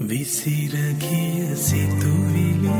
[0.00, 2.72] විසිරගිය සිතුවිලි.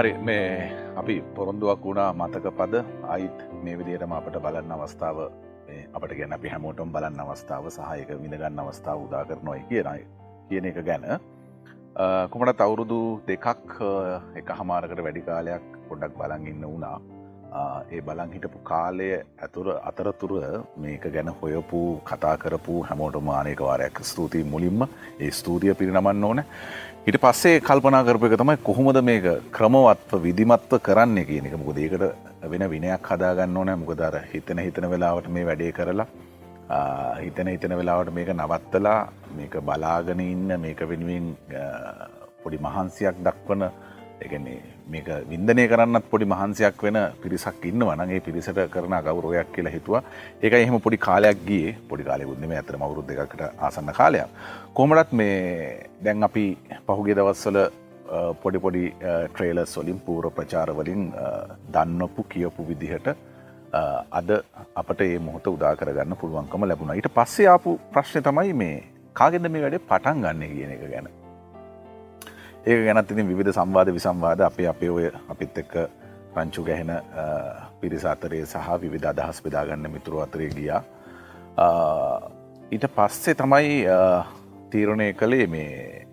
[0.00, 0.44] හරි මේ
[1.00, 2.74] අපි පොරොන්දුවක් වුණා මතක පද.
[3.14, 5.18] අයිත් මේ විදියටම අපට බලන්න අවස්ථාව
[5.66, 10.06] මේ අපට ගැන අපි හැමෝටම් බලන්න අවස්ථාව සහයක විඳගන්න අවස්ථාව උදා කරනොයි කියනයි
[10.48, 11.06] කියන එක ගැන.
[12.32, 13.46] කුමට අවුරුදු දෙකක්
[14.40, 16.98] එක හමාරකට වැඩි කාලයක් පොඩක් බලන් ඉන්න වුණා.
[17.94, 19.08] ඒ බලන් හිටපු කාලය
[19.44, 20.32] ඇතුර අතරතුර
[20.82, 21.80] මේක ගැන හොයපු
[22.10, 24.86] කතා කරපු හැමෝටම ආනක වාරයක් ස්තුතියි මුලින්ම.
[25.24, 26.42] ඒ ස්තූතිය පිරිනමන්න ඕන.
[27.06, 31.54] හිට පස්සේ කල්පනා කරපු එක තමයි කොහොමද මේක ක්‍රමවත්ව විදිමත්ව කරන්න කියන එක.
[31.56, 32.02] මොකද ඒකට
[32.52, 36.06] වෙන විනයක් හදාගන්න ඕනෑ මොකදර හිතන හිතන වෙලාවට මේ වැඩේ කරලා
[37.22, 38.98] හිතන හිතන වෙලාවට මේක නවත්තලා
[39.38, 41.32] මේක බලාගෙන ඉන්න මේක වෙනුවෙන්
[42.42, 43.64] පොඩි මහන්සියක් දක්වන
[44.26, 44.60] එකන්නේ
[44.92, 50.02] මේක වින්දනය කරන්නත් පොඩි මහන්සයක් වෙන පිරිසක් ඉන්න වනගේ පිරිසට කරන ගෞරෝයක් කියලා හිතුවා.
[50.42, 51.74] ඒක එහෙම පොඩි කාලයක් ගිය.
[51.90, 54.28] පොඩි කාලෙකුත්ම ඇතර මවරුත් දෙකට ආසන්න කාලයක්.
[54.74, 56.44] කොමටත් මේ දැන් අපි
[56.86, 57.58] පහුගේ දවස්සල
[58.42, 58.84] පොඩි පොඩි
[59.32, 61.02] ට්‍රේල සොලින් පූර ප්‍රචාරවලින්
[61.74, 63.08] දන්නපු කියපු විදිහට
[64.20, 64.30] අද
[64.82, 66.96] අපට ඒ මොහොත උදා කරගන්න පුළුවන්කම ලැබුණ.
[66.98, 68.76] ඊට පස්සේ ආපු ප්‍රශ්න තමයි මේ
[69.20, 71.08] කාගෙද මේ වැඩේ පටන් ගන්න කියන එක ගැන.
[72.66, 75.74] ඒක ගැනත් ඉතින් විධ සම්වාද විසම්වාද අපේ අපේ ඔය අපිත් එක්ක
[76.36, 76.92] රංචු ගැහෙන
[77.80, 80.82] පිරිස අතරේ සහ විවිධ අදහස් බෙදාගන්න මිතුරු අතරේ ගියා.
[82.70, 83.70] ඊට පස්සේ තමයි
[84.70, 86.06] තීරණය කළේ මේ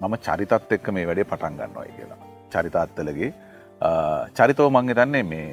[0.00, 2.18] මම චරිතත් එක්ක මේ වැඩේ පටන් ගන්නවයි කියලා.
[2.52, 3.30] චරිතාත්තලගේ
[4.38, 5.50] චරිතව මංගෙ දන්නේ මේ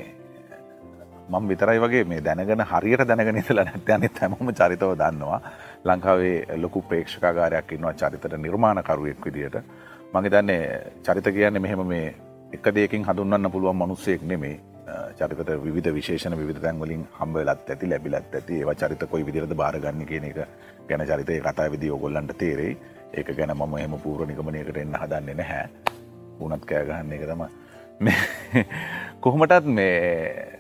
[1.30, 5.42] මං විතරයි වගේ මේ දැනගෙන හරියට දැනගෙන ඉතලා නැත්‍යනෙත් හැමම චරිතව දන්නවා.
[5.86, 9.58] ලංකාවේ ලොකු ප්‍රේක්ෂකාරයක් ඉන්නවා චරිතට නිර්මාණකරුවෙක් විදියට.
[10.14, 10.64] මගේ දන්නේ
[11.04, 12.08] චරිත කියන්නේ මෙහෙම මේ
[12.54, 14.56] එක දෙයකින් හඳුන්වන්න පුළුවන් මනුස්සයෙක් නෙමේ
[15.18, 18.60] චරිතට විධ විශේෂණ විධ තැන්වලින් හම්බලත් ඇති ලැබිලත් ඇති.
[18.60, 20.40] ඒවා චරිත කොයි විදිරද බාරගන්න කියන එක
[20.90, 22.78] ගැන චරිතය කතා විදි ඔගොල්ලන්ට තේරෙයි.
[23.14, 25.70] ඒක ගැන මම එම පූර නිගමනයකට එන්න හදන්නේ නැහැ.
[26.40, 27.44] උනත් කෑගහන්න එක තම
[29.24, 30.60] කොහොමටත් මේ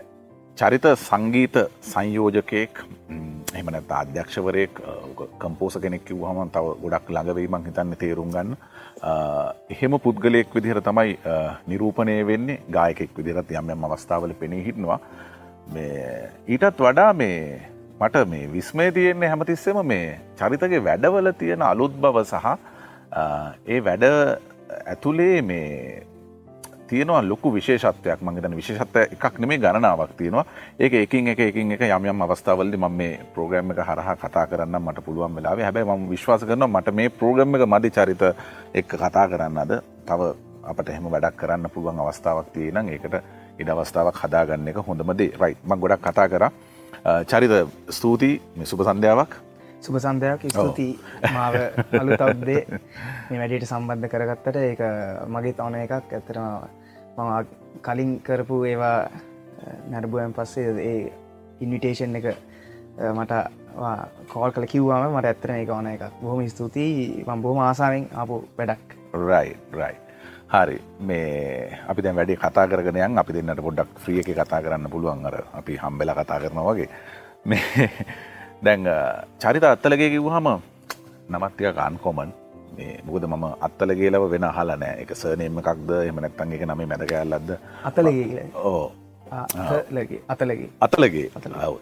[0.58, 2.84] චරිත සංගීත සංයෝජකයෙක්
[3.56, 4.82] එමනත් අධ්‍යක්ෂවරයෙක්
[5.40, 8.58] කම්පෝස කෙනෙක් කිව්හම තව ගොඩක් ළඟවීමක් හිතන්න තේරුම් ගන්න.
[9.04, 11.18] එහෙම පුද්ගලයෙක් විදිහර තමයි
[11.72, 15.00] නිරූපණය වෙන්නේ ගායකෙක් විදිරත් යම්යම් අවස්ථාවල පෙනී හිටනවා.
[16.48, 17.62] ඊටත් වඩා මේ
[18.02, 22.46] මට මේ විස්මය තියෙන්නේ හැමතිස්සෙම මේ චරිතගේ වැඩවල තියෙන අලුත් බව සහ
[23.68, 24.06] ඒ වැඩ
[24.86, 26.04] ඇතුළේ මේ
[26.90, 28.20] තියෙනවා ලොකු විශේෂත්වයක්.
[28.28, 30.46] මගේතන විශේෂත්ව එකක් නෙමේ ගණනාවක් තියෙනවා.
[30.80, 35.06] ඒක එකින් එක එකින් එක යම් අවස්ථාවලදි මම මේ ප්‍රෝග්‍රෑම් එක හරහා කතා කරන්න මට
[35.08, 35.66] පුළුවන් වෙලාවේ.
[35.68, 38.24] හැබැයි මම විශ්වාස කරනවා මට මේ ප්‍රෝග්‍රෑම් එක මදි චරිත
[38.80, 39.74] එක්ක කතා කරන්න අද
[40.08, 40.32] තව
[40.72, 43.16] අපට එහෙම වැඩක් කරන්න පුළුවන් අවස්ථාවක් තියෙනම් ඒකට
[43.60, 45.32] ඉඩ අවස්ථාවක් හදාගන්න එක හොඳම දේ.
[45.42, 46.52] රයිට් මම ගොඩක් කතා කරා.
[47.32, 47.54] චරිත
[47.98, 48.42] ස්තුතියි.
[48.58, 49.32] මේ සුබ සන්ධ්‍යාවක්.
[49.86, 50.88] සුබ සන්ධයක් ස්තුති
[51.36, 51.54] මාව
[52.00, 52.62] අලුතවද්දේ
[53.30, 54.56] මේ වැඩට සම්බන්ධ කරගත්තට.
[54.70, 54.82] ඒක
[55.34, 56.12] මගේ තවන එකක්.
[56.18, 56.46] ඇතරම
[57.20, 57.46] මම
[57.86, 58.98] කලින් කරපු ඒවා
[59.92, 61.14] නැරබුවන් පස්සේ ඒ
[61.64, 62.28] ඉන්විටේෂන් එක
[63.16, 63.34] මට
[64.34, 66.04] කෝල් කල කිව්වාම මට ඇත්තන එක ඕන එකක්.
[66.22, 67.24] බොහොම ස්තුතියි.
[67.28, 68.96] මම් බොහොම ආසාාවෙන් අපපු වැඩක්.
[69.14, 69.96] රයි රයි
[70.54, 70.78] හරි.
[71.00, 75.26] මේ අපි දැ වැඩි කතා කරනයන් අපි දෙන්නට පොඩ්ඩක් ්‍රිය එක කතා කරන්න පුළුවන්.
[75.26, 76.90] අර අපි හම්බෙල කතා කරන වගේ.
[77.46, 77.90] මේ
[78.64, 78.88] දැන්
[79.40, 80.48] චරිත අත්තලගේ කිව්හම
[81.30, 82.49] නමත්තික කාන් කොමන් මේ
[83.06, 85.92] මොකද මම අත්තල ගේලව වෙන හලනෑ එක සනේම එකක්ද?
[86.10, 87.50] එම නැත්තන් එක නම මැදකඇල්ලද
[87.84, 88.92] අතලගේ ඕ
[89.32, 90.22] අතලගේ
[90.86, 91.28] අතලගේ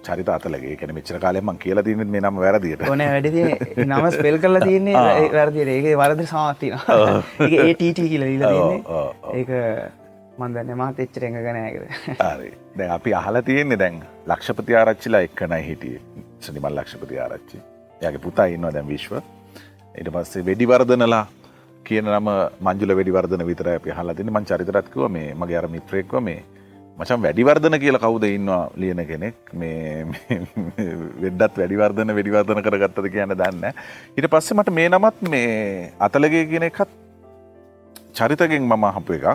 [0.08, 3.30] චරිත අතලගේ කැන මෙච්චර කාලෙම කියලා තින මේ නම වැරදිට ඕන වැඩ
[3.86, 5.06] නම ස්පෙල් කරලා තියන්නේ
[5.38, 6.74] වැරදිට ඒගේ වරද සාතින
[7.40, 8.28] ඒටට කියල
[9.38, 9.50] ඒක
[10.38, 11.86] මන්දන්න මාත් එච්චර එඟ ගනෑකද
[12.20, 12.52] හරි.
[12.78, 15.98] දැන් අපි අහල තියෙන්නේ දැන් ලක්ෂපති ආරච්චිලා එක්කනයි හිටිය.
[16.42, 17.58] සනිමල් ලක්ෂපති ආරච්චි.
[18.02, 19.18] යගේ පුතා ඉන්නවා දැන් විශ්ව
[20.00, 21.26] එට පස්සේ වෙඩිවර්ධනලා
[21.88, 22.28] කියන නම
[22.68, 26.44] මංජුල වැඩිවර්ධන විතර අපි හලතින මං චරිතරත්කව මේ මගේ අර මිත්‍රයෙක්ව මේ
[27.00, 29.36] මචන් වැඩිවර්ධන කියලා කවුද ඉන්නවා ලියන කෙනෙක්?
[29.54, 30.06] මේ
[31.24, 33.66] වෙඩ්ඩත් වැඩිවර්ධන වැඩිවර්ධන කරගත්තද කියන්න දන්න
[34.18, 36.90] ඉට පස්සේ මට මේ නමත් මේ අතලගේ කියන එකත්
[38.18, 39.28] චරිතගෙන් මම හපු එකක්.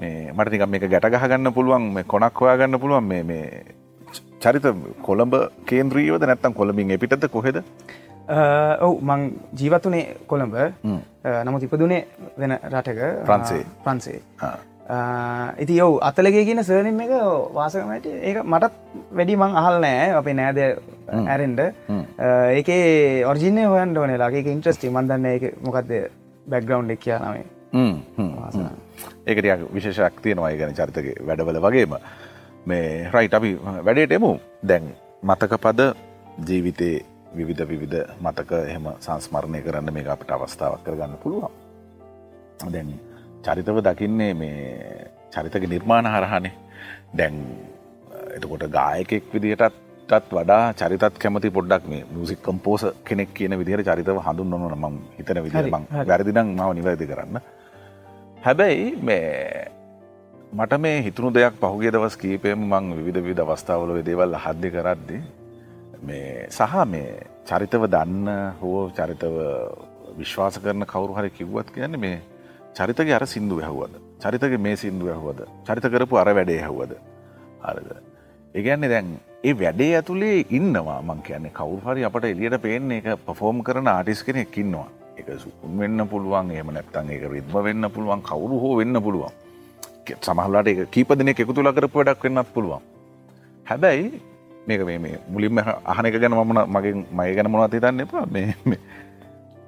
[0.00, 3.46] මේ මට නිකම් මේක ගැටගහගන්න පුළුවන් මේ කොනක් හොයාගන්න පුළුවන් මේ මේ
[4.42, 4.66] චරිත
[5.06, 5.34] කොළඹ
[5.70, 7.58] කේන්ද්‍රීවද නැත්තම් කොළඹින් එපිටද කොහෙද?
[8.28, 9.20] ඔවු මං
[9.60, 10.56] ජීවත්වනේ කොළඹ.
[11.46, 12.02] නමුත් ඉපදුනේ
[12.38, 13.00] වෙන රටක.
[13.28, 14.20] ප්‍රන්සේ ප්‍රන්සේ
[15.64, 17.12] ඉති යව් අතලගේ කියන සර්නම් එක
[17.56, 18.74] වාසකමට ඒක මටත්
[19.16, 20.06] වැඩි මං අහල් නෑ.
[20.20, 20.58] අපේ නෑද
[21.34, 21.60] ඇරෙන්ඩ
[22.58, 25.92] ඒකේ ඔර්ජිනය හොයන් ඕන ලගේ ඉන්ට්‍රස්ටි මන්දන්න එක මොකක්ද
[26.48, 27.44] බැක්ග්‍රවන්් එක් කියනමේ
[29.26, 30.56] ඒකටයක් විශේෂක් තියෙනවා.
[30.60, 31.92] ගැන චරිතක වැඩවල වගේම.
[32.68, 33.50] මේ රයිට අපි
[33.86, 34.30] වැඩේට එමු.
[34.70, 34.88] දැන්
[35.22, 35.80] මතක පද
[36.48, 36.96] ජීවිතේ
[37.36, 41.52] විවිධ විවිධ මතක එහෙම සංස්මරණය කරන්න මේ අපිට අවස්ථාවක් කරගන්න පුළුවන්.
[42.74, 42.94] දැන්
[43.44, 46.54] චරිතව දකින්නේ මේ චරිතක නිර්මාණ හරහනේ.
[47.18, 47.36] දැන්
[48.36, 54.50] එතකොට ගායකෙක් විදිහටත් වඩා චරිතත් කැමති පොඩ්ඩක් මේ මුසික් කම්පෝස කෙනෙක් කියන විදිහට චරිතව හඳුන්
[54.50, 57.40] නොන මං හිතන විදිහ මං වැරදිනම් මාව නිවැරදි කරන්න.
[58.44, 59.26] හැබැයි මේ
[60.52, 65.18] මට මේ හිතුණු දෙයක් පහුගේ දවස් කීපයම මං විධ විධ අවස්ථාවල දේවල් හද්දි කරද්දි
[66.02, 68.28] මේ සහ මේ චරිතව දන්න
[68.60, 69.36] හෝ චරිතව
[70.18, 72.18] විශ්වාස කරන කවරු හරි කිව්වත් කියන්නේ මේ
[72.74, 76.92] චරිතගේ අර සිින්දු හැව්වද චරිතගේ මේ සිින්දු ඇහුවද චරිත කරපු අර වැඩේ හැව්වද
[77.62, 77.90] හරද?
[78.54, 79.08] ඒගැන්නේ දැන්
[79.44, 84.22] ඒ වැඩේ ඇතුළේ ඉන්නවා මං කියන්නේ කවුරු හරි අපට එලියට පේන්නේ එක පෆෝම් කරන ආටිස්
[84.26, 84.88] කෙනෙක් ඉන්නවා.
[85.20, 89.32] එක සුකුන් වෙන්න පුළුවන් එහම නැත්තන් එක රිද්ම වෙන්න පුළුවන් කවුරු හෝ වෙන්න පුළුවන්.
[90.26, 92.82] සමහලාට එක කීප දෙනෙක් එකතු තුලා කරපු වැඩක් වෙන්නත් පුළුවන්.
[93.66, 94.20] හැබැයි
[94.68, 95.60] මේක මේ මුලින්ම
[95.92, 98.24] අහන එක ගැන මමන මගේ මය ගැන මොනවත් හිතන්න එපා.
[98.36, 98.78] මේ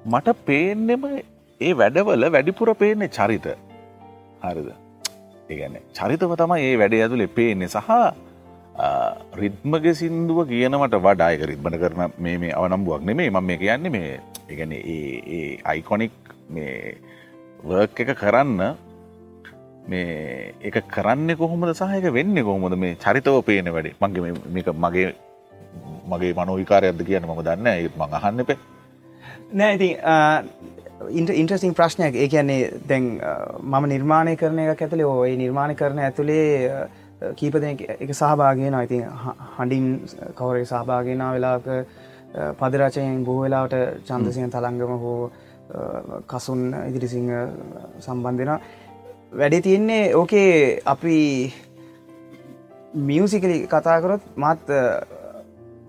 [0.05, 1.05] මට පේන්නෙම
[1.61, 3.47] ඒ වැඩවල වැඩිපුර පේන්නේ චරිත.
[4.43, 4.69] හරිද?
[5.49, 7.69] ඒගැන චරිතව තමයි ඒ වැඩ ඇතුලේ පේන්නේ.
[7.69, 7.89] සහ
[9.41, 14.19] රිද්මග සිින්දුව කියනවට වඩායක රිද්මට කරන මේ මේ අවනම්බුවක් නෙමේ මම මේ කියන්නේ මේ
[14.49, 16.13] එකන ඒ අයිකොනික්
[16.49, 16.95] මේ
[17.63, 18.61] වර්ක් එක කරන්න
[19.87, 22.75] මේ එක කරන්න කොහොමද සහයක වෙන්න කොහොමද?
[22.77, 23.95] මේ චරිතව පේන වැඩි.
[24.01, 25.13] මගේ මේක මගේ
[26.11, 28.57] මගේ මනෝවිකාරයක්ද කියන මම දන්න ඒත් මං අහන්න පේ
[29.53, 29.89] නෑ ඉති
[31.41, 32.15] ඉන්ට්‍රසින් ප්‍රශ්නයක්.
[32.15, 33.05] ඒ කියන්නේ දැන්
[33.61, 36.87] මම නිර්මාණය කරන එක ඇතුළේ ඔය නිර්මාණය කරන ඇතුළේ
[37.39, 39.05] කීපද එක සහභාගෙන ඉතින්
[39.57, 39.85] හඬින්
[40.39, 41.67] කවරේ සහභාගෙන වෙලාක
[42.59, 43.75] පදරචයෙන් බොහෝ වෙලාවට
[44.07, 45.31] චන්දසිය තළංගම හෝ
[46.27, 47.31] කසුන් ඉදිරිසිංහ
[47.99, 48.59] සම්බන්ධෙන
[49.31, 51.17] වැඩේ තියෙන්නේ ඕකේ අපි
[53.09, 54.67] මියසිකලි කතාකරොත් මත්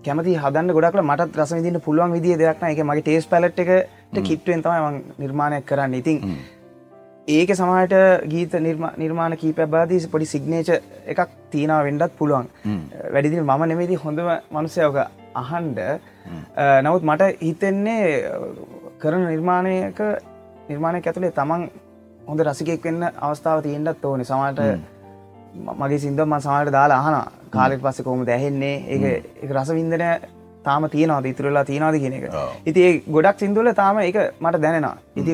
[0.05, 4.63] කැමති හදන්න ගොඩක් මට රස විදින්න පුළුවන් විදිිය දෙයක්න එක මගේ ටේස් පැලට් එකට කිට්ටුවෙන්
[4.63, 5.99] තමයි නිර්මාණයක් කරන්න.
[5.99, 6.17] ඉතින්
[7.27, 7.95] ඒක සමහට
[8.31, 8.55] ගීත
[9.03, 10.73] නිර්මාණ කීප බාදී පොඩි සිග්නේච
[11.05, 12.47] එකක් තියෙනවා වෙන්ඩත් පුළුවන්.
[13.13, 14.97] වැඩිදින මම නෙමේති හොඳම මනුසයෝක
[15.35, 15.79] අහන්ඩ
[16.83, 18.03] නමුත් මට හිතෙන්නේ
[19.01, 19.99] කරන නිර්මාණයක
[20.69, 21.71] නිර්මාණය ඇතුළේ තමන්
[22.27, 24.25] හොඳ රසිකෙක් වෙන්න අවස්ථාව තියෙන්ටත් ඕනි.
[24.25, 24.59] සමට
[25.79, 27.15] මගේ සිින්දම සමට දාලා අහන
[27.55, 29.11] කාලෙට පස්ස කොම දැහෙන්නේ ඒ
[29.43, 30.05] එක රසවින්දන
[30.63, 31.25] තාම තියනවාද?
[31.25, 32.25] ඉතුරලා තියනවාද කියන එක.
[32.65, 34.97] ඉති ගොඩක් සිින්දුල තාම එක මට දැනෙනවා.
[35.15, 35.33] ඉති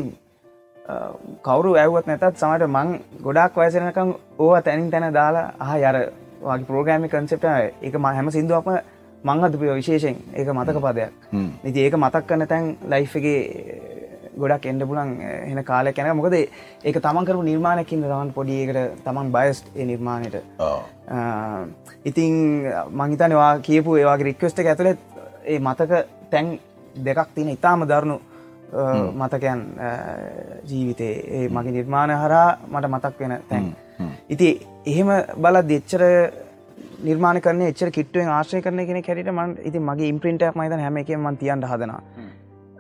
[1.48, 2.96] කවරු ඇවත් නැතත් සමට මං
[3.26, 5.98] ගොඩක් වයසනකම් ඕව තැනින් තැන දාලා අහ යර
[6.42, 7.46] වගේ පෝගෑමි කන්සෙප්ට
[7.82, 7.94] එක.
[7.96, 8.80] ම හැම සිින්දුවක්ම
[9.24, 11.12] මංහතුපියෝ විශේෂෙන් ඒක මතක පදයක්.
[11.70, 13.40] ඉති ඒක මතක් කන්න තැන් ලයිෆ්ගේ
[14.42, 15.12] ගොඩක් එන්ඩ පුලන්
[15.52, 20.38] එන කාලය කැන මොකද ඒක තමන් කරු නිර්මාණයකින් තමන් පොඩියකට තමන් බයස්ට් ඒ නිර්මාණයට.
[22.06, 22.34] ඉතිං
[23.02, 25.00] මංහිතනවා කියපු ඒවාගේ රික්වස්ට ඇතුළෙත්
[25.46, 26.58] ඒ මතක තැන්
[27.06, 28.20] දෙකක් තියෙන ඉතාම දරුණු
[29.22, 29.62] මතකයන්
[30.70, 31.14] ජීවිතේ.
[31.36, 33.74] ඒ මගේ නිර්මාණ හරා මට මතක් වෙන තැන්.
[34.30, 34.50] ඉති
[34.86, 35.10] එහෙම
[35.44, 36.04] බල දෙච්චර
[37.08, 41.26] නිර්මාණ කරන එච්චර කිට්ටුවෙන් ආශ්‍රය කරන කෙන කැරට මන් ඉති මගේ ඉම්ප්‍රින්ටක් මයිත හැම එකම
[41.26, 42.02] මන් තියන්ට හදනා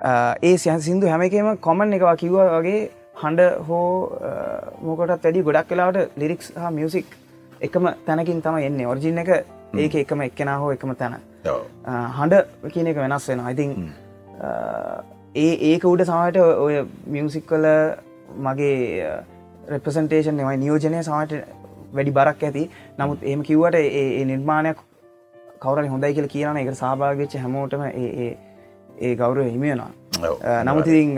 [0.01, 2.81] ඒ සිය සිින්දු හැම එකම කොමන් එකවා කිව්වා වගේ
[3.21, 3.87] හඬ හෝ
[4.87, 7.07] මෝකටත් වැඩි ගොඩක් කලාවට ලිරික්ස් හා මියසික්
[7.67, 8.87] එකම තැනකින් තම එන්නේ.
[8.87, 9.31] ඔරිජින් එක
[9.83, 11.17] ඒක එකම එක්කෙන හෝ එකම තැන.
[12.17, 13.91] හඬ කියන එක වෙනස් වෙන ඉතින්
[15.35, 16.81] ඒ ඒක උඩ සමට ඔය
[17.15, 17.67] මියසික් කල
[18.47, 19.13] මගේ
[19.73, 21.33] රෙපසන්ටේෂන් එමයි නියෝජනය සමට
[21.93, 22.69] වැඩි බරක් ඇති.
[22.99, 24.85] නමුත් ඒම කිව්වට ඒ නිර්මාණයක්
[25.63, 28.29] කවර හොඳයි කියල කියන එක සභාගච්ච හැමෝටම ඒ
[28.99, 31.15] ඒ ගෞරව හිමියෙනවා නමුතිරින්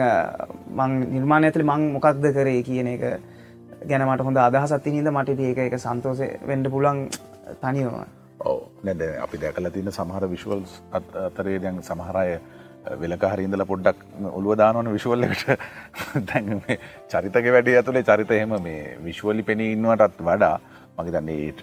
[0.78, 3.04] මං නිර්මාණය ඇතුළි මං මොකක්ද කරේ කියන එක
[3.90, 7.04] ගැනමට හොඳ අදහසත්ති හිද මට ඒක එක සන්තෝසය වෙන්ඩ පුලන්
[7.62, 8.02] තනිවම
[8.46, 10.66] ඕ නැද අපි දැකල තින්න සමහර විශ්වල්
[11.28, 12.40] අතරේ දැන් සමහරය
[13.02, 15.46] වෙලක හරින්දල පොඩ්ඩක් ඔළුවදානවන විශ්වල්ලට
[16.30, 16.62] දැන්
[17.12, 20.56] චරිතක වැඩේ ඇතුළේ චරිත එහෙම මේ විශ්වලි පෙනී ඉන්නවටත් වඩා
[20.98, 21.54] මගේ දන්නේ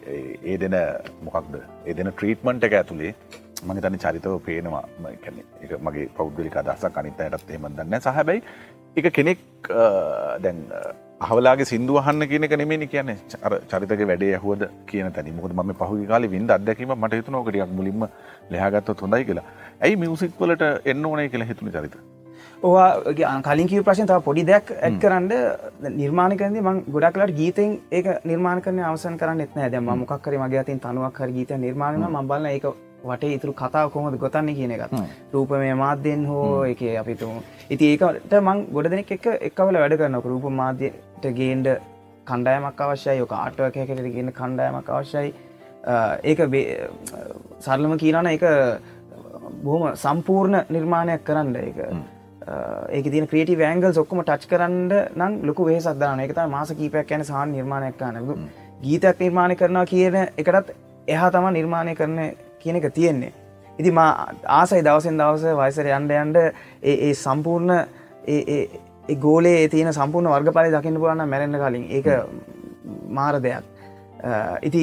[0.44, 0.76] ඒ දෙන
[1.24, 1.54] මොකක්ද?
[1.86, 3.12] ඒ දෙන ට්‍රීට්මන්ට් එක ඇතුළේ
[3.68, 4.84] මගේ තනි චරිතව පේනවා.
[5.64, 6.98] එක මගේ පෞද්ගලික අදහසක්.
[7.02, 8.42] අනිත අයටත් එම දන්න සහැබැයි
[8.96, 9.38] එක කෙනෙක්
[10.44, 10.58] දැන්
[11.28, 13.10] හවලාගේ සිින්දුවහන්න කියනක නෙමේ කියන
[13.70, 18.06] චරිතක වැඩේ ඇහුවද කියන තැනි මුකද ම පහුි කාල විද අදැකීම මට හිතුනෝකටයක් මුලින්ම
[18.52, 19.48] ලෙහගත්ත හොඳයි කියලා.
[19.82, 21.98] ඇයි මියසික් වලට එන්න ඕනයි කියලා හිතුන චරිත?
[22.62, 25.28] ඕවා කලින් කිව ප්‍රශ්න තව පොඩි දෙයක් ඇත් කරන්න
[26.00, 30.38] නිර්මාණ කරද ම ගොඩක් කලට ගීතෙන් ඒක නිර්මාණ කරන අවසන් කරන්න එත්න ඇද ම මොක්කර
[30.42, 32.66] මගේ අතින් තනුවක් හර ගීත නිර්මාණ මබල්ල ඒක
[33.04, 34.94] වටේ ඉතුරු කතාව කොහොමද ගොතන්න කියන එකත්.
[35.34, 40.26] රූප මේ මාධ්‍යෙන් හෝ එක අපිතුම ඉති ඒකට මං ගොඩ දෙනෙක් එක එකවල වැඩ කරනක
[40.32, 41.68] රූප මාධ්‍යයට ගේන්ඩ
[42.28, 43.18] කණ්ඩායමක් අවශ්‍යයි.
[43.22, 45.34] යොක ආටුව කැකට ගන්න කණ්ඩායමක් අවශ්‍යයි.
[46.30, 46.40] ඒක
[47.60, 48.44] සරලම කියරන එක
[49.64, 51.78] බොහම සම්පූර්ණ නිර්මාණයක් කරන්න එක
[52.96, 57.24] ඒක තින ක්‍රේටි වෑංගල් ඔක්කම ටච් කරන්න නම් ලොක වේ සදදාන එක මාස කීපයක් යන
[57.24, 58.48] සහන් නිර්මාණයක් කරන
[58.82, 60.74] ගීතයක් නිර්මාණය කරනවා කියන එකටත්
[61.08, 62.18] එහා තම නිර්මාණය කරන
[62.62, 63.32] කියන එක තියෙන්නේ.
[63.78, 64.10] ඉති මා
[64.58, 66.36] ආසයි දවසෙන් දවස වයිසර යන්ඩ යන්ඩ
[66.82, 67.72] ඒ සම්පූර්ණ
[69.24, 71.84] ගෝලේ තියෙන සම්පූර්ණ වර්ග පලි දකින්න පුලන්න මැරෙන්න්න කලින්.
[71.96, 72.06] ඒක
[73.18, 73.64] මාර දෙයක්.
[74.68, 74.82] ඉති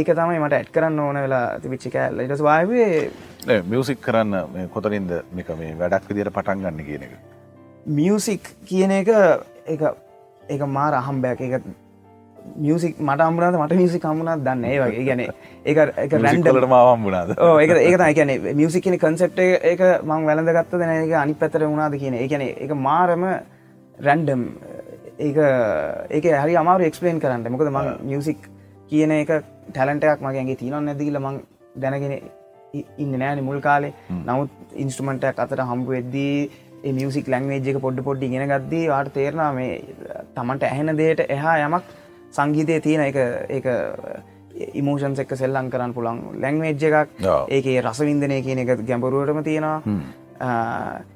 [0.00, 2.20] ඒක තමයි මට ඇට් කරන්න ඕන වෙලා තිවිච්චි කෑල්ල.
[2.26, 7.16] ඉටස් වාවේ මියසික් කරන්න කොතරින්ද මේක මේ වැඩක් විදියට පටන් ගන්න කියන එක?
[7.86, 9.08] මියසික් කියන එක
[9.66, 11.40] එක මාර අහම්බයක්.
[11.40, 11.62] එක
[12.64, 15.04] මියසික් මට අම්බුණද මට මියසික් කම්මුණත් දන්න ඒ වගේ.
[15.08, 15.30] ගැන ඒ
[16.04, 17.30] එක රැන්ඩලට මාවම්බුණාද
[17.64, 19.40] ඒක ඒක කියන මියසික් කියන කන්සෙප්ට
[19.72, 23.26] එක මං වැලඳ ගත්ත දෙන එක අනි පැතර වුණාද කියන ඒගැන එක මාරම
[24.08, 24.42] රැන්ඩම්
[25.26, 25.38] ඒක
[26.16, 27.52] ඒක හරි අමාරු එක්ස්පලේන් කරන්න.
[27.54, 28.50] මොකද මං මියසික්
[28.90, 29.30] කියන එක
[29.70, 31.40] ටැලන්ටයක් මගේගේ තිීනො නැතිකිල මං
[31.82, 32.14] දැනගෙන
[33.02, 33.92] ඉන්න නෑන මුල් කාලේ.
[34.28, 34.50] නමුත්
[34.84, 36.38] ඉන්ස්ට්‍රමටයක් අතට හම්බු වෙද්දී
[36.98, 39.70] මියසික් ලංවේජ් එක පොඩ්ඩ පොඩ්ඩි ගෙන ගත්දී වාට තේරනා මේ
[40.36, 41.86] තමන්ට ඇහෙන දේට එහා යමක්
[42.36, 43.16] සංගීතය තියෙන එක
[43.50, 43.66] ඒක
[44.80, 49.80] ඉමෝෂන්ස් එක්ක සෙල්ලං කරන්න පුළන් ලැංවේජ් එකක් ඒකේ රසවින්දනය කියන එක ගැඹරුවටම තියෙනවා.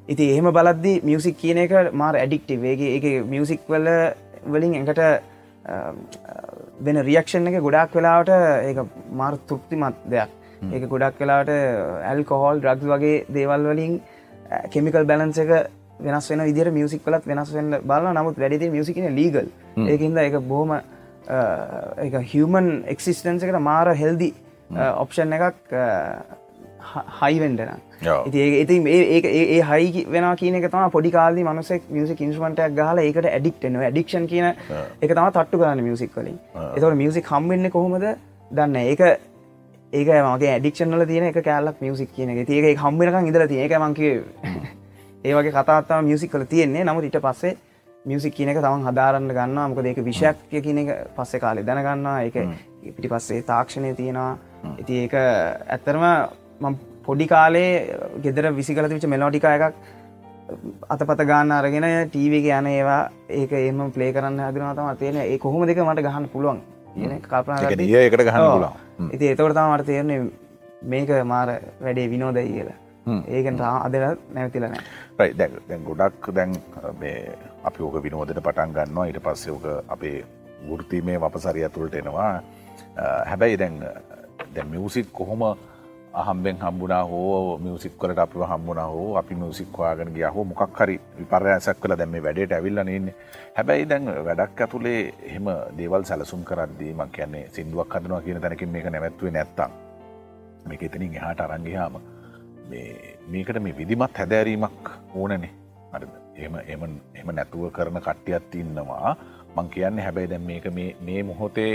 [0.08, 3.88] ඉති එහෙම බලද්දි මියසික් කියන එක මාර ඇඩික්ටි වේගේ එක මියසික් වල
[4.46, 5.00] වලින් එකට
[6.80, 10.30] වෙන රියක්ෂන් එක ගොඩක් වෙලාවට ඒ මාර් තෘප්තිමත් දෙයක්.
[10.68, 14.00] ඒක ගොඩක් වෙලාට ඇල් කොහෝල් ඩ්‍රග් වගේ දේවල් වලින්
[14.70, 15.50] කෙමිකල් බැලන්ස එක
[16.00, 19.48] වෙනස් වෙන විදිර මියසික් කලත් වෙනස් වෙන්න බල නමුත් වැඩිති මියසිකන ලීගල්
[19.86, 20.80] ඒකහිද එක බොහොම
[22.32, 24.32] හිවමන් එක්සිස්ටන්ස එකට මාර හෙල්දි
[24.76, 25.76] ඔප්ෂන් එකක්
[27.20, 33.26] හයිවෙන්ඩන ඉති ඒ ඒ හයි වෙන කියන තම පොඩි කාලි මනසෙක් මියසික් ඉන්ස්මටයක් ගහල ඒකට
[33.26, 36.38] ඇඩික්ටන ඩික්ෂන් කියන එක තම තට්ටු කරන්න මියසික් වලින්.
[36.76, 38.06] එතවට මියසික් හම්බෙන්න කොහොමද?
[38.50, 39.00] දන්න ඒක
[39.92, 42.46] ඒක මගේ ඇඩික්ෂන්ල තියෙන එක කෑල්ලක් මියසික් කියන එක.
[42.46, 44.24] තියක හම්බෙනක ඉදල තිය එක මංකිව
[45.24, 46.84] ඒ වගේ කතාත්තම මියසික් කල තියෙන්නේ.
[46.84, 47.56] නමුත් ඉට පස්සේ
[48.04, 52.22] මියසික් කියන එක තමන් හදාරන්න ගන්න මොක ඒක විෂයක් කියන එක පස්සෙ කාලෙ දැනගන්නවා.
[52.24, 52.34] එක
[52.96, 54.38] පිටි පස්සේ තාක්ෂණය තියෙනවා.
[54.78, 56.04] ඉති ඒක ඇත්තරම
[57.06, 57.70] පොඩි කාලේ
[58.22, 59.74] ගෙදර විසි කල විච මෙලෝටික එකක්
[60.88, 63.00] අතපත ගන්න අරගෙන ටීවක යන ඒවා
[63.40, 66.60] ඒක එම පලේ කරන්න හදනවා තම තියෙන ඒ කොහොම දෙක මට ගහන්න පුළුවන්
[67.28, 67.56] කල්පන
[68.04, 70.20] එකට ගහන්න ඉති එතවට තම මට තේරන්නේ
[70.82, 71.48] මේක මාර
[71.80, 72.78] වැඩේ විනෝදයි කියලා.
[73.10, 74.04] ඒකට අදල
[74.34, 74.74] නැවතිලන
[75.68, 76.52] දැන් ගොඩක් දැන්
[77.64, 79.06] අපි ඕක විනෝදට පටන් ගන්නවා.
[79.06, 80.24] ඊට පස්සයෝක අපේ
[80.68, 82.42] වෘතිමේ වපසරිය තුළට එනවා.
[83.26, 83.82] හැබැයි දැන්
[84.54, 85.42] දැ මියසික් කොහොම
[86.12, 91.96] අහම්බෙන් හම්බුනා හෝ මියසික්වලට අපිව හම්බුනා හෝ අපි මියසික්වාගෙන ගිය හෝ මොකක් හරි විපර්යාසක් කළ
[91.98, 93.14] දැම වැඩට ඇවිල්ලනන්නේ
[93.58, 98.90] හැබැයි දැන් වැඩක් ඇතුළේ එහෙම දේවල් සැලසුම් කරද්දී මක් කියන්නේ සිින්දුවක් හදනවා කියන තැනකින් මේක
[98.90, 99.70] නැවැත්වේ නැත්තම්.
[100.68, 102.00] මේක එතනින් එහාට අරංගයාම
[103.28, 105.52] මේකට මේ විදිමත් හැදෑරීමක් ඕනනේ.
[105.92, 106.82] අරද එම එම
[107.20, 109.16] එම නැතුව කරන කට්ටියත් ඉන්නවා
[109.56, 110.66] මං කියන්නේ හැබැයි දැන් මේක
[111.06, 111.72] මේ මොහොතේ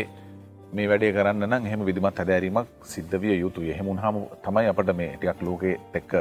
[0.74, 5.12] මේ වැඩේ කරන්න නම් එහෙම විදිමත් හැදෑරීමක් සිද්ධ විය යුතු එහෙමුන් හම තමයි අපට මේ
[5.14, 6.14] ටියක් ලෝකෙ එක්ක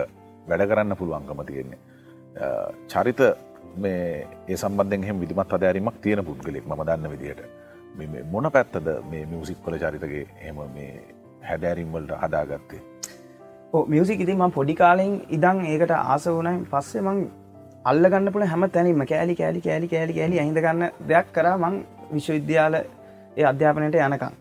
[0.49, 1.79] වැඩ කරන්න පුළුවන්ගම තියෙන්නේ.
[2.89, 3.21] චරිත
[3.77, 7.43] මේ ඒ සම්බන්ධෙන් එහෙම විදිමත් අදෑරීමක් තියෙන පුද්ගලෙක් ම දන්න විදියට
[8.31, 10.93] මොන පැත්තද මේ මියසික් කොල චරිතගේ එම මේ
[11.49, 12.83] හැදෑරීම්වලට හදාගත්තේ.
[13.89, 17.25] මියසික් ඉතින් ම පොඩි කාලෙන් ඉදං ඒකට ආස වනයි පස්සේ මං
[17.85, 21.75] අල්ලගන්න පුළ හැම තැනීම කෑලි කෑලි කෑලි කෑලි කෑලි ඇහිදගන්න දෙයක් කර මං
[22.13, 24.39] විශ්වවිද්‍යාල ඒ අධ්‍යාපනයට යනකං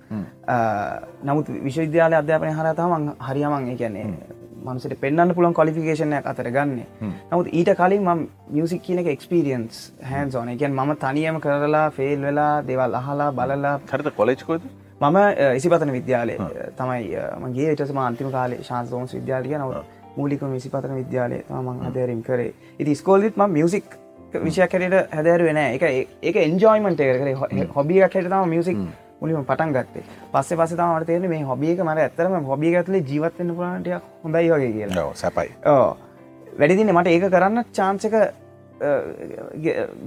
[1.30, 4.06] නමුත් විශ්වවිද්‍යාල අධ්‍යාපනය හරතම හරියමන් කියන්නේ
[4.66, 6.80] මනසට පෙන්න්න පුළන් කොලිෆිකේෂනයක් අතර ගන්න.
[7.32, 9.82] නමුත් ඊට කලින් ම මියසික් කියන එක එක්ස්පිරියන්ස්
[10.12, 13.74] හැන්ස් ඕන එකන් ම තනියම කරලා ෆෙල් වෙලා දෙවල් අහලා බලලා.
[13.92, 14.70] හරත කොලෙච්කොද
[15.02, 15.18] මම
[15.58, 16.38] ඉසිපතන විද්‍යාලය
[16.80, 17.12] තමයි
[17.44, 19.84] මගේ විටසම අන්තිම කාලේ ශාන්සෝන්ස් විද්‍යාලිය නව
[20.18, 22.54] මූලිකම විසිපතන විද්‍යාලය මං අදෑරීම් කරේ.
[22.80, 23.88] ඉති ස්කෝල්ලිත් ම මියසික්
[24.46, 25.84] විෂයක් හැට හැදෑරුවෙන එක
[26.30, 27.30] ඒක එන්ජෝයිමට කර.
[27.78, 28.78] හොබියක් හැට තම මියසික්
[29.22, 30.04] මුලිම පටන් ගත්තේ.
[30.34, 35.10] පස්සේ පස තමට තේරන මේ හොබියක මට ඇත්තරම හොබිය ඇතුලේ ජීවත්වන්න පුරාටය හොඳයි වගේ කියලා.
[35.22, 35.50] සැපයි.
[36.60, 38.16] වැඩිදින්න මට ඒක කරන්න චාන්සක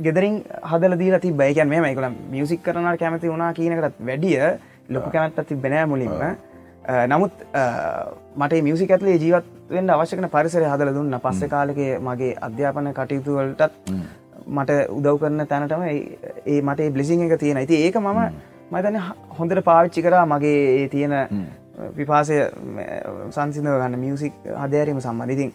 [0.04, 0.36] ගෙදරින්
[0.70, 4.42] හදල දී ති බයිකන් මේ මයිකල මියසික් කරන කැමති වුණනා කියනකට වැඩිය
[4.94, 6.20] ලොක කැමත් ඇති බෙනෑ මුලින්ම
[6.86, 7.32] නමුත්
[8.36, 11.18] මට මියසික ඇතුලේ ජීවත්වෙන් අවශ්‍යකන පරිසර හදල දුන්න.
[11.24, 13.72] පස්ස කාලක මගේ අධ්‍යාපන කටයුතුවලටත්
[14.48, 18.20] මට උදව් කරන තැනටම ඒ මට බ්ලිසිං එක තියෙන ඇති ඒක මම
[18.70, 18.98] මතන
[19.38, 21.14] හොඳට පාවිච්චි කරා මගේ ඒ තියෙන
[21.96, 22.36] විපාසය
[23.30, 23.98] සංසිදව ගන්න.
[24.04, 25.52] මියසික් හදෑරීම සම්බඳඉතින්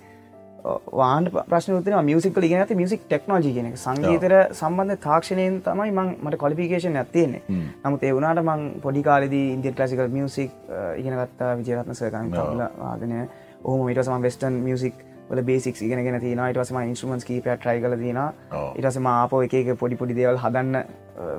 [0.63, 6.97] වාන් ප්‍රශ්න ත මියසික ගෙන මියසික් ටෙක්නෝජි කියෙන සංගීතර සම්බන්ධ තාක්ෂණයෙන් තමයි මං මට කොලිපිකේෂන්
[6.97, 10.51] ඇතියන්නේ නමුත් ඒ වුණට මං පොඩි කාලෙදී ඉන්දිය ක්ලසිකල් මියසික්
[10.97, 12.35] ඉගෙනගත්තා විජරත්න සකන්
[12.79, 13.23] වාදනය.
[13.63, 18.19] ඕම මිට සම වෙස්ටන් මියසික් වල බේසික් ඉගෙනගෙන තින ඉටසම ඉන්ස්ුමන්ස් කීප ට්‍රයි කල තින
[18.75, 20.77] ඉටසම ආපෝ එක පොඩි පොඩි දේවල් හදන්න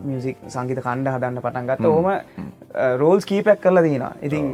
[0.03, 2.11] මියසික් සංගීත කණ්ඩ හදන්න පටන්ගත්ත ඕම
[2.99, 4.51] රෝල්ස් කීපැක් කරලා දීන ඉතින්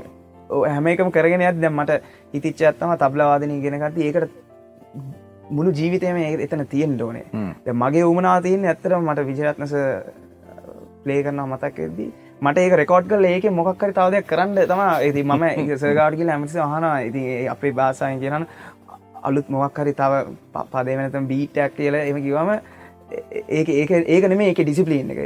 [0.66, 2.02] හැම එකම කරගෙන ඇත් දැම් මට
[2.34, 4.47] ඉතිච්ච ඇත්තම තබලවාදනය ගෙනගත්ති ඒකට
[5.50, 6.16] මුළු ජීවිතයම
[6.46, 7.26] එතන තියෙන් ඕනේ.
[7.82, 9.74] මගේ උමනා තියන්න ඇත්තර මට විජරත්නස
[11.04, 16.34] ප්ලේ කරන්න මතක්කෙදී මට ඒක රෙකෝඩ් කල ඒක මොක්කර තවදයක් කරන්න තම ඇති මම සගාඩිගල
[16.34, 17.22] ඇමසි හන ඉති
[17.54, 18.46] අපේ බාසායෙන් කියනන
[19.22, 20.12] අලුත් මොක් හරි තව
[20.74, 22.50] පදේවනතම් බීටක් කියල එම කිවම
[23.48, 25.18] ඒක ඒක ඒක නෙම ඒක ඩිසිපලින් එක.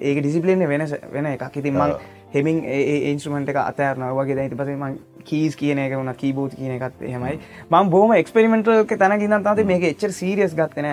[0.00, 1.56] ඒක ඩිසිපලින් වෙනස වෙන එකක්.
[1.56, 1.94] ඉතින් මං
[2.34, 4.84] හෙමින් ඒන්ස්ට්‍රමට එක අතෑරන වගේ දැයිති පසම
[5.24, 7.36] කීස් කියන එක වුණ කීබෝත් කියන එකත් හෙමයි
[7.70, 10.90] මං බෝම එක්ස්පෙරිමෙන්ටක තැන ගන්න තද මේක එච්චර සීරියස් ගත්තන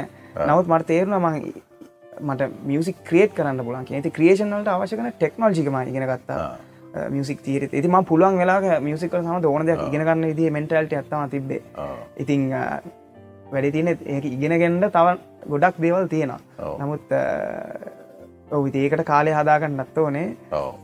[0.48, 1.42] නවත් මට තේරුණ මං
[2.22, 6.58] මට මියසික් ක්‍රේට් කරන්න පුලන් ඇති ක්‍රේෂන්වලට අවශ්‍යකන ටෙක්නෝජිකම ඉගෙන ගත්තා.
[7.12, 11.62] මියසික් තීර තිම පුළුවන් වෙලා මියසිකල් සම ඕන දෙයක් ඉගෙනගන්න දී මෙන්ටල්ට ඇත්තම තිබේ
[12.18, 12.52] ඉතිං
[13.52, 15.18] වැඩි තියන ඒ ඉගෙනගෙන්ට තව
[15.50, 16.40] ගොඩක් දේවල් තියෙනවා.
[16.80, 17.12] නමුත්
[18.52, 20.28] ඔවිඒකට කාලය හදාගන්නත් ඕනේ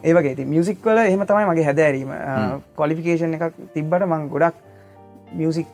[0.04, 2.12] ඒවගේ ති මියසික්වල එහම තමයි මගේ හැදෑරීම.
[2.76, 4.56] කොලිෆිකේෂන් එකක් තිබ්බට මං ගොඩක්
[5.40, 5.72] මියසික්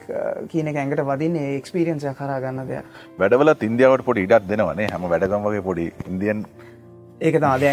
[0.51, 2.85] කියන ඇඟට වදින්න එක්ස්පිරියන්සය කරගන්න දෙයක්.
[3.19, 6.45] වැඩවල ඉන්දියාවට පොඩි ඉඩත් දෙනවනේ හැම වැඩගම් වගේ පොඩි ඉන්දියන්
[7.21, 7.63] ඒක තාද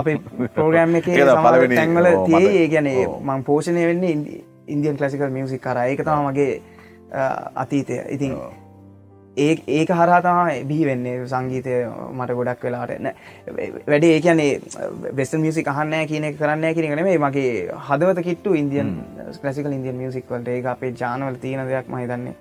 [0.00, 0.16] අපේ
[0.56, 5.78] පෝග්‍රෑම් එක තැන්වල තියේ ඒ ගැනේ මං පෝෂණය වෙන්නේ ඉන්දියන් කලසිකල් මියසික් කර.
[5.90, 6.62] ඒක තම මගේ
[7.62, 7.98] අතීතය.
[8.16, 8.32] ඉතින්
[9.36, 11.74] ඒ ඒක හරහතම බිහි වෙන්නේ සංගීතය
[12.18, 12.90] මට ගොඩක් වෙලාට
[13.88, 14.60] වැඩේ ඒ කියන්නේ
[15.18, 17.50] බෙස්ට මියසික් අහන්න කියන කරන්න කියන නේ මගේ
[17.88, 18.94] හදවත කිට්ටු ඉන්දියන්
[19.32, 20.48] ස්ලසිකල් ඉන්දියන් මියසික් වලට.
[20.48, 22.34] ඒ අපේ ජානවල තියෙන දෙයක් මහිතන්නේ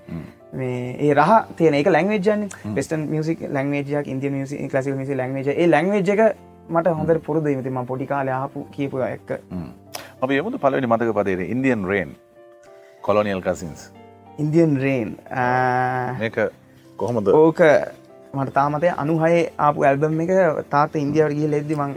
[0.53, 5.67] මේ ඒ රහ තියෙන එක ලැංවේජන් බෙස්ටන් මියසික් ලැංවේජයක් ඉන්දිය මියසි ලසික මිසි ලැංවේජ ඒ
[5.67, 6.21] ලැංවේජ එක
[6.69, 9.39] මට හොඳ පුරුදු මතිම පොඩි කාල ආපු කියපු එක්ක.
[10.21, 12.11] අප එමුතු පලවෙනි මතක පදේර Indian rain
[13.01, 13.91] colonial cousins
[14.39, 15.09] Indian rain
[16.19, 16.37] මේක
[16.99, 17.27] කොහොමද?
[17.35, 17.61] ඕක
[18.33, 20.31] මට තාමතය අනුහය ආපු ඇල්බම් එක
[20.69, 21.91] තාත ඉන්දියාවට ගිය ලෙද්දි මං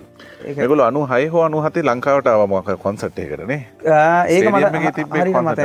[0.53, 3.61] එකගල අනු හය හෝ අනු හති ලංකාවට අවමක කොන්සට්ය කරනේ
[4.29, 5.65] ඒක මට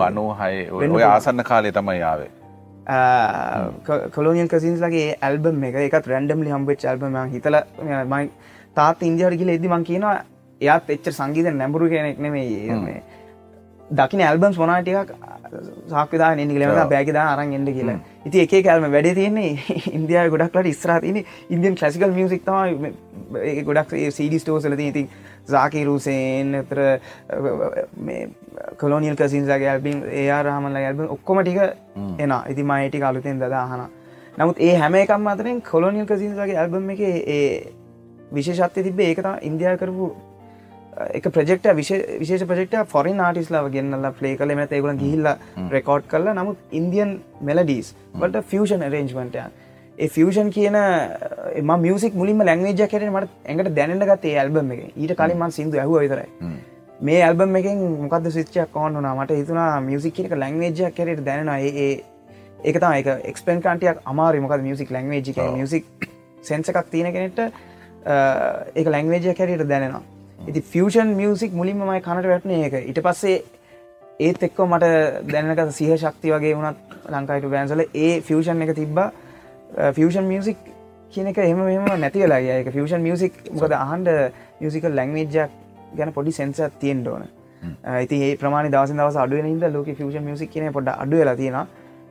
[0.00, 2.30] අනු හය ඔය ආසන්න කාලය තමයි යාවේ
[4.16, 7.62] කොලෝනියන් කසින්ස්ලගේ ඇල්බම් එක එකත් රැන්ඩම්ලි හම්බෙච් ඇල්බම හිතල
[8.12, 8.30] මයි
[8.76, 10.18] තාත් ඉන්දියාවට ගිල එදදි මං කියනවා
[10.60, 13.02] එයාත් එච්චර සංගීත නැඹුරු කෙනෙක් නෙමේ
[13.90, 15.18] දකින ඇල්බම්ස් මොනාටිකක්
[15.90, 19.50] සාක්විදා නිදි ලෙම බෑගදා අරන් එන්න කියලා ඉති එක කෑල්ම වැඩ තියන්නේ
[19.92, 21.20] ඉන්දයා ගොඩක්ලට ස්රාතින
[21.54, 22.90] ඉන්දියන් කලසිකල් මියසික් තම
[23.64, 25.06] ගොඩක් සීඩි ස්ටෝසල ඉති
[25.46, 26.80] සාකී රූසයෙන් එතර
[28.76, 31.60] කොලෝනියල් කසින්සගේ ඇල්බින් ඒයා රහමල්ල ඇල්බ ඔක්කොම ටික
[32.18, 33.86] එන ඉති මයිටි අලුතෙන් දදාහන
[34.36, 37.44] නමුත් ඒ හැම එකම් අතරෙන් කොලෝනියල් කසින්සගේ ඇල්බම් එක ඒ
[38.32, 40.12] විශේෂත්ය තිබේ ඒකතා ඉන්දයා කරපු
[41.10, 45.28] එක ප්‍රෙක්ට විශේෂ ප්‍රෙක්ට ෆොරින් ආටිස්ලාව ගෙන්න්නල පලේ කල මත ඒගුල ගිහිල්ල
[45.70, 49.44] රෙකෝඩ් කරලා නමුත් ඉන්දියන් මෙලඩීස් වලට ෆියෂන් රේන්ජ්මටය
[49.98, 50.76] ඒ ෆියෂන් කියන
[51.54, 56.00] එම මියසික් මුලින්ම ලැංවේජ කරන මට ඇඟට දැනට ගත්තේ ඇල්බම් එක ඊට කලින්ම සිදු ඇහුව
[56.00, 56.28] විතරයි.
[57.00, 61.90] මේ ඇල්බම් එකෙන් මොකද සිච්චයක් කොන්නුන මට හිතුනා මියසික් කියනක ලැංවේජයක් කරට දැනවා ඒ
[62.64, 65.84] ඒක තම එක එක්ස්පෙන් කාන්ටියක් අමාර මොකද මියසික් ලැංවේජික මියසික්
[66.42, 67.38] සෙන්ස එකක් තියෙන කෙනෙට
[68.74, 70.02] ඒක ලැංවේජය කැරයට දැනෙනවා
[70.48, 73.42] ඉති ෆියෂන් මියසික් මුලින්ම මයි කනට වැටන එක ඉට පස්සේ
[74.20, 74.84] ඒත් එක්කෝ මට
[75.32, 76.78] දැනක සිහ ශක්ති වගේ වුණත්
[77.14, 79.10] ලංකායිට බෑන්සල ඒ ෆියෂන් එක තිබ්බා.
[79.96, 80.58] ෆියෂන් මියසික්
[81.12, 84.08] කියන එක එහම මෙම නැති වෙලාගේ එක ෆියෂන් මියසික් මොකද අහන්ඩ
[84.60, 85.50] මියසිකල් ලැංවේජක්
[85.98, 87.28] ගැන පොඩි සෙන්ස තියෙන් ඕන.
[87.84, 91.60] ඇති ඒ ප්‍රමාණ දවස දවස අඩුවෙනද ලෝක ෆියෂන් මියසික් කියන පොඩ අඩු වෙලා තියෙන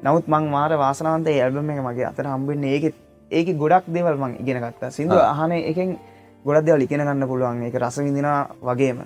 [0.03, 2.93] නමුත් මං මාර වාසනාන්තේ ඇල්බම එක මගේ අතර හම්බෙන්න ඒක
[3.31, 4.91] ඒක ගොඩක් දෙවල් මං ඉගෙන ගත්තා.
[4.97, 5.97] සිින්දු අහන එකෙන්
[6.45, 7.61] ගොඩක් දෙවල් ඉගෙන ගන්න පුළුවන්.
[7.67, 8.29] එක රස විඳින
[8.69, 9.03] වගේම.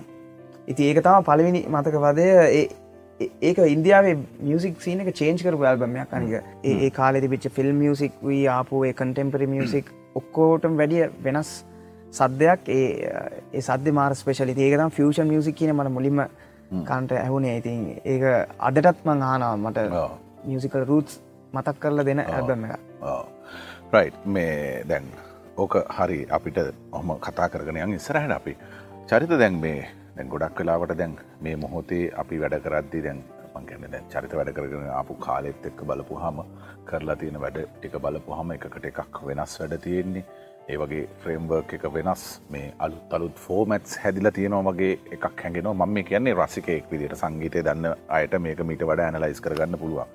[0.70, 2.26] ඉති ඒක තම පලවිනි මතක වදය
[3.48, 4.16] ඒක ඉන්දියාවේ
[4.48, 6.42] මියසික් සීන එක චේන්ච් කරපු ඇල්බමයක් අනික.
[6.64, 11.52] ඒ කාලෙ පිච ෆිල්ම් මියසික් වී ආපු කන්ටෙම්පරි මියසික් ඔක්කෝටම් වැඩිය වෙනස්
[12.18, 16.24] සද්‍යයක් ඒ සද්‍ය මාර ස්පේශලි ඒකතම් ෆියෂන් මියසික් කියන මට මුලින්ම
[16.88, 17.56] කන්ට ඇහුනේ.
[17.60, 18.22] ඉතින් ඒක
[18.68, 19.78] අදටත් මං ආනාව මට
[20.46, 21.20] මියසිකල් රූටස්
[21.54, 22.74] මතක් කරලා දෙන ඇල්බම එක
[23.92, 25.06] රයි් මේ දැන්
[25.56, 26.58] ඕක හරි අපිට
[26.92, 28.54] ඔහම කතා කරගෙන යන් ඉස්සරහට අපි
[29.10, 29.86] චරිත දැන් මේ
[30.16, 31.14] දැන් ගොඩක් වෙලාවට දැන්
[31.46, 33.20] මේ මොහොතේ අපි වැඩ කරද්දි දැන්
[33.54, 36.40] මංගන්න දැන් චරිත වැඩ කරගෙන අපපු කාලෙත් එක්ක බලපු හම
[36.88, 40.24] කරලා තියෙන වැඩ ටික බලපු හම එකට එකක් වෙනස් වැඩ තියෙන්නේ.
[40.70, 45.88] ඒ වගේ ෆ්‍රේම්වර්ක් එක වෙනස් මේ අලුත් අලුත් ෆෝමැට්ස් හැදිල තියෙනවා වගේ එකක් හැගෙන ම
[45.94, 50.08] මේ කියන්නේ රසිකයෙක් විදිට සංගීතය දන්න අයට මේක මීට වඩ ඇනලයිස් කරගන්න පුළුවන්.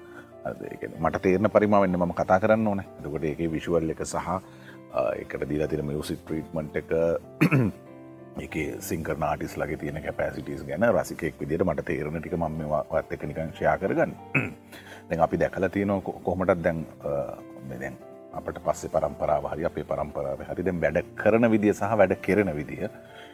[0.99, 2.84] මට තේරන පරිමාවෙන්න මම කතා කරන්න ඕන.
[2.99, 4.41] එතකොට ඒක විශුවල් එක සහ
[5.15, 6.91] එකට දීලා තින මියසික් ට්‍රීට්මට එක
[8.39, 13.23] එක සිංකර නාටිස් ලගේ තියෙන කැපෑසිටස් ගැන රසිකෙක් විදිට මට තේරණ ටික මම වත් එක
[13.23, 14.13] නිකං ෂයා කරගන්න.
[15.10, 16.86] දැන් අපි දැකල තියෙන කොහොමටත් දැන්
[17.69, 17.97] මෙදැන්
[18.34, 22.89] අපට පස්සේ පරම්පරාව හරි අපේ පරම්පරාව හරි දැන් වැඩ කරන විදිිය සහ වැඩ කෙරෙන විදිිය.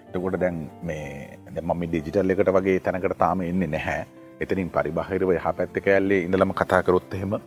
[0.08, 4.06] එතකොට දැන් මේ දැම ඩිජිටල් එකට වගේ තැනකට තාම එන්නේ නැහැ.
[4.41, 7.38] එතනින් පරිබාහිරව යහ පැත්ත කෑල්ලේ ඉඳලම කතා කරොත් එහෙම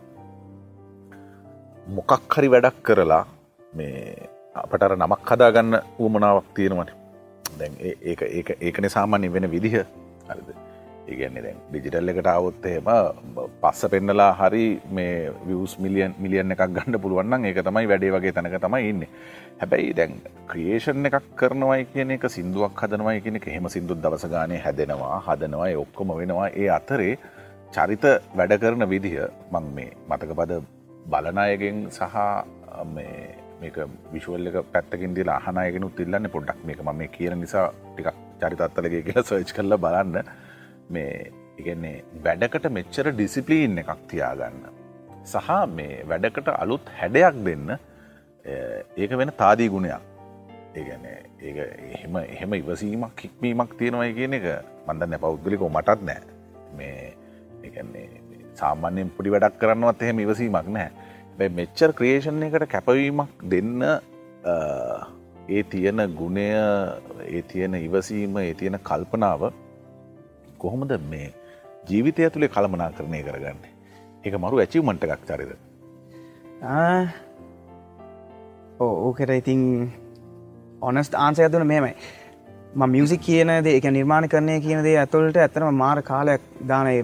[1.87, 3.25] මොකක් හරි වැඩක් කරලා
[3.73, 6.89] මේ අපටර නමක් හදාගන්න වුමනාවක් තියෙනවන.
[7.59, 8.15] දැන් ඒ
[8.61, 9.75] ඒකන සාමාන්‍ය වෙන විදිහ
[10.29, 10.49] හරිද?
[11.09, 12.89] ඒගන්නේ දැන් ඩිජිටල් එකට අවොත්තේම
[13.61, 14.65] පස්ස පෙන්නලා හරි
[14.97, 19.03] මේ වියස් මිලියන් මිලියන් එකක් ගන්න පුළුවන්න ඒක තමයි වැඩේ වගේ තැනක තමයි ඉන්න.
[19.61, 20.13] හැබැයි දැන්
[20.51, 26.15] ක්‍රියේෂන් එකක් කරනවයි කියන එක සිින්දුවක් හදනවයි කියන එහෙම සිින්දුත් දවස ගානය හැදෙනවා හදනවා ඔක්කොම
[26.19, 26.49] වෙනවා.
[26.61, 27.13] ඒ අතරේ
[27.75, 28.05] චරිත
[28.37, 29.15] වැඩ කරන විදිහ
[29.53, 30.61] මං මේ මතක පද
[31.11, 32.15] බලනායගෙන් සහ
[33.61, 33.77] මේක
[34.13, 36.59] විශවල්ල එක පැත්තකින් දිලා අහනායගෙනුත් ඉල්ලන්න පොඩ්ඩක්.
[36.65, 40.17] මේක ම මේ කියන නිසා ටිකක් චරිතත්වලගේ කියලා සර්ච් කරල බලන්න.
[40.89, 41.95] මේ ඉගන්නේ
[42.25, 44.61] වැඩකට මෙච්චර ඩිසිපලීන් එකක් තියාගන්න.
[45.25, 47.75] සහ මේ වැඩකට අලුත් හැඩයක් දෙන්න
[48.97, 50.09] ඒක වෙන තාදී ගුණයක්.
[50.75, 51.51] ඒගැන ඒ
[51.89, 54.47] එහෙම එහෙම ඉවසීමක් කික්මීමක් තියෙනවයි කියන එක
[54.87, 56.21] මන්දන්න පෞද්ගලිකෝ මටත් නෑ
[56.77, 57.13] මේ
[57.63, 58.07] එකන්නේ
[58.53, 61.08] සාමාන්‍යයෙන් පුඩි වැඩක් කරන්නවත් එහෙම ඉවසීමක් නෑ බැ
[61.39, 63.83] මෙච්චර් ක්‍රේෂණ එකට කැපවීමක් දෙන්න
[65.49, 66.47] ඒ තියෙන ගුණය
[67.27, 69.51] ඒ තියෙන ඉවසීම ඒ තියෙන කල්පනාව
[70.57, 71.33] කොහොමද මේ
[71.89, 73.57] ජීවිතය ඇතුළේ කළමනා කරණය කරගන්න?
[74.23, 75.51] එක මරු ඇචිවමට එකක් චරිද
[78.79, 79.91] ඕකට ඉතින්
[80.81, 81.93] ඔනස්ට ආන්සය ඇතුන මෙමයි
[82.75, 87.03] ම මියසික් කියනද එක නිර්මාණ කරණය කියනදේ ඇතුළට ඇතනම මාර කාලයක් දානය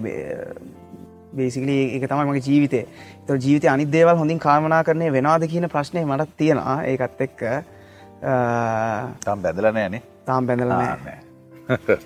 [1.34, 2.82] බේසිකලි එක තමයි මගේ ජීවිතය.
[3.28, 6.78] ත ජීවිත අනි දේවල් හොඳින් කාමනා කරනය වෙනවාද කියන ප්‍රශ්නය මටත් තියෙනවා.
[6.92, 7.42] ඒකත් එක්ක
[9.26, 11.18] තම් බැදලනෑනේ තාම් බැඳලනෑ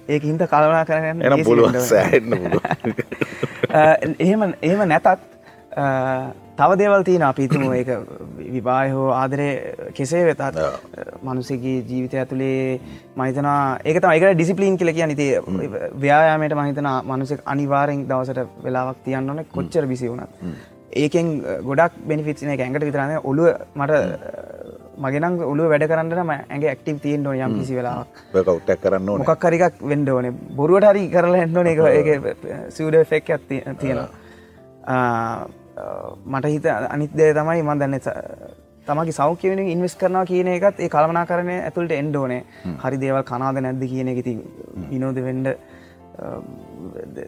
[0.08, 2.34] ඒක හින්ද කලවනා කරන්න එන පුළුවන් සෑන්න
[4.20, 5.10] එහෙම එහෙම නැතත්
[6.60, 7.90] තව දේවල් තියෙන අපිතුම ඒක
[8.56, 9.48] විවාය හෝ ආදරය
[9.98, 10.42] කෙසේ වෙතත්
[11.28, 12.64] මනුසගේ ජීවිතය ඇතුළේ
[13.20, 15.28] මහිතනා ඒක තම එක ඩිසිපලින් කියල කිය නිති
[16.04, 19.40] ව්‍යයාමයට මහිතන මනුසෙක් අනිවාරෙන් දවසට වෙලාවක් තියන්න ඕන.
[19.56, 20.32] කොච්චර බිසි වුණත්
[20.94, 21.28] ඒකෙන්
[21.64, 22.62] ගොඩක් බෙනිෆිත්න එක.
[22.62, 23.94] ඇඟට විතරන්න ඔළුව මට
[25.00, 30.10] මගෙනම් ඔලුව වැඩ කරන්නම ඇගේ ඇක්ටව තියෙන් යම් කිසි වෙලාක් කවට්ටක් කරන්න මොකක් හරිකක් වෙන්ඩ
[30.10, 30.34] ඕනේ.
[30.56, 34.10] බොරුවට හරි කරලා එන්නන එක ඒ සූඩ ෆෙක් ඇති තියෙනවා.
[36.26, 38.02] මට හිත අනිත් දේ තමයි මන් දන්න.
[38.88, 42.42] තමගේ සෞඛ්‍යවෙන ඉන්වස් කරනවා කියන එකත් ඒ කළමනා කරන ඇතුළට එන්ඩෝනේ
[42.84, 44.34] හරි දේවල් කනාද නැද්ද කියන එකති
[44.92, 45.48] විනෝද වෙන්ඩ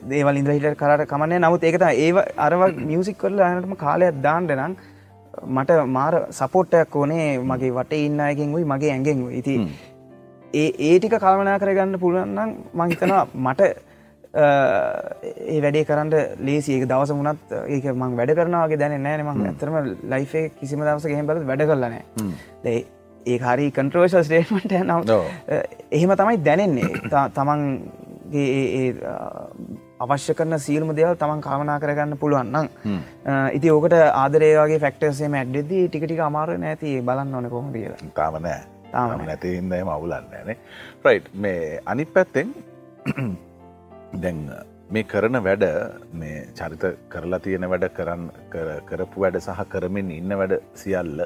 [0.09, 4.75] දේවල් ඉන්ද්‍රහිට කරට කමන්න නමුත් ඒකත ඒ අරව මියසික් කරලා අනටම කාලයක් දාන්ඩ නම්
[5.49, 7.39] මට මාර සපෝට්ටයක් ඕනේ.
[7.41, 9.55] මගේ වට ඉන්න අයගෙන් වයි මගේ ඇගෙන් ඉති
[10.53, 13.61] ඒ ඒටික කල්මනා කරගන්න පුළුවන්නම් මහිතනවා මට
[14.33, 19.77] ඒ වැඩේ කරන්න ලේසි ඒක දවස මුණත් ඒක මං වැඩ කරනවාගේ දැන නෑන මං ඇතරම
[20.09, 22.03] ලයිෆේ කිසිම දවස ගෙම බල වැඩ කරලනෑ
[23.25, 25.01] ඒ හරි කන්ට්‍රෝෂල් ස්ටේටමට නම්
[25.91, 26.89] එහෙම තමයි දැනෙන්නේ.
[27.31, 28.10] තමන්ගේ
[29.99, 32.67] අවශ්‍ය කරන සියලුම දෙවල් තමන් කාමනා කරගන්න පුළුවන්නම්
[33.57, 38.11] ඉති ඕකට ආදරේවාගේ ෆෙක්ටර්සේම ඇඩ්ඩෙදී ටිකටික අමාරු නැති බලන්න ඕන කොහොම කියලා.
[38.15, 40.57] තාමනෑ තාම නැතින්ද මවුලන්නෑනේ
[41.03, 42.53] ප්‍රයි් මේ අනි පැත්තෙන්
[44.23, 44.39] දැන්
[44.89, 45.65] මේ කරන වැඩ
[46.13, 48.25] මේ චරිත කරලා තියෙන වැඩ කරන්න
[48.89, 51.23] කරපු වැඩ සහ කරමින් ඉන්න වැඩ සියල්ල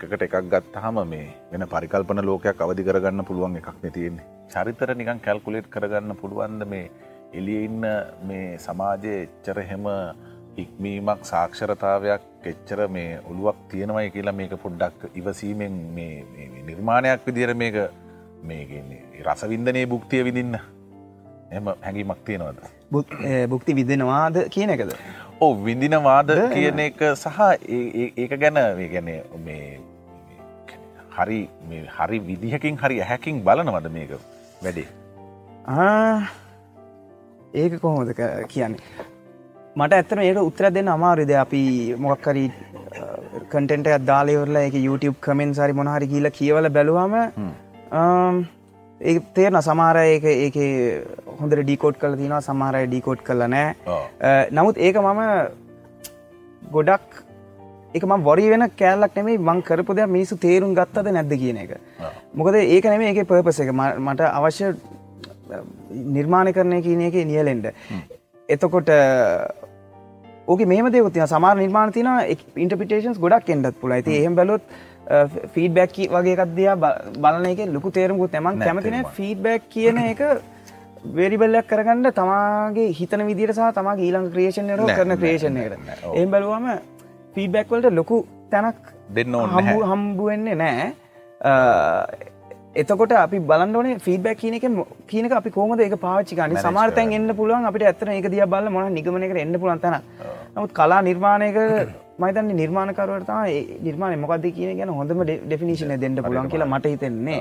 [0.00, 5.70] එකකට එකක් ගත්තහම මේ වෙන පරිකල්පන ලෝකයක් අවධි කරගන්න පුළුවන් එකක් නැතියෙන්නේ චරිතර නිකන් කැල්කුලේට්
[5.70, 6.90] කරගන්න පුළුවන්ද මේ
[7.34, 7.86] එලිය ඉන්න
[8.24, 9.86] මේ සමාජය එච්චර හෙම
[10.56, 17.80] හික්මීමක් සාක්ෂරතාවයක් එච්චර මේ ඔළුවක් තියෙනවයි කියලා මේක පොඩ්ඩක් ඉවසීමෙන් මේ නිර්මාණයක් විදිර මේක
[18.42, 20.60] මේන්නේ රසවින්දනය බුක්තිය විදින්න
[21.50, 22.58] එම හැඟීමක් තියෙනවද?
[23.48, 24.94] බුක්ති විදෙනවාද කියන එකද?
[25.40, 27.38] ඕ විඳිනවාද කියන එක සහ
[28.22, 28.58] ඒක ගැන
[28.94, 29.08] ගැන
[29.44, 29.68] මේ
[31.16, 31.38] හරි
[31.98, 34.12] හරි විදිහකින් හරි ඇහැකින් බලනවද මේක
[34.64, 34.88] වැඩේ?
[37.62, 38.12] ඒක කොහොමද
[38.52, 38.80] කියන්නේ?
[39.76, 41.62] මට ඇත්තන ඒක උත්තර දෙන්න අමාරුද අපි
[42.06, 42.44] මොක්කරි
[43.50, 47.14] කටෙන්ට අදාලයවරලා එක YouTube කමෙන් සරි මොනහරි කියල කියවල බැලුවම
[49.00, 50.56] ඒ තේරන සමාර ඒක ඒක
[51.40, 55.20] හොඳට ඩිකෝට් කල තින සමාරය ඩිකෝට් කල නෑ නමුත් ඒක මම
[56.70, 57.22] ගොඩක්
[57.94, 61.72] එක ම වොරි වෙන කෑල්ලක් නෙමේ මං කරපු දෙයක් මිනිසු තේරුම් ගත්තද නැද්ද කියන එක.
[62.34, 63.72] මොකද ඒක නෙමේ ඒක පර්පස එක.
[63.72, 64.74] මට අවශ්‍ය
[66.10, 67.72] නිර්මාණ කරණය කියන එක නියලෙන්ඩ
[68.48, 68.92] එතකොට
[70.46, 72.08] ඕක මේම දෙවතින සමාර නිර්මාණ තින
[72.56, 74.62] ඉන්ටපිටේන්ස් ගොඩක් එන්ඩත් පුල ඇති එහෙම බලොත්
[75.54, 76.76] ෆීඩබැක් වගේ එකක්දයා
[77.18, 78.98] බලන එක ලොකු තේරුමුත් එමන් නෑ, කැමතින.
[79.12, 80.20] ෆීඩබැක් කියන එක
[81.16, 85.86] වේරිබල්ලක් කරගන්න තමාගේ හිතන විදිර සහ තමගේ ඊළඟ ක්‍රේෂණ නෑ, කරන නෑ, ක්‍රේෂණ නෑ, එකට
[85.86, 86.16] නෑ, ඔව්.
[86.16, 86.66] එම් බලුවම
[87.36, 88.76] ෆීඩබැක් වලට ලොකු තැනක්
[89.10, 89.48] දෙන්න ඕන.
[89.84, 90.92] හම්බුවෙන්නේ නෑ
[92.76, 96.66] එතකොට අපි බලන්නනේ ෆීඩබැක් කියන එක මො- කියන එක අපි කෝමද ඒක පාච්චි ගන්න Manage
[96.66, 97.16] සමාර්තැන් කරන්න.
[97.20, 100.02] එන්න පුළුවන් අපිට ඇත්තන එක දිය බල මොන නිගමනකට එන්න පුළන් තැන
[100.54, 101.56] නමුත් කලා නිර්මාණයක
[102.22, 107.40] මයිතන්නේ නිර්මාණකරුවට තම නිර්මාණය මොකක්ද කියන ගැන හොඳම ඩෙෆිනිශන දෙන්න පුළුවන් කියලා මට හිතෙන්නේ.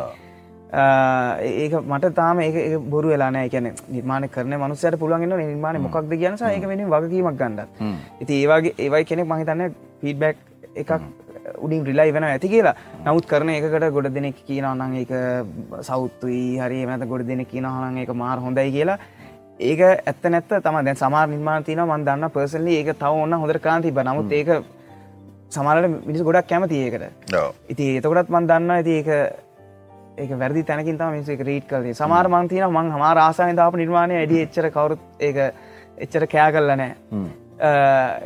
[0.71, 6.43] ඒක මට තාම ඒක ඒක බොරු වෙලානෑ කියන නිර්මාණ කරන මනුසයට පුළුවන්ගෙන නිර්මාණ මොකක්ද කියනස
[6.49, 7.69] ඒක වෙන වගකීමක් ගන්නත්.
[7.79, 7.95] හ්ම්.
[8.21, 10.37] ඉති ඒවාගේ ඒවයි කෙනෙක් මහිතන්න ෆීඩබැක්
[10.75, 10.91] එකක්
[11.57, 12.75] උඩින් රිලයි වෙන ඇති කියලා.
[13.05, 15.13] නමුත් කරන එකකට ගොඩ දෙනෙක් කියනවනං ඒක
[15.81, 18.99] සෞත්තුයි හරි එමත ගොඩ දෙනෙක් කියනහනං ඒක මාර් හොඳයි කියලා
[19.59, 23.59] ඒක ඇත්ත නැත්ත තම දැන් සමාර නිර්මාණ තින මන් දන්න පර්සලි ඒක තව ඔන්න හොඳර
[23.59, 24.49] කාන්තිබ නමුත් ඒක
[25.49, 27.03] සමාරට මිනිස් ගොඩක් කැමති ඒකට.
[27.67, 29.09] ඉති එතකොටත් මන් දන්න ඇති ඒක
[30.17, 34.15] ඒක වැරදි තැනකින් තම මිනිස එක රීට් කලේ සමාර මන්තින මං හම රාසාය තාප නිර්මාණය
[34.15, 35.41] ඇඩි එච්චර කවරුත් ඒක
[35.97, 37.27] එච්චර කෑ කල්ල නෑ හ්ම්.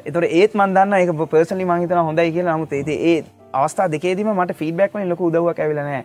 [0.06, 2.58] එතොට ඒත් මන්දන්න එක පර්සලි මහිතන හොඳයි කියලා.
[2.58, 3.24] නමුත් ඒති ඒ
[3.60, 6.02] අවස්ථා දෙකේදීම මට ෆීඩබැක්ම ලොක උදවක් ඇවිලනෑ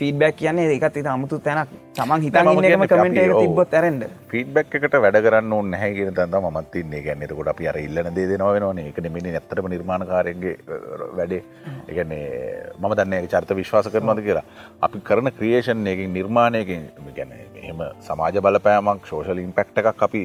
[0.00, 3.32] ෆීඩබැක් කියන්නේ ඒකත් ඉත අමුතු තැනක් තමන් හිතන් ඉන්නකම කියන්නේ කමෙන්ට එක.
[3.40, 7.02] තිබොත් ඇරෙන්ඩ ෆීඩ්බැක් එකට වැඩ කරන්න ඕන නැහැ කියන තැන තමයි මමත් ඉන්නේ.
[7.06, 8.86] කියන්නේ එතකොට අපි අර ඉල්ලන දේ දෙනවා වෙනවනේ.
[8.90, 10.54] ඒක නෙමෙයි ඇත්තටම නිර්මාණකාරයෙක්ගේ
[11.20, 11.42] වැඩේ.
[11.88, 12.24] ඒ කියන්නේ
[12.78, 14.44] මම දන්නේ ඒක චරිත විශ්වාස කරනවද කියලා.
[14.88, 20.24] අපි කරන ක්‍රියේෂන් එකකින් නිර්මාණයකින් කියන්නේ එහෙම සමාජ බලපෑමක් සෝෂල් ඉම්පැක්ට් එකක් අපි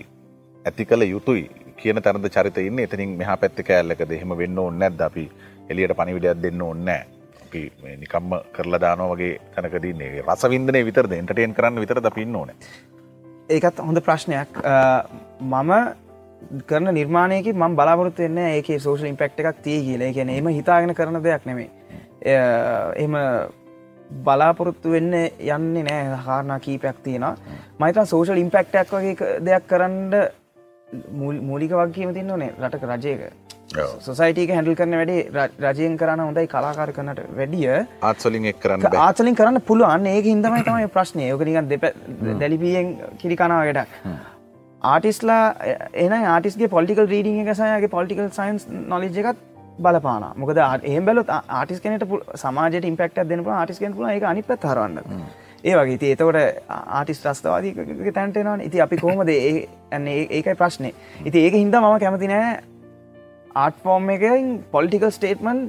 [0.65, 1.49] ඇති කළ යුතුයි
[1.81, 2.85] කියන තැනද චරිත ඉන්නේ.
[2.89, 5.25] එතනින් මෙහා පැත්තේ කෑල්ලකද එහෙම වෙන්න ඕනේ නැද්ද අපි
[5.71, 7.05] එළියට පණිවිඩයක් දෙන්න ඕනේ නැහැ.
[7.45, 10.21] අපි මේ නිකම්ම කරලා දානවා වගේ තැනකදී ඉන්නේ.
[10.23, 12.55] රසවින්දනයේ විතරද එන්ටර්ටේන් කරන්න විතරද අපි ඉන්න ඕනේ.
[13.49, 15.03] ඒකත් හොඳ ප්‍රශ්නයක් අ,
[15.41, 15.71] මම
[16.67, 21.19] කරන නිර්මාණයක මම බලාපොරොත්තු වෙන්න ඒක සෝෂල් ඉම්පෙක්් එකක් තිය කියල කියන එම හිතාගෙන කරන
[21.23, 21.69] දෙයක් නෙමේ
[22.97, 23.13] එම
[24.25, 27.25] බලාපොරොත්තු වෙන්න යන්නේ නෑ හාරණා කීපයක් තියෙන
[27.79, 30.15] මයිතන් සෝෂල් ඉම්පෙක්ටක් වගේ ක- දෙයක් කරන්න
[31.13, 33.33] මූල්- මූලික වගේම තින්න ඕනේ රටක රජයක ඔව්.
[33.73, 35.17] සොසයිටක හැඩල් කරන වැඩි
[35.65, 37.69] රජයෙන් කරන්න හොඳයි කලාකාර කරනට වැඩිය.
[38.01, 38.87] ආත්සලින් එක් කරන්න.
[38.97, 40.09] ආචලින් කරන්න පුළුවන්.
[40.15, 41.85] ඒක හිදමයි තමයි ප්‍රශ්නය යෝක නිකන් දෙප
[42.39, 43.89] දැලිපියෙන් කිරිකනාවටක්
[44.81, 45.43] ආටිස්ලා
[45.95, 49.47] එන ආටිස්ගේ පොලිකල් රීඩිං එක සයගේ පොලිකල් සයින්ස් නොලජ් එකත්
[49.79, 52.05] බලපාන මොකද ඒ බැලොත් ආටිස් කෙනට
[52.35, 54.99] සමාජයට ඉම්පෙක්ට දෙන ආටිස් කෙන පුල එක අනි පත් හරන්න
[55.63, 55.97] ඒ වගේ.
[55.97, 56.37] ති එතකොට
[56.69, 59.67] ආටිස් ්‍රස්තවාදී තැන්ටෙනවා ඉති අපි කොහමද ඒ
[60.31, 60.93] ඒකයි ප්‍රශ්නය
[61.25, 62.51] ඉති ඒක හින්ද මම කැමතිනෑ
[63.55, 65.59] ආට් ෆෝර්ම් එකෙන් පොලිටිකල් ස්ටේටමන්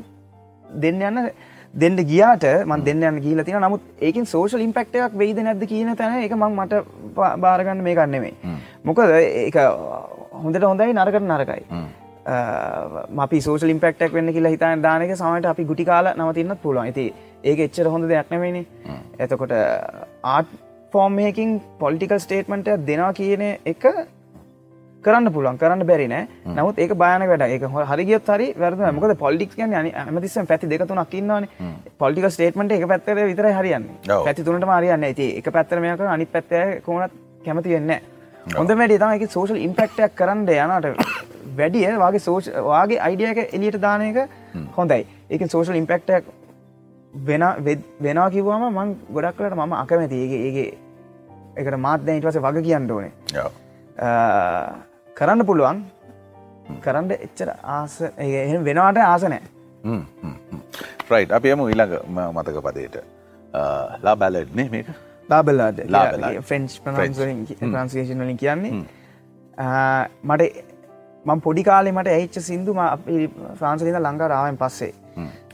[0.80, 1.30] දෙන්න යන්න
[1.74, 6.18] දෙන්න ගියාට මන් දෙන්න යන්න කියීල තින නමුත් ඒකින් සෝෂල් ඉම්පෙක්ටයක් වෙයිද නැද කියන තැන
[6.22, 6.82] එක මං මට
[7.14, 9.58] බාරගන්න මේ ගන්නෙමේ මොකද ඒක
[10.34, 11.62] හොඳට හොඳයි නරකට නරකයි.
[13.18, 16.86] අපි සෝෂල් ඉම්පෙක්ටක් වෙන්න කියලා හිතන දානක සමට අපි ගුටි කාල නවතින්නත් පුළුවන්.
[16.86, 17.06] ඇති
[17.44, 18.66] ඒක එච්චර හොඳ දෙයක් නෙවෙනි
[19.18, 19.54] එතකොට
[20.24, 20.50] ආට්
[20.92, 23.84] ෆෝර්ම්යකින් පොලිටිකල් ස්ටේට්මට දෙනවා කියන එක
[25.04, 26.26] කරන්න පුළුවන් කරන්න බැරි නෑ.
[26.56, 31.14] නමුත් ඒක බායන වැඩ එක හො- හරිගියත් හරි වැරද මොකද පොලිටික් කියන ඇමතිස්සම් පැති දෙකතුනක්
[31.14, 31.46] ඉන්නවන.
[31.98, 33.84] පොලිටික ස්ටේට්මට එක පැත්තර විතර හරියන්න.
[34.24, 37.12] පැති තුනට මාරියන්න ඇති එක පැත්තරමයක අනි පැත්තය කොනත්
[37.44, 37.90] කැමති වෙන්න
[38.58, 40.86] හොඳ වැඩි තම එක සෝෂල් ඉම්පෙක්ටයක් කරන්න යනට
[41.58, 44.28] වැඩිය වගේ සෝෂ වගේ අයිඩියක එලියට දාන එක
[44.76, 45.02] හොඳයි.
[45.30, 46.24] ඒක සෝෂල් ඉම්පෙක්ටක්
[47.14, 47.44] වෙන
[48.00, 50.16] වෙනවා කිව්වාම මං ගොඩක්ලට මම අකමැති.
[50.16, 50.68] ඒගේ ඒගේ
[51.56, 53.12] එකට මාත්‍ය ඉට පස වග කියන්න ඕනේ
[55.22, 55.82] කරන්න පුළුවන්.
[56.86, 57.96] කරන්න එච්චර ආස
[58.68, 59.42] වෙනවාට ආසනෑ
[61.12, 61.96] රයි් අපි යම ඊළඟ
[62.34, 62.96] මතක පදයට.
[64.06, 64.88] ලා බැලඩ්නේ මේක?
[65.46, 65.82] Ballade.
[66.50, 67.50] ෆෙන්ච් French.
[67.60, 68.72] ප්‍රන්ස්ේෂන් වලින් කියන්නේ.
[70.30, 70.42] මට
[71.24, 72.74] මං පොඩි කාලේ මට ඇයිච්ච සිින්දු
[73.60, 74.92] ෆ්‍රාන්සලිද ලංකා රාවෙන් පස්සේ.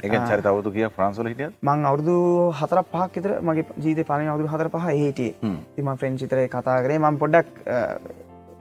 [0.06, 2.16] එක චරිත අවුතු කිය ෆ්‍රන්සල හිටිය මං අවුදු
[2.60, 5.32] හතර පහක් විතර මගේ ජීත පලන අවුදු හතර පහ ඒටිය
[5.76, 6.98] තිම ෆ්‍රෙන්චිතරය කතා කරේ.
[7.04, 7.48] මං පොඩ්ඩක්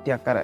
[0.03, 0.37] ටියක් කර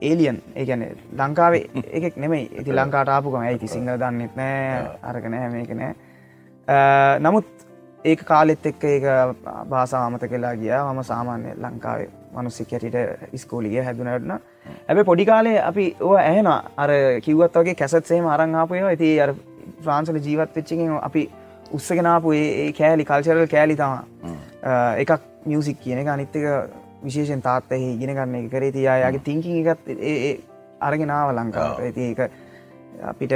[0.00, 0.84] ඒලියන් ඒගැන
[1.18, 1.64] ලංකාවේ
[1.96, 2.44] එකෙක් නෙමයි.
[2.60, 7.48] ඉති ලංකාට ආපුකම ඇයිති සිංහල දන්නෙත් නෑ අරගනෑ මේක නෑ නමුත්
[8.04, 9.04] ඒක කාලෙත් එක්ක ඒක
[9.68, 10.72] භාසාමත කෙලා ගිය.
[10.72, 14.32] මම සාමාන්‍ය ලංකාවේ මනුස්සිකැටට ස්කෝලිය හැදුනටන
[14.88, 16.90] ඇබ පොඩි කාලේ අපි ඕ ඇහෙන අර
[17.22, 19.34] කිව්වත් වගේ කැසත්සේ අරංආපයෝ ඇති අර
[19.82, 21.24] ෆ්‍රාන්සල ජීවත් වෙච්චකින් අපි
[21.72, 23.92] උත්සගෙනාපු ඒ ඒ කෑලි කල්චරල් කෑලි තම
[24.98, 25.12] එකක්
[25.46, 26.08] මියසික් කියන එක.
[26.08, 26.44] අනිත්තක
[27.04, 29.90] විශේෂෙන් තාත්තහ ඉගෙන ගන්න එක කරේ තියායාගේ තිංකින් එකත්
[30.80, 31.80] අරගෙනාව ලංකාවට.
[31.80, 32.20] ඇති ඒක
[33.10, 33.34] අපිට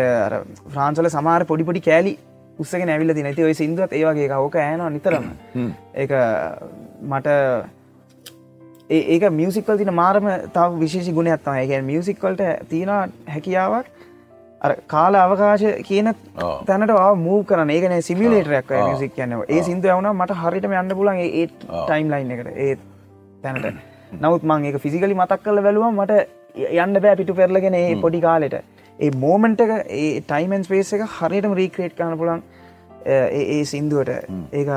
[0.75, 2.13] ෆ්‍රාන්සල සමාර පොඩිපොඩි කෑලි
[2.59, 5.25] උත්සක නැවිල්ල තින ඇති ඔය සිින්දුවත් ඒවගේ කවක ඇන නිතරම.
[5.95, 6.07] ඒ
[7.13, 7.29] මට
[8.91, 13.87] ඒක මියසිකල් තින මාරම තව විශේෂ ගුණයක්ත්තම ඒ මියසික්වලට තියෙන හැකියාවක්
[14.87, 16.15] කාල අවකාශ කියන
[16.67, 19.37] තැනට මූ කරන ඒකන සිමිලේටරයක් මිසික් කියන්න.
[19.49, 22.49] ඒ සිින්ද යවන මට හරිට යන්න පුලන් ඒ ටයිම් ලයින් එකට.
[22.57, 22.77] ඒ
[23.45, 23.67] තැනට.
[24.23, 26.13] නවත් මං ඒක ෆිසිකලි මතක් කල වැලුව මට
[26.85, 28.61] යන්න බෑ පිටු පෙරලගෙන ඒ පොඩි කාලෙට.
[28.99, 32.45] ඒ මෝමන්ට එක ඒ ටයිමන් ස්පේස් එක හරියටම රීක්‍රේට් කරන පුලන්
[33.07, 34.31] ඒ සින්දුවට.
[34.61, 34.71] ඒක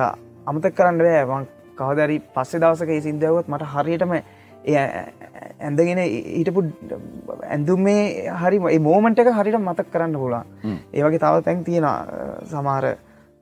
[0.51, 1.45] අමතක් කරන්න බෑ.
[1.77, 4.13] කවදරි පස්සේ දවසක ඒ සිින්දවත් මට හරියටම
[4.67, 6.63] ඇඳගෙන ඊටපු
[7.49, 10.43] ඇඳුම් මේ හරි මෝමන්ට එක හරිට මතක් කරන්න පුලා
[10.93, 11.87] ඒවගේ තව තැන් තියෙන
[12.53, 12.87] සමාර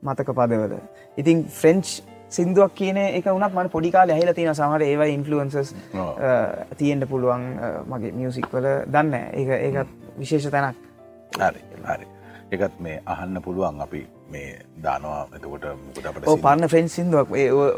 [0.02, 0.76] මතක පදවල.
[1.16, 1.86] ඉතින් ෆ්‍රෙන්ච්
[2.28, 5.74] සිින්දුවක් කියන එක වනත් මට පොඩිකාල ඇහිල තියෙන සමහට ඒව ඉන්ෆලුවන්සස්
[6.76, 7.46] තියෙන්ට පුළුවන්
[7.92, 10.76] මගේ මියසික් වල දන්න ඒ ඒත් විශේෂ තැනක්.
[11.38, 12.06] හරි
[12.50, 13.80] එකත් මේ අහන්න පුළුවන්.
[13.80, 15.26] අපි මේ දානවා.
[15.36, 17.28] එතකොට මුකට අපට පරන්න ෆෙන්ස් සිින්දුවක්.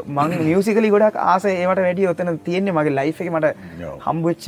[0.07, 3.31] මං මියසිකලි ගොඩක් ආස ඒවට වැඩිය ඔතන තියෙන්නේ මගේ ලයි් එක.
[3.35, 3.55] මට
[4.05, 4.45] හම්බුච්ච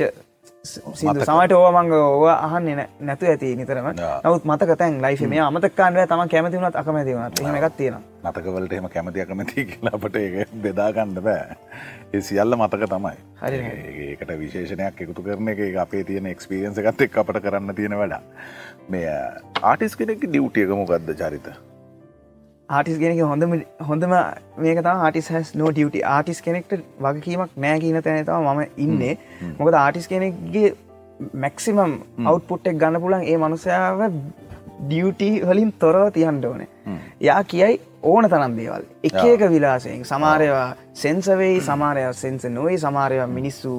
[0.64, 3.88] සමට ඕමංග ඕව අහන්න නැතු ඇති නිතරම.
[3.92, 7.96] නවත් මතක තැන් ලයිෆ මේ අමතකාන්ව තම කැමතිවුණත් අකමැතිවුණත් එහෙම එකක් තියෙන
[8.26, 11.56] මතකවලට එම කැමති අකමැති කියලා අපට ඒ බෙදාගන්න බෑ.
[12.14, 13.16] ඒ සියල්ල මතක තමයි.
[13.42, 18.16] ඒකට විශේෂණයක් එකතු කරන එක අපේ තියෙන එක්ස්පිරියන්ස එකත් එක් අපට කරන්න තියෙන වැඩ
[18.94, 19.18] මේ
[19.62, 21.50] ආටිස් කෙනෙක් ඩියවටියක මොකක්ද චරිත
[22.72, 23.52] ආටිස් කෙනෙක හොඳම
[23.88, 24.14] හොඳම
[24.58, 29.14] මේක ආටිස් හැස් නෝ ටියට ආටිස් කෙනෙක්ට වගකීමක් නෑ කියන තැනතව මම ඉන්නේ.
[29.58, 30.74] මොකද ආටිස් කෙනෙක්ගේ
[31.36, 34.04] මැක්සිමම් අවට්පුට්ටෙක් ගන්න පුලන් ඒ මනුසයාව
[34.82, 36.68] ඩියටි වලින් තොරව තියන්ට ඕනේ.
[37.20, 38.86] යා කියයි ඕන තරම් දේවල්.
[39.02, 40.04] එක එක විලාසයෙන්.
[40.04, 43.74] සමාරයවා සෙන්සවෙයි සමාරය සෙන්ස නොවේ සමාරය මිනිස්සු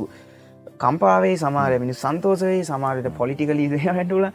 [0.79, 4.25] කම්පාවේ සමාරය මිනි සන්තෝසවේ සමාරයට පොලිටිකලී හැටුල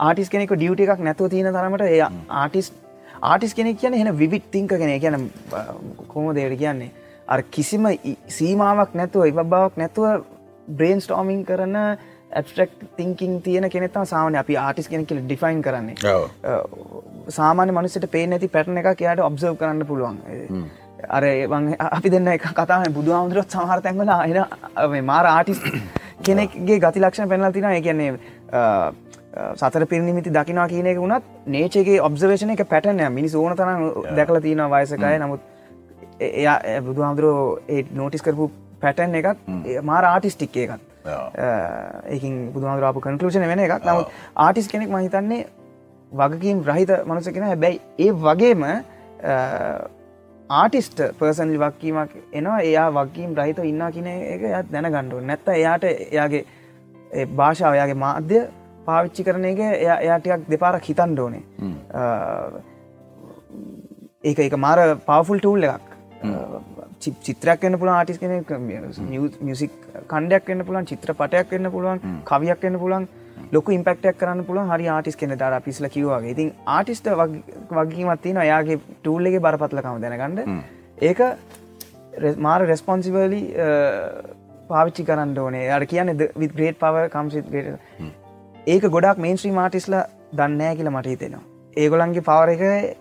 [0.00, 2.00] ආටිස් කෙනෙක ඩියුට එකක් නැතුව තියෙන තරමට එය
[2.36, 2.72] ආටිස්
[3.22, 5.30] ආටිස් කෙනෙක් කියන එන විවිත් තිංක කෙන කියන
[6.08, 6.90] කොම දේට කියන්නේ?
[7.28, 7.86] අර කිසිම
[8.28, 10.24] සීමාවක් නැතුව ඉව බවක් නැතුව
[10.78, 11.76] බ්‍රේන් ස්ටෝමිං කරන
[12.32, 15.96] ඇබස්ට්‍රක් තිංකින් තියෙන කෙනෙතා සාමන අපි ආටිස් කෙනෙ කියල ඩිෆයින් කරන්නේ.
[17.38, 20.18] සාමාන්‍ය මනුසට පේ නැති පැටන එක කියයාට ඔබ්සර්ව කරන්න පුළුවන්.
[21.08, 21.22] අර
[21.98, 24.10] අපි දෙන්න එක කතාම බුදු හාමුදුරත් සමහර තැන්වල
[24.86, 25.62] එන මාර ආටිස්
[26.26, 28.10] කෙනෙක්ගේ ගති ලක්ෂණ පෙනල් තින කියන්නේ
[29.54, 35.18] සතර පිරිනිමිති දකිනා කියනෙක වුණත් නේචගේ ඔබ්සවේෂන එක පැටනය මිනිස් ඕන තරම් දැකල තියෙන වයසකය
[35.18, 35.40] නමුත්
[36.20, 39.46] එයා බුදු හාමුදුරෝ ඒ නෝටිස් කරපු පැටන් එකත්
[39.82, 43.84] මාර ආටිස්ටික් එකත් ඒකින් බුදුහාදුරාපු කන්කලෂන වෙන එකක්.
[43.84, 45.46] නමුත් ආටිස් කෙනෙක් මහිතන්නේ
[46.12, 48.64] වගකින් රහිත මනුස කෙන හැබැයි ඒ වගේම
[50.50, 52.60] ආටිස්ට පර්සන්ලි වක්කීමක් එනවා.
[52.60, 56.44] එයා වක්කීම් රහිත ඉන්න කියන එක යත් දැන ගණ්ඩුව නැත්ත එයාට එයාගේ
[57.36, 58.42] භාෂාවයාගේ මාධ්‍ය
[58.88, 61.42] පාවිච්චි කරන එක එයාටයක් දෙපාරක් හිතන් ඩෝනේ
[64.30, 65.86] ඒක එක මාර පවෆුල් ටූල් එකක්.
[67.02, 68.32] චිත්‍රයක් වන්න පුළන් ආටිස් කෙන
[69.46, 69.72] මියසික්
[70.10, 73.08] කණ්ඩයක් වන්න පුළන් චිත්‍ර පටයක් වන්න පුළුවන් කවියක් වන්න පුළන්
[73.54, 77.10] ලොක ඉම්පෙක්ටක් කරන්න පුළන් හරි ආටිස් කෙන දර පිස්ල කිවවාගේ ඉතින් ආටිස්ට
[77.72, 80.62] වගේමත්තින යාගේ ටූල්ලගේ බරපත්ලකම දැනගන්න.
[81.08, 81.20] ඒක
[82.46, 83.42] මාර රෙස්පොන්සිවලි
[84.70, 85.70] පාවිච්චි කරන්න ඕනේ.
[85.76, 87.46] අර කියන්න විත් ග්‍රේට් පව කම්සිත්
[88.66, 89.94] ඒක ගොඩක් මේන්ස්්‍රී මාටිස්ල
[90.38, 91.44] දන්නෑ කියල මට හිතෙනවා.
[91.76, 92.96] ඒගොලන්ගේ පවර එක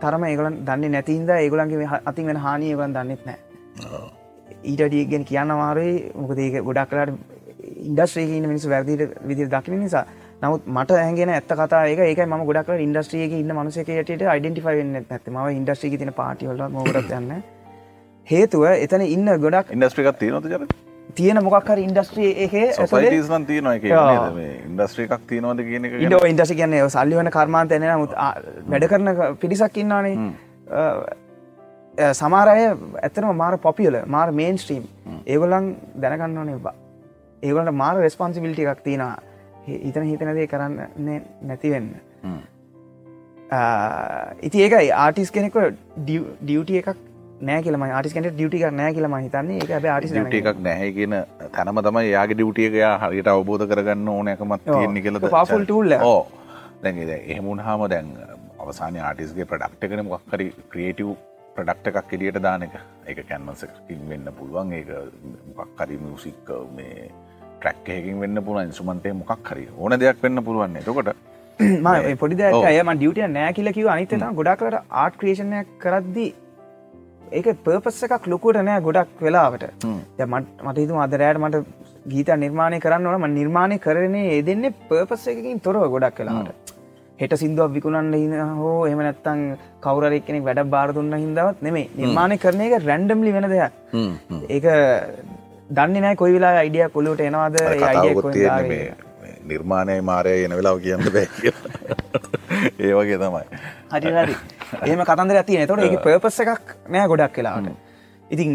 [0.00, 3.38] තරම ඒගලන් දන්න නැතින්ද ඒගොලන්ගේ අතින් වෙන හානියගන් දන්නෙත් නෑ
[4.64, 7.14] ඊටඩියගෙන් කියන්න වාරයි මොකද ඒක ගොඩක් කලාට
[7.88, 10.04] ඉන්ඩස්ට්‍රේකන මිනිස් වැදිට විදි දකින නිසා.
[10.42, 11.98] නමුත් මට ඇගෙන ඇත්ත කතා ඒක.
[12.00, 17.42] ඒක ම ගොඩක් ඉන්ඩස්ට්‍රියක ඉන්න මනුසකයට යිඩෙන්ටිෆයි වෙන්න ඇත ම ඉන්ඩස්ට්‍රික තින පාටිවල මොකරත් යන්න
[18.26, 25.08] හේතුව එතන ඉන්න ගොඩක් ඉන්ඩස්ට්‍රිකත් තියෙනද ජර තියෙන මොකක්හර ඉන්ඩස්ට්‍රිය එක සොසයිටස්න් තියන එක ඉන්ඩස්ට්‍රී
[25.08, 28.12] එකක් තියනවද කියන ඉඩ ඉන්ඩසි කියන්නේ සල්ලි වන කර්මාන්තය නමුත්
[28.68, 29.08] වැඩ කරන
[29.40, 30.16] පිරිසක් ඉන්නානේ
[32.14, 32.68] සමාරය
[33.02, 34.84] ඇතනම මාර පොපියල මාර මේන් ස්ට්‍රීම්
[35.26, 36.76] ඒගොලන් දැනගන්න ඕනේ බා
[37.42, 39.18] ඒගොලට මාර රෙස්පොන්සිබිලිටි එකක් තියෙනවා.
[39.66, 41.88] හිතන හිතනදේ කරන්න නැතිවෙන්න
[44.42, 45.56] ඉති ඒකයි ආටිස් කෙනෙක
[45.98, 46.96] ඩියුටිය එකක්
[47.40, 49.58] නෑ කියලම ආටිස්කට ඩියුටික නෑ කියලම හිතන්නේ.
[49.64, 51.16] එක ඇ ආටිස් ට එකක් නැහැ කියන
[51.54, 56.20] තැනම තමයි යාගේ ඩියුටියක හරියට අවබෝධ කරගන්න ඕනෑකමත් තියෙන්නේ කියල පාෆුල් ටූල්ල ඕ
[56.82, 58.12] දැ එහෙමුණ හාම දැන්
[58.60, 61.16] අවසාන ආටිස්ගේ ප්‍රඩක්්කන මොක්හරි ක්‍රියටව්
[61.56, 62.76] ප්‍රඩක්ට එකක් එලියට දාන එක.
[63.06, 64.72] එක කැන්වසකින් වෙන්න පුළුවන්.
[64.72, 65.00] ඒ
[65.56, 67.10] මොකක්හරි මියසික් මේ
[67.56, 68.70] ට්‍රක්කයකින් වෙන්න පුළුවන්.
[68.70, 71.12] ඉන්සුමන්තය මොකක් හරි ඕන දෙයක් වෙන්න පුළුවන් එතකොට
[72.18, 76.30] පොඩි දයම ඩියුටිය නෑ කියල කිව අනිතන ගොඩක්ලට ආට් ක්‍රේෂණයක් කරද්දී
[77.38, 79.64] ඒක පර්පස්ස එකක් ලොකුට නෑ ගොඩක් වෙලාවට.
[80.18, 80.30] දැන්
[80.66, 81.62] මට හිතුම අදරෑට මට
[82.12, 83.20] ගීත නිර්මාණය කරන්න ඕන.
[83.22, 86.72] ම නිර්මාණය කරනේ ඒ දෙන්නේ පර්පස් එකකින් තොරව ගොඩක් වෙලාට
[87.20, 89.42] හෙට සිින්දුවක් විකුණන්න ඉන්න හෝ එම නැත්තං
[89.84, 93.72] කවරෙක් කෙනෙක් වැඩ බාරදුන්න හින්දවත් නෙමේ නිර්මාණය කරන එක රැන්ඩම්ලි වෙන දෙයක්.
[94.56, 94.66] ඒක
[95.76, 97.60] දන්න නෑ කොයි වෙලා අයිඩිය කොලුට එනවාද
[97.90, 98.14] අයිඩිය
[99.44, 101.28] නිර්මාණය මාරය එන වෙලාව කියන්න බෑ
[102.78, 103.44] ඒ වගේ තමයි.
[103.92, 104.34] හරි
[104.90, 107.68] ඒම කතන්දර ඇති නතොට ඒ පර්පස එකක් නෑ ගොඩක් කලාට
[108.30, 108.50] ඉතින්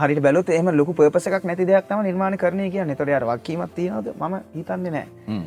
[0.00, 3.74] හරි බලොත් එම ලොක පර්පස එකක් නැති දෙයක් තම නිර්මාණ කරනය කිය නතොට අර වක්කීමත්
[3.76, 5.06] තියනද ම හිතන්නේ නෑ.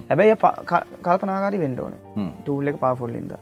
[0.10, 0.36] හැබැයි
[1.04, 1.94] කල්පනාකාරි වෙන්ඩෝන
[2.44, 3.34] ටූල් එක පාෆොල්ලින්ද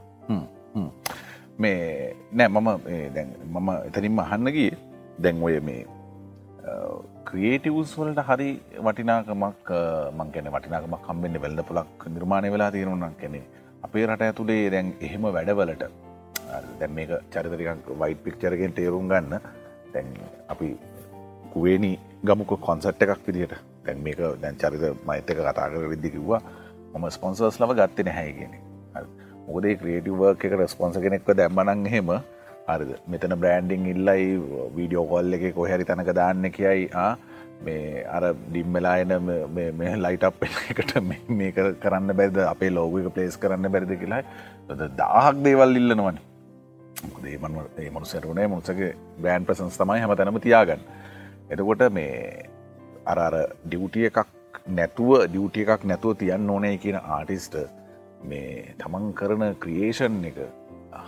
[1.60, 2.70] මේ නෑ මම
[3.16, 4.72] දැන් මම එතනින්ම අහන්නගිය
[5.20, 5.86] දැන් ඔය මේ
[7.28, 8.49] ක්‍රියේටිවස් වලට හරි
[8.88, 9.70] වටිනාකමක්
[10.20, 13.41] මංකැන වටිනාකමක් කම්බෙන්න්න වෙල්ද පුලක් නිර්මාණය වෙලා තියෙනුනක් කැනෙ
[13.86, 15.86] අපේ රට ඇතුළේ දැන් එහෙම වැඩවලට
[16.80, 19.39] දැන් මේක චරිතරිකක් වයිට් පික්චරගෙන් තේරුම් ගන්න.
[19.93, 20.07] දැන්
[20.49, 20.70] අපි
[21.53, 21.91] කුවේනි
[22.24, 23.55] ගමුක කොන්සට් එකක් විදිට
[23.86, 26.41] දැන් මේක දැන් චරිත මෛතක කතා කර විදදි කිව්වා.
[26.93, 28.53] මම ස්පොන්සර්ස් ලව ගත්ත නැහැ කියෙන
[29.47, 32.09] මොකදේ ක්‍රේටව එක රස්පොන්ස කෙනෙක්ව දැම්මනං හෙම
[32.68, 32.91] හරිද?
[33.07, 34.28] මෙතන බ්‍රෑන්ඩිං ඉල්ලයි
[34.78, 36.86] වීඩියෝ කොල්ල එක කොහැරි තැනක දාන්න කියයි
[37.66, 39.13] මේ අර ඩිම්මලා එන
[39.80, 40.93] මේ ලයිටප් එකට
[41.39, 44.24] මේක කරන්න බැද අපේ ලෝගක පලේස් කරන්න බැරිද කියලා.
[45.01, 46.20] දාහක් දේවල් ඉල්ලනවන.
[47.24, 48.91] දේමන් ඒ මනුසරුනේ මුසගේ
[49.22, 50.84] බ්‍රෑන්් ප්‍රසන්ස් තමයි හම තැනම තියාගන්න.
[51.51, 52.49] එතකොට මේ
[53.05, 53.36] අර අර
[53.66, 54.20] ඩියුටිය එකක්
[54.70, 57.57] නැතුව ඩියුටිය එකක් නැතුව තියන්න ඕනෑ කියන ආටිස්ට
[58.30, 60.39] මේ තමන් කරන ක්‍රියේෂන් එක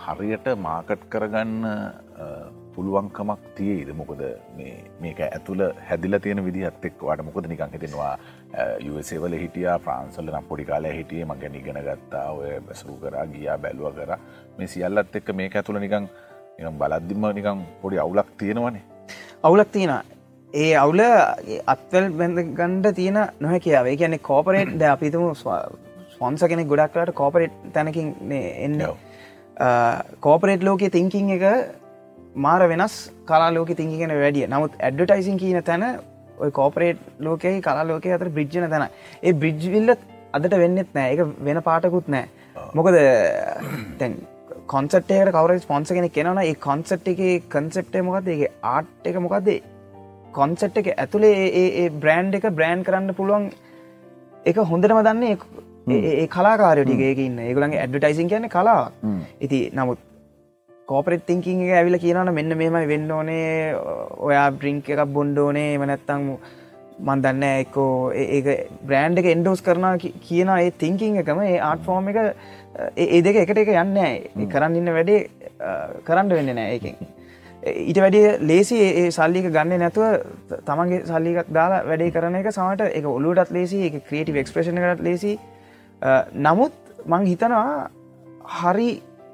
[0.04, 1.54] හරියට මාකට් කරගන්න
[2.74, 4.20] පුළුවන්කමක් තියේද මොකද
[5.00, 8.12] මේක ඇතුළ හැදිල තියෙන විදිහත් එක් වාට මොකද නිකං හිතෙනවා
[8.80, 13.98] යුවසේවල හිටිය ප්‍රාන්සල්ල නම් පොඩි කාලය හිටිය මග නිගෙන ගත්තා ඔය බැසරු කරා ගියා බැලුව
[13.98, 14.12] කර.
[14.58, 16.06] මේ සියල්ලත් එක්ක මේක ඇතුළ නිකං
[16.78, 18.84] බලද්දිම නිකං පොඩි අවුලක් තියෙනවනේ.
[19.42, 19.94] අවුලක් තියෙන
[20.54, 21.02] ඒ අවුල
[21.66, 28.14] අත්වල් බැඳ ගණ්ඩ තියෙන නොහැ කියාවේ කියන්නේ කෝපරේට් ද අපිතුම ස්පොන්ස කෙනෙ ගොඩක්ලාට කෝපරේට් තැනකින්
[28.58, 28.80] එන්න
[30.20, 31.74] කෝපරේට් ලෝකයේ තිංකින් එක
[32.36, 34.46] මාර වෙනස් කලා ලෝක තිංකිගෙන වැඩිය.
[34.46, 35.84] නමුත් ඇඩ්ඩටයිසින් කියන තැන
[36.38, 38.88] ඔය කෝපරේට් ලෝකයේ කලා ලෝකය අතර බ්‍රිජ්ජන තැන
[39.22, 39.96] ඒ බ්‍රිජ්විල්ල
[40.34, 41.12] අදට වෙන්නෙත් නෑ.
[41.12, 42.28] එක වෙන පාටකුත් නෑ.
[42.74, 42.98] මොකද
[43.98, 44.14] තැන්
[44.66, 49.62] කොන්සට්ට කවර ස්පොන්ස කෙන කෙනවන ඒ කොන්සට් එක කන්සෙප්ටේ මොකද ඒ ආට් එක මොකක්දේ
[50.32, 53.50] කොන්සට් එක ඇතුළේ ඒ බ්‍රෑන්් එක බ්‍රෑන්් කරන්න පුළුවන්.
[54.46, 55.38] එක හොඳටම දන්නේ
[55.90, 57.38] ඒ කලාකාරටික ඉන්න.
[57.48, 58.84] ඒගලන්ගේ ඇඩ්ටයිසින් කියන කලා.
[59.40, 59.98] ඉති නමුත්
[60.88, 63.74] කෝපරෙත් තිංකින් එක ඇවිල කියනන මෙන්න මෙමයි වෙන්න ඕනේ.
[64.28, 66.30] ඔයා බ්‍රිංක් එකක් බොන්්ඩෝනේ මනැත්තං
[67.00, 68.12] මන්දන්න එක්කෝ.
[68.12, 72.18] ඒ බ්‍රෑන්් එක එන්ඩෝස් කරන කියන ඒ තිංකින් එකම ඒ ආට් ෆෝර්ම් එක
[72.96, 75.20] ඒ දෙක එකට එක යන්න කරන්න ඉන්න වැඩේ
[76.08, 76.96] කරන්න වෙන්න නෑ ඒකින්.
[77.66, 80.04] ඊට වැඩිය ලේසි ඒ සල්ලික ගන්න නැතුව
[80.66, 85.32] තමන්ගේ සල්ලිකක් දාලා වැඩේ කරන එක සමට එක ඔලුටත් ලේසි එක ක්‍රේටි ක්ස්පේෂන කරත් ලේසි
[86.46, 86.72] නමුත්
[87.06, 87.90] මං හිතනවා
[88.58, 88.90] හරි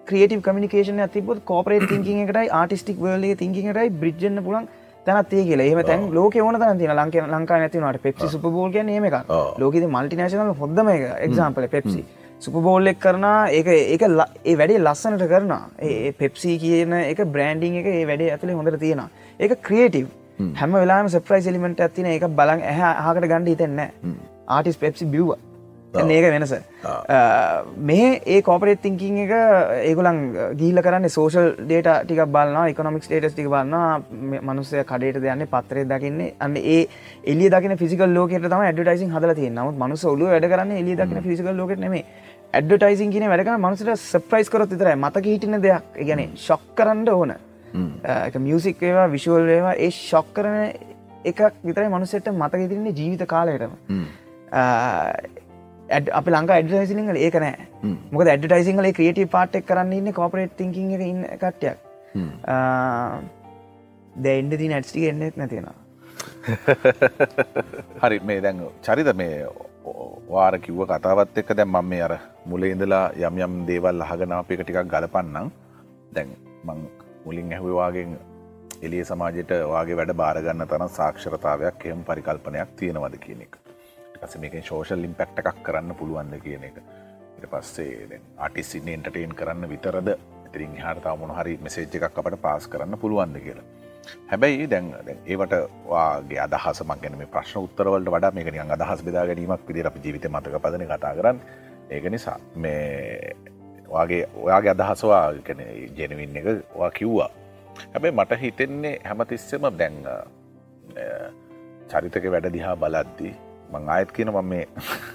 [0.06, 4.68] ක්‍රේටව කමිකේෂන තිබ කෝපරේට තිංකින් එකටයි ආටිස්ටික් වලේ තිංකින්ටයි බ්‍රිජ්න පුලන්
[5.06, 5.66] තැනත්ේ කියලා.
[5.66, 9.16] ඒම තැන් ලෝක ඕන තන ලංක ලංකා නැතිනට පෙප්සි සුපබෝල් කියන ඒම එක
[9.58, 12.04] ලෝකෙද මල්ටිනේශනල් හොදම එක එක්සාම්පල පෙප්සි
[12.40, 14.02] සුපබෝල්ලෙක් කරන ඒක ඒක
[14.44, 19.02] ඒ වැඩේ ලස්සනට කරන ඒ පෙප්සි කියන එක බ්‍රන්ඩිං එක ඒ වැඩේ ඇතුළේ හොඳට තියෙන
[19.40, 20.06] ඒක ක්‍රියටව්
[20.54, 20.72] හැම.
[20.74, 23.82] වෙලාම සප්‍රයිස් එලිමට ඇතින එක බලන් ඇහ හකට ගණඩ හිතෙන්න
[24.48, 25.40] ආටිස් පෙප්සි බිව්වා
[25.94, 26.54] ඒක වෙනස.
[27.88, 29.32] මේ ඒ කෝපරේත් තිංකින් එක
[29.90, 30.18] ඒගුලන්
[30.60, 36.34] ගීල කරන්න සෝෂල් ඩේට ටික බලන්න එකකොමික් ටේටස් ටික බලන්න මනුස්සය කඩේට දයන්න පත්තරය දකින්නේ.
[36.40, 36.82] අන්න ඒ
[37.32, 41.22] එලිය දකින ෆිසිකල් ලෝකට තම ඩටයිසින් හදල තිය නමුත් මනුස ඔලු වැඩ කරන්න එලිය දකින
[41.28, 42.04] ෆිසිකල් ලෝකට නෙමේ
[42.54, 45.84] ඇඩ්ටයිසින් කියන වැඩක මනුසට සප්‍රයිස් කරොත් විතර මතක හිටින දෙයක්.
[46.08, 47.34] ගැන ශොක් කරන්න ඕන.
[48.40, 50.58] මියසික් ඒවා විශුවල් ඒවා ඒ ශොක් කරන
[51.30, 53.72] එකක් විතරයි මනුසෙට මතක හිතිරන්නේ ජීවිත කාලයටම
[56.12, 57.68] අප ලංකා ඇඩ්ටයිසිංහල ඒක නෑ.
[58.12, 61.78] මොක ඇඩ්ටයිසිංහල ක්‍රියටව පාට්ක් කරන්න ඉන්න කෝපරේට් තිංකින් එක ඉන්න කට්ටයක්.
[64.26, 65.80] දැන්ඩ ති නැට්ටි එන්නෙත් නැතිෙනවා
[68.02, 69.46] හරි මේ දැන් චරිත මේ
[70.28, 72.14] වාර කිව්ව කතාවත් එක්ක දැම් මම මේ අර
[72.46, 75.50] මුල ඉඳලා යම් යම් දේවල් අහගෙන අප එක ටිකක් ගලපන්නම්.
[76.14, 76.30] දැන්
[76.64, 76.86] මං
[77.24, 78.16] මුලින් ඇහුවවාගෙන්
[78.82, 83.63] එලිය සමාජයට වගේ වැඩ බාරගන්න තරම් සාක්ෂරතාවයක් එහම පරිකල්පනයක් තියෙනවද කියන එක
[84.24, 86.76] පස මේක ශෝෂල් ඉම්පෙක්ට එකක් කරන්න පුළුවන්ද කියන එක.
[87.38, 90.10] ඉට පස්සේ ආටිසින්න එන්ටටේන් කරන්න විතරද?
[90.48, 93.66] ඉතිරින් හාරතාව මොනහරි මෙසේජ් එකක් අපට පාස් කරන්න පුළුවන්ද කියලා.
[94.30, 94.88] හැබැයි දැන්
[95.26, 95.54] ඒවට
[95.92, 100.34] වාගේ අදහස මංගෙන මේ ප්‍රශ්න උත්තරවලට වඩා මේක නිකන් අදහස් බෙදා ගැනීමක් විදිහට අපි ජීවිතේ
[100.34, 101.40] මතක පදන කතා කරන්න.
[101.90, 103.32] ඒක නිසා මේ
[103.94, 105.24] වාගේ ඔයාගේ අදහසවා
[105.98, 106.46] ජනවින් එක
[106.78, 107.30] වා කිව්වා.
[107.92, 110.00] හැබැයි මට හිතෙන්නේ හැමතිස්සම දැංග
[111.90, 113.34] චරිතක වැඩ දිහා බලද්දී
[113.72, 114.66] මං ආයත් කියන මම මේ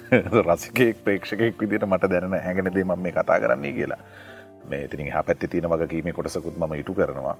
[0.47, 3.99] රසිකයෙක් ප්‍රේක්ෂකෙක් විදිට මට දැන හැගෙනදේ මම මේ කතා කරන්නේ කියලා.
[4.69, 7.37] මේ ඉතින් හ පැත්ති තියෙන වගකීම කොටසකුත් ම ඉටු කරනවා.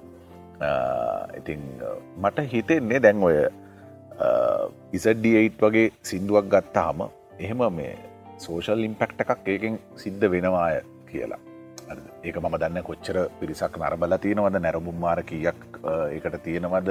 [1.36, 1.60] ඉතිං
[2.16, 3.36] මට හිතෙන්නේ දැන් ඔය
[4.92, 7.06] ඉසඩ8 වගේ සිින්දුවක් ගත්තාම
[7.38, 7.94] එහෙම මේ
[8.38, 11.40] සෝෂල් ඉම්පෙක්ට එකක් ඒකෙන් සිද්ධ වෙනවාය කියලා.
[12.24, 15.60] ඒක මම දන්න කොච්චර පිරිසක් නරබල තියෙනවද නැරබුම්මාර කියක්
[16.12, 16.90] ඒකට තියෙනවද?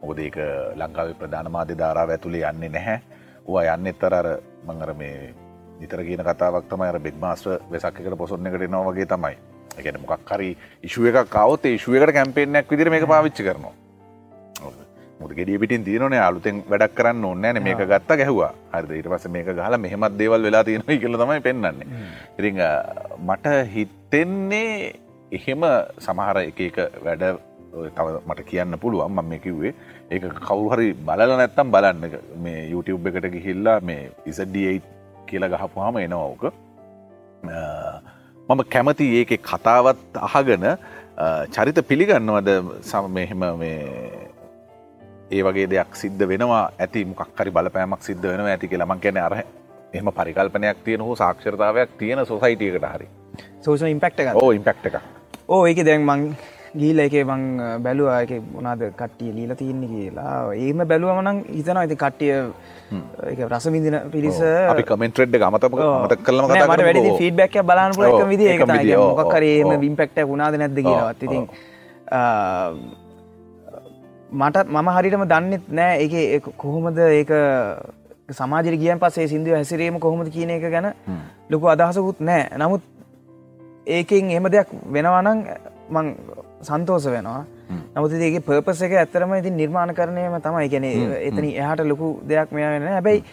[0.00, 0.36] මොකද ඒක
[0.76, 2.98] ලංකාවේ ප්‍රධාන මාධ්‍ය ධාරාව ඇතුළේ යන්නේ නැහැ.
[3.48, 4.28] වා යන්න එත්තර අර
[4.66, 5.34] මංගර මේ
[5.80, 9.36] නිතර කියන කතාවක් තමයි බෙක් මාස්ට්‍ර වෙසක් එකට පොසොන්න එකට නවාගේ තමයි.
[9.78, 13.74] ගැන මොකක් හරි ඉශුව එක කවත ඉශුවකට කැම්පේෙන්යක් විදිර මේ පාවිච්චි කරනවා.
[15.20, 18.52] මුද ගෙඩිය පිටින් තියනන අලුතෙන් වැඩක් කරන්න ඕන්නෑන මේක ගත්ත ගැහවා.
[18.72, 21.86] හරි ඊට පස මේක ගහල මෙහෙමත් දේවල් වෙලා තියෙන කියල තමයි පෙන්න්නන්නේ
[22.38, 22.52] ඉරි
[23.20, 24.92] මට හිතෙන්නේ
[25.32, 25.62] එහෙම
[25.98, 27.24] සමහර එක එක වැඩ
[27.96, 29.72] තව මට කියන්න පුළුවන් මම මේ කිව්වේ
[30.10, 32.04] ඒක කවුහරි බලල නැත්තම් බලන්න.
[32.44, 34.56] මේ YouTube එකට ගිහිල්ලා මේ ඉසඩ
[35.28, 36.44] කියලා ගහපුහම එනවෝක
[38.48, 40.64] මම කැමති ඒක කතාවත් අහගෙන
[41.54, 42.50] චරිත පිළිගන්නවද?
[42.90, 43.78] සම මෙහෙම මේ
[45.36, 48.90] ඒ වගේ දෙයක් සිද්ධ වෙනවා ඇති මොක්කරි බලපෑමක් සිද්ධ වෙනවා ඇති කියලා.
[48.92, 49.34] මං කැන අර
[49.98, 53.08] එම පරිකල්පනයක් තියෙන හෝ සාක්ෂරතාවයක් තියෙන සොසයිටියකට හරි.
[53.64, 54.96] සෝෂ ඉම්පෙක්ට ඕ ඉම්පෙක්ට එක
[55.54, 56.22] ඕ ඒක දැන් මං
[56.80, 57.42] ගීල එක මං
[57.84, 60.34] බැලුවා එක මොනාද කට්ටිය ලීල තියන්නේ කියලා.
[60.64, 62.34] ඒම බැලුවමනං හිතන ඇති කට්ටිය
[63.50, 64.38] රසවිදින පිරිස
[64.90, 70.78] කමෙන්ට්‍රෙඩ් ගමත මත කලම මට වැඩි ෆීඩබැක් බලන්න පුල විදි ඒ මොකක්කරේම විම්පෙක්ට වුණාද නැද්ද
[70.86, 71.22] කියලවත්.
[71.26, 71.44] ඉතින්
[74.40, 75.94] මටත් මම හරිටම දන්නෙත් නෑ
[76.36, 77.30] එක කොහොමද ඒක
[78.38, 80.88] සමාජර ගියන් පසේ සිින්දුව හැසිරීම කොහොමද කියන එක ගැන
[81.50, 82.50] ලොකු අදහසකුත් නෑ.
[82.58, 82.82] නමුත්
[83.86, 85.40] ඒකෙන් එහම දෙයක් වෙනවනං
[85.94, 86.06] මං
[86.60, 87.44] සන්තෝස වෙනවා.
[87.94, 90.68] නමුත් ඒගේ පර්පස එක ඇත්තරම ඉතින් නිර්මාණ කරනයම තමයි.
[90.68, 93.24] ගැන එතන එහට ලොකු දෙයක් මෙයා වෙන හැබැයි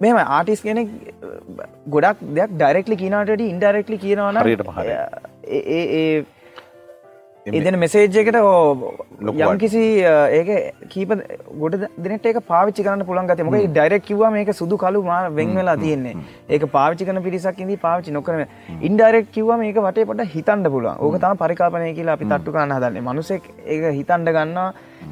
[0.00, 0.88] මෙම ආටිස් කෙනෙක්
[1.88, 4.36] ගොඩක් දෙයක් ඩයිරෙක්ලි කියනට ඉන්ඩරෙක්ලි කියනවන
[5.46, 6.24] ඒ
[7.46, 10.50] එදන මෙසේජ්ජකට යම් කිසි ඒක
[10.90, 11.12] කීප
[11.62, 15.76] ගොඩ දෙනට ඒක පාවිච්චි කරන්න පුළන් ගත මොක ඩයිරක් කිව මේක සුදු කලු මා වෙංවෙලා
[15.76, 16.14] තියෙන්නේ.
[16.48, 18.46] ඒක පාවිච්චි කන පිරිසක් ඉදී පාවිච්චි නොකරන
[18.80, 23.06] ඉන්ඩරෙක් කිව මේක වටේ පොට හිතන්ඩ පුලුවන් ඕක තම පරිකාපනය කියලා අපි තට්ටු කන්න හදන්නේ.
[23.08, 24.58] මනුසෙක් ඒක හිතන්ඩ ගන්න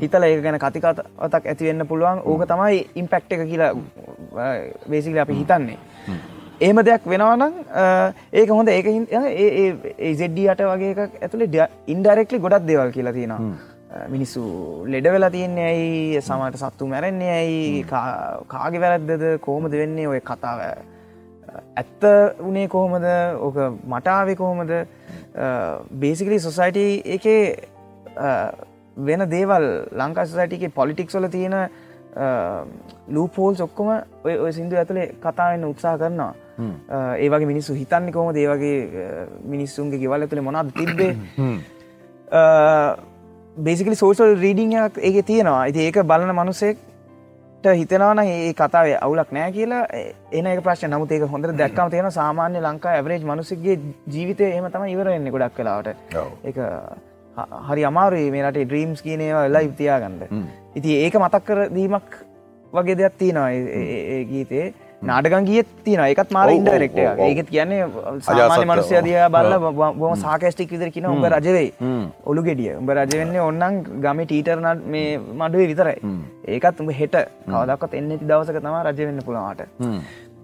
[0.00, 2.24] හිතල ඒක ගැන කතිකතක් ඇතිවෙන්න පුළුවන්.
[2.24, 3.72] ඕක තමයි ඉම්පෙක්් එක කියලා
[4.86, 5.78] වේසිල අපි හිතන්නේ
[6.66, 7.54] ඒම දෙයක් වෙනවනම්
[8.40, 13.56] ඒක හොඳ ඒක ඒසෙඩ්ඩියට වගේ ඇතුළේ ඉන්ඩරෙක්ලි ගොඩක් දේවල් කියලා තියෙනවා.
[14.14, 14.42] මිනිස්සු
[14.92, 16.20] ලෙඩ වෙලා තියන්නේ ඇයි?
[16.20, 17.84] සමට සත්තු මැරෙන්නේ ඇයි?
[17.90, 19.26] කාගෙ වැරද්දද?
[19.46, 20.06] කෝමද වෙන්නේ?
[20.12, 22.02] ඔය කතාව ඇත්ත
[22.46, 23.06] වනේ කොහොමද?
[23.46, 23.58] ඕක
[23.94, 24.72] මටාවෙ කොහොමද?
[26.02, 27.28] බේසිකලි සොසයිට එක
[28.96, 29.68] වෙන දේවල්
[30.02, 31.56] ලංකා සොසයිටික පොලිටික්ස්වල තියෙන
[33.14, 33.94] ලූපෝල් ඔක්කොම
[34.24, 40.74] ඔය සිින්දු ඇතුළේ කතාවෙන්න උත්සා කරනවා ඒවගේ මිනිස්සු හිතන්නේ කොම දේවගේ මිනිස්සුන්ගේ ගෙවල් ඇතුළේ මොනද
[40.74, 41.12] තිබ්බේ?
[43.56, 45.62] බේසිකලි සෝෂල් රීඩිංයක් ඒක තියෙනවා.
[45.62, 49.82] ඇති ඒක බලන මනුසෙක්ට හිතනවන ඒ කතාවේ අවුලක් නෑ කියලා.
[50.32, 53.78] එන ප්‍රශ් නමුත් ඒක හොඳ දැක්කම තියෙන සාමාන්‍ය ලංකා ඇවරේජ් මනුසගේ
[54.08, 55.94] ජීවිතය එම තම ඉවරෙන්නේ ගොඩක් කලාවට
[56.44, 56.52] ඒ
[57.68, 60.22] හරි අමාරුයි මේට ඩ්‍රීම්ස් කියනේවා වෙලා ඉතියාගන්න
[60.74, 62.18] ඉති ඒක මතක් කර දීමක්
[62.72, 64.66] වගේ දෙයක් තියෙනවා ඒ ගීතේ
[65.02, 67.82] නාටකන් ගියත් තින එකත් මාර ඉන්ඩරෙක්ට ඒකත් කියන්නේ
[68.20, 69.54] සාමාන්‍ය මනුස්්‍ය දිය බල්ල
[70.00, 71.70] බොම සාකස්ටික් විදර කියන උඹ රජවෙයි
[72.24, 72.72] ඔලු ගෙඩිය.
[72.80, 75.96] උඹ රජවෙන්නේ ඔන්නන් ගම ටීටර්නට මේ මඩුවේ විතරයි.
[76.48, 79.62] ඒකත් උඹ හෙට කවදක්ත් එන්න දවසක තම රජවෙන්න පුළවාට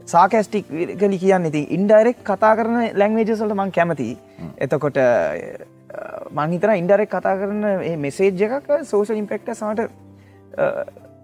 [0.06, 0.66] සාකස්ටික්
[0.98, 4.10] කලි කියන්න ඉති ඉන්ඩරෙක් කතා කරන ලැංවේජසල්ට මං කැමති
[4.58, 5.00] එතකොට
[6.32, 7.64] මංහිතර ඉන්ඩරෙක් කතා කරන
[8.00, 9.90] මෙසේජ් එකක් සෝෂල් ඉම්පෙක්ට සමට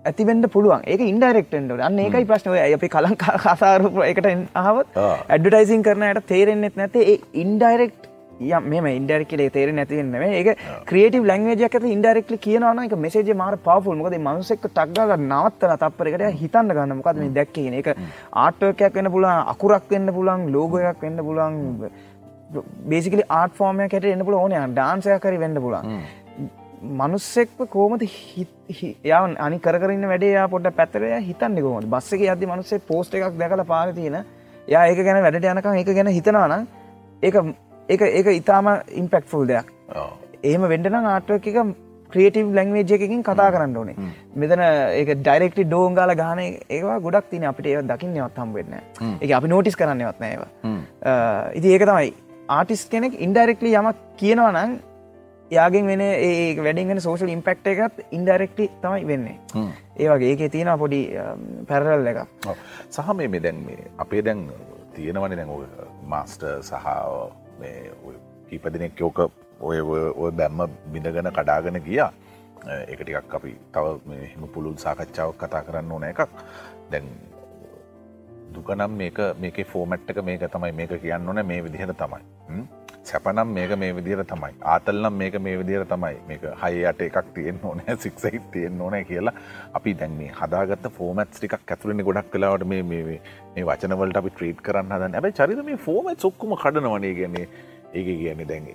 [0.05, 0.85] ඇතිවෙන්ට පුළුවන්.
[0.87, 7.19] ඒක ඉන්ඩරෙක්ටෙන්ට අන්න ඒකයි ප්‍රශ්නය අපි කලං කසාරප එකට අහවත් ඇඩ්ඩටයිසින් කරනයට තේරෙන්න්නෙත් නැතේ ඒ
[7.43, 8.09] ඉන්ඩරෙක්්
[8.41, 10.55] ය මෙම ඉන්ඩරෙක්ලේ තේර නැතිවෙන්න ඒ
[10.91, 16.73] ක්‍රේටව ලංවේජක් ඇත ඉන්ඩරෙක්ලි කියනවන එක මෙසේජ මාර පවෆුල් මොකද මනුසෙක් ටක්ගල නවත්තන තපරකට හිතන්න
[16.73, 16.97] ගන්න.
[17.01, 17.91] මොකද මේ දැක්කන එක
[18.45, 21.61] ආටෝකයක් වෙන්න පුලන් අකුරක් වෙන්න පුලන් ලෝගයක් වෙන්න පුලන්
[22.87, 26.01] බේසිකලි ආට ෆෝර්මය කට එන්න පුල ඕනය ඩාන්සය කරි වෙන්න පුලන්
[26.81, 33.37] මනුස්සෙක්ව කෝමද යවන් අනි කරන්න වැඩේ පොට පැතරය හිතන්න කොම බස්සක අද මනුසේ පෝස්ට එකක්
[33.39, 34.25] දැකල පාර තියෙන
[34.69, 36.67] යා ඒක ගැන වැඩට යනකම් ඒක ගැන හිතනවන
[37.23, 37.45] ඒ
[37.89, 39.71] ඒක ඒක ඉතාම ඉම්පෙක්් ෆුල් දෙයක්
[40.45, 41.77] ඒම වෙන්ඩන ආටුව එක
[42.11, 43.97] ක්‍රේටව ලංවේජ එකකින් කතා කරන්න ඕනේ.
[44.37, 48.75] මෙතන ඒ ඩයිරෙක්ටි ඩෝංගාල ගාන ඒවා ගොඩක් තින අපිට ඒ දකින්න නවත්හම් වෙන්න
[49.21, 50.43] එක අපි නෝටිස් කරන්න වත්නෑව
[51.59, 52.13] ඉති ඒක තමයි.
[52.49, 54.79] ආටිස් කෙනෙක් ඉන්ඩරෙක්ලි යමක් කියනවනං
[55.51, 59.37] යාගෙන් වෙන ඒ වැඩිගෙන සෝෂල් ඉම්පෙක්ට එකත් ඉන්ඩරෙක්ටි තමයි වෙන්නේ.
[59.99, 61.01] ඒ වගේ ඒක තියෙන පොඩි
[61.69, 62.57] පැරල් එක ඔව්.
[62.91, 64.47] සහ මේ මේ දැන් මේ අපේ දැන්
[64.95, 65.51] තියෙනවන දැන්
[66.07, 66.87] මාස්ට සහ
[67.61, 68.15] මේ ඔය
[68.51, 69.19] කීප දෙනෙක් යෝක
[69.61, 72.11] ඔය ඔය- බැම්ම බිඳගෙන කඩාගෙන ගියා.
[72.87, 76.29] එක ටිකක් අපි තව මෙම පුළුල් සාකච්ඡාවක් කතා කරන්න ඕන එකක්.
[76.91, 77.05] දැන්
[78.55, 80.73] දුකනම් මේක මේක ෆෝමට් එක මේක තමයි.
[80.73, 82.23] මේක කියන්න ඕන මේ විදිහට තමයි.
[82.49, 82.67] හ්ම්?
[83.03, 84.53] සැපනම් මේක මේ විදිර තමයි.
[84.63, 86.17] ආතල්නම් මේක මේ විදිර තමයි.
[86.29, 89.35] මේක හයියට එකක් තියෙන් ඕන සික්සයිත් තියෙන් ඕන කියලා
[89.75, 93.21] අපි දැන් මේ හදාගත්ත ෆෝමට් ටික් ඇතුලනි ගොඩක් කලාවට මේ මේ
[93.55, 95.15] මේ වචනවලට අපි ට්‍රීට් කරන්න හදන්න.
[95.15, 97.47] ඇබයි චරිත මේ ෆෝමත් සොක්කුම කඩනවනේ ගැන්නේ
[97.93, 98.69] ඒක කියන්නේ දැන්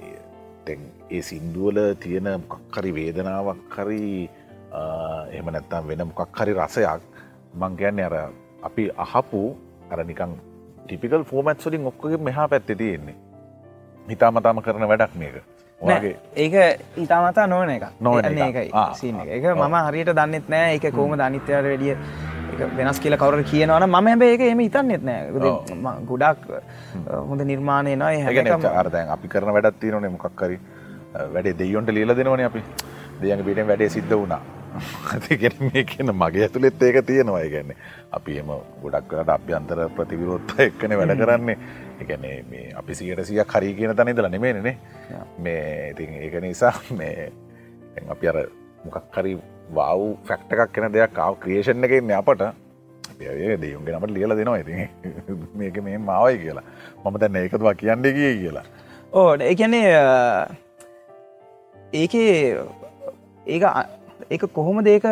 [0.65, 4.30] තැන් ඒ සින්දුවල තියෙන මොකක්කරි වේදනාවක් හරි
[5.32, 7.05] එහම නැත්තම් වෙන මොකක් හරි රසයක්.
[7.53, 8.17] මං ගැන්නේ අර
[8.63, 9.43] අපි අහපු
[9.91, 10.38] අර නිකං
[10.86, 13.15] ටිපිකල් ෆෝමත් සොලින් ඔක්කොගේ මෙහා පැත්තේ තියෙන්නේ.
[14.09, 15.36] හිතාමතාම කරන වැඩක් මේක.
[15.81, 16.55] ඔයාගේ ඒක
[17.03, 18.55] ඉතාමතා නොවන එක නොවන අන්න එක.
[18.55, 19.27] එක.
[19.38, 20.75] එක මම හරියට දන්නෙත් නෑ.
[20.77, 21.93] එක කෝම ධනිත්‍යයට වැඩිය
[22.53, 25.21] එක වෙනස් කියල කවර කියනවන ම හැබ ඒක එම ඉතන්නෙත් නෑ.
[26.11, 26.49] ගොඩක්
[27.29, 30.59] හොඳ නිර්මාණය නයි හැකම අරදැන් අපි කරන වැඩත් තියනේ මොකක්කරි
[31.38, 32.63] වැඩේ දෙයොන්ට ලියල දෙනවන අපි.
[33.21, 34.41] දෙයන් පිටෙන් වැඩේ සිද්ධ වුණා
[35.13, 37.45] ඇතිගෙන මේ කියන මගේ ඇතුළෙත් ඒක තියෙනවා.
[37.53, 37.78] ගැන්නේ
[38.17, 38.51] අපි එම
[38.84, 41.57] ගොඩක් කරට අභ්‍යන්තර ප්‍රතිවිරෝත්ත එක්කන වැඩ කරන්නේ.
[42.01, 44.78] එකනේ මේ අපි සියට සිය කරී කියන තන ඉදල නෙමේනේ
[45.47, 47.32] මේ ඉතින් ඒක නිසා මේ
[48.15, 48.38] අපි අර
[48.86, 49.34] මොකක්කරි
[49.78, 52.43] වව් ෆැක්ට එකක් කෙන දෙයක් කාව ක්‍රියේෂණ එකෙන්න අපට.
[53.19, 54.59] දෙයුන්ගේ නමට ලියල දෙනවා.
[54.63, 54.73] ඉති
[55.61, 56.65] මේක මේ මාවයි කියලා.
[57.03, 58.65] මම දැන්න ඒකතුවා කියන්න කිය කියලා.
[59.13, 59.88] ඕ ඒකැනේ
[62.01, 62.57] ඒකේ
[63.47, 63.63] ඒක
[64.32, 65.05] ඒක කොහොම දේක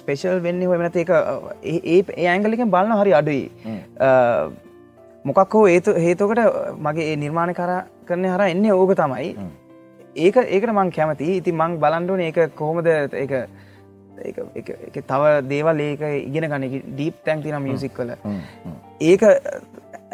[0.00, 1.10] ස්පේෂල් වෙන්නේ හොමනත ඒක
[1.72, 3.44] ඒ ඇංගලිකෙන් බලන්න හරි අඩුයි.
[5.24, 6.40] මොකක් හෝ ඒතු හේතුකට
[6.86, 7.70] මගේ ඒ නිර්මාණ කර
[8.08, 9.28] කරන හර එන්නේ ඕක තමයි.
[10.16, 13.32] ඒක ඒකට මං කැමති ඉති මං බලන්ඩුවන ඒක කොහොමද ඒක
[15.08, 15.22] තව
[15.52, 18.10] දේවල් ඒක ඉගෙන ගන්න ඩීප් තැන් තින මියසික් කල
[19.00, 19.22] ඒක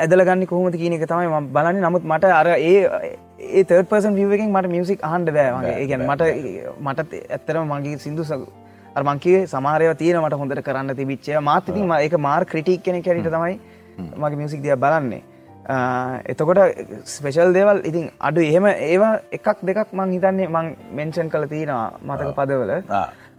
[0.03, 1.83] ඇදල ගන්න කොහොමද කියන එක තමයි ම බලන්න.
[1.85, 2.79] නමුත් මට අර ඒ
[3.51, 6.23] ඒ තර්ඩ පර්සන් වියකින් මට මියසික් හන්ඩ බෑවගේ ඒගැන මට
[6.81, 8.29] මට ඇත්තරම මගේ සිින්දු
[8.95, 13.61] අර්මංකේ සමාරය තියෙන මට හොඳට කරන්න තිබිච්චය මාතතින් එක මාර් ක්‍රටික් කෙන කැරට තමයි
[14.17, 15.23] මගේ මියසික් දිය බලන්නේ.
[16.27, 16.59] එතකොට
[17.07, 22.31] ස්පෙෂල් දේවල් ඉතින් අඩු එහෙම ඒවා එකක් දෙකක් මං හිතන්නේ මං මෙන්ෂන් කළ තියෙනවා මතක
[22.39, 22.73] පදවල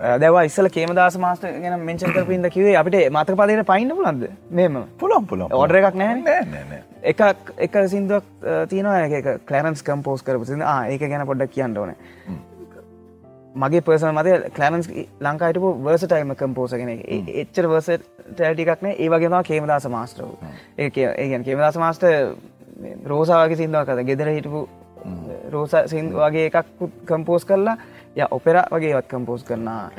[0.01, 5.27] දැව ඉස්සල කේමදස මාස්ට ගැන මෙන්චන් කරපින්ද කිවේ අපිට මතක පදයට පයින්න පුලන්ද මෙම පුළොම්
[5.27, 6.79] පුළොම් ඕඩර එකක් නෑ?
[7.03, 8.25] එකක් එක සිින්දුවක්
[8.69, 9.35] තියනවා.
[9.45, 11.93] කලරන්ස් කම්පෝස් කරපු සිද ඒක ගැන පොඩ්ඩක් කියන්න ඕන.
[13.55, 14.89] මගේ පර්සන මත කලරන්ස්
[15.19, 16.91] ලංකායිටපු වර්ස ටයිම කම්පෝසගෙන
[17.37, 17.89] එච්චර වර්ස
[18.31, 20.25] ටටිකක්න ඒ වගේම කේමදාස මාස්ටර්
[20.77, 22.07] ඒ ඒගැන් කේමදාස මාස්ට
[23.05, 24.67] රෝසාවගේ සිින්දුවකද ගෙදර හිටපු
[25.51, 27.77] රෝස සින් වගේ එකක් කම්පෝස් කරලා
[28.19, 29.91] ය ඔපෙර වගේවත් කම්පෝස් කරනා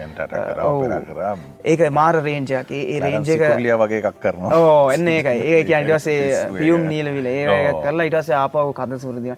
[1.64, 4.58] ඒක මාර රේන්ජයක් ඒ රේන්ජක ලිය වගේ එකක් කරනවා.
[4.58, 5.38] ඕ එන්න ඒකයි.
[5.52, 6.18] ඒ අන්ටසේ
[6.58, 7.26] පියුම් නීලවිල.
[7.26, 9.36] ඒ කරලා ඉටසේ ආපාව කද සුරදින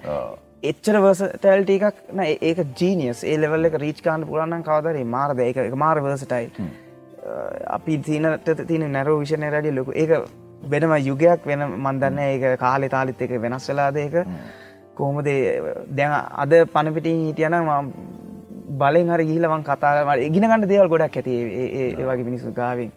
[0.71, 2.25] එච්චර වර්ස ටැල්ට එකක් න.
[2.49, 5.39] ඒක ජීනියස් ඒ ලෙවල්ල එක රීච් කාන්න පුරන්න කවදරේ මාර්ද?
[5.39, 6.51] එක මාර වර්සටයි
[7.77, 9.95] අපි තිීනට තින නැරෝ විෂණය රඩිය ලොකු.
[9.95, 10.11] ඒක
[10.73, 14.21] වෙනම යුගයක් වෙන මන්දන්න ඒක කාලෙ තාලිත් එක වෙනස් වෙලාද ඒක?
[14.99, 15.29] කොහොමද
[15.99, 16.13] දැන්
[16.43, 17.57] අද පණපිටින් හිටියන
[18.65, 21.35] බලෙන් හරි ගිහිලවන් කතාමට ඉගෙනගන්න දේවල් ගොඩක් ඇති
[21.65, 22.91] ඒ වගේ මිනිසු ගාවෙන්.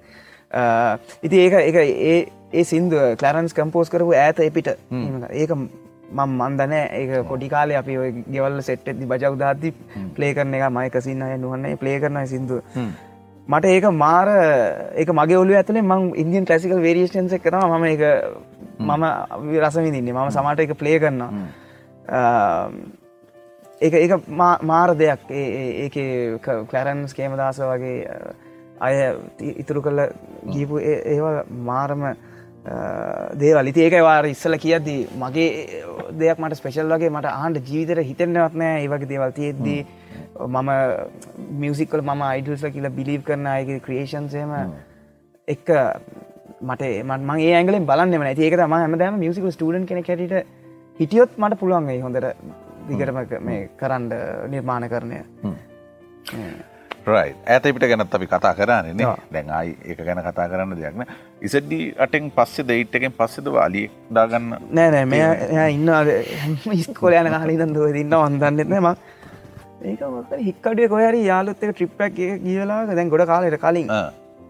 [1.23, 2.19] ඉති ඒක ඒ ඒ
[2.53, 4.69] ඒ සින්දුව කලරන්ස් කම්පෝස් කරපු ඇත එපිට
[5.33, 5.51] ඒක
[6.09, 9.73] මං මන්දන ඒක පොඩි කාලේ අපි ඔය ගෙවල්ල සෙට් ඇති බජව් දාති
[10.15, 12.61] ප්ලේ කරන එක මයකසින්න අය නුවන්නේ ප්ලේ කරන සිින්දුව.
[13.47, 14.29] මට ඒක මාර
[14.95, 18.03] ඒක මගේ ඔලු ඇතුලේ මං ඉන්දියන් කලසිකල් වේරියේෂන්ස එක තම මම එක
[18.79, 19.03] මම
[19.59, 21.31] රසවිදින්නේ මම සමට එක ප්ලේ කරන්නා
[23.81, 24.17] ඒ ඒ
[24.63, 25.19] මාර දෙයක්.
[25.29, 25.97] ඒක
[26.67, 28.07] කලරන්ස් කේමදාස වගේ
[28.79, 28.95] අය
[29.55, 30.01] ඉතුරු කළ
[30.47, 32.03] ගීපු ඒවල් මාරම
[33.35, 33.67] දේවල්.
[33.67, 35.49] ඉති ඒක වාර ඉස්සල කියද්දී මගේ
[36.13, 39.81] දෙයක් මට ස්පෙශල් වගේ මට ආන්ට ජීවිතර හිතෙන්න්නවත් නෑ ඒවගේ දේවල් තියෙද්දී
[40.47, 40.69] මම
[41.59, 44.53] මියසිකල් මම අයිඩල්ස කියලා බිලිව් කරන අයගේ ක්‍රේෂන්සේම
[45.47, 45.69] එක්ක
[46.61, 50.47] මට මම ඒ ඇගලින් බලන්න ඇති ඒක ම හමදම මියසිකල් ස්ටඩන් කෙන කැට
[50.99, 54.09] හිටියොත් මට පුළුවන්ගේ හොඳට දිගටම මේ කරන්න
[54.53, 55.19] නිර්මාණ කරණය.
[57.47, 61.03] ඇතපිට ගැනත් අපි කතා කරන්නේ දැන් අයි ඒක ගැන කතා කරන්න දෙයක්න
[61.41, 64.49] ඉසඩ්ඩි අටෙන් පස්සේ දෙයිට්ටකෙන් පස්සෙද වාලිය දාගන්න?
[64.71, 65.05] නෑ නෑ.
[65.05, 65.19] මෙ
[65.75, 68.89] ඉන්න ඉස්කොල යන කාලීදන් දුව දින්න වන්දන්නෙත්න ම.
[69.85, 70.01] ඒක
[70.47, 73.91] හික්කඩිය කොහරි යාලුත් එක ට්‍රිප්පක් එක කියලාක දැන් ගොඩ කාලෙට කලින්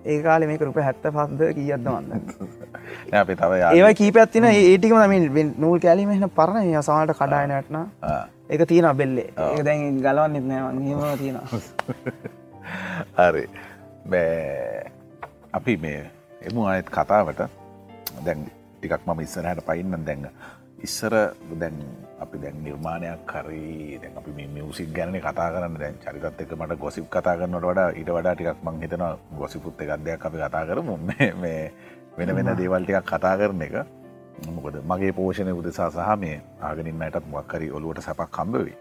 [0.08, 2.12] ඒ කාල මේක රුප හැත්ත පත්ද කියද්ද වන්න
[3.22, 6.74] අපේ තව ඒවයි කීපත්තින ඒටිකම ම නූල් කෑලීම එන පරණ.
[6.82, 7.80] සමාට කඩායනටන
[8.50, 9.32] එක තියෙන බෙල්ලේ.
[9.38, 11.62] ඒ දැන් ගලවන්නෙත් නෑ නිම තියෙනවා.
[13.30, 13.48] හරි.
[14.10, 14.92] බෑ
[15.54, 16.04] අපි මේ
[16.42, 17.42] එමු අයත් කතාවට
[18.26, 18.46] දැන්
[18.78, 20.30] ටිකක් මම ඉස්සරහට පයින්න දැන්න
[20.84, 21.16] ඉස්සර
[21.60, 21.78] දැන්
[22.18, 25.78] අපි දැන් නිර්මාණයක් කරී දැන් අපි මියසික් ගැන කතා කරන්න.
[25.80, 29.06] දැන් චරිතත් එක මට ගොසිප් කතා කරන්නට වඩා ඊට වඩා ටිකක් මං හිතන
[29.38, 30.98] ගොසිපුත් එකක්දයක් අපි කතා කරමු.
[31.42, 31.72] මේ
[32.18, 33.78] වෙන වෙන දේවල් ටිකක් කතා කරන එක.
[34.48, 38.76] මොකද මගේ පෝෂණය උදෙසා සහ මේ ආගනින්නයටත් මොක්කරි ඔලුවට සැපක් කම්බවී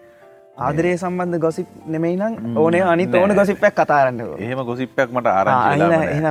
[0.59, 5.49] ආදරේ සම්බන්ධ ගොසිප් නෙමෙයි නම් ඕනේ අනි ඕන ගොසිප්පක් කතාරන්න එහෙම ගොසිප්පයක් මට ආර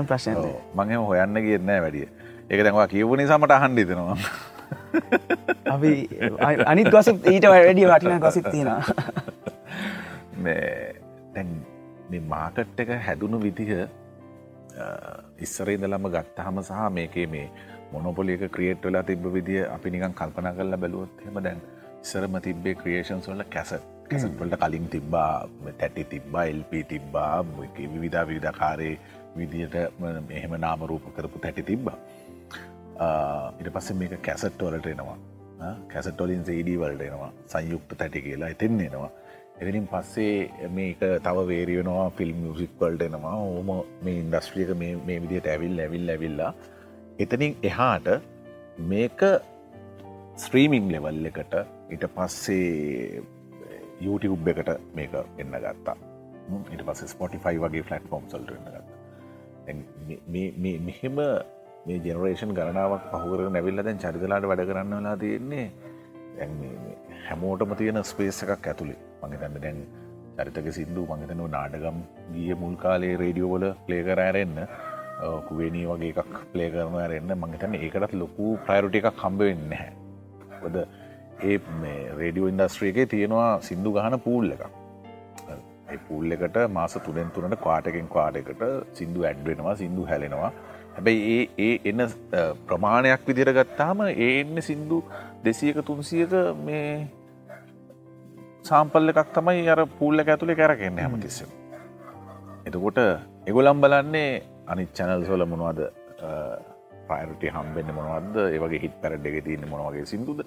[0.05, 0.41] ප්‍රශ්න
[0.75, 2.07] මගේ හොයන්න කියන්නෑ වැඩිය.
[2.49, 4.17] ඒක දැන්වා කියවනි සමට අහන්ඩිතනවා
[5.67, 5.91] අපි
[6.65, 8.69] අනිත් ගොසිප් ඊට වැඩිය වටින ගොසිප් තියෙන
[11.35, 11.53] දැන්
[12.09, 13.71] මේ මාකට් එක හැදුණු විදිහ
[15.39, 17.47] ඉස්සරේ දළම ගත්තහම සහ මේකේ මේ
[17.91, 21.59] මොනොපොලික ක්‍රියට් වෙලා තිබ විදිිය අපි නිකන් කල්පන කරලා බැලුවොත් හෙම දැන්
[21.97, 27.45] ඉස්සරම තිබ්බේ ක්‍රියේෂන්ස් වල කැසට් කැසට්වලට කලින් තිබ්බා තැටි තිබ්බා එල්ප තිබ්බා
[27.87, 28.91] විවිධා විධකාරය
[29.37, 29.75] විදියට
[30.29, 31.97] මෙහෙම නාමරූප කරපු තැටි තිබ්බා
[33.59, 35.17] ඉට පස්ස මේක කැසට් වලට එනවා.
[35.93, 37.31] කැසටොලින් සේඩී වලට එනවා.
[37.47, 39.11] සංයුක්ත තැටි කියලා එතින් එනවා.
[39.61, 43.35] එතිනින් පස්සේ මේක තව වේරියනවා ෆිල්ම් මියසික් වල්ට එනවා.
[43.49, 43.69] ඕම
[44.03, 46.51] මේ ඉන්ඩස්ට්‍රියක මේ විදියට ඇවිල් ඇවිල් ඇවිල්ලා
[47.19, 48.07] එතනින් එහාට
[48.91, 49.21] මේක
[50.37, 51.55] ස්ත්‍රීමිං ලෙවල් එකට
[51.89, 53.23] ඉට පස්සේ
[54.01, 55.95] YouTube එකට මේක එන්න ගත්තා.
[56.73, 58.89] ඉට පස්ස ස්පොටිෆයි වගේ ෆලට් ෆෝම් සල්ට එන්න ගත්ත.
[60.85, 61.21] මෙහෙම
[61.85, 65.65] මේ ජෙනරේෂන් ගණනාවක් පහුකර නැවිල්ල දැන් චරිතලාට වැඩ කරන්න වෙලා තියෙන්නේ.
[67.27, 69.79] හැමෝටම තියෙන ස්පේස එකක් ඇතුළේ මගතන්න දැන්
[70.37, 71.99] චරිතක සිින්දු මගතනව නාඩගම්
[72.33, 74.61] ගිය මුල් කාලේ රේඩියෝවල ප්ලේකරෑරෙන්න්න
[75.47, 79.91] කුවේනී වගේ එකක් ප්ලේ කරන ඇරෙන්න්න මගතන්න ඒකටත් ලොකු ප්‍රයිරුට එකක් කම්බවෙන්න හැ
[80.69, 80.77] ොද
[81.43, 81.57] ඒ
[82.21, 84.65] රේඩියෝ ඉන්ඩස්ට්‍රියගේ තියෙනවා සිින්දු ගහන පූල් එකක්.
[86.07, 88.63] පූල් එකට මාස තුනෙන් තුනට කාටකින් කාඩකට
[88.99, 90.51] සිින්දු ඇඩ්වෙනවා සිින්දු හැලෙනවා.
[90.95, 92.01] හැබැයි ඒ ඒ එන්න
[92.67, 94.99] ප්‍රමාණයක් විදිර ගත්තාම ඒ එන්න සිින්දු
[95.43, 96.33] දෙසියක තුන්සියක
[96.65, 96.87] මේ
[98.63, 101.41] සාම්පල්ල එකක් තමයි අර පූල්ල ඇතුළේ කැරකෙන්න හැමතිස්ස
[102.65, 102.99] එතකොට
[103.47, 104.31] එගොලම් බලන්නේ
[104.67, 105.81] අනි චැනල් සොල මොනවද
[107.09, 110.41] පයිරටි හම්බෙන්න්න මොනවද ඒවගේ හිත් පැරඩ් එක තියන්න මොනවගේ සිින්දුද?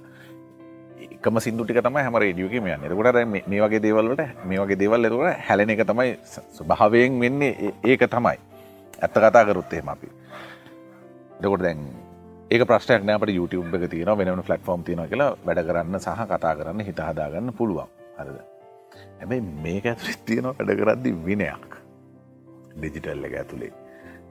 [1.08, 2.86] එකම සිින්දුටික තමයි හැම රේඩියෝකම යන්න.
[2.86, 3.18] එතකොට
[3.48, 6.16] මේ වගේ දේවල්ලට මේ වගේ දේවල් එතුට හැලෙන එක තමයි
[6.56, 7.72] ස්වභාවයෙන් වෙන්නේ.
[7.84, 8.38] ඒක තමයි.
[8.98, 10.08] ඇත්ත කතා කරුත්තේම අපි
[11.40, 11.80] එතකොට දැන්
[12.50, 16.86] ඒක ප්‍රශ්නයක් නෑට YouTube එක තියෙන වෙන ෆලට්ෆෝම් තියෙන කියලා වැඩ කරන්න සහ කතා කරන්න
[16.88, 17.88] හිත හදාගන්න පුළුවන්.
[18.18, 18.38] හරද?
[19.20, 21.70] හැබැයි මේක ඇතුරිත් තියෙනවා වැඩ කරද්දි විනයක්.
[22.78, 23.72] ඩිජිටල් එක ඇතුළේ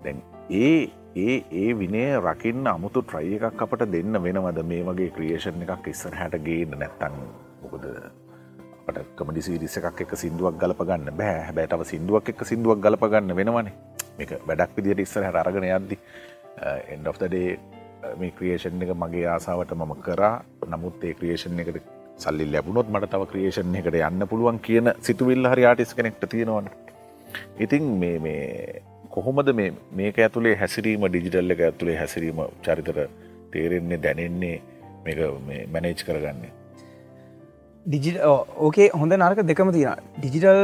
[0.03, 4.60] දැන් ඒ ඒ ඒ විනේ රකින්න අමුතු ට්‍රයි එකක් අපට දෙන්න වෙනවද?
[4.72, 7.20] මේ වගේ ක්‍රියේෂන් එකක් ඉස්සර හැට ගේන්න නැත්තන්
[7.62, 7.86] මොකද?
[8.80, 11.39] අපට කමඩි සිරිස එකක් එක සිින්දුවක් ගලප ගන්න බෑ.
[11.47, 13.76] හැබැටව සිින්දුවක් එක සිින්දුවක් ගලප ගන්න වෙනවනේ.
[14.18, 15.97] මේක වැඩක් විදිට ඉස්සර හට අරගෙන යද්දි
[16.58, 20.34] Uh, එන්ඩ of දේ uh, මේ ක්‍රියේෂන් එක මගේ ආසාාවට මම කරා.
[20.74, 21.78] නමුත් ඒ ක්‍රියේෂන් එකට
[22.18, 26.70] සල්ලි ලැබුණොත් මට තව ක්‍රියේෂන් එකට යන්න පුළුවන් කියන සිතුවිල්ල හරි ආටිස් කෙනෙක්ට තියෙනවන.
[27.60, 28.82] ඉතින් මේ මේ
[29.16, 32.99] කොහොමද මේ මේක ඇතුළේ හැසිරීම ඩිජිටල්ල එක ඇතුළේ හැසිරීම චරිතර
[33.53, 34.55] තේරෙන්නේ දැනෙන්නේ
[35.05, 35.20] මේක
[35.74, 36.51] මැනේජ් කරගන්නේ?
[37.86, 38.18] ඩිජිට
[38.66, 40.62] ඕකේ හොඳ නරක දෙකම තියෙන ඩිජිටල්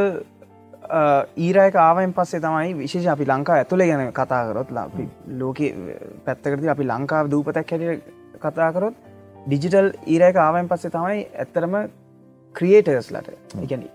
[1.37, 5.07] ඊරයක ආවෙන් පස්සේ තමයි විශේෂ අපි ලංකා ඇතුළේ ගැන කතාකරොත් අපි
[5.37, 5.59] ලෝක
[6.25, 8.03] පැත්තකරති අපි ලංකාව දූපතැක් හැට
[8.41, 8.95] කතාකරොත්
[9.47, 11.75] ඩිජිටල් ඊරයක ආවෙන් පස්සේ තමයි ඇත්තරම
[12.55, 13.29] ක්‍රියේටර්ස්ලට
[13.63, 13.87] එකැන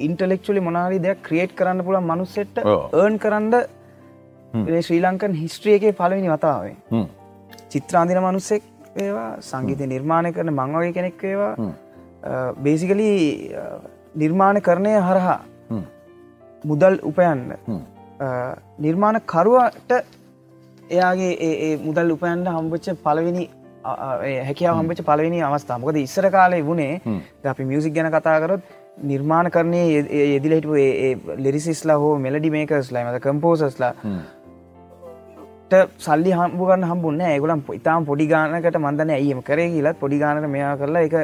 [0.00, 3.54] ඉන්ටලෙක්චලි මොනාරි දෙයක් ක්‍රියේට් කරන්න පුළන් මනුස්සෙට්ට ඒර්න් කරන්න
[4.80, 7.06] ශ්‍රී ලංකන් හිස්ට්‍රියගේ පලවෙනි වතාවේ
[7.68, 13.08] චිත්‍රාන්දින මනුස්සෙක් ඒවා සංගීත නිර්මාණය කරන මංවගේ කෙනෙක් ඒවා බේසිකලි
[14.16, 15.40] නිර්මාණ කරණය හරහා
[16.64, 17.40] මුදල් උපයන්න.
[18.80, 19.92] නිර්මාණ කරුවට
[20.90, 23.44] එයාගේ ඒ මුදල් උපයන්ට හම්බච්ච පලවෙනි
[23.84, 27.00] හැකියාව හම්බච පලවෙනි අවස්ථා මොකද ඉස්සර කාලේ වුණේ
[27.46, 28.62] අපි මියසික් ගැන කතාකරොත්
[29.04, 29.82] නිර්මාණ කරණය
[30.26, 30.76] යෙදිල හිටපු
[31.38, 33.92] ලෙරිසිස්ලා හෝ මෙලඩි මේකස්ලා මත කම්පෝසස්ලා
[35.98, 41.04] සල්ලි හම්බුගන්න හම්බුන්න ඒගුලම් ඉතාම් පොඩි ගානකට මන්දන ඇයම කරේ කියලත් පොඩි ගානට මෙයා කරලා
[41.08, 41.16] එක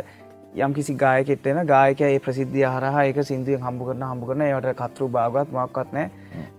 [0.56, 5.08] යම් කිසි ගායකෙටෙන ගායක ඒ ප්‍රසිද්ධිය හරහා එක සිින්දුවෙන් හම්බු කරන හම්බු කරන යට කතරු
[5.08, 6.08] භාගත් මක්වත් නෑ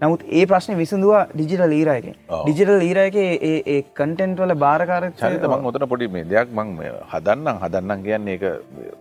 [0.01, 2.05] නමුත් ඒ ප්‍රශ්න විසඳවා ඩිජිටල් ඊරයක
[2.43, 6.75] ඩිජිටල් ඊරයක ඒ කටෙන්ට්වල භාරකාර චරිතමං ඔතන පොඩි මේ දෙයක් මං
[7.11, 8.45] හදන්නම් හදන්නම් කියන්න ඒක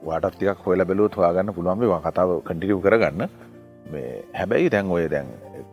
[0.02, 3.28] වාටත්තියක් හොල බැලූත් හවාගන්න පුළුවන්ේ කතාව කටිකව කරගන්න.
[4.34, 5.28] හැබැයි දැන් ඔය දැන්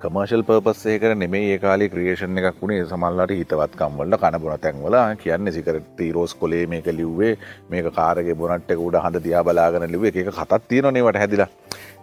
[0.05, 5.77] කමර්ශල් පර්පස්සේ කර නෙමේ ඒ කාලේ ක්‍රියේෂන් එකක් වුණේ සමල්ලට හිතවත්කම්වලට කනබොන තැන්වල කියන්න සිකර
[5.99, 7.31] තීරෝස් කොලේ මේක ලිව්වේ.
[7.71, 11.49] මේක කාරගේ බොනට්ට උඩ හඳ දියා බලාගන ලිවේ එක කතත් තියෙනනේවට හැදිලා.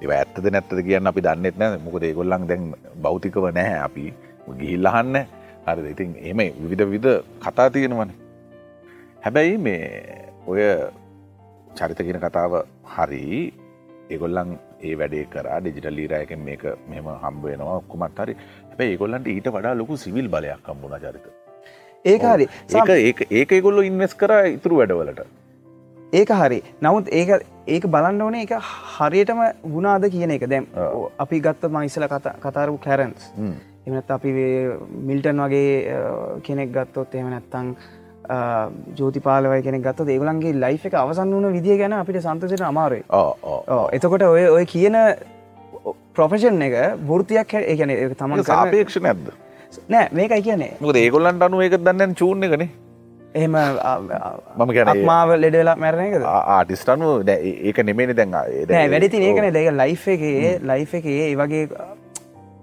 [0.02, 2.64] ඒව ඇත්තද නැත්තද කියන්න අපි දන්නෙත් නෑ මොකද ඒගොල්ලන් දැන්
[3.06, 3.78] බෞතිකව නැහැ.
[3.86, 4.04] අපි
[4.62, 5.20] ගිහිල්ලහන්න
[5.68, 7.14] හරි ඉතින් එම විවිධ විධ
[7.46, 8.10] කතා තියෙනවන.
[9.24, 9.86] හැබැයි මේ
[10.46, 10.62] ඔය
[11.78, 12.62] චරිතගෙන කතාව
[12.96, 13.24] හරි
[14.10, 14.58] ඒගොල්ලන්
[14.88, 18.34] ඒ වැඩේ කර ඩිජිටල් ලීරයකෙන් මේක මෙම හම්බුවෙනවා ඔක්කුමත් හරි.
[18.70, 21.26] හැබැ ඒගොල්ලන්ට ඊට වඩා ලොකු සිවිල් බලයක් කම්බුණ චරිත.
[22.04, 22.48] ඒකාරි
[23.08, 25.20] ඒක ඒක ඒගොල්ලො ඉන්වස් කර ඉතුරු වැඩවලට.
[26.12, 26.60] ඒක හරි.
[26.84, 27.30] නමුත් ඒක
[27.74, 28.54] ඒක බලන්න ඕනේ එක
[28.94, 29.42] හරියටම
[29.74, 30.48] ගුණාද කියන එක.
[30.54, 30.66] දැම්
[31.24, 32.08] අපි ගත්ත මයිසල
[32.46, 33.30] කතාරු කැරන්ස්
[33.86, 34.32] එමනත් අපි
[35.08, 35.96] මිල්ටන් වගේ
[36.48, 37.70] කෙනෙක් ගත්තොත් එම නැත්තං
[38.98, 43.04] ජෝතිපාලවය කෙනෙ ගත්ත ඒගලන්ගේ ලයි් එක අවසන් වුන විදිිය ගැන අපිට සන්තසයට අමාරුයි.
[43.92, 44.98] එතකොට ඔය ඔය කියන
[46.14, 46.78] ප්‍රොෆෙෂන් එක
[47.14, 49.34] ෘතියක් ඒගැන තමන් සාපේක්ෂ නැද්ද?
[49.88, 50.72] නෑ මේකයි කියන්නේ.
[50.80, 52.72] මොද ඒගොල්ලන්ට අනුව එක දන්නන් චූන්න කනේ
[53.34, 57.10] එහෙම මම ගැන මාව ලෙඩලා මැරණ එක ආටිස්ටනු
[57.70, 58.36] ඒක නෙමේනි දැන්
[58.92, 61.64] වැඩිති ඒකන දෙක ලයි් එකේ ලයි් එකේ ඒ වගේ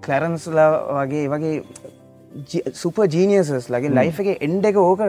[0.06, 0.68] කලරන්ස්ලා
[0.98, 1.54] වගේ වගේ
[2.74, 5.02] සුප ජීනියසස් ලගේ ලයි් එක එන්ඩ එක ඕක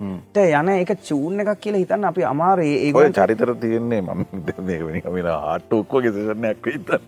[0.00, 2.58] යන එක චූන් එකක් කියලා හිතන්න අපි අමාර.
[2.64, 4.24] ඒගොල චරිතර තියෙන්නේ මම
[4.70, 7.02] මේකමින ආට්ටුක්ව ගෙසනයක් හිතන්න.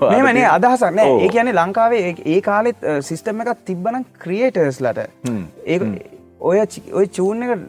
[0.00, 1.18] මේමනේ අදහසක් නෑ.
[1.24, 5.00] ඒ කියන්නේ ලංකාවේ ඒ කාලෙත් සිිස්ටම් එකක් තිබ්බන ක්‍රියේටර්ස් ලට
[5.66, 5.78] ඒ
[6.40, 6.58] ඔය
[6.92, 7.62] ඔය චූන් එක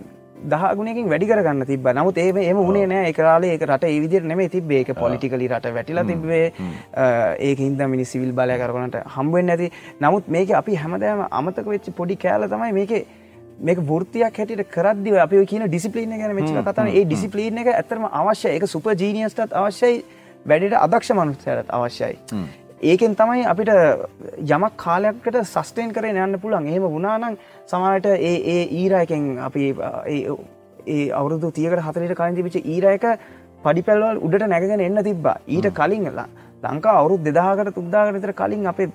[0.51, 3.09] දහගුණකින් වැඩි කරගන්න තිබ නමුත් ඒ එම උනේ නෑ.
[3.11, 6.45] එකරාලේ එක රට ඒවිදිර නෙමේ තිබේ එක පොලිටිකලි රට වැටිලා තිබේ
[7.47, 9.71] ඒක හින්ද මිනි සිවිල් බලය කරනට හම්බුවෙන් ඇති
[10.05, 12.93] නමුත් මේක අපි හැමදෑම අමතක වෙච්ච පොඩි කෑල තමයි මේක
[13.67, 18.49] මේක ෘතියක් හැටියට කරදදිව අපි කියන ඩිසිපලින ගැන මෙච කතන ඒ ඩිසිපලින එක ඇතරම අවශ්‍ය
[18.55, 20.03] එක සුප ජීනියස්ටත් අවශ්‍යයි.
[20.45, 22.15] වැඩට අදක්ෂ මනුස්සයට අවශ්‍යයි.
[22.91, 23.69] ඒකෙන් තමයි අපිට
[24.55, 27.37] යමක් කාලයක්කට සස්ටේන් කරේ යන්න පුළන් එහෙම වුණානං
[27.67, 29.67] සමට ඒ ඒ ඊරයකෙන් අපි
[30.87, 33.05] ඒ අවුරුදු තියකට හතරට කලින් තිබිච ඊරයක
[33.65, 35.37] පඩිපැල්වල් උඩට නැගෙන එන්න තිබ්බා.
[35.47, 36.27] ඊට කලින්ලා
[36.63, 38.89] ලංකා අවුරුත් දෙදාකට තුද්දාගටතර කලින් අපේ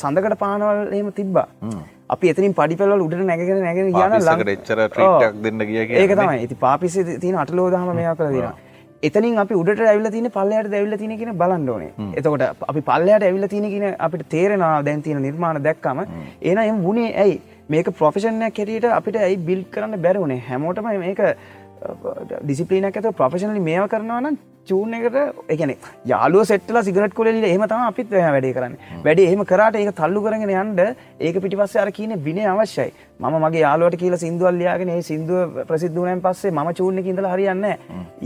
[0.00, 1.46] සඳකට පානවල් එහෙම තිබ්බා.
[2.14, 6.38] අපි එතනින් පඩිපෙල්වල උඩට නැගෙන නැගෙන කියන ලඟට එච්චර ට්‍රීට්ක් දෙන්න කිය ඒක තමයි.
[6.38, 8.54] ඇති පාපිසි තියෙන අටලෝදහම මෙයා කළ දිනවා
[9.02, 13.68] එතනින් අපි උඩට ඇවිල තින පල්ලයට දැවිල තින කියෙන බලන්ඩෝනේ එතකොට අපි පල්ලයට ඇවිල තින
[13.74, 16.02] කියෙන අපිට තේරෙනවා දැන් තියෙන නිර්මාණ දැක්කම.
[16.42, 17.40] ඒන එම වුණේ ඇයි?
[17.68, 21.20] මේක ප්‍රොෆෙෂණයක් කෙරට අපිට ඇයි බිල් කරන්න බැරවුණේ හැමෝටම මේක
[22.42, 24.38] ඩිසිපලිනක් ඇත ප්‍රොෆෙෂනලි මේව කරනවා නම්
[24.70, 25.18] චූන් එකට
[25.54, 25.72] එකන
[26.12, 28.74] යාලුව සෙට්ල සිගරට කොලට එහම තම අපිත් වැඩි කරන්න.
[29.06, 30.80] වැඩි එහම කරට ඒක තල්ලු කරගෙන යන්ඩ
[31.28, 32.92] ඒක පිටිපස්ස අර කියන විනය අවශ්‍යයි.
[33.20, 37.66] ම මගේ යාලුවට කියල සිින්දුවල්ලයාගෙන සිින්දුව ප්‍රසිද්ධූනයන් පස්සේ ම චූන්න ඉඳල හරියන්න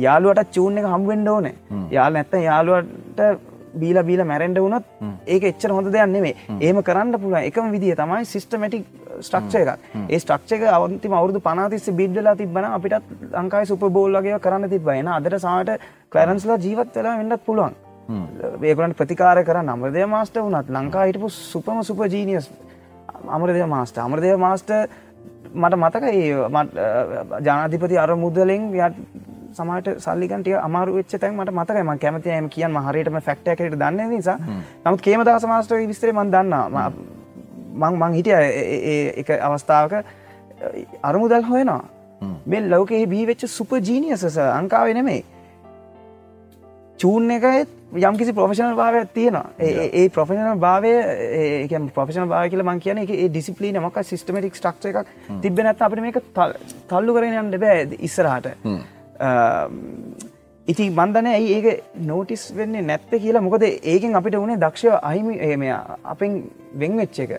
[0.07, 1.49] යාලුවට චූන් එක හම්වෙන්ඩ ඕන.
[1.97, 4.85] යාල් නැත්ත යාලුවට බීල බීල මැරෙන්ඩ වුණොත්
[5.27, 8.85] ඒක එච්චර හොඳ දෙයක් නෙමේ ඒම කරන්න පුළුව එකම විදිිය තමයි සිිස්ටමටික්
[9.21, 9.69] ස්ට්‍රක්ෂ එක
[10.09, 15.73] ඒ ස්ට්‍රක්ෂක අවන්තිම අවුදු පනාතිස්ස බිඩ්ඩලා තිබන අපිටත් ලංකායි සුප බෝල්ලගේ කරන්න තිබයින අදට සාට
[16.11, 17.75] කලරන්ස්ලා ජීවත් වෙලා වෙන්නත් පුළුවන්.
[18.63, 22.51] ඒකලට ප්‍රතිකාර කර අමරදය මාස්ට වනත් ලංකා හිටපු සුපම super genius
[23.29, 24.73] Amaradeva master Amaradeva master
[25.55, 28.65] මට මතක ඒ ජනාධිපති අර මුදලෙන්
[29.53, 34.39] සමට සල්ලිකන්ට අමාරු වෙච්ච තැන් මට මතකම කැමතියම කියන්න හරියටම ෆක්ටකට දන්න නිසා.
[34.85, 36.91] නමුත් කේම දස මාස්ට විස්තරේ මන් දන්නා
[37.75, 38.35] මං මං හිටිය
[39.23, 39.93] එක අවස්ථාවක.
[41.03, 41.83] අරමුදල් හොයනවා.
[42.47, 45.23] මෙ ලෝකෙහි බීවෙච්ච සුප ජීනියසස අංකාව නෙමේ
[47.03, 47.71] චූන් එකත්
[48.09, 49.47] යම්කිසි ප්‍රොෆෙෂනල් භාවයක් තියෙනවා.
[49.61, 50.93] ඒ ප්‍රොෆෙෂනල් භාවය
[51.39, 55.09] ඒ ප්‍රොෆෙෂන භාව කියල මං කියන ඒ ඩිසිපලී මක් සිස්ටමටික් ටක්ෂ එකක්
[55.43, 56.19] තිබෙනත් අපට මේක
[56.91, 58.53] තල්ලු කරන යන්න බෑ ඉස්සරහට.
[60.69, 61.67] ඉති බන්ධන ඇයි ඒක
[62.11, 63.47] නෝටිස් වෙන්නේ නැත්ත කියලා.
[63.49, 65.65] මොකද ඒකෙන් අපිට වුණේ දක්ෂය අහිමි ඒම
[66.05, 66.39] අපෙන්
[66.85, 67.33] වෙංවෙච්ච එක.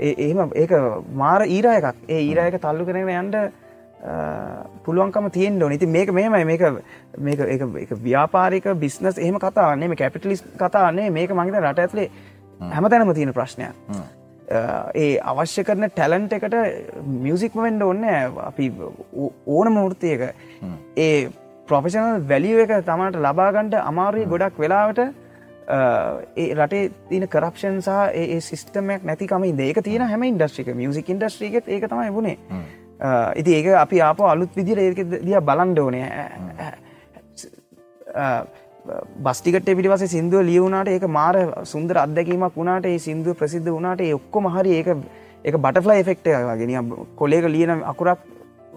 [0.00, 0.72] ඒම ඒක
[1.22, 2.02] මාර ඊරා එකක්.
[2.08, 3.36] ඒ ඊරායක තල්ලු කරන යන්ට
[4.84, 6.62] පුළුවන්කම තියෙන් ඩො නති මේක මේමයි මේක
[7.18, 7.40] මේක
[7.84, 12.10] එක ව්‍යාපාරික බිස්නස් එහෙම කතාන්නේ මේ කැපිටලිස් කතාන්නේ මේක මහිත රට ඇත්ලේ
[12.60, 13.74] හැමතැනම තියෙන ප්‍රශ්නයක්.
[14.94, 16.54] ඒ අවශ්‍ය කරන ටැලන්ට එකට
[17.24, 18.06] මියසික්ම වෙන්ඩ ඔන්න
[18.46, 18.70] අපි
[19.46, 20.22] ඕන මෘතියක
[20.96, 21.28] ඒ
[21.68, 25.06] ප්‍රොෆෙෂනල් වැලිය එක තමට ලබාගන්ට අමාරී ගොඩක් වෙලාවට.
[26.36, 31.88] ඒ රටේ තින කරප්ෂන් සහ ඒ සිස්ටමයක් නැතිකම ඒක තියෙන හැම ඉන්ඩස්ට්‍රික මියසික් ඉන්ඩස්ට්‍රිකත් ඒක
[31.90, 32.38] තමයි වුණේ
[33.36, 36.08] ඉති ඒක අපි ආප අලුත් විදිර ඒක දිය බලන්ඩ ඕනේ.
[39.18, 44.78] බස්ටිකට පිටිවස සිින්දුව ලියවුණට ඒක මාර සුන්දර අත්දැකීමක් වුණට ඒ සිින්දුව ප්‍රසිද්ධ වුණට ඔක්කො මහරි
[44.78, 44.96] ඒ
[45.44, 46.28] එක බටෆ්ලයි එෆෙක්ට
[46.60, 48.18] ගෙන කොලේක ලියන අකුරක්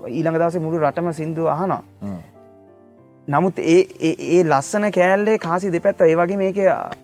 [0.07, 1.81] ඊළඟ දස මුළු රටම සිින්දුව අහනවා.
[3.27, 6.57] නමුත් ඒ ඒ- ලස්සන කෑල්ලේ කාසි දෙපැත්ත ඒ වගේ මේක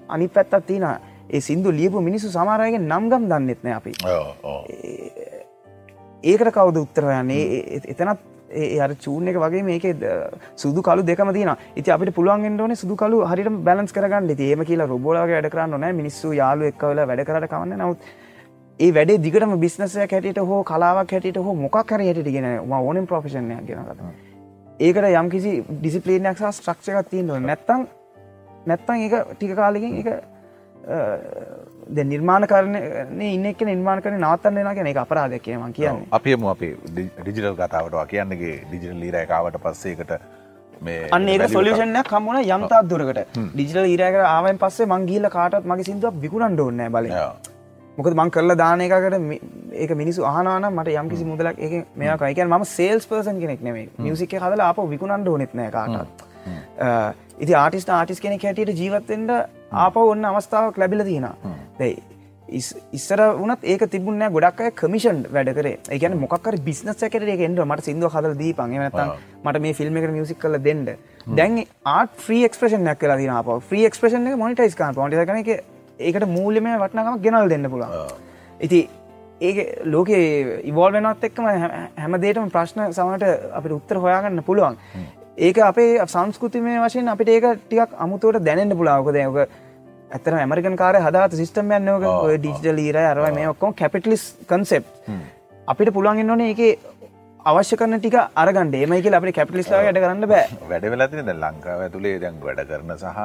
[0.10, 0.84] අනි පැත්තත් තින
[1.30, 3.92] ඒ සිින්දු ලියපු මිනිසු සමාරයගේ නම්ගම් දන්නෙත්න අපි.
[6.24, 8.20] ඒකට කවුද උත්තරයන්නේ එතනත්
[8.52, 9.86] ඒ අර චූර්ණ එක වගේ මේක
[10.56, 14.30] සුදු කලු දෙකම තින ඉති අපිට පුළුවන් ෙන්ඩෝන සුදු කලු හරිට බැලන්ස් කරගන්න.
[14.42, 18.00] ඒම කියලා රොබෝලගේ වැඩ කරන්න නෑ මිනිස්සු යාලු එක්කවල වැඩ කරට කවන්න නවත්
[18.80, 23.60] ඒ වැඩේ දිගටම බිස්නසය හැටියට හෝ කලාවක් හැටියට හෝ මොකක් කර හැට ගෙන ඕනම් ප්‍රෆෙෂණය
[23.68, 24.02] ගෙනගත
[24.80, 27.88] ඒකට යම් කිසි ඩිසිපලේනයක් සහ ස්ට්‍රක්ෂකත් තියන්න නැත්තං
[28.66, 30.10] නැත්තං ඒ ටික කාලකින් එක
[31.88, 32.76] ද නිර්මාණ කරන
[33.24, 36.08] ඉන්න එක නිර්මාණ කරන නවත්තන්න වෙන කියෙන එක අපරාධ කියම කියන්නේ.
[36.12, 36.74] අපියම අපේ
[37.20, 40.14] ඩිජිටල් කතාවට කියන්නගේ ඩිජිටල් ලීරයකාවට පස්සේකට
[41.12, 43.20] අන්න ඒක සොලිෂන්න කමුණ යම්තාත් දුරකට.
[43.54, 47.12] ඩිජිටල් ඉරක ආවෙන් පස්සේ මංගීල කාටත් මගේ සිින්දුව විකුණන් ඩෝන්න බල.
[47.98, 49.18] මොකද මං කරලා දානයකට
[49.84, 54.34] ඒක මිනිසු ආහන මට යම්කිසි මුදලක් එක මේක එකන් ම සේල්ස් පර්සන් කෙනෙක් නෙේ මියසික
[54.40, 56.26] හදල අප විකුණන්ඩ නෙත්නෑ කාටත්
[57.44, 59.32] ඉති ආටිස්ට ආටිස් කෙනෙක් හැටියට ජීවත්තෙන්ට
[59.72, 61.28] ආප ඔන්න අවස්ථාවක් ලැබිල තියෙන
[61.80, 62.04] දැයි
[62.94, 65.68] ඉස්සර වනත් ඒක තිබුණ ගොඩක් කමිෂන් වැඩ කර.
[65.90, 68.76] ඒකන මොක්කර බිස්නස් ඇකට එන්ට මට සිින්දුව හදල දී පන්
[69.44, 70.86] මට මේ ෆිල්ම් එක මියසික් කල දෙන්න.
[71.36, 75.42] දැන් ආට ්‍රී එක්ස්ප්‍රේෂන් නැක් කලා දින අප ්‍රී එක්ස්ප්‍රේෂන් එක මොනිටයිස් කාන් පොට කන
[75.42, 75.50] එක
[76.00, 78.14] ඒකට මූල්‍යම වටනකම ගෙනල් දෙන්න පුළුවන්.
[78.62, 78.88] ඉති
[79.42, 81.46] ඒක ලෝකේ ඉවෝල් වෙනත් එක්කම
[81.98, 84.78] හැම දේටම ප්‍රශ්න සමට අපිට උත්තර හොයාගන්න පුළුවන්
[85.38, 89.38] ඒක අපේ සංස්කෘතිමය වශයෙන් අපිට ඒක ටිකක් අමුතුවට දැනෙන්න්න පුලාවකද යක
[90.12, 92.06] ඇතන ඇමරිකන් කාර හදාත සිිටම් යන්නක
[92.38, 94.86] ඩිජිටල් ීර අරව මේ ඔක්කොම කැපිටලිස් කන්සෙප්
[95.68, 96.62] අපිට පුළුවන් ඕන ඒක
[97.46, 100.46] අවශ්‍ය කරන ටික අරගන්ඩ ඒමයික අපට කැපිලිස්ලා යට කරන්න බෑ.
[100.70, 103.20] වැඩ වෙලාතින ද ලංකාව ඇතුළේ දැන් වැඩ කරන සහ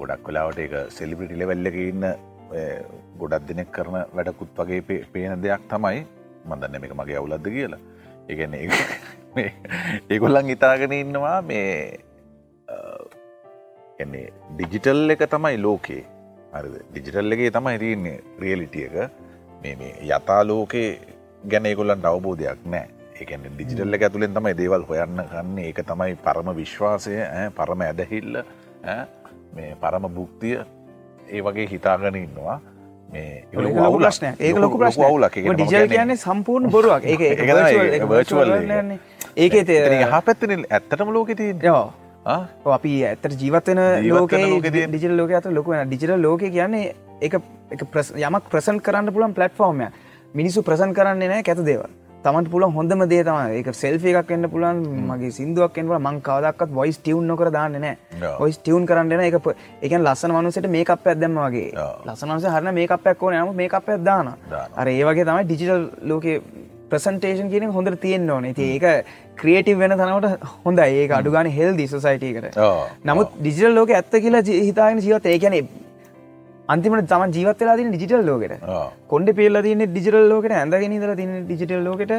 [0.00, 2.06] ගොඩක් වෙලාවට එක සෙලිබිටි ලෙවල්ලක ඉන්න
[3.20, 6.00] ගොඩක් දෙනෙක් කරන වැඩකුත් වගේ පේන දෙයක් තමයි.
[6.48, 7.82] මදන්න එක මගේ අවුලද්ද කියලා.
[8.30, 8.58] ඒගැන
[9.36, 12.00] ඒගොල්ලන් ඉතාගෙන ඉන්නවා මේ
[13.98, 14.26] එන්නේ
[14.56, 16.02] ඩිජිටල් එක තමයි ලෝකේ.
[16.54, 16.76] හරිද?
[16.90, 19.10] ඩිජිටල් එකේ තමයි තියන්නේ රියලිටිය එක.
[19.62, 21.00] මේ මේ යතා ලෝකේ
[21.50, 22.88] ගැන ඒගොල්ලන්ට අවබෝධයක් නෑ
[23.20, 27.18] ඒකන ඩිජිටල් එක ඇතුළෙන් තමයි දේවල් හොයන්න කන්නේ ඒක තමයි පරම විශ්වාසය
[27.56, 28.38] පරම ඇදහිල්ල
[29.54, 30.60] මේ පරම බුක්තිය
[31.28, 32.60] ඒ වගේ හිතාගෙන ඉන්නවා.
[33.12, 34.02] මේ ඒගොල්ලෝ ඒක ලොකු අවුලක්.
[34.02, 34.40] ප්‍රශ්නයක්.
[34.40, 35.36] ඒක ලොකු ලොකු අවුලක්.
[35.36, 37.04] ඒ ප්‍රශ්න කියන්නේ මම ඩිජල් කියන්නේ- සම්පූර්ණ බොරුවක්.
[37.04, 37.20] ඒක
[39.36, 39.82] ඒක තමයි, ඒක virtual එක.
[39.82, 41.66] ඒක එතනින් එහා පැත්තෙන් ඇත්තටම ලෝකෙ තියෙන්නේ.
[41.66, 41.92] යෝ.
[42.26, 42.46] ආ?
[42.76, 48.48] අපි ඇත්තට ජීවත්වන ජීවත් වෙන ලෝකේ ඩිජිල් ලෝක ඇත ලොක ඩිජිටල් ලෝක කියන්නේ එක යමක්
[48.50, 49.90] ප්‍රසන් කරන්න පුළන් ප්ලට්ෆෝර්මය
[50.34, 51.84] මිනිසු ප්‍රසන් කරන්නේ නෑ ඇත දේව
[52.24, 56.70] තමට පුළන් හොඳම දේ තම එක සෙල්ෆි එකක් එන්න පුලන් මගේ සිින්දුවක් එන්ව මං කවදක්ත්
[56.78, 57.96] වොයිස් ටියව් නොකර දාන්න නෑ.
[58.40, 59.36] ඔයිස් ටියවන් කරන්න එක
[59.82, 61.72] එක ලස්සන මනුසට මේ අප ඇදම වගේ.
[61.76, 62.06] ඔව්.
[62.06, 63.36] ලස්සනස හරන මේ අපක් ඕන.
[63.36, 64.32] නම මේ අප ඇදදාන.
[64.76, 66.24] අර ඒ වගේ තමයි ඩිජිටල් ලෝක
[66.94, 68.50] ප්‍රසන්ටේෂන් කියන හොඳ තියෙන්න්න ඕන.
[68.58, 72.84] ති ඒක ක්‍රියටව වෙන තනවට හොඳ ඒක අඩුගාන හෙල්දි සොසයිටකට ඔව්.
[73.10, 75.58] නමුත් ඩිජිටල් ලෝක ඇත්ත කියලා හිතාගෙන ජීවත් ඒ කියන
[76.74, 78.54] අන්තිමට තම ජීවත් වෙලා තින ඩිජිටල් ලෝකට.
[78.76, 78.86] ආ.
[79.12, 82.14] කොන්ඩ පෙල්ල තින ඩිජිටල් ලෝකට ඇඳගෙන දර තින ඩිජිටල් ලෝකට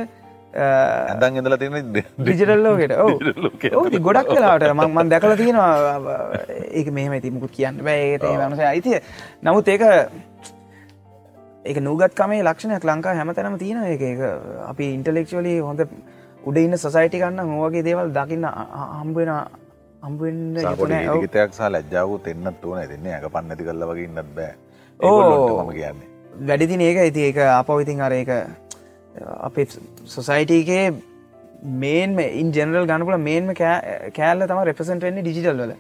[0.56, 2.94] ඇඳන් ඉඳලා තියෙන ඩිජිටල් ලෝකට.
[3.76, 5.72] ඕ ගොඩක් වෙලාට මන් දැකල තියෙනවා
[6.80, 8.16] ඒක මෙහම තිමුකුත් කියන්න බෑ.
[8.16, 9.00] ඒ වනස අයිතිය
[9.44, 9.84] නමුත් ඒක
[11.66, 14.20] ඒක නූගත්කමේ ලක්ෂණයක් ලංකා හැමතැනම තියෙන එක ඒක
[14.72, 15.86] අපි ඉන්ටලෙක්ෂලි හොඳ
[16.44, 18.50] උඩ ඉන්න සොසයිටි කන්න ඕවගේ දේවල් දකින්න
[19.00, 19.32] හම්බෙන
[20.04, 20.94] හම්බෙන්න්න සාපොට
[21.24, 22.84] ගීතයක් සහ ලැජ්ජාවකුත් එන්නත් ඕන.
[22.92, 24.54] දෙන්නේ ඇක පන්නති කල්ල වගේ ඉන්නත් බෑ.
[25.00, 25.10] ඕ.
[25.10, 26.08] ඒගොල්ලොන්ට මම කියන්නේ.
[26.50, 28.30] වැඩිතින ඒක ඇති ඒක අපවිතින් අර එක
[29.50, 29.68] අපේ
[30.16, 30.86] සොසයිටගේ
[31.84, 35.74] මේන් ඉන් ජනරල් ගනපුල මේන්ම කෑල්ල තම රෙපසන්ට වෙන්නේ ඩිජිටල් වල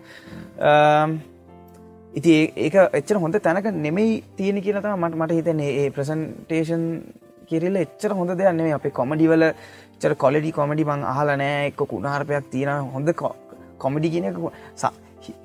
[2.15, 5.71] ඉති ඒක එච්චර හොඳ තැනක නෙමෙයි තියෙන කියලා තම මට මට හිතන්නේ.
[5.79, 6.83] ඒ ප්‍රසන්ටේෂන්
[7.47, 9.43] කිරල්ල එච්චර හොඳ දෙයන්නේ අපේ කොමඩිවල
[10.01, 13.11] චර කොලඩි කොමඩි බං අහලනෑ එක්ක කුණහරපයක් තියෙන හොඳ
[13.79, 14.39] කොමඩි කියනක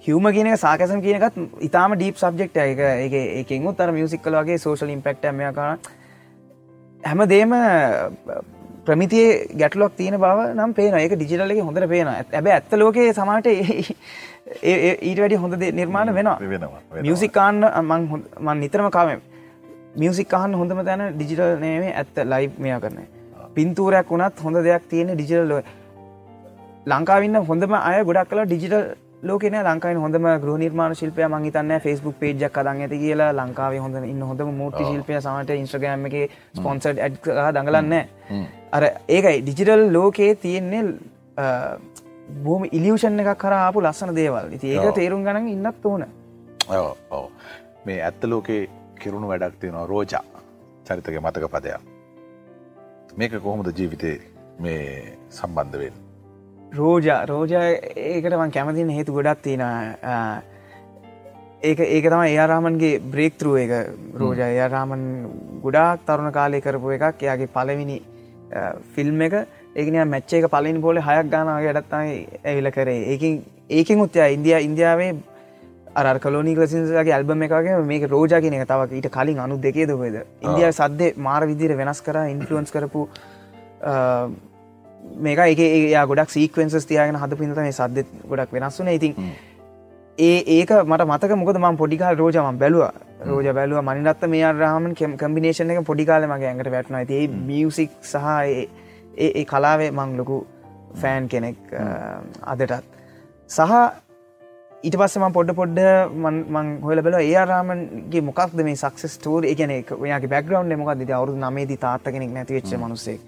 [0.00, 5.26] හිවම කියන සාකසන් කියනකත් ඉතාම ඩීප් සබ්ෙක්් එක එක එකෙන් උත්තර මියසික් කලගේ සෝෂල් ඉම්පෙක්ට
[5.32, 5.78] මෙ කරන
[7.02, 7.54] හැම දේම
[8.86, 13.46] ප්‍රමිතිය ගැටලොක් තියෙන බව නම් පේන එක ඩිජිටල්ලගේ හොඳට පේන ඇබ ඇත්ත ලෝකයේ සමට
[15.02, 16.38] ඊට වැඩි හොඳ නිර්මාණ වෙනවා.
[17.02, 19.20] මියසිකාන්න මං හොඳ- මං නිතරම කාම.
[19.96, 22.98] මියසික් අහන්න හොඳම තැන ඩිජිටල් නේවේ ඇත්ත ලයි් මෙයා කරන
[23.54, 25.60] පින්තූරයක් වුණත් හොඳ දෙයක් තියෙන ඩිජිටල් ලෝ
[26.86, 28.84] ලංකාවන්න හොඳම අය ගොඩක් කලා ඩිජිටල්
[29.22, 33.32] ලෝකන ලංකායි හොඳම ගෘහ නිර්මාණ ශිල්පය මංහිතන්න ෆස්බුක් පේජක් අදන් ඇති කියලා.
[33.32, 36.16] ලංකාව හොඳ ඉන්න හොඳම මූර්ති ශිල්පය සමට ඉන්ස්ට්‍රගෑම් එක
[36.58, 37.18] ස්පොන්සට් ඇඩ්
[37.56, 37.94] දඟලන්න
[38.78, 40.82] අර ඒකයි ඩිජිටල් ලෝකයේ තියෙන්නේ
[42.44, 44.52] බෝම ඉලියෂන් එකක් කරාපු ලස්සන දේවල්.
[44.56, 44.94] ඉති ඒක.
[44.94, 46.04] තේරුම් ගනන් ඉන්නත් ඕන.
[47.10, 47.24] ඔව්.
[47.84, 48.68] මේ ඇත්ත ලෝකේ
[49.00, 49.86] කිරුණු වැඩක් තියෙනවා.
[49.86, 50.24] රෝජා
[50.86, 51.80] චරිතක මතක පදයක්.
[53.18, 54.12] මේක කොහොමද ජීවිතය
[54.64, 55.92] මේ සම්බන්ධවෙන්
[56.72, 57.64] රෝජා රෝජා
[57.96, 59.62] ඒකට මං කැමතින හේතු ගොඩක් තියෙන
[61.62, 63.72] ඒක ඒක තම ඒයාරාමන්ගේ බ්‍රේක්තරුව එක.
[64.14, 65.02] රෝජ ඒයාරාමන්
[65.64, 67.22] ගොඩාක් තරුණ කාලය කරපු එකක්.
[67.22, 67.98] එයාගේ පලවිනි
[68.94, 69.34] ෆිල්ම් එක.
[69.76, 72.14] ඒකන මැච්ච එක පලින් පෝල හයක් ගානාගේ අඩත්තයි
[72.44, 73.02] ඇවිල කරේ.
[73.12, 75.12] ඒකින් ඒකින් උත්තයා ඉන්දිය ඉන්දියාවේ
[75.94, 80.20] අර කලෝනි ලසින්සගේ ඇල්බම එකගේ මේක රෝජා කියන එක තවක් ඊට කලින් අනු දෙකේ දොකද
[80.42, 83.08] ඉන්දිය සද්දේ මාර විදිර වෙනස් කර ඉන්ෆලුවන්ස් කරපු
[85.26, 89.14] මේක එක ඒ ගොඩක් සීකවෙන්සස් තියාගෙන හද පින්ත මේ සද්ද ගොඩක් වෙනස් වුන ඉතින්
[90.18, 92.82] ඒ ඒක මට මතක මොකද ම පොඩිකාල් රෝජම බැලුව.
[93.30, 98.26] රෝජ බැලුව මනිනත්ත මේ අරහම කෙම් කම්බිනේෂන එක පොඩිකාල මගේ ඇඟට වැටන ඇති මියසික් සහ
[99.26, 100.38] ඒ කලාවේ මං ලොකු
[101.00, 101.58] ෆෑන් කෙනෙක්
[102.52, 102.84] අදටත්.
[103.50, 103.72] සහ
[104.84, 105.80] ඊට පස්සම පොඩ පොඩ්ඩ
[106.56, 111.10] මං හොල බල ඒ ආරාමන්ගේ මොකක්ද මේ සක්ස ටෝර එකන ඔයාගේ බැග්‍රවන්් මොකක්ද?
[111.18, 113.18] අවුරු නමේති තාත්ත කෙනෙක් නැතිවෙච්ච මනුස්සේ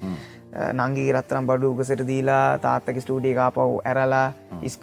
[0.52, 4.32] නංගේ රත්තරම් බඩු උගසට දීලා තාත්තක ස්ටඩිය කාපව් ඇරලා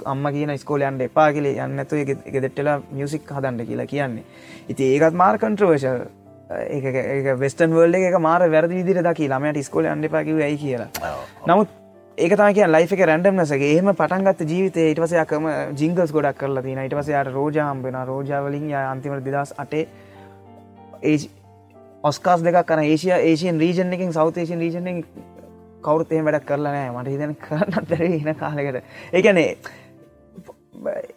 [0.06, 4.24] අම්ම කියන ස්කෝලයන්ට එපා කියලේ යන්නතු එක දෙට්ටලා මියසික් හදන්ට කියලා කියන්නේ.
[4.70, 6.02] ඉති ඒකත් මාර් කන්ට්‍රවර්ශල්
[7.38, 10.90] වෙස්ටන් වල්ඩ එක මාර වැරදි විදිර දකි ළමයට ස්කොල අන්ඩපාකිව ඇයි කියලා.
[11.46, 11.78] නමුත්
[12.18, 17.98] ඒකතා කිය ලයිෆ එක රැන්ඩම්නසගේ එහෙම පටන්ගත් ජීවිතය ඉටවසයක්කම ජිංගස් ගොඩක් කරලා තින ඉටවසයාට රෝජාම්බෙන
[18.08, 19.88] රෝජාවලින් ය අන්තිමට දෙදස් අටේ
[21.04, 21.18] ඒ
[22.04, 25.06] ඔස්කාස් දෙක කන ඒසිය ඒසියන් රීජන් එකින් සෞතේෂන් රීජන
[25.84, 28.84] කවරුත්තේ වැඩක් කරලා නෑ මට හිතන කරන්නත් දැර එන කාලෙකට.
[29.14, 29.50] ඒකනේ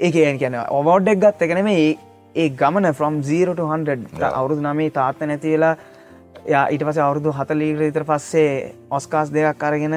[0.01, 1.89] ඒක කියන ඔවෝඩ්ඩක් ගත්ත එකනෙම ඒ
[2.35, 5.75] ඒ ගමන ෆ්‍රම් 0හන්ඩ අවුරුදු නමේ තාත්ත නැතිවෙලා
[6.49, 8.53] යා ඊට පස අවුරුදු හතලීට ඉතර පස්සේ
[8.91, 9.97] ඔස්කාස් දෙකක් අරගෙන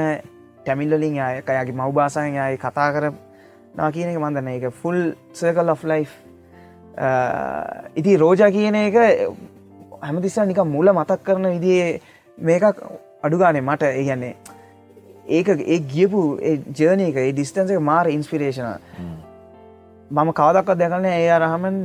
[0.60, 3.12] ටැමිල්ලින් අයක යගේ මවබාසායෙන් යයි කතා කර
[3.76, 5.00] නා කියන එක මන්දන්න එක ෆුල්
[5.34, 6.06] සර්කල් of ලයි්
[7.96, 8.98] ඉති රෝජා කියන එක
[10.02, 12.02] හැමතිස්සා නික මුල මතක් කරන විදිේ
[12.38, 12.84] මේකක්
[13.24, 13.84] අඩුගානේ මට.
[13.92, 14.36] ඒගැන්නේ
[15.28, 16.22] ඒක ඒ ගියපු
[16.72, 18.68] ජර්නයක ඒ ඩිස්ටන්සක මාර ඉන්ස්පිරේෂන
[20.12, 21.80] මම කවදක්වත් දැකලන ඒ අරහමන්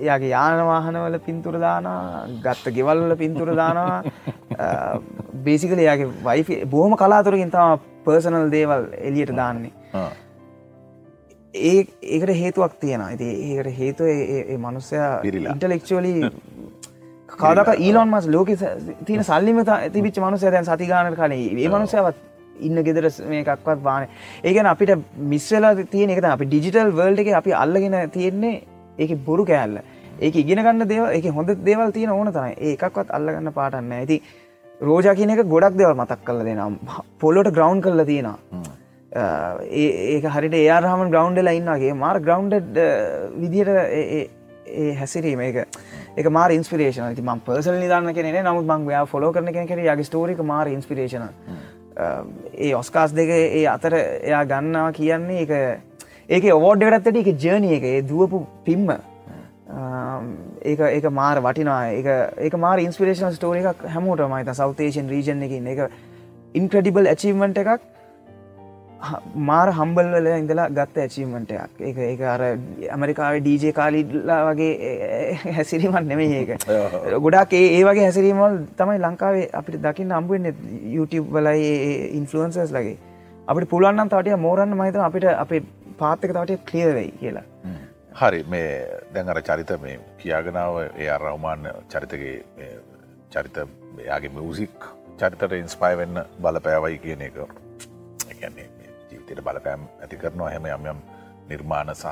[0.00, 4.02] යාගේ යානවාහනවල පින්තුර දානවා ගත්ත ගෙවල්ල පින්තුර දානවා.
[5.44, 9.72] බේසිකල යාගේ වයි බොහම කලාතුරකින් තම පර්සනල් දේවල් එලියට දාන්නේ.
[11.54, 16.30] ඒ ඒකට හේතුවක් තියෙන ඇති ඒකට හේතුව මනුස්සයා ඉන්ටලෙක්චුවලි
[17.36, 18.54] කාදක ඊලොන් මස් ලෝක
[19.04, 19.60] තියන සල්ලිම
[19.92, 22.24] තිබිච් මනුසය දැන් සතිගාන කනේ ඒ මනුසයවත්
[22.60, 24.08] ඉන්න ගෙදර මේකක්වත් බාන
[24.44, 24.92] ඒගැන අපිට
[25.34, 28.62] මිස්සලා තියෙන එක අපි ඩිජිටල් වර්ල්ඩ එක අපි අල්ලගෙන තියෙන්නේ
[28.98, 29.78] ඒක බොරු කෑල්ල.
[30.20, 32.54] ඒක ඉගෙන ගන්න දේව එක හොඳ දේවල් තියෙන ඕන තමයි.
[32.70, 34.22] ඒකක්වත් අල්ලගන්න පාටන්න ඇති
[34.80, 36.78] රෝජා කියන එක ගොඩක් දෙවල් මතක් කල දෙනම්
[37.20, 38.38] පොල්ලොට ග්‍රවන්් කල්ල තියෙනවා.
[39.82, 42.80] ඒක හරිට ඒයාරහම ග්‍රවන්්ඩල ඉන්නගේ මාර් ග්‍රවන්්ඩ
[43.42, 43.70] විදියට
[44.66, 45.66] ඒ හැසිරීම ඒක.
[46.16, 50.06] එක මාර ඉන්ස්පිරේෂන ති ම පර්සල් නිදාන්න කෙනෙ නමුත් මං යා ෆොලෝ කරන කෙනෙ යගේ
[50.08, 51.26] ස්ටෝරික මාර ඉන්ස්පිරේෂන
[51.96, 55.52] Um, ඒ ඔස්කාස් දෙක ඒ අතර එයා ගන්නවා කියන්නේ එක
[56.28, 58.90] ඒක ඔවෝඩ්ඩටත් එක ජර්නය එක ඒ දුවපු පිම්ම.
[59.66, 60.26] Um,
[60.60, 65.80] ඒක ඒක මාර වටිනා ඒක මාර ඉන්ස්පිරේෂන් ස්ටෝර එකක් හැමෝට මයිත සෞතේෂන් රීජන් එකින් එක
[66.60, 67.88] ඉන්ක්‍රඩිබල් ඇචීවමට එකක්.
[69.48, 74.72] මාර හම්බල් වල ඉඳලා ගත්ත ඇචීමටයක් එක එක අර ඇමරිකාව ඩීජේ කාලිල්ලා වගේ
[75.58, 76.66] හැසිරීමත් නෙමේ ඒක.
[77.26, 80.46] ගොඩක් ඒ වගේ හැසිරීමල් තමයි ලංකාවේ අපිට දකින්න අම්බුවෙන්න
[80.96, 81.72] YouTube වලයි
[82.20, 82.96] ඉන්ෆලුවන්සර්ස් ලගේ.
[83.50, 85.62] අපිට පුළුවන්නම් තවටිය මෝරන්න මහිතම අපිට අපේ
[86.02, 87.46] පාත්තක තවටය කලියවෙයි කියලා.
[88.20, 88.70] හරි මේ
[89.14, 92.34] දැන් අර චරිත මේ කියාගෙනාව ඒ අරවමාන්න චරිතගේ
[93.34, 93.56] චරිත
[94.08, 94.88] යාගේ මියසික්
[95.20, 97.36] චරිතට ඉන්ස්පයි වෙන්න බලපෑවයි කියන එක.
[98.32, 98.65] එකන්නේ
[99.26, 100.50] ජීවිතයට බලපෑම් ඇති කරනවා.
[100.50, 101.00] හැම යම් යම්
[101.48, 102.06] නිර්මාණ සහ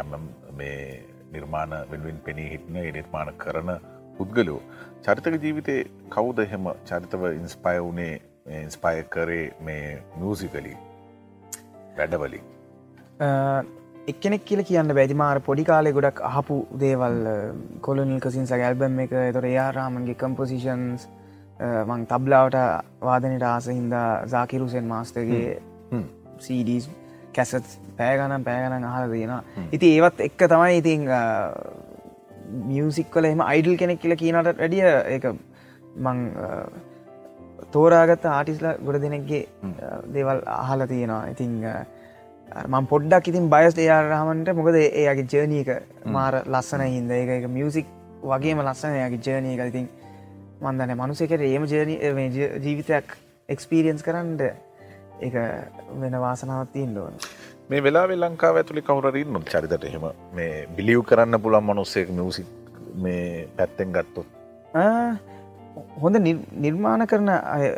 [0.00, 0.10] යම්
[0.58, 1.02] මේ
[1.32, 3.70] නිර්මාණ වෙනුවෙන් පෙනී හිටන නිර්මාණ කරන
[4.18, 4.60] පුද්ගලෝ
[5.04, 5.76] චරිතක ජීවිතය
[6.10, 8.14] කවුද එහෙම චරිතව ඉන්ස්පය වනේ
[8.62, 10.76] ඉන්ස්පය කරේ මේ මියසිකලි
[11.98, 12.44] වැඩවලින්
[14.06, 17.22] එක්කෙනෙක් කියල කියන්න බැදිමාර පොඩි කාලෙ ගොඩක් අහපු දේවල්
[17.80, 21.08] කොලනිල් කසින් සග ඇල්බම් එක තොර යාරාමන්ගේ කම්පොසිෂන්ස්
[21.60, 22.56] මං තබ්ලාවට
[23.02, 25.48] වාදනයට ආස හින්දා සාකිරුසෙන් මාස්ටගේ
[26.44, 26.86] සීඩස්
[27.36, 27.68] කැසත්
[27.98, 29.42] පෑගනම් පෑගන අහල තියෙනවා.
[29.76, 31.02] ඉති ඒවත් එක්ක තමයි ඉතිං
[32.70, 34.84] මියසික් කල එම අයිඩල් කෙනෙක් කියල කියනට වැඩිය
[35.16, 35.24] එක
[36.06, 36.18] මං
[37.74, 39.42] තෝරාගත්ත ආටිස්ල ගොඩ දෙනෙක්ගේ
[40.14, 41.22] දේවල් අහල තියෙනවා.
[41.34, 41.52] ඉතිං
[42.72, 45.70] මං පොඩ්ඩක් ඉතින් බයස් එයාරහමන්ට මොකද ඒගේ ජර්නීක
[46.16, 47.10] මාර ලස්සන හින්ද.
[47.20, 47.86] ඒක එක මියසික්
[48.32, 49.62] වගේම ලස්සන යාගේ ජර්නය එක.
[49.72, 49.88] ඉතින්
[50.62, 51.64] මන්දන මනුසකට ඒම
[52.66, 53.16] ජීවිතයක්
[53.54, 54.42] එක්ස්පීරියන්ස් කරන්නට
[55.20, 55.34] එක
[56.00, 57.14] වෙන වාසනාවත් තියෙන් ඕන.
[57.70, 62.46] මේ වෙලා ලංකාව ඇතුළි කවුරරන්න චරිතට එහෙම මේ බිලිව් කරන්න පුළන් මනුස්සෙක් මියසික්
[62.94, 64.26] මේ පැත්තෙන් ගත්තොත්.
[66.02, 67.72] හොඳ නිර්- නිර්මාණ කරන අය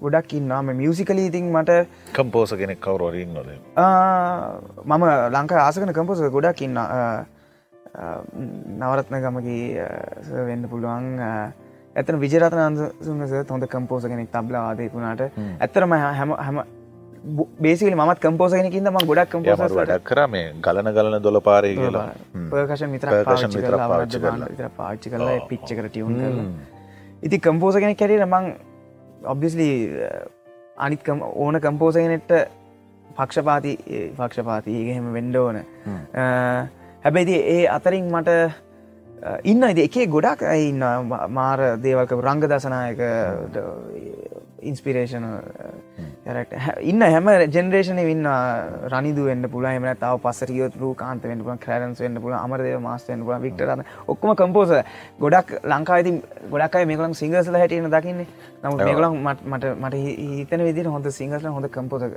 [0.00, 3.48] ගොඩක් ඉන්නාම මියසිකලී ඉතින් මට කම්පෝස කෙනෙක් කවරුවරින් නොද
[4.86, 6.78] මම ලංකා ආසකන කම්පෝස ගොඩක් ඉන්න
[8.78, 9.86] නවරත්න ගමගේ
[10.46, 11.20] වෙන්න පුළුවන්.
[11.96, 15.20] ඇතන විජරතන අන්සුන්ස හොඳ කම්පෝස කෙනෙක් තබ්ලාවාදයකුණට
[15.60, 16.62] ඇත්තරම හැම හැම
[17.60, 22.06] බේසිකල මත් කම්පෝස කෙනකින්ද ම ගොඩක් කම්පෝස වැඩක් කර මේ ගලන ගලන දොල පාරය කියලා.
[23.80, 24.48] පාච්චි කරලා.
[24.50, 25.40] විතර පාච්චි කරලා.
[25.48, 26.44] පිච්ච කර කරලා
[27.22, 28.50] ඉති කම්පෝස කෙනෙක් කැරේ මං
[29.26, 29.68] ඔබ්ිස්ලි
[30.78, 32.32] අනිත්කම් ඕන කම්පෝසගෙනෙට
[33.16, 33.72] පක්ෂපාති
[34.18, 35.62] පක්ෂපාති ඒහෙම වෙන්ඩෝන
[37.04, 38.30] හැබැයිති ඒ අතරින් මට
[39.44, 40.82] ඉන්න ඉති එකේ ගොඩක් ඉන්න
[41.30, 43.02] මාර දේවල්ක රංග දසනායක
[44.62, 45.26] ඉන්ස්පිරේෂන
[46.82, 48.28] ඉන්න හැම ජෙනරේෂන ඉන්න
[48.92, 53.38] රනිදු වන්න පුල එම තාව පස්සරියොතු කාන්ත වන්න පුල කරන්ස් වන්න පුල අමරදව මාස්ටයන් පුල
[53.38, 54.74] වික්ටරන්න ඔක්කම කම්පෝස
[55.20, 56.12] ගොඩක් ලංකායිති
[56.50, 58.28] ගොඩක්යි මේකලම් සිංහසල හැටියන දකින්නේ.
[58.62, 59.14] නමු මේකලම්
[59.46, 59.94] මට මට
[60.36, 62.14] හිතන විදිර හොඳ සිංහසල හොඳ කම්පෝසක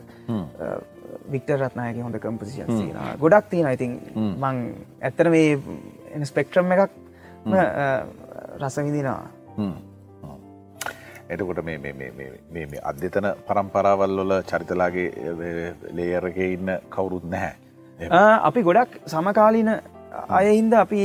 [1.29, 4.61] වික්ටර් රත්නායක හොඳ කම්පසිිය ගොඩක් තියෙන ඉතින් මං
[5.01, 6.91] ඇත්තර මේ ස්පෙක්ට්‍රම් එකක්
[8.59, 9.19] රසවිදිනා
[11.33, 15.09] එතකොට මේ අධ්‍යතන පරම්පරාවල්වල චරිතලාගේ
[15.99, 17.53] ලේයරක ඉන්න කවුරුත් නැහැ.
[18.49, 19.71] අපි ගොඩක් සමකාලීන
[20.39, 21.01] අයහින්ද අපි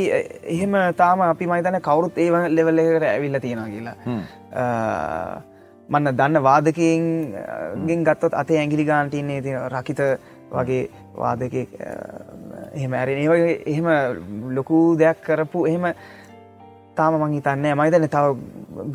[0.54, 3.96] එහෙම තාම අපි මයිතන කවුරුත් ඒව ලෙවල් එකට ඇවිල්ල තියෙන කියලා.
[5.88, 7.06] මන්න දන්න වාදකයෙන්
[7.86, 10.00] ගෙන් ගත්තොත් අතේ ඇගිලි ගාන්ටන්නේ ති රකිත
[10.52, 10.84] වගේ
[11.22, 13.18] වාදක එහෙම ඇරෙන.
[13.22, 13.86] ඒ වගේ එහෙම
[14.58, 15.84] ලොකු දෙයක් කරපු එහෙම
[17.00, 18.26] තාම මං හිතන්න මයිතන තව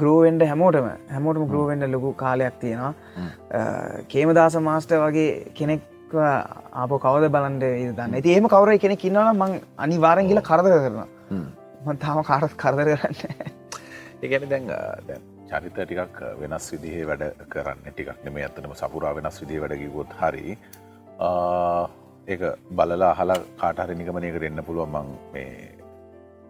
[0.04, 2.94] ග්‍රෝවෙන්ඩ හැමෝටම හැමෝටම ග්‍රෝවෙන්ඩ ලොකු කාලයක් තියෙනවා.
[4.14, 5.28] කේමදාස මාස්ට වගේ
[5.60, 5.84] කෙනෙක්
[6.16, 7.64] ආප කවද බලන්ට
[7.98, 8.16] දන්න?
[8.18, 9.54] ඇති ඒම කවර කෙනෙ කින්නවන මං
[9.86, 11.00] අනිවාරෙන් කියල කරදර කරන
[11.86, 13.20] මන් තාම කාරත් කරදර කරන්න
[14.24, 14.66] ඒගැන දැන්
[15.50, 17.24] චරිත ටිකක් වෙනස් විදිහේ වැඩ
[17.54, 20.58] කරන්න ටිකක් නෙම ඇත්තනම සපුරා වෙනස් විදිහ වැඩකිගොත් හරි.
[22.34, 22.42] ඒක
[22.78, 25.52] බලලා හලා කාටහරි නිගමනයකට එන්න පුළුවන් මං මේ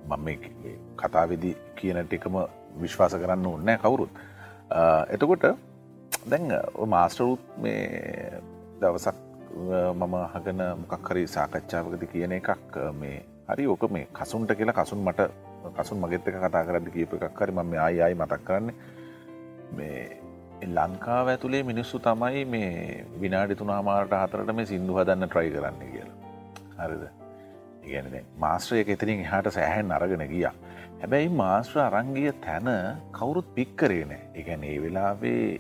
[0.10, 2.36] මම මේ කතාවිදි කියන ටිකම
[2.82, 4.10] විශ්වාස කරන්න ඕන්නෑ කවුරුත්.
[5.10, 5.46] එතකොට
[6.26, 6.52] දැන්
[6.88, 8.42] මාස්ටරුත් මේ
[8.82, 9.16] දවසක්
[9.94, 15.30] මම හගන මොකක්හරි සාකච්ඡාවකද කියන එකක් මේ හරි ඕක මේ කසුන්ට කියලා කසුන් මට
[15.74, 18.72] කසුන් මගෙත් එක කතා කරද කියප එකක් හරි මම ආයි ආයි මතක් කරන්න.
[19.72, 20.26] මේ
[20.70, 26.16] ලංකාව ඇතුළේ මිනිස්සු තමයි මේ විනාඩි තුනාමාට හතරට මේ සිින්දු හදන්න ට්‍රයි කරන්න කියලා.
[26.80, 27.04] හරිද?
[27.84, 30.48] ඉගැන මාස්ත්‍රයක එතරින් එහට සෑහැන් අරගෙන ගිය.
[31.06, 32.68] හැබැයි මාස්ත්‍ර අරංගිය තැන
[33.14, 34.22] කවුරුත් පික්කරේ නෑ.
[34.34, 35.60] එකැන ඒ වෙලාවේ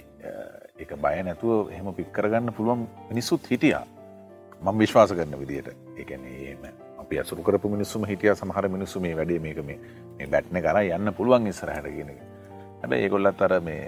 [0.83, 3.83] එක බය නැතුව එහෙම පික්කරගන්න පුළුවන් මිනිස්සුත් හිටියා.
[4.61, 5.69] මං විශ්වාස කරන විදියට.
[5.97, 6.63] එකන ඒම
[6.97, 11.45] අපි අසුරු කරපු මිනිස්සුම හිටිය සමහර මිනිස්සු මේ වැඩේ මේක මේ බැට්න කර යන්න පුළුවන්
[11.51, 12.09] ඉස්සරහට ගෙන
[12.81, 13.83] හැබැ ඒගොල්ලත් අර මේ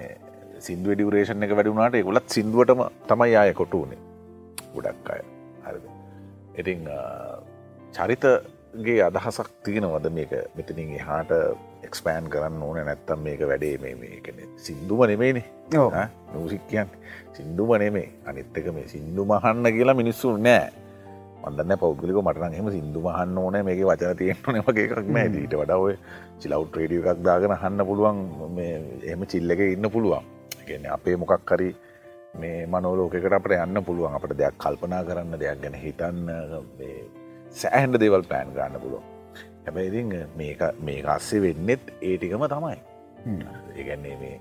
[0.60, 3.98] සිින්දුව ඩියවරේෂන් එක වැඩුණාට ඒගොලත් සිින්දුවටම තමයි ආය කොටුවනේ.
[4.76, 5.26] ගොඩක් අය.
[5.66, 5.90] හරිද?
[6.62, 6.86] ඉතිං
[8.78, 10.32] චරිතගේ අදහසක් තියෙනවද මේක?
[10.56, 11.32] මෙතනින් එහාට
[11.84, 15.46] එක්ස්පෑන් කරන්න ඕන නැත්තම් මේක වැඩේ මේ මේකන සිින්දුම නෙමේනේ
[16.34, 16.90] නූසික්කයන්
[17.34, 20.70] සිින්දුම නෙමේ අනිත්තක මේ සිින්දු මහන්න කියලා මිනිස්සු නෑ.
[21.44, 23.60] මදන්න පෞද්ගලික මටන එම සිින්දු මහන්න ඕන.
[23.66, 25.28] මේක වචන තියෙන්ටන වගේ එකක් නෑ.
[25.34, 25.84] ඊට වඩාව
[26.40, 28.18] චිලව් ට්‍රේඩිය එකක් දාගෙන හන්න පුළුවන්
[29.04, 30.24] එහම චිල්ලක ඉන්න පුළුවන්.
[30.68, 31.70] ගැන අපේ මොකක් හරි
[32.40, 34.18] මේ මනෝලෝකට අපට යන්න පුළුවන්.
[34.18, 36.22] අපට දෙයක් කල්පනා කරන්න දෙයක් ගැන හිතන්න
[37.62, 39.06] සෑහන්ඩ දේවල් පෑන් ගන්න පුළුව
[39.68, 42.78] හැබැයිඉතින් මේක මේ අස්සේ වෙන්නෙත් ඒටිකම තමයි.
[43.76, 44.36] ඒගැන්නේ මේ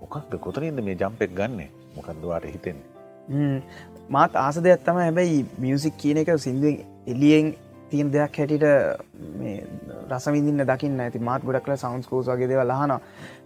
[0.00, 1.60] මොකක්ද කොතරින්ද මේ ජම්පෙක් ගන්න?
[1.96, 3.62] මොකක්දවාට හිතෙන්නේ?
[4.08, 7.54] මාත් ආස දෙයක් තම හැබැයි මියසික් කියන එක සිින්දුවෙන් එලියෙන්
[7.90, 8.64] තියෙන දෙයක් හැටිට
[10.10, 11.00] රසවිදින්න දකින්න.
[11.00, 12.98] ඇති මාත් ගොඩක්ල සවන්ස් කෝස් වගේ දෙව ලහන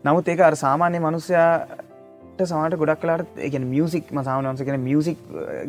[0.05, 5.19] නමුත් ඒක අර සාමාන්‍ය මනුස්සයාට සමට ගොඩක් කලාට එක මියසික් මසාාවනන්ස කෙන මියසික්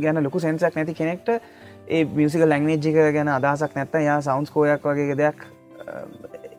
[0.04, 1.30] ගැන ලොකු සෙන්සක් නැති කෙනෙක්ට
[1.90, 5.48] ඒ මියසික ලැංවේජ්ජික ගැන අදහසක් නැත්ත යා සවන්ස් කෝයක් වගේ දෙයක්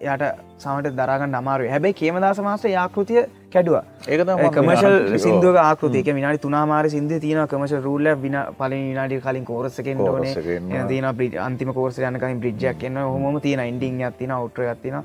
[0.03, 0.25] යට
[0.59, 3.23] සමට දරගන්න අමාරු හැබැයි කේමදස මාස යාකෘතිය
[3.53, 3.77] කැඩුව.
[4.09, 4.25] ඒක
[4.55, 10.27] කමශල් සිින්දුව ආකෘතික විනාඩි තුනාමාර සිින්ද තියන කමශ රුල්ල වින පල විනාඩි කලින් කෝරසකෙන් ඕන.
[10.89, 14.99] තින බ්‍රි අන්තිම කෝර්ස යනකයින් බ්‍රිජ්ජක් එන්න හොම තියෙන ඉන්ඩිං ඇතින උට්‍ර ඇතින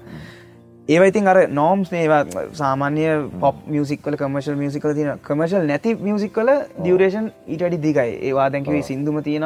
[0.88, 3.04] ඒවයිතින් අර නෝම්ස් මේවා සාමාන්‍ය
[3.42, 8.14] පොප් මියසිකල කමර්ශල් මියසිකල තින කමර්ශල් නැති මියසිකල ඩියවරේෂන් ඊටඩි දිගයි.
[8.28, 9.46] ඒවා දැකිවේ සිින්දුම තියෙන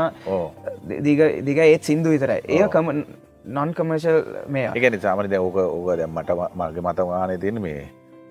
[1.48, 2.42] දිග ඒත් සිින්දු විතරයි.
[2.50, 2.92] ඒ කම
[3.58, 7.80] නොන් කමර්ශල් මේ එකන සාමනද ඕක ඕක දැම්මට මගේ මතවානේ තියෙන මේ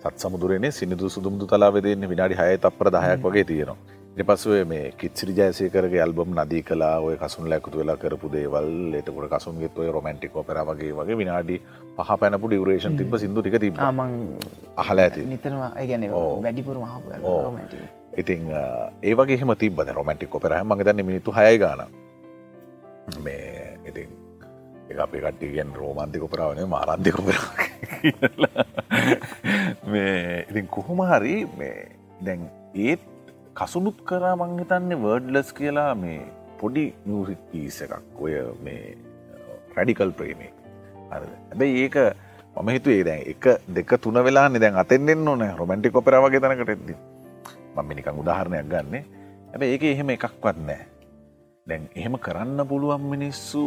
[0.03, 5.33] සත් සමුදුරනේ සිනිදු සුදුම්දු තලාව දෙන්න විනාඩි හය තප්‍ර දහයක් වගේ තියෙනවා එපසුව මේ කිච්සිරි
[5.33, 10.59] ජයසයකරගේ ඇල්බම් නදී කලා ඔය කසුන් ලැකුතු වෙලා කරපු දේවල් එතකොට කසුන්ගෙත් ඔය රොමැන්ටික් ඔපෙර
[10.67, 11.61] වගේ විනාඩි
[11.97, 14.11] පහ පැනපු ඩිවරේෂන් තිබ සිදු ටික තිබ මං
[14.77, 15.23] අහල ඇති.
[15.25, 16.07] නිතරම ගැන.
[16.43, 16.77] වැඩිපුර
[17.23, 17.55] ඕ.
[18.17, 18.51] ඉතින්
[19.03, 21.87] ඒවගේ හෙම තිබ රොමැටික් ඔපෙර මගේ දන්න මිනිතු හය ගන
[23.21, 24.11] මේ ඉතින්
[24.99, 27.39] අපේ කට්ටිගෙන් රෝමන්තික ඔපරාවන මාරන්තික ඔපර
[29.91, 31.87] මේ ඉතින් කොහොමහරි මේ
[32.21, 33.01] දැන් ඒත්
[33.57, 36.21] කසුනුත් කරා මංහිතන්නේ වර්ඩ්ලස් කියලා මේ
[36.61, 37.95] පොඩි මියසික් පිස එකක්.
[38.19, 38.97] ඔය මේ
[39.77, 40.53] රැඩිකල් ප්‍රේමේ
[41.11, 41.97] හැබැයි ඒක
[42.57, 45.43] මම හිතුවේ දැන් එක දෙක තුන වෙලා දැන් අතෙන්ෙන් ඕන.
[45.59, 46.95] රොමැන්ටි කොපර වගේ තනකට එද්දි.
[47.77, 49.05] මම නිකං උදාහරණයක් ගන්න.
[49.53, 50.83] හැබ ඒක එහෙම එකක්වත් නෑ
[51.67, 53.63] දැන් එහෙම කරන්න පුළුවන් මිනිස්සු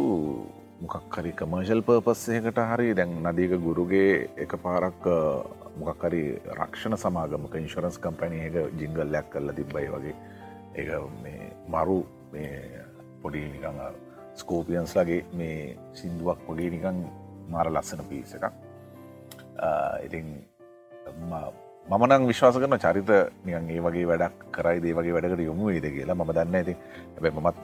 [0.80, 5.04] මොකක්කරි කමර්ශල් පර්පස්සයකට හරි දැන් නදීක ගුරුගේ එක පාරක්
[5.78, 6.22] මොකක්කරි
[6.58, 10.16] රක්ෂණ සමාගමක ඉන්ශරන්ස් කම්පැනි එක ජිංගල්ලයක් කරලා තිබ්බයි වගේ
[10.76, 11.98] ඒ මේ මරු
[13.22, 13.80] පොඩි නිකං
[14.34, 16.98] ස්කෝපියන්ස් ලගේ මේ සිින්දුවක් වගේ නිකං
[17.48, 18.52] මාර ලස්සන පිස එකක්.
[20.06, 20.26] ඉතින්
[21.86, 23.10] මමනං විශ්වාස කරන චරිත
[23.44, 26.16] නිකන් ඒ වගේ වැඩක් කරයි දේ වගේ වැඩකට යොමු ඒද කියලා.
[26.16, 26.76] ම දන්න ඇති
[27.18, 27.56] ඇැ මත්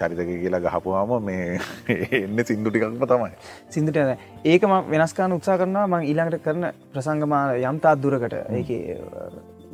[0.00, 1.60] චරිතක කියලා ගහපුවාම මේ
[2.18, 3.30] එන්න සිින්දු ටිකක්ම තමයි.
[3.70, 3.96] සිින්දුට
[4.44, 5.86] ඒකම වෙනස්කාන උත්සා කරනවා.
[5.86, 8.74] මං ඊළඟට කරන ප්‍රසංගමා යම්තාත් දුරකට ඒක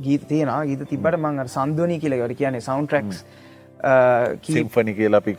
[0.01, 3.25] ගීත තියෙන ගීත තිබට මං සන්දුවනී කියලකට කියන්නේ සවන්් ට්‍රක්ස්
[4.51, 5.37] සිම්පනි කියලා අපි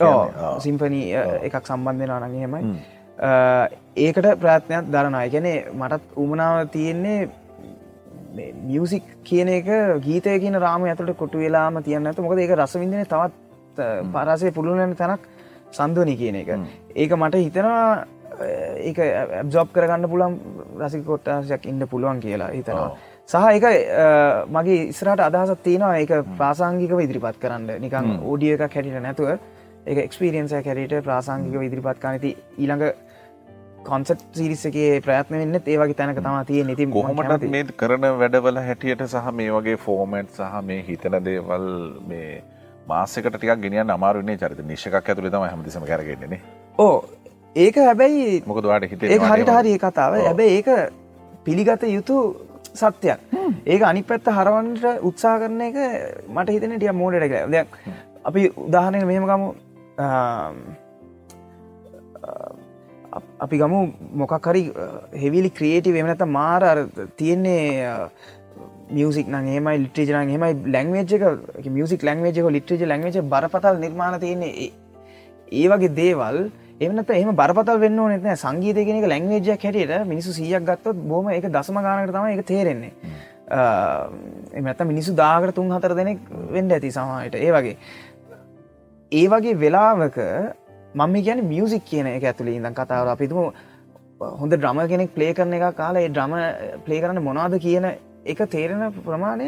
[0.60, 1.08] සිම්පනී
[1.42, 2.76] එකක් සම්බන්ධන අනගහෙමයි
[4.04, 7.20] ඒකට ප්‍රාත්නයක් දරනයි ගැන මටත් උමනාව තියෙන්නේ
[8.36, 9.70] මියසික් කියන එක
[10.02, 15.32] ගීතය කියන රාම ඇතුට කොටු වෙලාම තියන්න ඇත මොකද ඒක රසවිඳන තවත් පරාසය පුළුවන තැනක්
[15.72, 16.50] සන්දුවනි කියන එක.
[16.96, 18.06] ඒක මට හිතනවා
[18.82, 20.38] ඒක ඇබ්ජොබ් කරගන්න පුළන්
[20.80, 22.90] රසි කොට්ටාසයක් ඉන්න පුළුවන් කියලා හිතනවා.
[23.26, 23.66] සහ එක
[24.50, 27.68] මගේ ඉස්රට අදහසත් තියෙනවා ඒක ප්‍රාසංගිකව ඉදිරිපත් කරන්න.
[27.80, 29.38] නිකං ඕඩිය එක කැටිට නැතුව
[29.86, 32.86] එක එක්ස්පිරියන්ස කැරට ප්‍රාසංගික ඉදිරිපත් කනති ඊළඟ
[33.90, 39.32] කොන්සට් සිරිසගේ ප්‍රයත්න වෙන්න ඒවගේ තැනක තම තිය නති කොහොමටත් මේ කරන වැඩවල හැටියට සහ
[39.34, 41.68] මේ වගේ ෆෝමට් සහ මේ හිතන දේවල්
[42.08, 42.32] මේ
[42.88, 46.42] මාසකට ටික් ගෙනියන් අමාරුනේ චරිත නිශ්කක් ඇතුළ තම හමතිසම කරගෙන්නේ
[46.80, 46.96] ඕ
[47.56, 50.18] ඒක හැබැයි මොකදවාට හිත ඒ හරිට හරි කතාව.
[50.22, 50.70] හැබැයි ඒක
[51.46, 52.18] පිළිගත යුතු
[52.74, 53.20] සත්‍යයක්.
[53.66, 55.78] ඒක අනි පැත්ත හරවන්ට උත්සා කරන එක
[56.30, 57.78] මට හිතන ටිය මෝඩට දෙයක්
[58.24, 59.48] අපි උදාහනය මෙහෙම ගමු
[63.40, 63.82] අපි ගමු
[64.22, 64.64] මොකක්හරි
[65.24, 66.64] හෙවිලි ක්‍රියේටි වෙමනත මාර
[67.18, 68.10] තියෙන්නේ
[68.92, 74.72] මියසික් නගේමයි ලිට්‍රජන හෙමයි ලැංවේජක මියසික් ලැංවේජක ලිට්‍රජ ලැංවේජ බරපතල් නිර්මාණ තියෙන්නේ
[75.52, 76.52] ඒ වගේ දේවල්.
[76.78, 82.12] එමනත එම බරපතල් වෙන්න නෙත සංගීතයගෙනක ලැංවේජයක් හැටියට මිනිසු සියක් ගත්තොත් බොම එක දසම ගානකට
[82.12, 82.92] තම එක තේරෙන්නේ.
[84.54, 86.20] එමත මිනිසු දාගට තුන් හතර දෙනෙක්
[86.52, 87.78] වෙන්ඩ ඇති සමහයට ඒ වගේ.
[89.12, 90.18] ඒ වගේ වෙලාවක
[90.96, 93.52] මම කියන මියසික් කියන එක ඇතුළේ ඉඳන් කතාව අපිතුම
[94.42, 96.34] හොඳ ඩ්‍රම කෙනෙක් ප්ලේ කරන එක කාලා ඒ ඩ්‍රම
[96.86, 97.86] ප්ලේ කරන්න මොනාද කියන
[98.26, 99.48] එක තේරෙන ප්‍රමාණය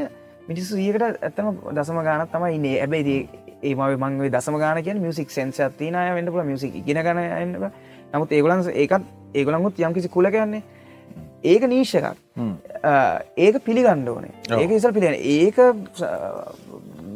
[0.49, 1.47] මිනිස්සු ඒකට ඇත්තම
[1.77, 2.81] දසම ගානත් තමයි ඉන්නේ.
[2.83, 3.29] ඇබැයි
[3.63, 7.55] ඒම මංගේ දසම ගාන කිය මියසික් සෙන්ස තිනය වන්න පුල මියසික් ගෙන ගන
[8.13, 10.63] නමුත් ඒගොලන් ඒකත් ඒගොලංගුත් යම් කිසි කුල කියන්නේ
[11.45, 12.17] ඒක නීශ එකක්.
[13.37, 14.35] ඒක පිළිගණ්ඩ ඕනේ.
[14.51, 15.57] ඒක ඉසල් පිළිගන ඒක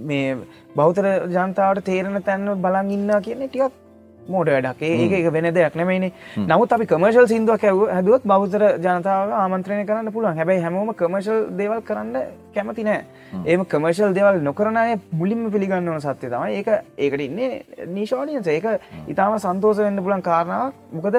[0.08, 0.38] මේ
[0.76, 1.06] බෞතර
[1.36, 3.81] ජනතාවට තේරණ තැන්න බලන් ඉන්න කියන්නේ ටිකක්
[4.28, 4.82] මෝට වැඩක්.
[4.82, 10.12] ඒක එක වෙන දෙයක් නෙමයිනේ නමුත් අපි කමර්ශල් සිින්දුවක් ඇව හැදුවත් බෞතර ජනතාව ආමන්ත්‍රණය කරන්න
[10.12, 10.38] පුළුවන්.
[10.38, 12.18] හැබැයි හැමෝම කමර්ශල් දේවල් කරන්න
[12.56, 13.06] කැමති නෑ.
[13.46, 16.58] ඒම කමර්ශල් දේවල් නොකරනය මුලින්ම පිළිගන්න ඕන සත්‍යය තමයි.
[16.60, 16.68] ඒක
[16.98, 18.68] ඒකට ඉන්නේ නිශෝලියන්ස ඒක
[19.08, 20.74] ඉතාම සන්තෝස වෙන්න පුලන් කාරණාවක්.
[20.92, 21.18] මොකද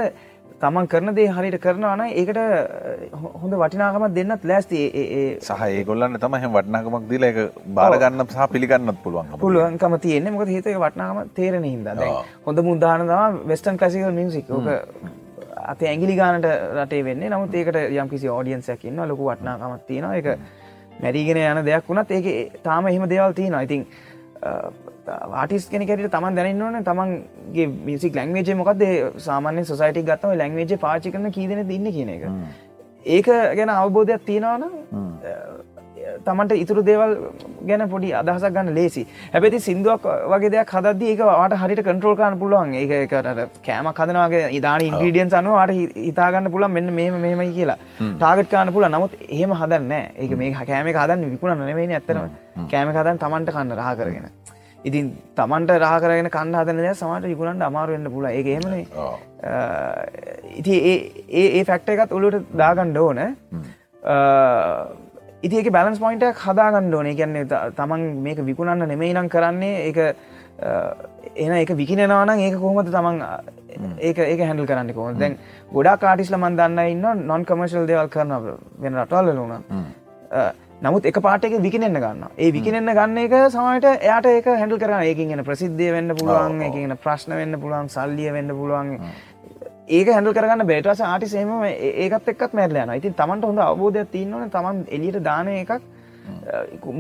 [0.63, 2.39] තමන් කරන දේ හරිට කරනවාන ඒකට
[3.43, 4.83] හොඳ වටිනාකම දෙන්නත් ලෑස්ති.
[5.41, 7.41] සහ ඒගොල්ලන්න තම හ වටනාකමක් දිල එක
[7.79, 12.07] බාරගන්න සහ පිළිගන්නත් පුළුවන් පුළුවන්කම තියෙන මොක හිතක වටනාකම තේරෙන හිද
[12.47, 14.69] හොඳ මුදානදවා වෙස්ටන් කසිකල් මියසික් ඕක
[15.65, 16.47] අත ඇගිලි ගානට
[16.79, 17.27] රටේ වෙන්න.
[17.33, 20.27] නමුත් ඒකට යම් කිසි ෝඩියන්සයක් ඉන්න ලොකු වටනාකමත් තියෙන එක
[21.03, 23.87] මැරීගෙන යන දෙයක් වුණත් ඒක තාම එහෙම දේවල් තියෙන ඉතින්
[25.09, 28.85] ආටිස් කෙනෙකට තමන් දැනන්න ඕන තමන්ගේ මිසික් ලැංවේජ මොකක්ද
[29.19, 32.25] සාමාන්‍ය සොසයිටි ගත්තම ලැංවේජ පාචි කරන කීදන දින්න කියන එක.
[33.07, 34.65] ඒක ගැන අවබෝධයක් තියෙනවන
[36.27, 37.13] තමන්ට ඉතුරු දේවල්
[37.69, 39.03] ගැන පොඩි අදහසක් ගන්න ලේසි.
[39.35, 42.75] හැබැති සිින්දුවක් වගේ දෙයක් හදද ඒක වාට හරිට කන්ට්‍රෝල් කාන පුළුවන්.
[42.75, 45.75] ඒකට කෑම කදනවාගේ ඉදාන ඉන්ග්‍රීඩියන් අනුවාට
[46.09, 47.79] හිතාගන්න පුළන් මෙන්න මෙම මෙමයි කියලා.
[47.99, 52.25] ටාගට කාන පුල නමුත් එහෙම හදන්න ඒක මේ කෑම හදන්න විකුණ නෙවෙයි ඇත්තන
[52.71, 54.31] කෑම හදන් තමන්ට කන්න රහ කරගෙන
[54.85, 58.85] ඉතින් තමන්ට රහ කරගෙන කන්න හදන දෙය සමට යකුණන්ට අමාරුවෙන්න්න පුල ඒ එහෙමනේ.
[60.59, 63.23] ඉති ඒ ඒ ෆැක්ට එකත් ඔලුට දාගණ්ඩ ඕන.
[65.43, 67.15] ඉති එක බැලන්ස් පොයින්ටක් හදාගන්න ඕනේ.
[67.15, 67.45] කියන්නේ
[67.79, 69.89] තමන් මේක විකුණන්න නෙමෙයි නම් කරන්නේ.
[69.91, 69.99] එක
[71.37, 73.23] එන එක විකිනෙනවාන ඒක කොහොමද තමන්
[74.01, 75.39] ඒක ඒක හැඩල් කරන්න කොම දැන්
[75.73, 78.35] ගොඩා කාටිස්ල මන් දන්න ඉන්න නොන් කමර්ශල් දේවල් කරන
[78.83, 79.65] වෙන රටවල්ල වුණ
[80.83, 85.43] නමුත් එක පාටක විකිනෙන්න ගන්න ඒ විකිනෙන්න ගන්න එක සමට එයාට ඒක හැඩල් කරන ඒකින්
[85.47, 88.89] ප්‍රසිද්ධය වෙන්න පුළුවන් එකන ප්‍රශ්න වෙන්න පුළුවන් සල්ලිය වෙන්න පුළුවන්.
[89.89, 94.83] ඒක හැඩල් කරගන්න බේටස ආටිසේම ඒකත් එක්ත් මැරල යන ඉතින් තමන්ට හොඳ අවබෝධයක් තියන්නවන තමන්
[94.97, 95.71] එලියට දාන එකක්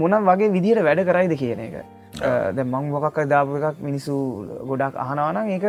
[0.03, 1.75] මොනම් වගේ විදිහට වැඩ කරයිද කියන එක.
[2.55, 4.15] ද මං මොකක් දාපු එකක් මිනිස්සු
[4.71, 5.67] ගොඩක් අහනවානම් ඒක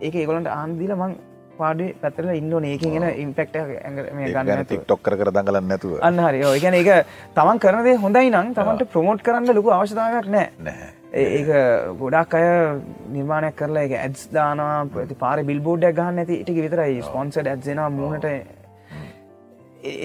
[0.00, 1.14] ඒක ඒගොලන්ට ආන්දිල මං
[1.58, 5.96] පාඩි පැතරල ඉන්න ඒකින් එන ඉම්පෙක්ට ගන්න ටික්ටොක් කර දඟලන්න නැතුව.
[6.00, 6.42] අන්න හරි.
[6.60, 10.92] ගැන ඒක තමන් කරනදේ හොඳයි නම් තමන්ට ප්‍රමෝට් කරන්න ලොකු අවශ්‍යතාවයක් නෑ නැහැ.
[11.14, 11.48] ඒක
[11.98, 12.46] ගොඩක් අය
[13.12, 18.26] නිර්මාණයක් කරලා එක ඇඩ්ස් දානවා ඇති පාර බිල්බෝඩ්ඩක් ගන්න ඇති ඉටික විතරයි ස්පොන්සඩ් ඇත්සෙනවා මූනට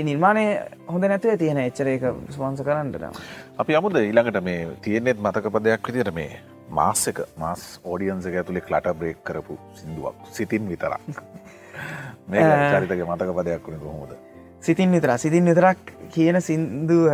[0.03, 0.45] නිර්මාණය
[0.88, 3.19] හොඳ නැතුව තියෙන එච්චර එක ස්පොන්ස කරන්නට
[3.57, 6.15] අපි අමුද ඊළඟට මේ තියෙනෙත් මතකපදයක් විදිට
[6.69, 7.67] මේ මාස්
[8.25, 10.15] එක ඇතුළේ කලට බ්‍රේක් කරපු සිින්දුවක්.
[10.31, 11.21] සිතින් විතරක්.
[12.31, 12.41] මේ
[12.71, 14.17] චරිතක මතකපදයක් වුණ කොහොමද?
[14.61, 17.07] සිතින් විතර සිතින් විතරක් කියන සින්දුව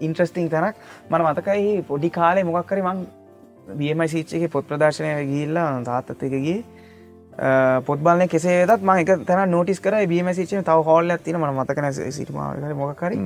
[0.00, 0.76] ඉන්ට්‍රස්ටිං තැනක්.
[1.10, 3.06] මන මතකයි පොඩි කාලේ මොකක්කරි මං
[3.76, 6.58] බියමයි සිච්චක පොත් ප්‍රදර්ශනය ගිල්ලා තාත්තත් එකගේ
[7.86, 11.90] පොත් බලන කෙසේදත් ම එක තැන නොටිස් කර බීම සිචන තව හෝල්ල ඇතින ම මතකන
[12.12, 12.38] සිටම
[12.76, 13.18] මොකරි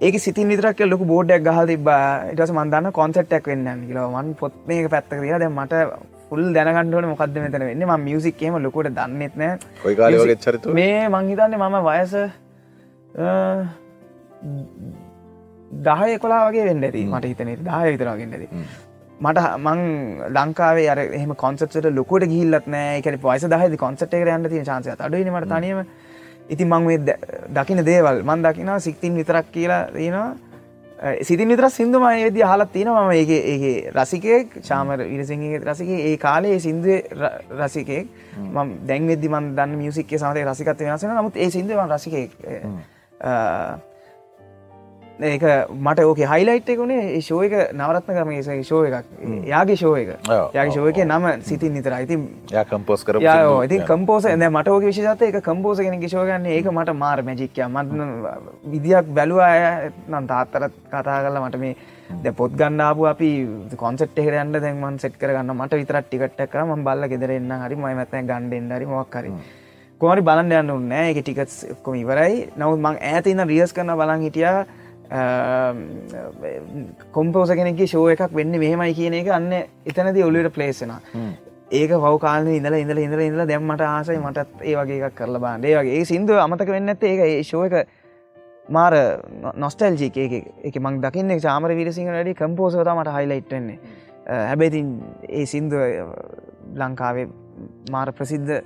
[0.00, 1.88] ඒක සිති විතරක් ලොක බෝඩ්ඩක් ගහල් තිබ
[2.32, 5.80] ඉටස මන්දන්න කොන්සට්ක් වෙන්න කියලවන් පොත් මේක පැත්ත කියලා දැ මට
[6.28, 7.82] ෆුල් දැනගන්නඩන මොකක්ද මෙතන වෙන්න.
[7.84, 9.42] ම මියසික්කේම ලොකොට දන්නෙත්න
[10.44, 12.14] චරිත මේ මංහිතන්නේ මම වයස
[15.88, 17.06] දහය කොලා වගේ ඇති.
[17.06, 18.44] මට හිතන දාය විතරගෙන්න්නද
[19.20, 19.80] මට මං
[20.36, 22.98] ලංකාවේ අර එහම කොන්සප්ට ලොකොට ගිල්ලත් නෑ.
[23.00, 25.82] එක පයිස දහද කොන්සට් එක යන්න තිය චාන්සය අඩුවීමට තනීම
[26.48, 27.08] ඉතින් මං
[27.52, 30.28] දකින දේවල් මන් දකිනා සික්තින් විතරක් කියලා දනවා
[31.22, 36.58] සිතින් විතර සිින්දුම ඒද හලත් තියෙන ම ඒ ඒ රසිකයෙක් චාමර විරසිගේ රසික ඒ කාලේ
[36.58, 37.14] සිින්දුව
[37.56, 42.30] රසිකෙක් ම දැන් වෙදදි මන් දන්න මියසික්ක සමතය රසිකත් වෙනසෙන නමුත් ඒ සිින්දුවන් රසිකෙක්
[45.20, 45.42] ඒක
[45.74, 49.06] මට ඕක හයිලයිට් එකුණේ ශෝයක නවරත්න කරමගේ ශෝ එකක්.
[49.50, 50.10] යාගේ ශෝ එක.
[50.54, 52.28] යාගේ ශෝයක නම සිතින් නිතර ඉතින්
[52.70, 53.18] කම්පෝස් කර
[53.64, 57.88] ඉති කම්පෝස ද මට ඕක විශෂත එක කම්පෝස කෙන ශෝගන්න ඒක මට මාර් මැජික්කය මත්
[58.72, 61.76] විදියක් බැලුවා නම් තාත්තරත් කතා කරලා මට මේ
[62.22, 63.30] ද පොත් ගන්නාපු අපි
[63.76, 67.76] කොන්සට් එකට යන්න දැන්මන් සෙට් කරගන්න මට විතරත් ටිකට කරම බල්ල ගෙදරන්න හරි.
[67.76, 68.86] මයි මතන ගණ්ඩෙන් හරි.
[68.86, 69.32] මොක්කරි
[70.00, 72.52] කොමරි බලන්න යන්න නෑ එක ටිකත් කොම ඉවරයි.
[72.56, 74.58] නවත් මං ඇතින්න රියස් කරන බලන් හිටියා
[77.12, 80.92] කොම්පෝස කෙනෙක් ෂෝ එකක් වෙන්න මෙහෙමයි කියන එක අන්න එතනද ඔලුවට පලේසෙන
[81.70, 86.00] ඒක පවකාල ඉඳල ඉඳල ඉඳල ඉඳල දැම්මට ආසයි මටත් ඒ වගේ එකක් කරලා බාන්ඩේ වගේ.
[86.00, 87.88] ඒ සිින්දුව අමතක වෙන්න ඇත ඒක ශෝ එක
[88.68, 88.92] මාර
[89.56, 93.78] නොස්ටල්ජික එක මං දකින්න චාමර විරසිංහ වැඩි කම්පෝසවතා මට හයිලයිට්වෙන්නේ
[94.26, 94.90] හැබැයිතින්
[95.30, 95.80] ඒ සිින්දුව
[96.74, 97.28] ලංකාවේ
[97.90, 98.60] මාර ප්‍රසිද්ධ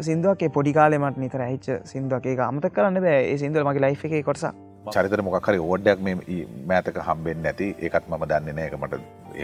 [0.00, 0.44] සිින්දුවක්.
[0.52, 2.26] පොඩිකාලෙමට නිතර හිච්ච සිින්දුවක්.
[2.26, 3.24] ඒ අමත කරන්න බෑ.
[3.24, 4.52] ඒ සිින්දුව මගේ ලයි් එක කොටසා
[4.90, 6.38] චරිතර මොකක්හරි ඕඩ්ඩයක් මේ
[6.70, 8.94] මෑතක හම්බෙන් නැති ඒකත් මම දන්න නෑ එකමට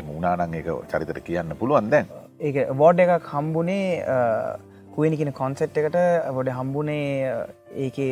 [0.01, 2.07] එම උනානන් ඒක චරිතර කියන්න පුළුවන් දැන්.
[2.41, 3.85] ඒ වෝඩ් එකක් හම්බුනේ
[4.95, 5.99] කුවනිකෙන කොන්සෙට් එකට.
[6.39, 7.05] වොඩ හම්බුනේ
[7.85, 8.11] ඒකේ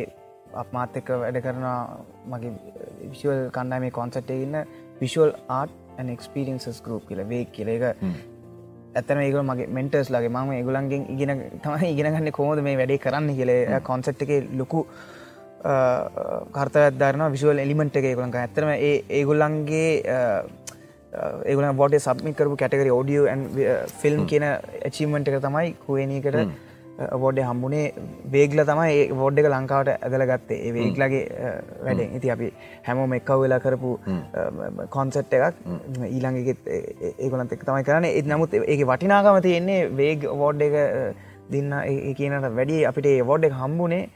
[0.63, 1.67] අපමාත් එක්ක වැඩ කරන
[2.33, 2.53] මගේ
[3.11, 4.57] විශවල් කණ්ඩා මේ කොන්සට් ඉන්න
[5.03, 7.69] විශවල් ආට් එක්ස්පිරින්සස් ගරුප් කියල වේ කියල.
[7.77, 7.85] එක
[9.01, 10.33] ඇතන ඒක මගේ මෙන්ටර්ස් ලගේ.
[10.37, 13.81] මම ඒගුලන්ගෙන් ඉගෙන තමයි ඉගෙනගන්න කෝද මේ වැඩේ කරන්න කියලේ.
[13.91, 14.33] කොන්සෙට් එක
[14.63, 14.87] ලොකු
[16.57, 19.91] කර්තවත්ධරන විශුවල් එලිමෙන්ට් එක ගුලන් ඇතරම ඒගොල්ලන්ගේ
[21.47, 23.27] ඒගුල බොට සබ්මිකරපු කැටකරි ෝඩියෝ
[24.03, 26.39] ෆිල්ම් කියන ඇචීමෙන්ට් එක තමයි කුවනීකට
[27.23, 27.87] බෝඩ්ඩ හම්බුණේ
[28.35, 30.59] වේගල තමයි බෝඩ් එක ලංකාවට ඇදල ගත්තේ.
[30.67, 31.23] ඒ වේගලගේ
[31.87, 32.49] වැඩෙන් ඉති අපි
[32.87, 33.91] හැමෝම එක්කව වෙලා කරපු
[34.97, 35.63] කොන්සට් එකක්.
[36.09, 36.71] ඊළඟගෙත්
[37.19, 38.09] ඒගොලන්ත එක් තමයි කරන්න.
[38.21, 40.77] එත් නමුත් ඒ වටිනාගම තියෙන්නේ වේග වෝඩ් එක
[41.51, 44.09] දින්න ඒ කියනට වැඩි අපිට ඒ වෝඩ් එක හම්බුණේ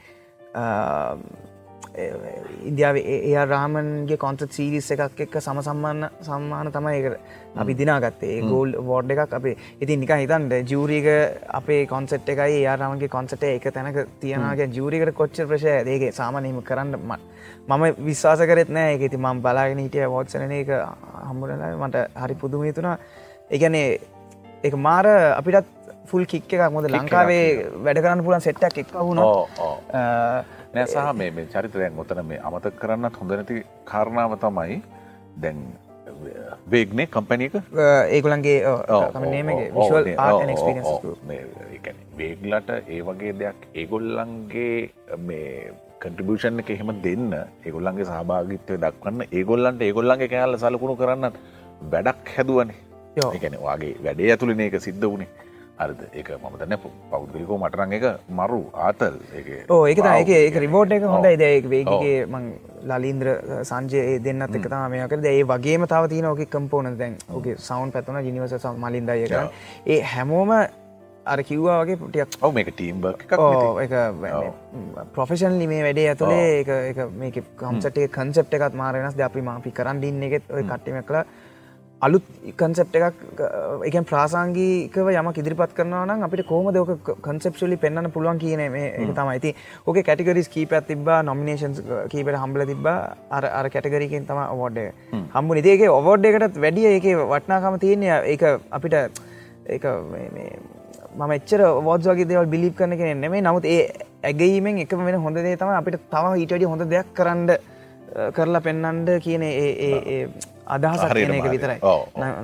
[2.69, 7.11] ඉන්දියාව ඒ රාමන්ගේ කොන්ත සීරිස් එකක් එක්ක සම සම්මාන්න සම්මාන තමයි
[7.55, 8.41] අපි දිනාගත්තේ.
[8.43, 11.07] ගෝල් වෝඩ් එකක් අපේ ඉති නික හිතන්ට ජූරීක
[11.49, 16.95] අපේ කොන්සෙට් එකයි යාරාමගේ කොන්සට එක තැනක තියනගේ ජූරිකට කොච්ච ප්‍රශය ඒගේ සාමනීම කරන්න
[17.67, 18.95] මම විශ්වාස කරෙත් නෑ.
[18.95, 20.71] එක ඉති මම් බලාගෙන හිටිය වෝත්සන එක
[21.27, 22.97] හම්බුරලා මට හරි පුදුම තුනා
[23.49, 23.99] එකනේ
[24.63, 25.05] එක මාර
[25.39, 25.80] අපිටත්
[26.11, 26.63] ෆුල් කික් එකක්.
[26.75, 27.45] මොද ලංකාවේ
[27.85, 29.29] වැඩ කරන්න පුලන් සෙට්ටක් එක් වුණා
[30.73, 34.81] නෑ සහ මේ චරිතරයන් ඔතන මේ අමතක කරන්නත් හොඳ නැති කාරණාව තමයි
[35.43, 35.59] දැන්
[36.71, 37.53] වේගනේ කම්පැනික
[38.15, 38.57] ඒකුලන්ගේ
[42.19, 44.75] වේගලට ඒ වගේ දෙයක් ඒගොල්ලන්ගේ
[45.29, 45.47] මේ
[46.03, 47.27] කන්ට්‍රිබියෂන් එක එහෙම දෙන්න
[47.65, 51.25] ඒගොල්ලන්ගේ සහභාගිත්වය දක්වන්න ඒගොල්ලන්ට ඒගොල්ලන්ගේ කෑල්ල සලකුණු කරන්න
[51.93, 52.77] වැඩක් හැදුවනේ.
[53.37, 55.29] එකන වගේ වැඩේ ඇතුළන ඒක සිද්ධ වුණේ
[55.83, 56.01] අරද?
[56.13, 56.81] ඒක මම දන්න
[57.11, 58.05] පෞද්ගලිකෝ මටරන් එක
[58.39, 59.15] මරු ආතල්.
[59.69, 61.31] ඕ ඒක ඒක ඒක රිබෝට් එක හොඳ ඔව්.
[61.47, 62.51] ඒක වේගේ මං
[62.91, 63.31] ලලින්ද්‍ර
[63.63, 68.69] සංජය දෙන්නත් එක තමයකද ඒ වගේම තව තින ඕක කම්පෝන දැන් ඕගේ සවන් පැතුන ජිනිවස
[68.77, 69.35] මලින්දයක
[69.87, 70.53] ඒ හැමෝම
[71.23, 73.05] අර කිව්වා වගේ පුටියක් ඔව මේක ටීම්බ
[75.13, 80.27] ප්‍රොෆෙෂන් ලිමේ වැඩේ ඇතුළේ එක මේක කම්සටේ කන්සප් එකත් මාරෙනස් ද අපි මාපි කරන්න ඉන්න
[80.29, 81.21] එකෙත් ඔය කට්ටිම කළ
[82.01, 82.23] අලුත්
[82.59, 83.41] කන්සප් එකක්
[83.87, 89.27] එක ප්‍රාසංගීකව යම ඉදිරිපත් කරනවා නම් අපිට කෝම දෙක කන්සප්ලි පෙන්න්න පුළුවන් කියන මේ තමයි.
[89.27, 89.51] ඇති
[89.85, 92.97] ඕක කැටිකරිස් කීපත් තිබා නොමිනේෂන්ස් කීපට හම්බල තිබා
[93.29, 94.79] අර අර කැටගරිකින් තම ඔවෝඩ්
[95.35, 98.21] හම්බු නිදේගේ ඔවෝඩ් එකටත් වැඩිය ඒක වටනාකම තියන්නේ.
[98.33, 98.95] ඒක අපිට
[99.67, 99.85] ඒක
[101.19, 103.81] මම එච්චර වෝඩ් වගේ දේවල් බිලිප් කරන කෙන නෙමේ නමුත් ඒ
[104.23, 107.49] ඇගීමෙන් එක වෙන හොඳ දේ තම අපිට තම ඊටඩි හොඳ දෙයක් කරන්න
[108.35, 110.27] කරලා පෙන්නන්ඩ කියන ඒ
[110.67, 111.49] අදහස කියන එක.
[111.51, 111.79] විතරයි.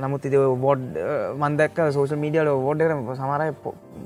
[0.04, 0.86] නමුත් ඉද බොඩ්
[1.38, 3.50] මන්දක් සෝෂ මීඩියල ෝඩ්ඩ සමරය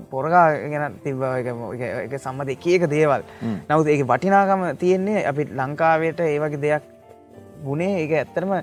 [0.09, 3.25] පොරගා ගැන තිබ එක සම්මත එක එක දේවල්.
[3.69, 6.87] නමුත් ඒක වටිනාකම තියෙන්නේ අපි ලංකාවයට ඒවගේ දෙයක්
[7.65, 8.55] ගුණේ ඒක ඇත්තරම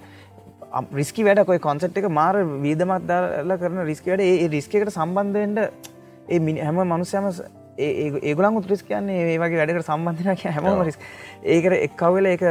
[0.94, 5.58] රිස්කි වැඩකොයි කොන්සට් එක මාර වීදමත් දරල කරන රිස්කවට ඒ රිස්කකට සම්බන්ධවෙන්ට
[6.28, 7.30] ඒ හැම මනුසයම
[7.78, 10.98] ඒගුලන් උත්‍රිස් කියන්නේ ඒ වගේ වැඩකට සම්බන්ධන හැමෝම රිස්
[11.54, 12.44] ඒකට එක්කවල ඒක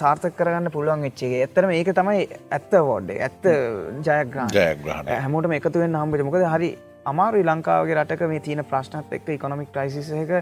[0.00, 3.50] සාර්ථක කරගන්න පුළුවන් එච්චේ ඇත්තරම ඒක තමයි ඇත්ත වෝඩ් ඇත්ත
[4.08, 5.18] ජයග්‍රාන් ජයග්‍රහණය.
[5.22, 6.70] හැමෝට එකතුවෙන් හම්බට මොකද හරි
[7.06, 10.32] අමාරු ලංකාවගේ රටක මේ තියෙන ප්‍රශ්නත් එක්ක ඉකොනොමික් ටයිසිස එක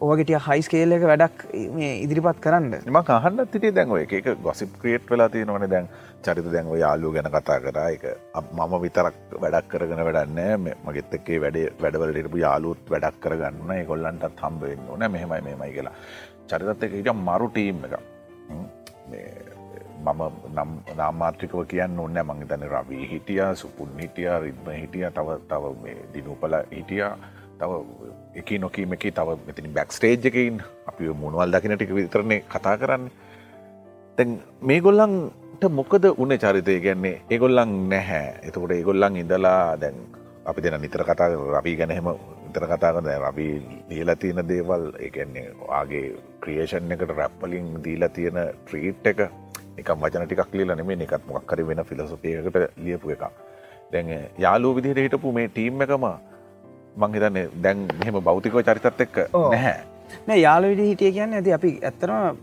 [0.00, 2.74] ඕගටිය හයිස්කේල් එක වැඩක් මේ ඉදිරිපත් කරන්න.
[2.86, 5.88] ම අහන්න තිටේ දැන්ව එක එක ගොසිප් ක්‍රියට් වෙලා තියෙනවන දැන්.
[6.24, 7.88] චරිත දැන්ව යාලු ගැන කතා කරා.
[7.88, 8.04] එක
[8.34, 13.84] අප- මම විතරක් වැඩක් කරගෙන වැඩන්න මගෙත් එක්කේ වැඩේ වැඩවලටපු යාලුත් වැඩක් කරගන්න.
[13.84, 15.10] ගොල්ලන්ටත් හම්බවෙන්න ඕන.
[15.10, 15.92] මෙහෙමයි මෙමයි කියලා.
[16.48, 17.94] චරිතත් එක හිට මරු ටීම් එක
[18.50, 18.64] හ්ම්.
[19.10, 19.36] මේ
[20.04, 20.22] මම
[20.54, 25.96] නම් නාමාත්‍රිකව කියන්න ඔන්න මං තන රවී හිටිය සුපුන් හිටිය රිද්ම හිටිය තව තව මේ
[26.14, 27.04] දිනුපල හිටිය.
[27.60, 27.72] තව
[28.34, 33.12] එක නොකීම එක තව මෙතිනි බැක් ස්ටේජ් එකින් අපි මුණවල් දකින ටික විතරන්නේ කතා කරන්නේ.
[34.18, 34.30] තැන්
[34.62, 38.26] මේ ගොල්ලන්ට මොකද උන චරිතය ගැන්නේ ඒගොල්ලන් නැහැ.
[38.48, 39.96] එතකොට ඒගොල්ලන් ඉඳලා දැන්
[40.44, 42.08] අපි දෙන නිතර කතා රබී ගැනහෙම
[42.48, 43.52] ඉතර කතා කරන රබී
[43.90, 46.06] ලියලා තියෙන දේවල් ඒගැන්නේ ආගේ
[46.42, 49.20] ක්‍රියේෂන් එකට රැප්පලින් දීලා තියෙන ට්‍රීට් එක.
[49.78, 53.22] එක වචන ටිකක් ලියලා නෙමේ එකත් මොක්කර වෙන ෆිලසොපියකට ලියපු එක
[53.92, 56.04] දැන් යාලු විදිහට හිටපු මේ ටීම් එකම
[56.96, 59.16] මං හිතන්නේ දැන් මෙහෙම භෞතිකව චරිතත් එක්ක.
[59.34, 59.76] නැහැ.
[60.28, 61.52] නෑ යාල විඩි හිටිය කියන්න ඇති.
[61.58, 62.36] අපි ඇත්තරම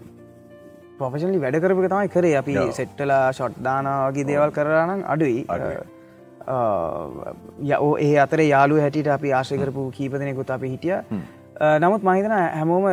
[1.00, 2.38] ප්‍රොෆෙෂලි වැඩ කරපු තමයි කරේ.
[2.38, 2.56] අපි.
[2.80, 5.46] සෙට්ටලා ෂොට්දානාවගේ දේවල් කරනම් අඩුයි.
[7.72, 10.98] යෝ ඒ අතර යාලු හැටියට අපි ආශය කරපු කීපදනෙකුත් අපි හිටිය.
[11.84, 12.86] නමුත් මහිතන හැමෝම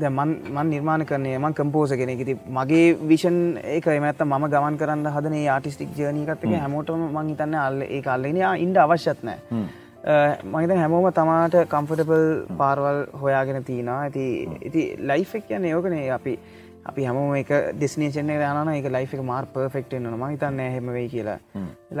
[0.00, 3.38] දැන් මන් මන් නිර්මාණ කරන්නේ මං කම්පෝස කෙනෙ ති මගේ විෂන්
[3.74, 7.82] ඒක එමඇත්ත ම ගමන් කරන්න හදන ආටිස්ටික් ජනීකත්තක හැමෝටම මං හිතන්න අල්ල.
[7.82, 9.38] ඒ අල්ලගෙන ඉන්ඩ අවශ්‍යත් නෑ
[10.06, 12.26] මහිත හැමෝම තමාට කම්ෆටබල්
[12.58, 14.26] පාරවල් හොයාගෙන තියන ඇති
[14.68, 16.34] ඉති ලයිෆ් එක් කියන්න යෝකනේ අපි
[16.90, 21.38] අපි හැම එක ඩෙස්නේෂන යන එක ලයිෆ එක මාර් පර්ෆෙක්ට න හිතන්න හෙම වෙයි කියලා.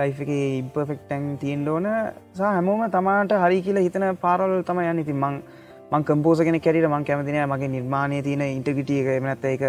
[0.00, 1.88] ලයිෆ එක ඉම්පර්ෆෙක්ටන් තියෙන් ඕන.
[2.36, 5.02] සහ හැමෝම තමාට හරි කියලා හිතන පාරවල් තම යන්න.
[5.04, 5.42] ඉතින් මං
[5.90, 9.68] මං කම්පෝස කෙන කැරිට මං කැමතිනය මගේ නිර්මාණය තියෙන ඉන්ටගිටිය එක එමනැත්ත එක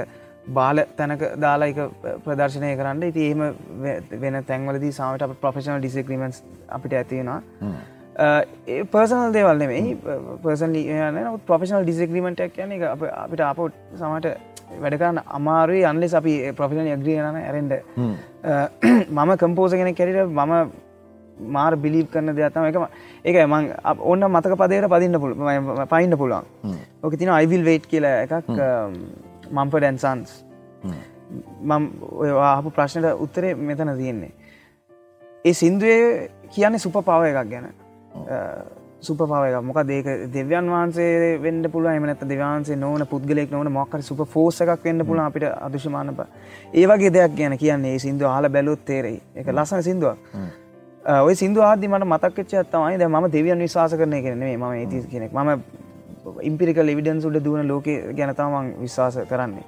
[0.54, 1.80] බාල තැනක දාලා එක
[2.24, 3.04] ප්‍රදර්ශනය කරන්න.
[3.12, 3.42] ඉති ඒම
[4.22, 7.42] වෙන තැන්වලදී සාමට අප ප්‍රෆෙෂනල් ඩිසික්‍රීමන්ස් අපිට ඇතිවෙනවා
[8.18, 9.96] පර්සනල් දේවල් නෙමයි.
[10.44, 10.74] පර්සන්
[11.46, 13.60] ප්‍රෆෙෂනල් ඩිසික්‍රීමටක් කියන එක අප- අපිට අප
[13.96, 14.28] සමට
[14.80, 17.74] වැඩකරන්න අමාරුයි අන්ලෙස් අපි ප්‍රෆිෂන් යග්‍රියන ඇරෙන්ඩ
[19.12, 20.72] මම කම්පෝස කෙන කැරිට මම
[21.50, 22.76] මාර් බිලිප් කරන දෙයක්තම එක
[23.26, 23.38] ඒක.
[23.46, 23.70] මං
[24.02, 25.34] ඔන්න මතක පදයට පදින්න පුළ
[25.88, 26.46] පයින්න පුළුවන්.
[27.04, 28.50] ඕක තින අයිවිල් වේට් කියලා එකක්
[29.52, 30.44] මම්ප ඩැන්සන්ස්
[31.62, 31.84] මම
[32.14, 34.32] ඔය ආපු ප්‍රශ්නයට උත්තරේ මෙතන තියෙන්නේ.
[35.46, 37.68] ඒ සින්දුවේ කියන්නේ සුප පව එකක් ගැන
[39.00, 44.24] සුප පවක මොක දේක දෙව්‍යන් වහන්සේ වෙන්න පුළුව එමනත දෙවන්සේ නොන පුද්ගලෙක් නොන මොක්කර සුප
[44.36, 46.22] ෆෝස එකක් වෙන්න පුළ අපිට අදුෂමානප
[46.74, 49.22] ඒවගේ දෙයක් ගැන කියන්නේ ඒ සිින්දු හල බැලුත් තේරෙයි.
[49.36, 50.18] එක ලස්සන සිින්දුවක්.
[51.28, 55.32] ඔය සිින්දු ආදි මට මතක්ච්ච තමයි ද ම දෙවියන් විශවාස කරනය කරනේ ම ඒති කෙනෙක්.
[55.32, 55.62] ම
[56.42, 57.88] ඉම්පිරිකල් එවිඩන්ස් උඩ දුවන ලෝක
[58.20, 59.66] ගැනතාමන් විශ්වාස කරන්නේ.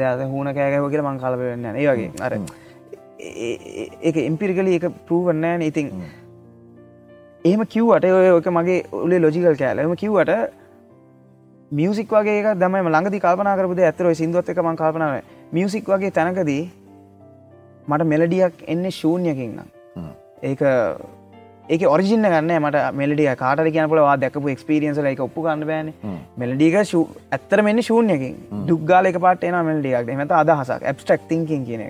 [0.00, 2.10] දෙද හුණ කෑගව කියල මං කාලපවෙන්න ඒ වගේ.
[2.20, 2.32] අර
[4.08, 5.94] ඒක ඉම්පිරිකලි එක පූවන්නෑ ඉතින්
[7.44, 10.32] එහෙම කිව්වට ඔය ඔක මගේ ඔලේ ලොජිකල් කෑලම කිව්වට
[11.72, 15.14] මියසික් වගේ දම ළඟදි කල්පනා කරපුද ඇතරව සිින්දුවත් එක මං කල්පනාව
[15.52, 16.62] මියසික් වගේ තැනකදී
[17.88, 19.62] මට මෙලඩියක් එන්නේ ශූන්‍යකින්න
[20.42, 20.62] ඒක
[21.68, 25.90] ඒක ඔරිජින්න ගන්න මට මෙලඩිය කාට කියන පලවා දැකපු එක්ස්පිරියන්සල එක ඔප්පු ගන්න බෑන.
[26.36, 28.38] මෙලඩික ඇත්තර මෙන්න ශූන්යකින්.
[28.66, 30.82] දුක්ගාල එක පාට එන මෙල්ඩියක් මත අදහසක්.
[30.82, 31.84] ඇබ්ස්ටක් තිංකින් කියන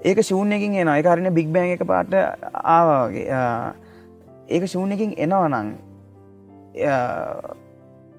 [0.00, 2.16] ඒක ශූන්‍යකින් එන අයකාරන බික් බෑන් එක පාට
[2.64, 3.28] ආවාගේ
[4.50, 5.72] ඒක ශූන්‍යකින් එනවනං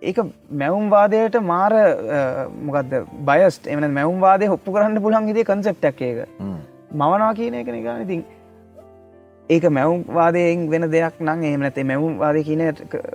[0.02, 0.20] ඒක
[0.56, 1.74] මැවුම්වාදයට මාර
[2.62, 2.94] මොකක්ද
[3.24, 6.22] බයස්ට එමන මැවුම්වාදය ඔප්පු කරන්න පුළන් හිදේ කන්සෙප්ටක් එක
[6.94, 8.24] මවනා කියන එක නිගන ඉතින්
[9.49, 12.64] ඒක මැවුම්වාදයෙන් වෙන දෙයක් නං එමනතේ මැවුම්වාද කියන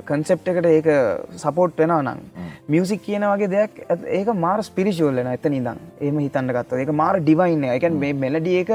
[0.04, 0.88] කන්සෙප්ට එකට ඒක
[1.36, 2.22] සපෝට් වෙන නං
[2.68, 3.82] මියසික් කියන වගේ දෙයක්
[4.12, 8.72] ඒක මාර ස්පිරිශෝල්ලන ඇත නිදං ඒම හිතන්න ගත්ත ඒක මාර ඩිවයින්න එක මේ මෙලඩිය එක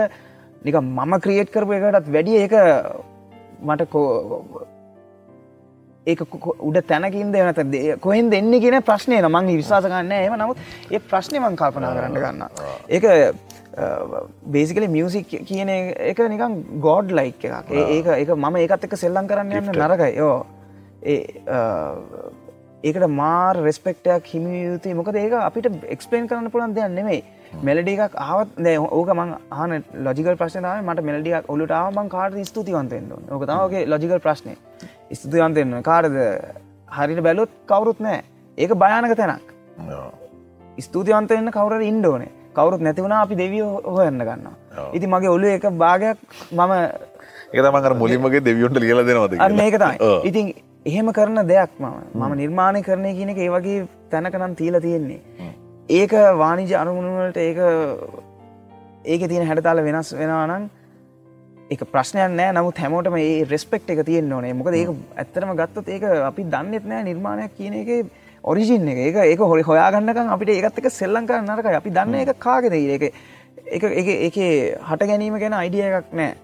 [0.64, 2.58] නික මම ක්‍රියේට් කරපු එකටත් වැඩිය ඒක
[3.62, 3.82] මට
[6.08, 6.22] ඒක
[6.68, 10.58] උඩ තැනකින් දෙනත කොහෙන් දෙන්න කියෙන ප්‍රශ්නය මං විශවාස ගන්න එම නමුත්
[10.90, 12.42] ඒ ප්‍රශ්නය මං කල්පනා කරන්න ගන්න
[12.90, 13.06] ඒක
[14.52, 17.72] බේසිකල මියසික් කියන එක නිකම් ගෝඩ් ලයික් එකක්.
[17.72, 20.18] ඒක ඒක මම ඒකත් එක සෙල්ලං කරන්න යන්න නරකයි.
[20.18, 20.46] යෝ
[22.84, 27.24] ඒකට මාර් රෙස්පෙක්ටයක් හිමියයුතුයි මොකද ඒක අපිට එක්ස්පලේන් කරන්න පුළන් දෙයක් නෙමේ
[27.60, 28.50] මෙලඩි එකක් ආවත්
[28.90, 34.56] ඕක මං ආන ලොජිකල් ප්‍රශ්නාව මට මෙලඩියක් ඔලුට ආමන් කාට ස්තුතිවන්තෙන්න්න ඕක තමගේ ලොජිකල් ප්‍රශ්නය
[35.14, 36.16] ස්තුතිවන්තෙන්න්න කාරද
[36.92, 38.22] හරිට බැලුත් කවුරුත් නෑ
[38.58, 39.46] ඒක භයානක තැනක්.
[40.78, 44.48] ස්තුතිවන්තයන්න කවුර ඉන්ඩෝනේ කවරුත් නැතිවුණ අපි දෙවිය හොයන්න ගන්න
[44.94, 46.18] ඉති මගේ ඔලු එක භාගයක්
[46.52, 46.74] මම
[47.54, 50.54] ඒතමකර මුලින්මගේ දෙවියන්ට ලියල දෙනවද ඒකතයි ඉතින්
[50.86, 51.96] එහෙම කරන දෙයක් මම.
[52.16, 55.22] මම නිර්මාණය කරණය කියනක ඒ වගේ තැනකනම් තිීල තියෙන්නේ
[56.00, 57.58] ඒක වානිජ අනුමුණුවලට ඒක
[59.14, 60.70] ඒක තියෙන හැඩතාල වෙනස් වෙනවානන්
[61.74, 62.52] එක ප්‍රශ්නයක් නෑ.
[62.58, 64.54] නමුත් හැමෝටම ඒ රෙස්පෙක්් එක තියෙන්න්න ඕනේ.
[64.60, 64.90] මොකද ඒක
[65.24, 67.90] ඇත්තරම ගත්තත් ඒක අපි දන්නෙත් නෑ නිර්මාණයක් කියන එක
[68.44, 69.00] ඔරිජින් එක.
[69.08, 72.74] ඒක ඒක හොරි හොයාගන්නකම් අපිට ඒකත් එක සෙල්ලං කර නරක අපි දන්න එක කාගෙද?
[72.74, 73.04] ඒක
[73.78, 73.84] එක
[74.28, 74.38] එක
[74.90, 76.36] හට ගැනීම ගැන අයිඩිය එකක් නෑ.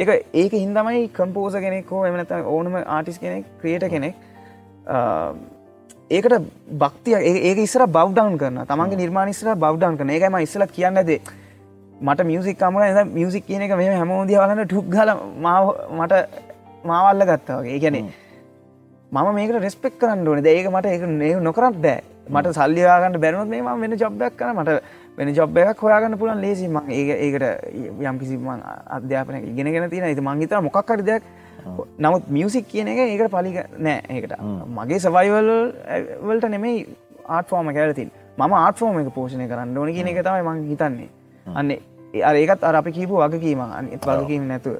[0.00, 4.14] ඒක ඒක හින්දමයි කම්පෝස කෙනෙක් හෝ එමනත ඕනම ආටිස් කෙනෙක් ක්‍රියට කෙනෙක්
[6.10, 6.36] ඒකට
[6.82, 11.10] බක්තිය ඒක ඉස්සර බව්ඩවන් කරන තමන්ගේ නිර්මානිස්ර බව්ඩවන් කරන ඒකම ඉස්සල කියන්නද
[12.00, 15.10] මට මියසික් කමල එ මියසික් කියන එක මේ හැමෝදිය වලන්න ටුක් ගල
[15.98, 16.22] මට
[16.84, 18.06] මාවල්ල ගත්තාවගේ ගැනේ
[19.12, 20.44] මම මේක රෙස්පෙක් කරන්න ඕන.
[20.44, 22.02] ඒක මට ඒක නේ නොකරත් බෑ.
[22.28, 24.80] මට සල්ලියාගන්න බැරුණත් මේ ම වෙන ජොබ්බක් කන මට
[25.16, 27.44] වෙන ජොබ් එකක් හොයාගන්න පුළන් ලේසි ම ඒ ඒකට
[28.02, 28.48] යම් කිසිම
[28.88, 31.22] අධ්‍යාපන ඉගෙනගෙන තියෙන ඇති මංහිතර මොක්කට දෙයක්
[31.98, 34.32] නමුත් මියසික් කියන එක ඒකට පලික නෑ ඒකට.
[34.78, 35.50] මගේ සවයිවල්
[36.28, 36.86] වලට නෙමෙයි
[37.28, 41.08] ආට ෆෝර්ම කැලතින් මම ආට ෆෝර්ම එක පෝෂණය කරන්න ඕන කියන එක තමයි මං හිතන්නේ.
[41.46, 41.80] අන්නේ
[42.42, 44.76] ඒකත් අර අපි කීපු වගකීම අනිත් වගකීම නැතුව.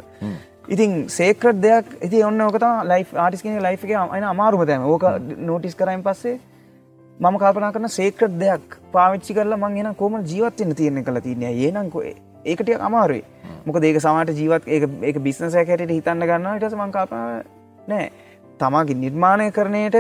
[0.75, 5.05] ඉතින් සේක්‍රට් දෙයක් ඉති ඔන්න ඕකතා ලයි් ආටිස් කියන ලයි් එක අයින අමාරුමතෑම ඕක
[5.49, 6.39] නෝටිස් කරයින් පස්සේ
[7.21, 11.53] මම කල්පනා කරන සේක්‍රට් දෙයක් පාවිච්චි කරලා මං එන කෝම ජීවත්වන්න තියෙන කළ තියන්නේ.
[11.67, 12.03] ඒනංකො
[12.45, 13.23] ඒකට අමාරුයි
[13.67, 14.69] මොක ඒක සමට ජීවත්
[15.03, 17.17] ඒක බිස්නසය හැට හිතන්න ගන්න ටස මංකාපන
[17.89, 18.11] නෑ.
[18.61, 19.97] තමාගේ නිර්මාණය කරණයට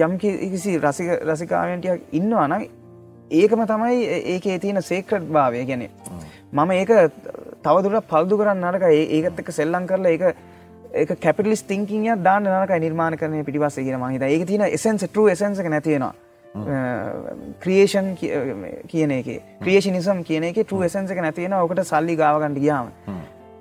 [0.00, 2.64] යම් කිසි රසික රසිකාවන්ටයක් ඉන්නවා නම්
[3.32, 3.98] ඒකම තමයි
[4.34, 5.66] ඒකේ තියෙන සේක්‍රට් භාවය.
[5.66, 5.84] ගැන
[6.52, 6.90] මම ඒක
[7.62, 10.24] තවදුරට පල්දු කරන්න නරක ඒකත් එක සෙල්ලං කරලා ඒක
[10.94, 15.68] ඒක කැපිලිස් තිංකිය දාන්න නක නිර්මාණ කරන පිටිවස ගෙන මහිත ඒක තින එසන්ස ටරු එසන්සක
[15.68, 16.14] නැතියෙනවා
[17.60, 18.14] ක්‍රියේෂන්
[18.88, 19.28] කියන එක.
[19.60, 22.92] ක්‍රියේෂනිසම් කියන එක ටරු එසන්සක නැතියෙන ඕකට සල්ලි ගාවගන්නට ගියාම.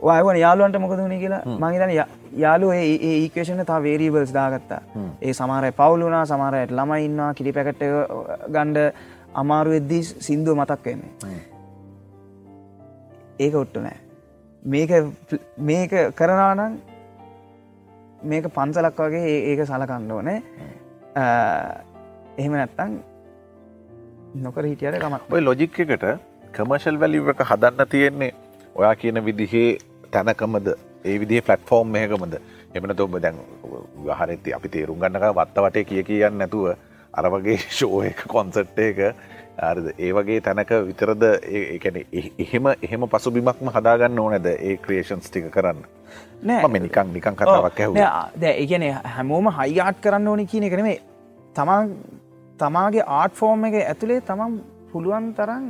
[0.02, 1.42] ඔයවන යාලුවන්ට මොකදුණේ කියලා?
[1.58, 1.92] මහිතන
[2.38, 4.82] යාලු ඒ ඒකේෂන තා වේරීබල්ස් දාගත්තා.
[5.22, 7.84] ඒ සමාරය පවුලුනා සමාරයට ළමයින්නවා කිරි පැකට්ට
[8.50, 8.94] ගණ්ඩ
[9.34, 11.12] අමාරු එද්දී සිින්දුව මතක් වෙන්නේ.
[13.40, 14.00] ඒක ඔට්ටු නෑ.
[14.64, 14.92] මේක
[15.60, 16.82] මේක කරනානන්
[18.24, 20.40] මේක පන්සලක් වගේ ඒක සලකන්න ඕනේ
[22.38, 23.00] එහෙම නැත්තං
[24.38, 26.06] නොකර හිටියට කමක් ඔය ලොජික් එකට
[26.54, 28.32] කමර්ශල් වැලිව එක හදන්න තියෙන්නේ
[28.76, 29.78] ඔයා කියන විදිහේ
[30.12, 30.68] තැනකමද?
[31.06, 32.40] ඒ විදිහ ෆලට්ෆෝර්ම් එකකමද?
[32.74, 33.38] එමන තොබ දැන්
[34.20, 36.76] හරති අපි තේරුම් ගන්නක වත්ත වටේ කිය කියන්න නැතුව
[37.14, 39.00] අරවගේ ශෝ එක කොන්සට් එක
[39.60, 41.98] ආරද ඒ වගේ තැනක විතරද ඒැන
[42.40, 45.84] එහෙම එහෙම පසුබිමක්ම හදාගන්න ඕනැද ඒ ක්‍රේෂන්ස් ටික කරන්න?
[46.44, 46.80] නෑ.
[46.80, 50.98] නිකං නිකං කතාවක් ඇහ ද ඒගැන හැමෝම හයිආට් කරන්න ඕනි කියන එකනෙමේ
[51.56, 51.82] තමා
[52.60, 54.60] තමාගේ ආට් ෆෝර්ම් එක ඇතුළේ තමන්
[54.92, 55.66] පුළුවන් තරන්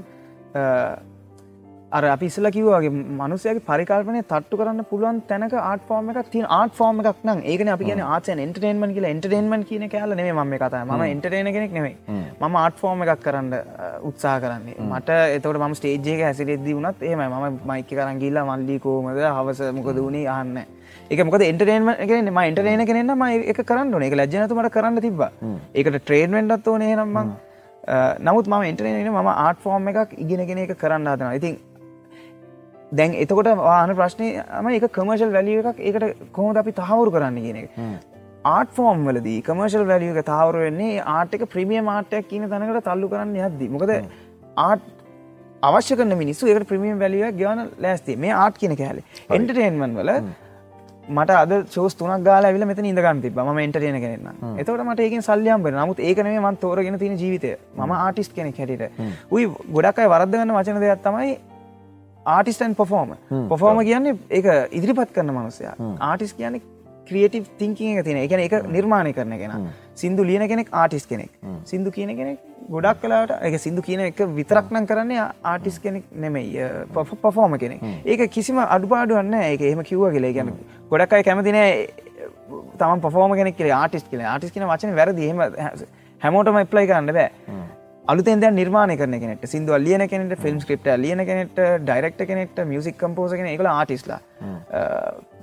[1.92, 2.92] අර අපිස්සල කිවගේ
[3.22, 7.40] මනුසයගේ පරිකල්පනය තට්ටු කරන්න පුළුවන් තැනක ආට ෆෝර්ම එකක් තින ආට ෆෝර්ම එකක් නම්.
[7.52, 9.14] ඒකන අපි කියන ආචන එන්ටර්ටේන්මන් කියලා.
[9.16, 11.96] එන්ටර්ටේන්මන් කියන කෑල නෙේ ම කතා ම එන්ටර්ටේන කෙනෙක් නෙවේ
[12.42, 13.50] මම ආට ෆෝර්ම එකක් කරන්න
[14.10, 14.78] උත්සා කරන්නේ.
[14.90, 20.28] මට එතවට ම ස්ටේජ්ජයක හැසිරෙද්දී වුණත් ඒම ම මයික කරගිල්ලා මල්ලි කෝමද හවස මොකද වුණේ?
[20.28, 20.58] අහන්න
[21.12, 21.90] එක මොක එන්ටරේන්ම
[22.28, 23.24] ම එන්ටරේන කෙනෙන්න ම
[23.54, 25.24] එක කරන්න එක ලජනතුමට කරන්න තිබ
[25.74, 27.34] ඒකට ට්‍රේන්වෙන්ටත් ඕනේ නම්මං
[28.22, 31.60] නමුත් ම එන්ටරේන ම ආට ෆෝර්ම් එකක් ඉගෙනගෙන එක කරන්න අදන ඉතින්
[33.00, 34.30] දැන් එතකොට වාන ප්‍රශ්නය
[34.62, 35.80] ම එක කමර්ශල් වැලිය එකක්.
[35.90, 37.70] ඒකට කොහොද අපි තහවුරු කරන්න කියන එක.
[38.54, 43.70] ආට ෆෝම් වලදී කමර්ශල් වැලියක තහවර වෙන්නේ ආටක ප්‍රමිය මාටයක් කියන තැනකට තල්ලු කරන්න යද්දි.
[43.76, 43.92] මොකද
[44.68, 44.88] ආට්
[45.70, 48.16] අවශ්‍ය කන මිනිස්සු එකට ප්‍රමියම් වැලිය ගවන ලෑස්ති.
[48.24, 49.06] මේ ආට් කියන කෑලේ
[49.38, 50.12] එන්ටර්ටේන්මන් වල
[51.18, 51.54] මට අද
[51.84, 55.78] ෝස් තුනක් ගාල ඇවිල මෙත ඉඳගන්න තිබ ම එන්ටරන කෙනෙන්න එතවට මට ඒකින් සල්ලියම් බර
[55.78, 57.54] නමුත් ඒකනේ මන් තෝරගෙන තියෙන ජීවිතය.
[57.78, 58.84] ම ආටිස් කෙනෙක් හැටිට
[59.38, 59.48] උයි
[59.78, 61.32] ගොඩක්යි වරදගන්න වචන දෙයක් තමයි
[62.26, 63.16] ආටිස්ටන් පොෆෝම
[63.50, 66.62] පොෆෝම කියන්නේ ඒක ඉදිරිපත් කරන මනුසයා ආටිස් කියන්නේ
[67.08, 69.68] ක්‍රියටව තිංකින් එක තින එක එක නිර්මාණය කරන කෙන.
[69.96, 71.32] සිින්දු ලියන කෙනෙක් ආටිස් කෙනෙක්.
[71.66, 72.40] සිින්දු කියන කෙනෙක්
[72.70, 77.82] ගොඩක් කලාට එක සිින්දු කියන එක විතරක්නම් කරන්නේ ආටිස් කෙනෙක් නෙමෙයි පොෆෝම කෙනෙක්.
[78.06, 80.30] ඒක කිසිම අඩුපාඩුවන්න ඒක එහෙම කිව්ව කියල.
[80.34, 80.54] ගැන
[80.90, 81.60] ගොඩක් අයි කැමතින
[82.80, 84.22] තම පොෆෝම කෙනෙක් කියල ආටිස් කියල.
[84.22, 85.44] ආටිස් කියන වචන වැරදිීම
[86.22, 87.30] හැමෝටම එප්ලයි කරන්න බෑ
[88.06, 92.98] අලුතෙන් දැන් නිර්මාණය කරන කෙනෙට සිින්දුව ලියන කෙනෙට ෆිල්ම් ස්ක්‍රප්ට ලියන කෙනෙට ඩයිරක්ට කෙනෙක්ට මියසික්
[92.98, 94.20] කම්පෝස කෙන එකල ආටිස්ලා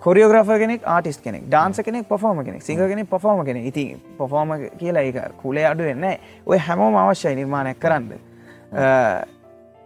[0.01, 3.87] කොරියෝග්‍රාෆ කෙනෙක් ආටිස් කෙනෙක් ඩාන්ස කෙනෙක් පොෆෝම කෙනෙක් සිංහ කෙනෙක් පොෆෝම කෙනෙ ඉති
[4.19, 6.07] පොෆෝම කියලා එක කුලේ අඩු වෙන්න
[6.47, 8.13] ඔය හැමෝම අවශ්‍යයි නිර්මාණයක් කරන්න.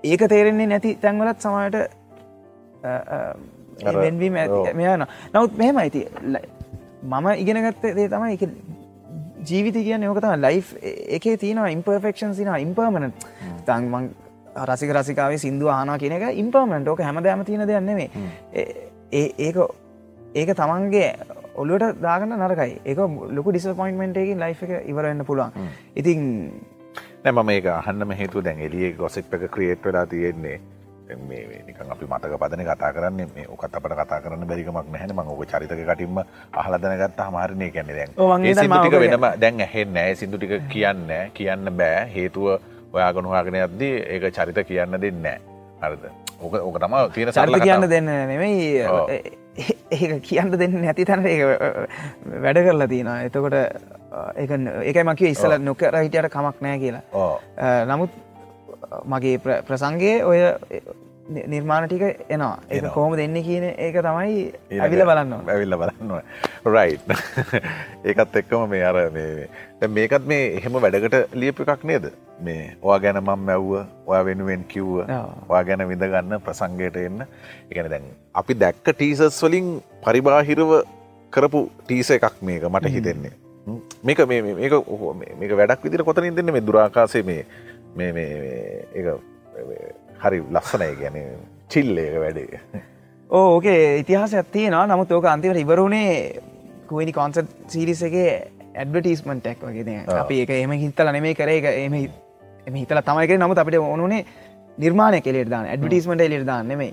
[0.05, 1.77] ඒක තේරෙන්නේ නැති තැන්වලත් සමයට
[3.95, 4.37] වෙන්වීම
[4.75, 6.07] මෙයන නවත් මෙහෙම ඇති
[7.05, 8.49] මම ඉගෙනගත්ත දේ තමයි එක
[9.51, 10.65] ජීවිත කියන්න යෝකතම ලයි්
[11.19, 13.13] එකේ තියෙනවා ඉම්පර්ෆෙක්ෂන් සින ඉම්පර්මන
[13.67, 14.11] තංමං
[14.65, 18.11] රසික රසිකාවේ සිින්දු ආනා කියන එක ඉම්පර්මෙන්ට් ඕක හැමදෑම තියෙන දෙයන්නෙමේ
[19.13, 19.57] ඒක
[20.35, 21.09] ඒක තමන්ගේ
[21.55, 22.81] ඔල්ලුවට දාගන්න නරකයි.
[22.85, 22.99] ඒක
[23.31, 25.53] ලොකු ඩිස්පොයින්ට්මෙන්ට්කින් ලයි් එක ඉවරන්න පුළුවන්.
[25.97, 26.21] ඉතින්
[27.25, 30.61] නැම මේක අහන්නම හේතු දැන් එලිය ගොසෙක් එක ක්‍රියේට් වෙලා තියෙන්නේ
[31.67, 35.15] නිකන් අපි මතක පදන කතා කරන්න මේ ඔකත් අපට කතා කරන්න බැරිකමක් නැහැන.
[35.17, 36.19] මං ඕක චරිතක කටින්ම
[36.63, 38.11] අහලදනගත් හමාරණය කැනෙ දැන්.
[38.15, 42.09] ටික වෙනම දැන් ඇහෙන් නෑ සිදු ටික කියන්න කියන්න බෑ.
[42.17, 42.47] හේතුව
[42.97, 45.31] ඔයාගනු හාගෙන අද්දී ඒක චරිත කියන්න දෙන්න
[45.83, 46.05] හරද?
[46.43, 48.53] ඕක ඕක තම තියෙන සරල කියන්න දෙන්න නෙමයි.
[49.93, 51.23] ඒ කියන්න දෙන්න නැති තැන
[52.45, 53.19] වැඩ කරලා තියෙනවා.
[53.29, 53.57] එතකොට
[54.43, 57.03] ඒකයි මකිව ඉස්සල නොකර හිටියට කමක් නෑ කියලා.
[57.91, 58.11] නමුත්
[59.07, 59.39] මගේ
[59.69, 60.39] ප්‍රසංගේ ඔය
[61.29, 62.59] නිර්මාණ ටික එනවා.
[62.71, 64.39] ඒ කෝම දෙන්න කියන ඒක තමයි
[64.81, 66.11] ඇවිල බලන්න ඇවිල්ල බලන්න
[66.67, 66.99] රයි්
[68.11, 68.99] ඒකත් එක්කම මේ අර
[69.89, 72.11] මේකත් මේ එහෙම වැඩකට ලියප එකක් නේද?
[72.41, 73.71] මේ ඔයා ගැන මම් මැව්ව
[74.07, 75.05] ඔයා වෙනුවෙන් කිව්ව
[75.49, 77.23] ඔයා ගැන විඳගන්න ප්‍රසංගයට එන්න.
[77.71, 80.75] එකන දැන් අපි දැක්ක ටීසස් වලින් පරිබාහිරව
[81.33, 83.35] කරපු ටීස එකක් මේක මට හිතෙන්නේ.
[84.03, 84.75] මේක මේක
[85.39, 86.53] මේක වැඩක් විදිර කොතනින් දෙන්න?
[86.53, 87.47] මේ දුරාකාසේ මේ
[87.97, 88.29] මේ
[88.95, 89.17] ඒ
[90.23, 91.19] හරි ලස්සනය ගැන
[91.69, 92.61] චිල්ලේක වැඩේ.
[93.31, 96.41] ඕකේ ඉතිහාස ඇත්තියෙනවා නමුත් ඕක අන්තිවට ඉවරුණේ
[96.89, 98.31] කුවනි කොන්සට් සිරිසගේ
[98.75, 101.59] ඇඩ්වටීස්මන්ටක් වගේ අපි ඒක එම හිතල නෙමේ කරේ.
[101.59, 101.95] එක එම
[102.67, 104.25] එම හිතල තමයික නමුත් අපිට ඕනුනේ
[104.79, 106.93] නිර්මාණය කෙලෙට දාන්න ඇඩ්වටීස්මට එලිට දාන්න නෙමේ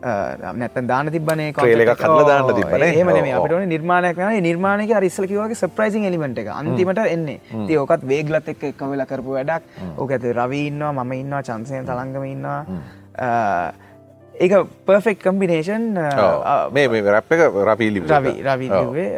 [0.00, 6.38] නැත්තන් දාන තිබනේ ක්‍රේල කල දාන්න තිබන ඒමන අපට නිර්මාණයක් න නිර්මාණක රිස්සලකිවගේ සප්‍රයිසින් එලිමට
[6.38, 6.48] එක.
[6.60, 7.40] අන්තිමට එන්නේ.
[7.66, 9.62] ති ඕකත් වේගලත් එක් එක වෙලා කරපු වැඩක්.
[9.96, 12.60] ඕක ඇත රවීන්නවා මම ඉන්නවා චන්සය තළංගම ඉන්නවා.
[14.40, 14.52] ඒක
[14.86, 15.84] පර්ෆෙක් කම්බිනේෂන්
[16.72, 19.10] මේ රැප් එක රපීලි රවි රවිවේ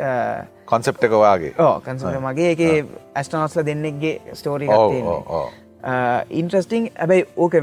[0.66, 2.50] කොන්සෙප්ට එක වාගේ ඕ කන්සප මගේ.
[2.54, 2.60] එක
[3.14, 4.66] ඇස්ටනස්ල දෙන්නෙක්ගේ ස්ටෝරි
[6.40, 7.54] ඉන්ට්‍රස්ටිං ඇබැයි ඕක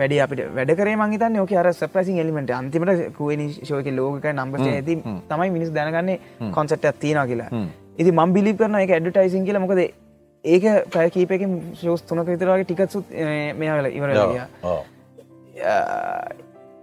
[0.00, 4.94] වැඩ අපිට වැඩ කර මංහිතන්න ෝක අර සප්‍රසින් එලිමට අන්තිමට කුවනි ශෝක ලෝක නම්බස ඇති
[5.30, 7.50] තමයි මිනිස් දැනගන්නේ කොන්සට් ඇත්තින කියලා.
[7.98, 9.58] ඉති මම් බිලි කරන එක ඇඩටයිසින් කියල.
[9.64, 9.80] මොකද
[10.44, 10.64] ඒක
[10.94, 11.42] පැකීපක
[11.82, 13.06] ශෝස් තුනක විතරගේ ටිකත්සුත්
[13.58, 14.10] මේ වල ඉවර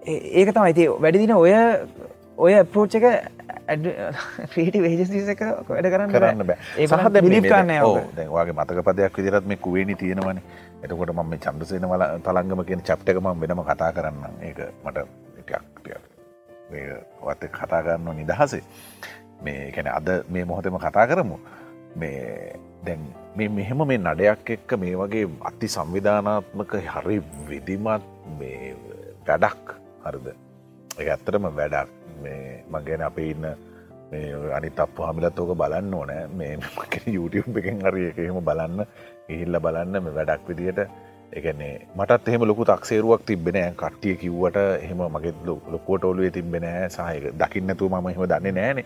[0.06, 0.68] ඒක තමයි.
[0.68, 1.54] ඇති වැඩිදින ඔය
[2.40, 3.06] ඔය පෝච් එක
[4.56, 6.88] ්‍රීටි වේජසික වැඩ කරන්න කරන්න බෑ.
[6.88, 7.72] සහද බිලිප් කරන්න
[8.34, 10.40] වගේ මතක පදයක් විදිරත් මේ කුවේනි තියෙනවන.
[10.84, 14.98] එතකොට මම චන්දසේන වල තළංගම කියන චප්ටකම වෙනම කතා කරන්න ඒක මට
[17.28, 18.64] වත් කතා කරන්න නිදහසේ.
[19.44, 21.38] මේ කැන අද මේ මොහොතම කතා කරමු.
[22.00, 22.56] මේ
[22.86, 23.02] දැන්
[23.36, 28.04] මේ මෙහෙම මේ නඩයක් එක්ක මේ වගේ අති සංවිධානාත්මක හරි විදිමත්
[28.40, 28.76] මේ
[29.28, 29.76] වැඩක්
[30.06, 30.28] හරිද?
[31.00, 31.99] එක ඇත්තරම වැඩක්
[32.72, 33.46] මගේන අප ඉන්න
[34.58, 36.28] අනිත් අප හමිලත් ඕක බලන්න ඕනෑ.
[36.38, 38.86] මේ මකෙන YouTube එකෙන් හරි එක එහෙම බලන්න
[39.28, 40.80] ගිහිල්ල බලන්න මේ වැඩක් විදියට.
[41.40, 45.34] එකන්නේ මටත් එහෙම ලොකු තක්සේරුවක් තිබෙන කට්ටිය කිව්වට එහෙම මගේ
[45.74, 48.86] ලොකුවට ඔලුවේ තිබෙනෑ සහයක දකින්නතු ම එහෙම දන්නේ නෑනේ.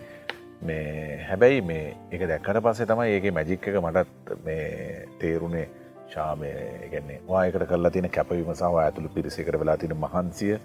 [0.66, 5.66] මේ හැබැයි මේ එක දැක්කට පස්සේ තමයි ඒක මැජික් එක මටත් මේ තේරුණේ
[6.12, 6.52] ශාමය
[6.92, 10.58] ගැන්නේ වායකට කරලා තින කැපවීම සහ ඇතුළු පිරිසිකර වෙලා තින මහන්සිය.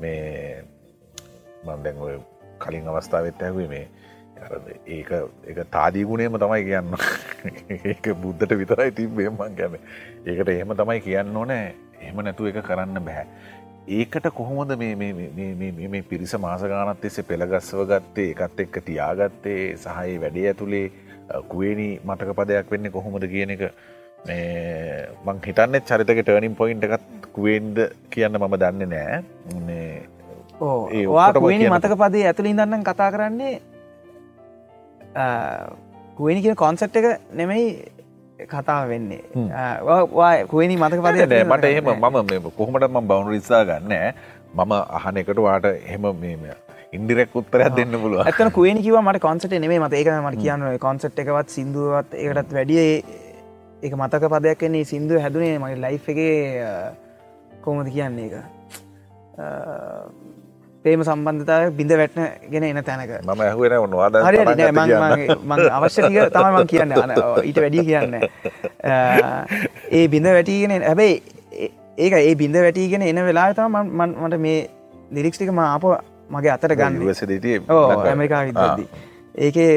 [0.00, 0.64] මේ
[1.64, 2.16] මන්දැන් ඔය
[2.58, 3.86] කලින් අවස්ථාවත් ඇහුවේ මේ
[4.88, 5.10] ඒක
[5.46, 6.94] එක තාදීගුණේම තමයි කියන්න
[7.92, 9.78] ඒක බුද්ධට විතරයි තිබේමන් ගැන
[10.26, 11.72] ඒකට එහෙම තමයි කියන්න ඕනෑ.
[12.00, 13.26] එහෙම නැතු එක කරන්න බැහැ
[13.90, 18.30] ඒකට කොහොමද මේ- මේ- මේ- මේ- මේ- මේ පිරිස මාසගානත් එෙසේ පෙළගස්ව ගත්තේ?
[18.30, 19.76] එකත් එක්ක තියාගත්තේ?
[19.76, 20.86] සහහි වැඩේ ඇතුළේ
[21.48, 23.64] කුවේනි මතක පදයක් වෙන්න කොහොමද කියන එක?
[24.26, 27.78] මේ මං හිතන්න චරිතක ටර්නිම් පොයින්ට එකත් කුවෙන්ද
[28.10, 29.22] කියන්න මම දන්න නෑ.
[30.60, 33.54] මේ ඕ ඒ වා ඔක්කොටම කුවනි කියන- මතක පදේ ඇතුළින් දන්න කතා කරන්නේ
[36.16, 37.66] කුවනි කියන කොන්සට් එක නෙමෙයි
[38.48, 39.22] කතා වෙන්නේ.
[40.46, 44.12] කුවනි මතක පද මට එහෙම මම කොහොමට ම බවුණු රිසා ගන්න.
[44.54, 46.54] මම අහන එකට වාට එහෙම මේ
[46.92, 51.18] ඉන්ඩිරෙක් උත්තරයක් දෙන්න පුළුව ඇතන කුවනි කිව මට කොන්සට නෙමේ මත ඒක මට කියන්න කොන්සට්
[51.18, 53.02] එකවත් සිින්දුවත් එකටත් වැඩිය
[53.82, 58.34] එක මතක පදයක් එන්නේ සිින්දුව හැදුනේ මගේ ලයි් එක කොහොමද කියන්නේ එක
[60.84, 63.10] පේම සම්බන්ධතාව බිඳ වැටන ගෙන එන තැනක.
[63.22, 66.92] මම ඇහුවෙන ඔන්නවාද හරි හරි නෑ, මං- මං මං අවශ්‍ය ටික තමයි මං කියන්න.
[67.44, 68.14] ඊට වැඩිය කියන්න
[69.96, 71.16] ඒ බිඳ වැටීගෙන හැබැයි
[71.98, 74.58] ඒක ඒ බිඳ වැටීගෙන එන වෙලා තම මට මේ
[75.12, 75.84] ලිරික්ස්ටික ම අප
[76.30, 76.96] මගේ අතට ගන්න.
[77.68, 78.88] ඕ ඇමරිකා විදදි
[79.36, 79.72] ඒකේ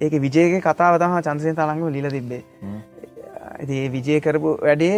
[0.00, 2.42] ඒක විජයගේ කතාව තම චන්සයෙන් තලංගම ලිල තිබ්බේ.
[3.52, 4.96] ඇති විජය කරපු වැඩේ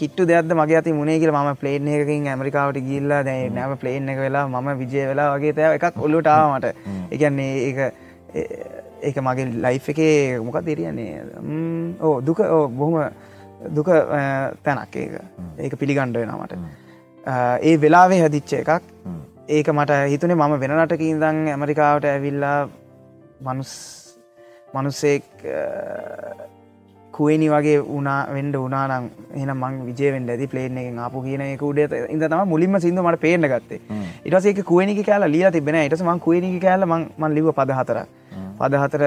[0.00, 4.22] කිට්ටු දෙයක්ද මගේ ඇති මුණේ කියල ම පලේන් එකකින් ඇමරිකාවට ගිල්ලා දැ නැම පලේන් එක
[4.26, 6.66] වෙලා ම විජය වෙලා වගේ තෑ එකක් ඔල්ලුටාවට
[7.10, 7.90] එකන්නේ ඒ
[9.02, 11.22] ඒක මගේ ලයි් එකේ මොකක් දෙරියන්නේ
[12.00, 13.10] ඕ දුක ඕ බොහොම
[13.76, 13.88] දුක
[14.64, 15.12] තැනක් ඒක.
[15.58, 16.54] ඒක පිළිගණ්ඩ වෙනමට
[17.62, 18.82] ඒ වෙලාවේ හැදිච්ච එකක්.
[19.48, 22.58] ඒක මට හිතුනේ මම වෙනටක ඉඳං ඇමරිකාවට ඇවිල්ලා
[23.46, 23.72] මනුස්
[24.74, 25.24] මනුස්සෙක්
[27.16, 29.06] කුවනි වගේ උනා වෙන්ඩ උනානම්
[29.42, 33.20] එන මං විජයවෙන්ඩ ඇති පලේන එක ආපු කියන එක උඩේ ඉඳ තම මුලින්ම සිින්ද මට
[33.20, 33.80] පේන ගත්තේ.
[34.24, 38.00] ඉටසේක කුවනි කෑල ලිය තිබෙන ඉටස මං කුවනි කෑල මන් ලිව පදහතර
[38.58, 39.04] පදහතර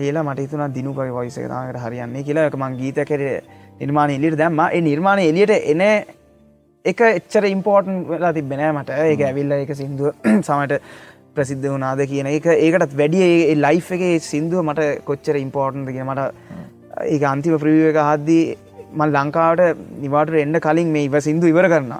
[0.00, 2.50] ලියලා මට තුන දිනුපයි වයිස තාකට හරියන්නේ කියලා.
[2.56, 3.24] මං ගීත කර
[3.80, 5.82] නිර්මාණ එලිට දැම්ම ඒ නිර්මාණ එලියට එන
[6.84, 9.02] එක එච්චර ඉම්පෝර්ටන් වෙලා තිබෙනෑ මට.
[9.04, 10.14] ඒක ඇවිල්ල එක සිින්දුව
[10.46, 10.80] සමට
[11.34, 12.46] ප්‍රසිද්ධ වනාද කියන එක.
[12.56, 16.30] ඒකටත් වැඩිය ලයි් එක සිින්දුව මට කොච්චර ඉම්පෝර්ටන්ද කිය මට
[17.04, 18.44] ඒ අන්තිම ප්‍රවිය එක හද්දී
[18.92, 21.92] මල් ලංකාවට නිවාට එන්න කලින් මේ ඉව සිින්දු ඉවර කරන්න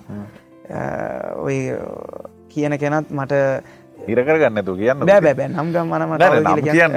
[1.45, 1.59] ඔය
[2.53, 3.43] කියන කෙනත් මට
[4.07, 5.03] ඉරකර ගන්න තු කියන්න?
[5.03, 6.97] බෑ බැබැ නම් ගම්මනම නෑ, නම් කියන්න.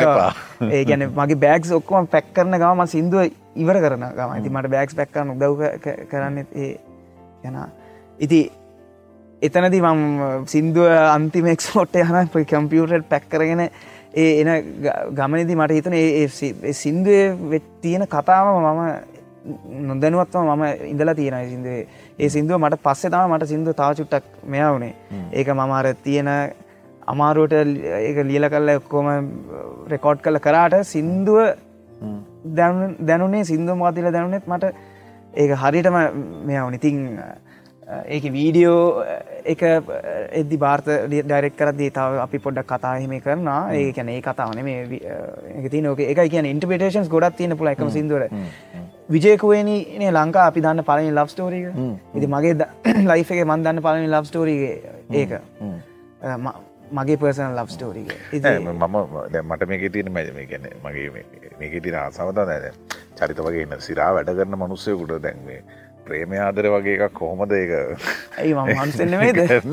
[0.69, 4.97] ඒ ගැන මගේ බෑගස් ඔක්කොම පැක් කරන ගම සිින්දුව ඉවර කරන ගම ඇති මට බෑක්ස්
[4.99, 5.63] පැක්කන්න උදව්
[6.11, 6.71] කරන්න ඒ
[7.43, 7.59] යන
[8.19, 8.41] ඉති
[9.41, 13.65] එතනති මම සිින්දුව අන්තිමෙක් ෝට් යන කම්පියුටර් පැක් කරගෙන
[14.13, 14.49] ඒ එන
[15.13, 18.81] ගමනදි මට හිතන ඒ සිින්දුව තියෙන කතාව මම
[19.89, 21.85] නොදැනුවත්ව මම ඉඳලා තියෙන සිින්දුවේ.
[22.19, 24.93] ඒ සිින්දුව මට පස්සේ තම මට සිින්දුව තාව චුට්ටක් මෙයා වුණේ
[25.33, 26.29] ඒක මමර තියෙන
[27.07, 27.53] අමාරුවට
[27.99, 29.07] ඒක ලියල කල්ල ඔක්කොම
[29.87, 31.39] රෙකෝඩ් කළ කරාට සින්දුව
[32.55, 34.65] දැනු- දැනුනේ සිින්දුව මාතිල දැනුනෙත් මට
[35.35, 35.97] ඒක හරිටම
[36.47, 36.97] මෙයා වනිතින්
[38.07, 38.81] ඒක වීඩියෝ
[39.49, 39.61] එක
[40.33, 45.81] එදදි භාර්ත ඩයිරෙක් කරදී තාව අපි පොඩ්ඩක් කතාහිම කරනා ඒ කැන ඒ කතාවන මේ ති
[45.81, 48.25] නෝක එක කියන ඉන්ටපිටේන්ස් ගොඩත් තියන පුල එකම සිදුවර
[49.09, 51.67] විජයකුවනනේ ලංකා අපි දන්න පලනි ලබ් ස්ටෝරීක
[52.15, 52.55] ඉති මගේ
[53.05, 54.75] ලයිෆ එක මන්දන්න පලනි ලබ් ස්ටෝරීගේ
[55.13, 55.31] ඒක.
[56.37, 56.57] ම-
[56.93, 58.13] මගේ පර්සන ලබ් ස්ටෝරීක
[58.61, 58.95] මම
[59.45, 61.25] මට මේක තියන මැජ මේ ගැන මගේ
[61.59, 62.65] මේක තින ආසාවත නැද
[63.15, 65.61] චරිත වගේ ඉන්න සිරා වැඩ කරන මනුස්සයකුට දැන්වේ
[66.09, 67.73] ප්‍රේමය ආදර වගේ එකක් කොහොමද ඒක?
[68.37, 69.41] ඇයි මම හන්සෙන්නවේද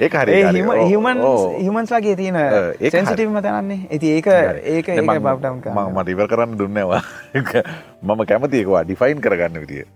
[0.00, 0.60] ඒ හරි.
[0.88, 1.24] හිමන්
[1.60, 3.80] හිමන්ස්ලාගේ තියෙන ඒක සැන්සිටීම තැනන්නේ.
[3.88, 4.30] ඇති ඒක
[4.76, 7.02] ඒක ඒක බව්ටම් මට ඉවර කරන්න දුන්නවා
[8.02, 9.86] මම කැමතිකවා ඩිෆයින් කරගන්න විදිිය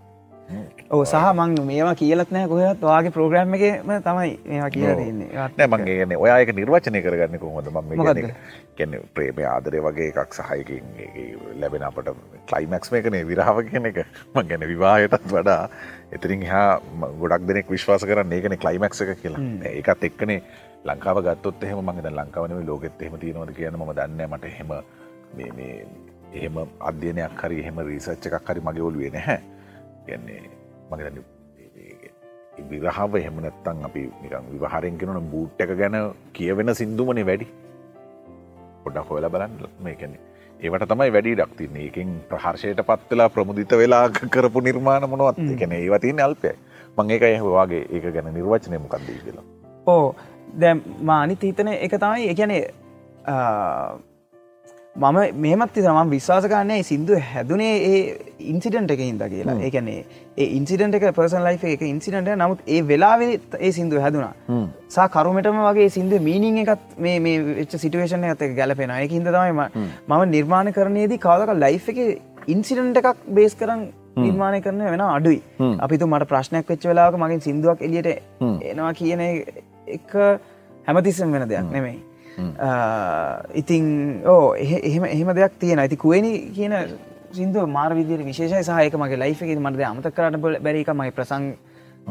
[0.89, 5.95] ඕ සහ මං මේවා කියලත් නෑ කොහත් වාගේ ප්‍රෝග්‍රම් එකම තමයි මේවා කියලා තින්නේ මංගේ
[5.99, 8.29] ගැන ඔයායක නිර්වචනය කරගන්න කොහොද ම මොකක්ද?
[8.77, 10.85] ගැන ප්‍රේමය ආදරය වගේ එකක් සහයකින්
[11.63, 12.11] ලැබෙන අපට
[12.51, 13.99] ක්ලයිමක්ස් මේකනේ විරාව කියන එක.
[14.35, 15.67] මං ගැන විවාහයටත් වඩා
[16.15, 16.79] එතරින් හා
[17.21, 19.43] ගොඩක් දෙනෙක් විශ්වාස කරන්න ඒකන ක්ලයිමක්ස එක කියලා.
[19.73, 20.41] ඒකත් එක්කනේ.
[20.87, 24.71] ලංකාව ගත්තොත් එහෙම මංගත ලංකාවන ලෝකෙත් එහෙම තියෙනවද කියන ම දන්න මට එහෙම
[25.35, 25.75] මේ මේ
[26.33, 29.41] එහෙම අධ්‍යනයක් හරි එහෙම රීසච්ච එකක් හරි මගේ ඔලුවේ නැහැ.
[30.05, 30.56] කියන්නේ
[30.91, 31.11] මගේ
[32.69, 35.97] විරහාව එහෙමනැත්තන් අපි නිකන් විවාහරෙන් කෙනන බූට් එක ගැන
[36.37, 37.47] කියවෙන සිින්දුමනේ වැඩි.
[38.83, 40.17] පොඩක් හොල බලන්න මේකැනෙ
[40.59, 44.05] ඒවට තමයි වැඩි ඩක්තින්නේ එකින් ප්‍රහර්ෂයට පත්වෙලා ප්‍රමුදිත වෙලා
[44.35, 45.37] කරපු නිර්මාණ මොනවත්.
[45.53, 46.55] එකන ඒවතින් අල්පය
[46.97, 49.45] මං ඒක එහවාගේ ඒක ගැන නිර්වචනය මොකක්දී කියලා.
[49.87, 50.15] ඕ
[50.61, 50.81] දැම්
[51.11, 52.63] මානිත හිතන එක තමයි එකනේ
[54.97, 57.97] මම මේමත් තමන් විශ්වාස කරන්නේ සිින්දු හැදුනේ ඒ
[58.51, 59.55] ඉන්සිඩන්ට එක හිද කියලා.
[59.67, 59.99] ඒකනේ
[60.37, 64.33] ඒ ඉන්සිඩන්ට එක පර්සන් ලයි් එක ඉන්සිඩට නමුත් ඒ වෙලාවේ ඒ සිින්දු හැදුනා.
[64.95, 69.61] සා කරුමටම වගේ සිින්දු මීනිං එකත් මේ වෙච්ච සිටුවේෂන ඇත ගැලපෙන එක හිද තමයිම
[70.07, 72.03] මම නිර්මාණ කරනයේදී කාදක ලයි් එක
[72.55, 73.87] ඉන්සිඩන්ට එකක් බේස් කරන්න
[74.25, 75.41] නිර්මාණය කරන වෙන අඩුයි.
[75.85, 78.13] අපිතු මට ප්‍රශ්නයක් වෙච්ච වෙලාක මගින් සිින්දුවක් එලියට.
[78.41, 79.25] එනවා කියන
[79.97, 80.13] එක
[80.87, 82.06] හැමතිස්සම් වෙන දෙයක් නෙමෙයි
[82.37, 82.53] හ්ම්.
[83.61, 83.85] ඉතිං
[84.35, 86.73] ඕ එහෙම එහෙම දෙයක් තියෙන ඇති kuweni කියන
[87.37, 88.63] සිින්දුව මාර විදිර විශේෂය.
[88.69, 91.51] සහයක මගේ ලයිෆ එක මට අමත කරන්න බැරි එක මයි ප්‍රසං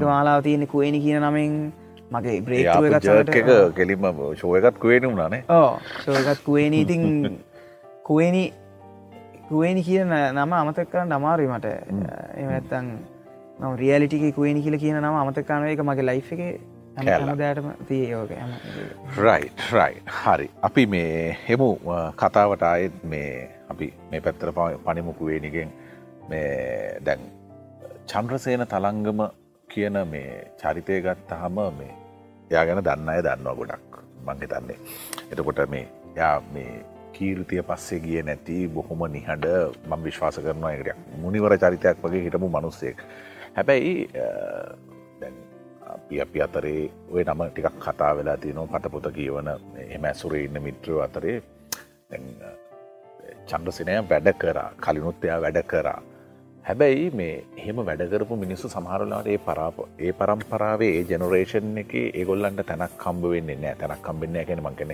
[0.04, 1.58] මාලාව තියෙන kuweni කියන නමෙන්.
[2.14, 4.04] මගේ එක කෙලිම
[4.42, 5.70] ශෝයකත් kuවෙන වුණනේ ඕ
[6.04, 7.02] සෝකත් kuweni ඉතිං
[8.08, 8.42] kuweni
[9.48, 11.66] kuweni කියන නම අමතක් කරන්න අමාරුයි මට.
[12.42, 12.86] එමත්තන්
[13.80, 16.42] රියලිටික kuweni කියල කියන නම අමතකානව එක මගේ ලයිෆ් එක
[16.96, 17.26] කෑල්ල.
[17.26, 18.30] හැමදෑටම තිය යෝක
[19.16, 20.48] රයි රයි හරි.
[20.68, 21.68] අපි මේ හෙමු
[22.16, 23.32] කතාවට අයත් මේ
[23.68, 24.52] අපි මේ පැත්තර
[24.86, 25.70] පනිමුකුවේනිගෙන්
[26.30, 27.28] මේ දැන්
[28.06, 29.22] චන්ද්‍රසේන තලංගම
[29.68, 30.32] කියන මේ
[30.62, 31.92] චරිතය ගත්තහම මේ
[32.50, 34.78] යා ගැන දන්න අය දන්නවා ගොඩක් මංහිතන්නේ
[35.30, 35.86] එතකොට මේ
[36.16, 36.70] යා මේ
[37.16, 39.46] කීර්තිය පස්සේ ගිය නැති බොහොම නිහඬ
[39.90, 42.98] මං විශ්වාස කරනවා එකට මුනිවර චරිතයක් වගේ හිටපු මනුස්සෙක්.
[43.56, 43.94] හැබැයි
[46.06, 48.78] අපි අපි අතරේ ඔය නම ටිකක් කතා වෙලා තියනවා.
[48.78, 49.48] පටපොත කියවන
[49.90, 51.42] එම ඇසුරේ ඉන්න මිත්‍රව අතරේ.
[52.10, 52.50] දැන්, අ,
[53.48, 54.70] චන්ද්‍රසිනය වැඩ කරා.
[54.84, 56.02] කලිනුත් එයා වැඩ කරා.
[56.64, 62.94] හැබැයි මේ එහෙම වැඩකරපු මිනිස්සු සමහරලාට ඒ පරාප ඒ පරම්පරාවේ ඒ ජනරේෂන් එක ඒගොල්ලන්ට තැනක්
[62.98, 64.92] කම්බ වෙන්නේ නෑ තැනක් කම්බෙන්න ගැන මංකන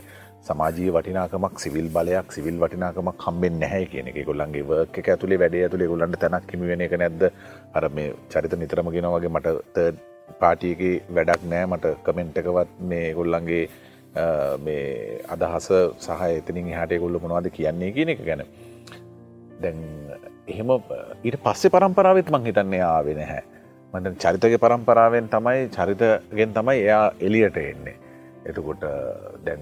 [0.48, 4.22] සමාජී වටිනාකමක් සිවිල් බලයක් සිවිල් වටිනාකමක් කම්බෙන් නැහැ කියන එක.
[4.30, 7.28] ගොල්ලන්ගේ වර්ක එක ඇතුළේ වැඩේ ඇතුළේ ගොල්ලන්ට තැනක් හිමි වෙන එක නැද්ද?
[7.74, 10.80] අර මේ චරිත නිතරම ගෙන වගේ මට පාටියක
[11.10, 11.66] වැඩක් නෑ.
[11.66, 13.68] මට කමෙන්ට් එකවත් මේ ගොල්ලන්ගේ
[14.14, 15.68] අ, මේ අදහස
[15.98, 18.42] සහ එතනින් හට ගොල්ල මොනවාද කියන්නේ කියන එක ගැන.
[19.62, 19.78] දැන්
[20.46, 20.70] එහෙම
[21.24, 23.42] ඊට පස්සේ පරම්පරාවත් මං හිතන්නේ ආවෙ නැහැ.
[23.94, 27.96] මට චරිතක පරම්පරාවෙන් තමයි චරිතගෙන් තමයි එයා එලියට එන්නේ.
[28.44, 28.84] එතකොට
[29.44, 29.60] දැන්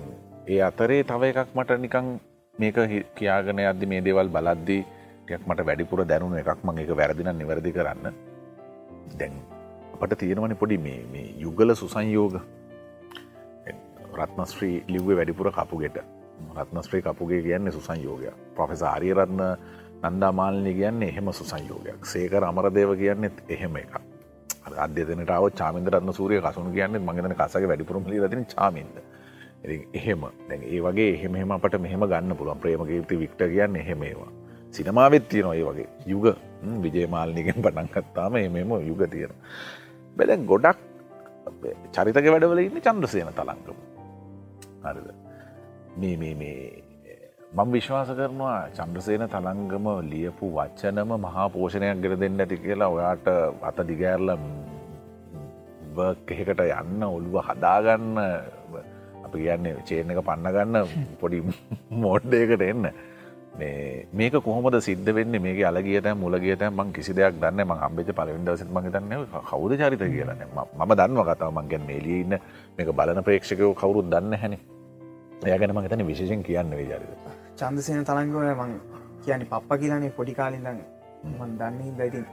[0.49, 2.19] ඒ අතරේ තව එකක් මට නිකං
[2.55, 4.83] මේක හි- කියාගෙන අද්දි මේ දේවල් බලද්දී
[5.27, 8.15] ටියක් මට වැඩිපුර දැනුණු එකක් මං එක වැරදින නිවැරදි කරන්න.
[9.19, 9.33] දැන්
[9.95, 12.35] අපට තියෙනවන පොඩි මේ මේ යුගල සුසංයෝග.
[14.15, 15.99] රත්නශ්‍රී ලිව්වේ වැඩිපුර කපුගෙට.
[16.57, 18.35] රත්නශ්‍රී කපුගේ කියන්නේ සුසංයෝගයක්.
[18.55, 19.43] ප්‍රොෆෙස ආරියරත්න
[20.05, 22.01] නන්දාමාලනය කියන්නේ එහෙම සුසංයෝගයක්.
[22.05, 23.95] සේකර අමරදේව කියන්නෙත් එහෙම එක
[24.79, 28.97] අධ්‍යතනටාව චාමින්දරත්න සූරිය කසුණු කියන්නේ මගේතන කසගේ වැඩිපුරම ලතින චාමින්ද.
[29.65, 30.23] ඉතින් එහෙම.
[30.49, 32.59] දැන් ඒ වගේ එහෙම අපට මෙහෙම ගන්න පුළුවන්.
[32.59, 34.40] ප්‍රේමකීර්ති වික්ට කියන්න එහෙමේවා
[34.73, 35.89] සිනමාවෙත් තියෙනවා ඒ වගේ.
[36.07, 36.27] යුග.
[36.83, 39.33] විජයමාල්නිගෙන් පටන්ගත්තාම එමෙම යුග තියෙන
[40.17, 40.79] බැද ගොඩක්
[41.93, 43.79] චරිතක වැඩවල ඉන්න චන්ද්‍රසයන තලංගම.
[44.85, 45.09] හරිද?
[45.97, 46.61] මේ මේ මේ
[47.53, 53.27] මං විශ්වාස කරනවා චන්ද්‍රසේන තලංගම ලියපු වච්චනම මහා පෝෂණයක් ගෙර දෙන්න ඇති කියලා ඔයාට
[53.63, 54.29] අත දිගෑරල
[56.29, 58.19] එහෙකට යන්න ඔළුව හදාගන්න
[59.25, 60.77] අපි කියන්නේ චේන එක පන්නගන්න
[61.21, 61.41] පොඩි
[62.05, 62.83] මෝඩ්ඩයකට එන්න.
[62.85, 63.10] මේ
[63.53, 65.33] මේක කොහොමද සිද්ධ වෙන්න?
[65.39, 70.45] මේක අලගියට මුලගේත මං කිසි දෙයක් දන්න ම අම්බෙච පලවින්දවසත් මගේ දන්න කවුද චරිත කියලන
[70.79, 71.53] ම දන්ව කතාව.
[71.53, 72.39] මංගැන් මේලිය ඉන්න
[72.79, 74.55] මේක බලන ප්‍රේක්ෂකයෝ කවුරුත් දන්න හැන
[75.43, 77.11] එය ගැන මගතන විශේෂෙන් කියන්න විචරිත
[77.57, 78.73] චන්දසයන තලංගව මං
[79.25, 80.81] කියන පප්ප කියලනේ පොඩි කාලිදන්
[81.31, 82.27] මන් දන්න දයිතින්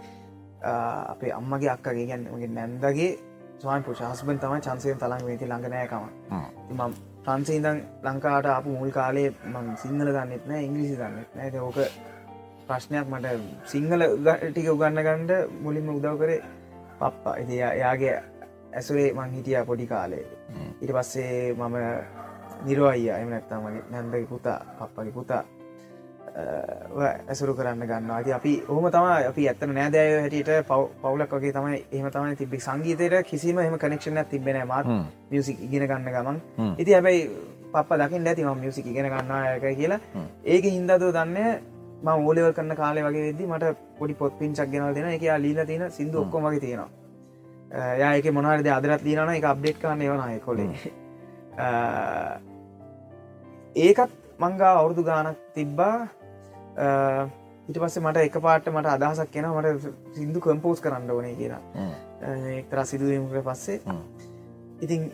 [1.07, 3.11] අපේ අම්මගේ අක්කගේ ගැන්නගේ නැන්දගේ
[3.57, 6.03] ස්වාන් පුශාස්බන් තමයි චන්සයෙන් තලංග වේති ළඟනෑකම
[6.71, 6.93] මම
[7.27, 11.79] ප්‍රන්සේඉදන් ලංකාට අප මුල් කාලේ මං සිංහල දන්නෙත් නෑ ඉංග්‍රිසි දන්නෙත් නෑද ඕක
[12.67, 13.27] ප්‍රශ්නයක් මට
[13.65, 14.05] සිංහල
[14.43, 16.39] ටික උගන්න ගණ්ඩ මුලින්ම උදව් කරේ
[16.99, 17.35] පප්පා.
[17.35, 18.15] ඉති යාගේ
[18.73, 20.25] ඇසුරේ මං හිටිය පොඩි කාලේ.
[20.81, 21.75] ඉට පස්සේ මම
[22.63, 25.43] නිරෝයිය එම නැත්තම් මගේ නැන්දගේ පුතා පප්පගේ පුතා
[26.37, 31.79] ඇසුරු කරන්න ගන්න ඇති අපි හොම තම අපි ඇත්තන නෑදෑය හැටියට පව් පවුලක් වගේ තමයි
[31.91, 34.85] එහම තමයි තිබි සංගීතයට කිසිම එම කනෙක්ෂණ තිබෙන මාත්
[35.31, 36.37] මියසික් ඉගෙන ගන්න ගමන්.
[36.77, 37.23] ඉති හැබැයි
[37.73, 39.99] පප දකිින් ඇති ම මියසික් ඉගෙන ගන්නායක කියලා.
[40.53, 41.37] ඒක හින්දදෝ දන්න
[42.03, 45.91] ම ඕලෙවල් කරන්න කාලය වගේ වෙදදි මට පොඩි පොත් පින්චක් ගෙනල් දෙෙන එක ලීල තියෙන
[45.97, 46.89] සිින්දු ඔක්කොම තියෙනවා.
[48.03, 50.69] යායක මොනාරද අදරත් දීනන එක අප්ඩේට් කරන්න එවනය කොලේ.
[53.87, 56.07] ඒකත් මංගා අවුරදු ගානක් තිබ්බා
[56.77, 61.61] ඉට පස්සේ මට එක පාට මට අදහසක් කියෙන මට සිින්දු කම්පෝස් කරන්න ඕනේ කියලා.
[62.59, 63.79] එක්තර සිදුවීමට පස්සේ.
[64.85, 65.09] ඉතින්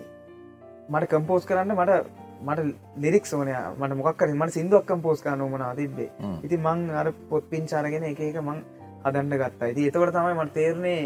[0.89, 2.03] මට කම්පෝස් කරන්න මට
[2.43, 2.59] මට
[3.03, 6.09] ලිරික් ඕනය මට මොක්කර මට සිින්දුවක් කම්පෝස් කරන්න මන තිබ්බේ.
[6.43, 8.59] ඉති මං අර පොත් පින්චාරගෙන එක එක මං
[9.05, 9.71] හදන්න ගත්තා.
[9.73, 11.01] ඉති එතවට තමයි මට තේරණේ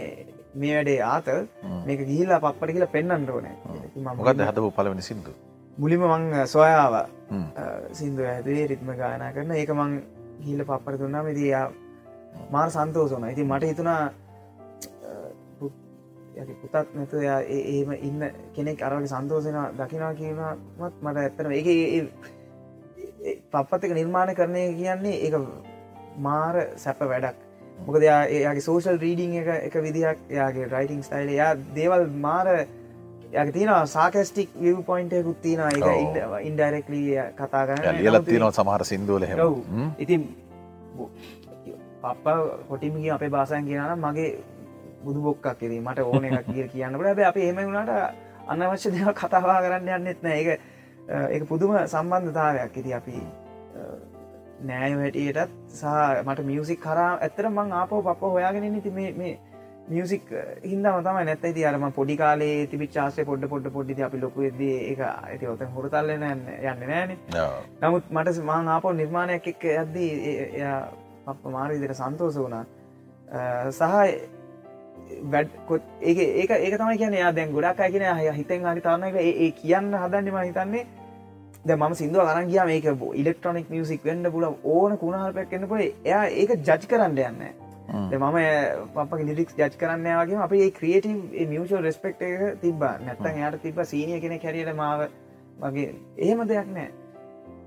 [0.61, 1.27] මේ වැඩේ ආත
[1.85, 3.55] මේක ගිහිල්ලා පප්පට කියලා පෙන්න්නට ඕනෑ.
[4.19, 5.31] මොකද හදපු පලවනි සිින්දු?
[5.77, 6.23] මුලිම මං
[6.53, 6.95] සොයාව
[7.99, 9.51] සිින්දුව ඇතුේ රිත්ම ගායනා කරන.
[9.61, 9.91] ඒක මං
[10.39, 11.65] හිල්ල පප්පට දුන්නාම ඉතියා
[12.51, 14.01] මාර සන්තෝසන ඉති මට හිතුනා
[16.61, 17.13] පුතත් නැත
[17.49, 20.41] ඒම ඉන්න කෙනෙක් අරගේ සන්තෝසන දකිනා කියනත්
[21.01, 22.01] මට ඇත්තන ඒ
[23.51, 25.41] පප්පත් එක නිර්මාණ කරණය කියන්නේ ඒ
[26.19, 27.37] මාර සැප වැඩක්.
[27.79, 32.47] මොකද එයා එයාගේ සෝෂල් රීඩිං එක එක විදිහක් යාගේ රයිටිං ස්ටයිල් එයා දේවල් මාර
[33.29, 36.35] ය තින සාකස්ටික් විය පොයින්ටයකුත් තින එක ඔව්.
[36.41, 37.97] ඉන්ඩරෙක්ලී කතා කරන්න.
[37.97, 39.57] ලියලත් තියනවා සමහර සිින්දුවල ඔව්.
[39.97, 40.27] ඉතින්
[42.01, 42.25] පප්ප
[42.69, 44.31] හොටිමිගේ අපේ බාසයන් කියනන මගේ
[45.03, 47.91] බුදු බොක්කක් එදී මට ඕන එකක් කිය කියන්නට හැබ අප එහෙම වුණට
[48.47, 50.39] අනවශ්‍ය දෙව කතාවා කරන්න යන්නෙත් නෑ.
[50.39, 50.61] ඒක
[51.09, 52.77] ඒ පුදුම සම්බන්ධතාවයක්.
[52.77, 53.15] ඉති අපි
[54.61, 59.39] නෑය හැටියටත් සහ මට මියසික් කරා ඇත්තර මං ආපෝ පප හොයාගෙන ඉති මේ
[59.87, 60.23] මියසික්
[60.63, 64.71] හිදම තම නැත ති අරම පොඩි කාලේ තිබි චාසය පොඩ පොඩ පොඩි අපි ලොකු ද
[64.85, 67.13] එක ඇති ඔත හොරතල්ලන යන්න නෑන
[67.81, 70.09] නමුත් මට මං ආපෝ නිර්මාණයක් එක්ක ඇද්දී
[71.25, 72.65] පප්ප මාරීදික සන්තෝස වුණා.
[73.71, 73.81] සහ
[75.25, 75.49] වැඩ
[76.01, 79.51] ඒ ඒක ඒක තමයි කියන දැන් ගොඩක් අය කියන ය හිතෙන් හරි තරන්න එක ඒ
[79.59, 85.81] කියන්න හදන්නම හිතන්නේ ම සිදුව අරන් ගියාම ඒක ඉලෙක්ට්‍රොනික් මියසික් වෙන්න පුල ඕන කුණහල්පයක් එන්නකොට
[86.03, 88.09] එයා ඒක ජජ් කරන්න යන්න මම.
[88.95, 93.79] පප ලික් ජච් කරන්න වගේ අප ඒ ක්‍රියටව මියෂල් රෙස්පෙක්් එක තිබ නැත්තන් යට තිබ
[93.91, 95.07] සීනිය කෙන කැරියට මාව
[95.63, 96.89] වගේ එහෙම දෙයක් නෑ.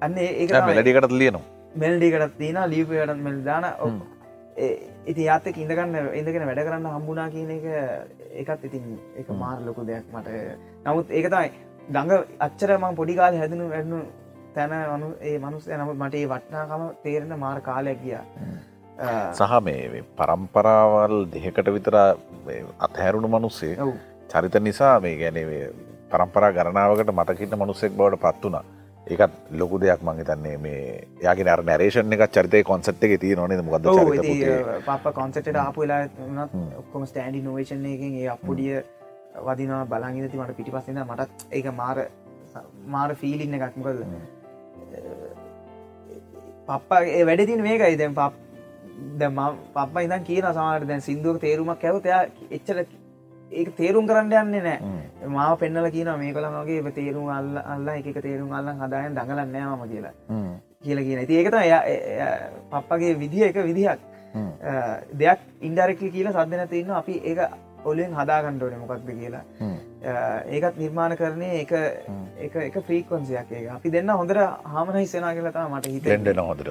[0.02, 1.44] අන්න ඒක මෙලඩිකට ලියනවා.
[1.74, 3.66] මෙල්ඩිකටත් තින ලීපයට මෙල් දාන
[5.06, 7.66] ඉති යාතක ඉඳගන්න ඉඳගෙන වැඩ කරන්න හම්බුනා කියන එක
[8.42, 8.86] එකත් ඉතින්
[9.16, 10.28] එක මාර් ලොකු දෙයක් මට.
[10.86, 11.50] නමුත් ඒක තමයි
[11.90, 12.12] ගඟ
[12.46, 14.00] අච්චරම පොඩිකාල හැදනු වැඩනු
[14.54, 18.18] තැන වනු ඒ මනුස් නමුත් මට ඒ වටනාකම තේරෙන මාර කාලයක් ගිය
[19.34, 21.96] සහ මේ පරම්පරාවල් දෙහකට විතර
[22.86, 23.76] අත්හැරුණු මනුස්සේ
[24.32, 25.62] චරිත නිසා මේ ගැනේ
[26.10, 28.58] පරම්පරා ගණනාවකට මතකින්න මනුස්සෙක් බවට පත් වුණ.
[29.06, 30.82] ඒකත් ලොකු දෙයක් මංහිතන්නේ මේ
[31.24, 33.88] යාගේ අර නැරේෂන් එක චරිතය කොන්සට් එක තිය නොනේ මොකද.
[34.88, 36.50] පප්ප කොන්සට ආපු වෙලා වනත්
[36.80, 38.82] ඔක්කොම ස්ටෑන්ඩි නෝවේෂන් එකෙන් ඒ අපපුඩිය
[39.46, 41.98] වදිනවා බලංගිති මට පිටි පස්සෙන මටත් ඒක මාර
[42.86, 43.76] මාර ෆීලින්න එකක්.
[43.76, 44.04] මොකද?
[46.68, 47.98] පප්පා වැඩ තින මේකයි.
[48.02, 48.49] දැන් පප්
[49.20, 49.30] දැ
[49.74, 52.22] පප ඉදන් කියන සමාට දැන් සිින්දුවක තේරුමක් ඇවතයා
[52.58, 52.82] එච්චර
[53.50, 54.78] ඒක තේරුම් කරන්න යන්නේ නෑ.
[55.36, 60.14] මාව පෙන්නල කියන මේ කළමගේ තේරුම් අල්ල අල්ල එක තේරුම් අල්ලන් හදායන් දඟලන්නෑම කියලා.
[60.28, 60.52] හ්ම්.
[60.84, 61.56] කියලා කියන ති ඒකත
[62.70, 64.00] පප්පගේ විදිහ එක විදිහක්.
[65.22, 67.40] දෙයක් ඉන්ඩරෙක්ලි කියලා සද්ධන තියන්න අපි ඒක
[67.84, 69.42] ඔලෙන් හදාගණ්ඩෝන මොකක්ද කියලා.
[70.54, 71.72] ඒකත් නිර්මාණ කරණය එක.
[72.46, 74.40] එක එක ෆ්‍රීකොන්සියක් ඒක අපි දෙන්න හොඳර
[74.76, 76.70] හාමන හිස්සනා කියලතා මට හිත දෙන්ඩෙන හොඳට.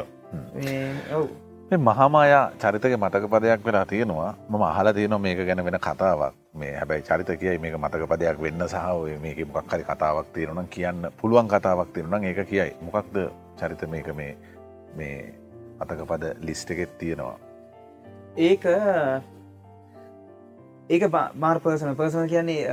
[1.17, 1.29] ඔව්
[1.71, 4.33] මේ මහාමායා චරිතක මතක පදයක් වෙලා තියෙනවා.
[4.49, 6.33] මම අහලා තියෙනවා මේක ගැන වෙන කතාවක්.
[6.53, 10.63] මේ හැබැයි චරිත කියයි මේක මතක පදයක් වෙන්න සහ ඔය මේක මොකක් හරි කතාවක් තියෙනවා
[10.63, 12.73] නම් කියන්න පුළුවන් කතාවක් තියෙනවා නම් ඒක කියයි.
[12.81, 13.15] මොකක්ද
[13.59, 14.33] චරිත මේක මේ
[14.97, 15.33] මේ
[15.79, 17.37] මතක පද ලිස්ට් එකෙත් තියෙනවා?
[18.35, 18.65] ඒක
[20.89, 21.03] ඒක
[21.35, 22.65] මාර් පර්සන පර්සන කියන්නේ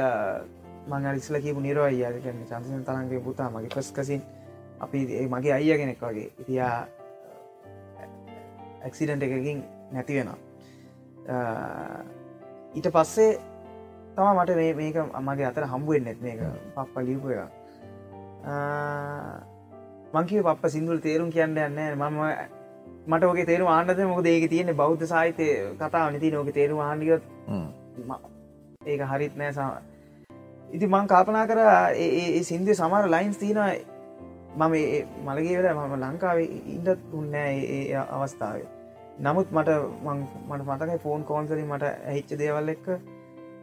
[0.89, 4.23] මං රිස්ල කියපු නිරෝයි කියන්න චන්සන තරන්ගේ පුතා මගේ පස් කසින්
[4.81, 6.31] අපි ඒ මගේ අයිය කෙනෙක් වගේ.
[6.41, 6.96] ඉතියා
[8.87, 10.39] ඇක්සිඩන්ට එකකින් නැති වෙනවා.
[12.75, 13.31] ඊට පස්සේ
[14.17, 16.41] තම මට මේ මේක අමගේ අතර හම්බුවෙන් නැත් මේක.
[16.75, 16.95] පප්ප
[17.33, 17.51] එක.
[20.15, 22.21] මංකිව පප්ප සිින්දුල් තේරුම් කියන්න යන්න මම
[23.07, 25.47] මට ඕක තේරු ආන්නද මොක ඒක තියෙන බෞද්ධ සාහිතය
[25.81, 27.67] කතාව නති නෝක තේරු හ්ම්.
[28.87, 29.71] ඒක හරිත් නෑ සම
[30.75, 31.61] ඉති මං කල්පනා කර
[31.95, 33.59] ඒ සින්දය සමර ලයින්ස් තියන
[34.57, 34.75] මම
[35.27, 38.76] මළගේ වෙල මම ලංකාවේ ඉන්ඩත් උන්නෑ ඒ අවස්ථාවේ
[39.19, 39.71] නමුත් මට
[40.05, 42.87] මං- මට මතකයි ෆෝන් කෝන්සරි මට ඇහිච්ච දේවල් එක්ක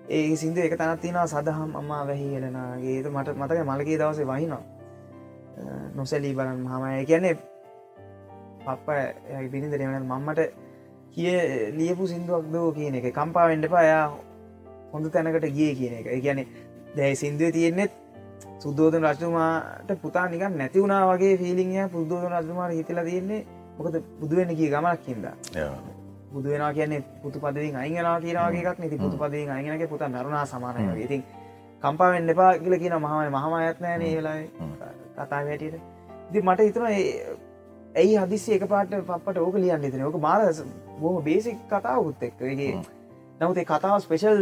[0.10, 4.62] ඒ සිින්ද එක තනත් තින සදහම් අම්මා වැහි එලනගේ මට මතක මළගේ දවසේ වහිනවා.
[5.96, 7.06] නොසැලී බලන් මහමය.
[7.06, 7.36] කියන්නේ
[8.66, 8.88] පප්ප
[9.52, 10.40] පිරිඳ දෙවන මම්මට
[11.14, 11.34] කිය
[11.72, 13.08] ලියපු සිින්දුවක් දෝ කියන එක.
[13.12, 14.04] කම්පාවෙන්ඩ පයා
[14.94, 16.08] හොඳ තැනකට ගිය කියන එක.
[16.24, 16.40] ගැන
[16.98, 17.92] දැයි සිින්දුව තියෙන්නෙත්
[18.60, 23.46] සුද්දෝධන රජතුමාට පුතා නිකන් නැති වුණා වගේ ෆිලිිය පුද්දෝධන රජතුමාට හිතලා තියෙන්නේ
[23.78, 25.26] මොකද බුදුවෙන කිය ගමනක්කින්ද
[25.56, 25.78] යා.
[26.34, 31.24] බුදුවෙන කියන්නේ පුතු පදින් අයිගනා කියනවාගේක් නති පුතු පදින් අයිගෙනගේ පුත මරුණා සමානය ඉතින්
[31.84, 34.38] කම්පාවෙන් එපා කියල කියන මහම මහම අයත්නෑ නේ වෙලා
[35.18, 35.76] කතා වැටියට
[36.30, 36.86] ඉති මට හිතන
[37.96, 40.02] ඇයි හදිසි එක පාට පපට ඕක ලියන්න ඉතින.
[40.02, 40.42] ඕක මාර
[41.00, 42.84] බොහම බේසික් කතාවකුත් එක්කගේ හ්ම්.
[43.40, 44.40] නමුත් කතාව ස්පෙෂල්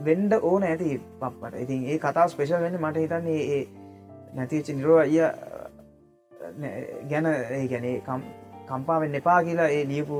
[0.00, 1.54] වෙන්ඩ ඕන ඇති පප්පට.
[1.56, 3.62] ඉතින් ඒ කතාව ස්පෙෂල් වෙන්න මට හිතන්නේ ඒ
[4.34, 5.18] නැතිච නිරෝ අය
[7.10, 7.96] ගැන ඒ ගැනේ
[8.68, 10.18] කම්පාවෙන් එපා කියලා ඒ ලියපු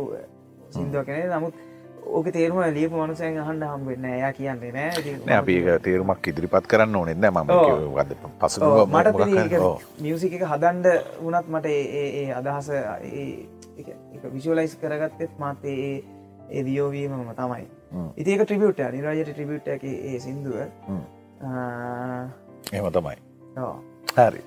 [0.71, 1.55] සිින්දුව කෙනෙ නමුත්
[2.09, 6.97] ඕක තේරුම ලියපු මනුසයන් අහන්ඩ හම් වෙන්න යා කියන්නේ නෑ අපි තේරුමක් ඉදිරිපත් කරන්න
[8.41, 8.89] පසුබිම ඔව්, මොකක්
[9.19, 9.69] මට.
[10.01, 10.87] මියසික එක හදන්ඩ
[11.23, 12.69] වනත් මට ඒ- අදහස
[14.33, 16.03] විශලයිස් කරගත්තෙත් මත් ඒ
[16.51, 17.67] ඒ වියෝවීමම තමයි.
[18.17, 20.57] ඉතික ට්‍රිබියුට නිරජට ට්‍රිබියුට් ඒ සිින්දුව.
[22.73, 23.17] එහෙම තමයි.
[24.17, 24.41] හරි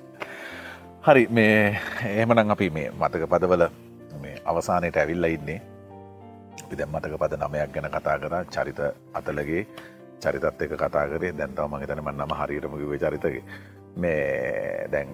[1.06, 3.62] හරි මේ එහෙමනම් අපි මේ මතක පදවල
[4.22, 5.58] මේ අවසානයට ඇවිල්ල ඉන්නේ.
[6.70, 8.80] විදැම් මතක පද නමයක් ගැන කතා කර චරිත
[9.18, 9.62] අතලගේ.
[10.22, 11.30] චරිතත් එක කතා කරේ.
[11.38, 13.42] දැන්තාව මගතනම නම හරියටම කිවේ චරිතගේ.
[13.96, 15.08] මේ දැන්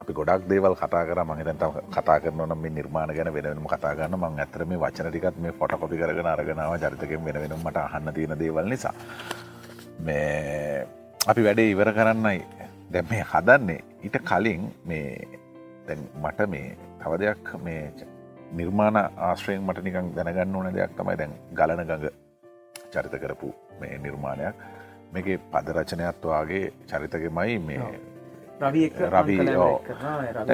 [0.00, 1.18] අපි ගොඩක් දේවල් කතා කර.
[1.26, 1.58] මහිතන්
[1.96, 5.74] කතා කරන නම් මේ නිර්මාණ ගැන වෙනම කතාගන්න මං ඇතර මේ වචන ටිකත් මේ ෆොට
[5.80, 8.94] කොපි කරගෙන අරගෙනාව චරිතකෙන් වෙන වෙන මට අහන්න තියෙන දේවල් නිසා.
[10.06, 10.86] මේ
[11.26, 12.65] අපි වැඩේ ඉවර කරන්නයි.
[12.90, 15.08] දැ මේ හදන්නේ ඊට කලින් මේ
[15.86, 17.82] දැන් මට මේ තව දෙයක් මේ
[18.52, 22.06] නිර්මාණ ආශ්‍රයෙන් මට නිකං දැනගන්න ඕන දෙයක් තමයි දැන් ගලන ගඟ
[22.92, 24.66] චරිත කරපු මේ නිර්මාණයක්
[25.12, 27.80] මේක පදරචනයත්වාගේ චරිතගෙමයි මේ
[28.60, 29.38] රවි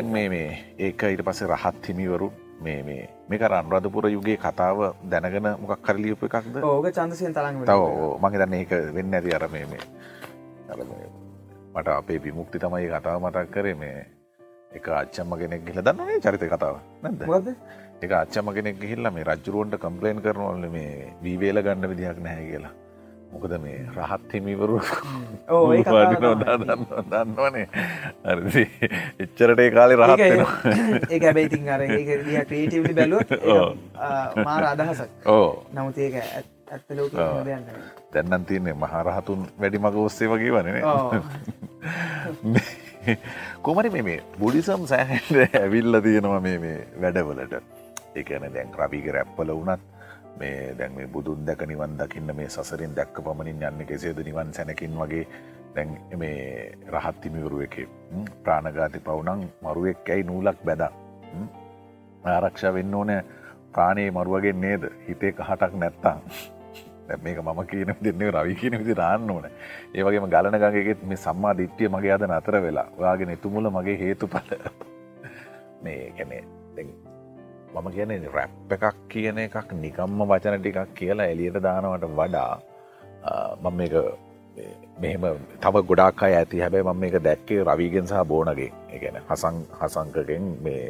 [0.06, 0.48] මේ මේ
[0.78, 6.62] ඒක ඊට පස්සේ රහත් හිමිවරු මේ මේ මේක රන්රධපුර යුගේ කතාව දැනගෙන මොකක් කරලියපු එකක්ද
[6.64, 7.82] ඕක චන්දසයෙන් තරන් තව
[8.18, 9.82] මගේ දන්න ඒක වෙන්න ඇති අර මේ මේ
[11.74, 14.04] මට අපේ විමුක්ති තමයි කතාව මතක් කරේ මේ
[14.72, 16.76] එක අච්චම්ම කෙනෙක් ගිල දන්නනේ චරිත කතාව.
[17.02, 17.48] නැද
[18.02, 22.72] එක අච්චම කෙනෙක් ගිහිල්ල මේ රජ්ජුරුවන්ට කම්පලේන් කරනවල මේ වීවේල ගන්න විදිහක් නැහැ කියලා.
[23.32, 24.78] මොකද මේ රහත් හිමිවරු
[27.10, 27.66] දන්නවනේ.
[28.24, 28.64] අරදි
[29.18, 30.20] එච්චරට ඒ කාලේ රහත්
[31.12, 33.22] ඒ හැබැයි ඉතින් අර ක්‍රේටවලි බැලුව
[34.46, 35.10] මාර අදහසක්.
[35.26, 37.12] ඕ නමුත් ඒක ඇත්ත ලෝක
[38.14, 40.82] දැන්නන් තියන්නේ මහරහතුන් වැඩි මග ඔස්සේ වගේ වනේ
[43.62, 47.54] කොමරි මේ බුඩිසම් සෑහන්ට ඇවිල්ල තියෙනවා මේ වැඩවලට?
[48.16, 49.80] ඒකන දැන් රබිග රැප්පල වනත්
[50.38, 54.96] මේ දැන් මේ බුදුන් දැක නිවන් දකින්න මේ සසරින් දැක්ක පමණින් යන්න කෙසේද නිවන් සැනකින්
[55.00, 55.26] වගේ
[55.74, 56.38] දැන් මේ
[56.94, 57.76] රහත්තිමිවරු එක
[58.44, 60.82] ප්‍රාණගාති පවුනං මරුවෙක් ඇයි නූලක් බැද?
[62.24, 63.12] ආරක්ෂ වෙන්න ඕන
[63.72, 64.82] ප්‍රාණයේ මරුවගෙන් නේද?
[65.08, 66.16] හිතේ කහටක් නැත්තා
[67.26, 69.46] මේක මම කියන දෙන්නේ රවි කියන විදි රාන්න ඕන.
[69.94, 74.50] ඒවගේම ගලන ගගේෙත් මේ සම්මා දිට්ටිය මගේ අද නතර වෙලා ඔයාගෙන එතුමුල මගේ හේතු පල
[75.84, 76.42] මේ ගැනේ
[77.74, 82.52] මම කියන රැප් එකක් කියන එකක් නිකම්ම වචන ටිකක් කියලා එලියට දානවට වඩා
[83.62, 83.94] මම මේක
[85.00, 85.24] මෙහෙම
[85.60, 86.60] තව ගොඩක් අය ඇති.
[86.60, 90.84] හැබැයි මම මේක දැක්කේ රවීගෙන් සහ බෝනගේ එකන හසං හසංකගෙන් මේ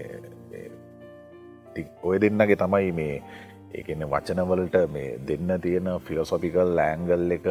[2.03, 3.15] ඔය දෙන්නගේ තමයි මේ
[3.75, 7.47] ඒකන්න වචනවලට මේ දෙන්න තියෙන ෆිලොසොපිකල් ලෑංගල් එක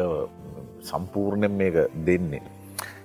[0.90, 2.42] සම්පූර්ණයෙන් මේක දෙන්නේ.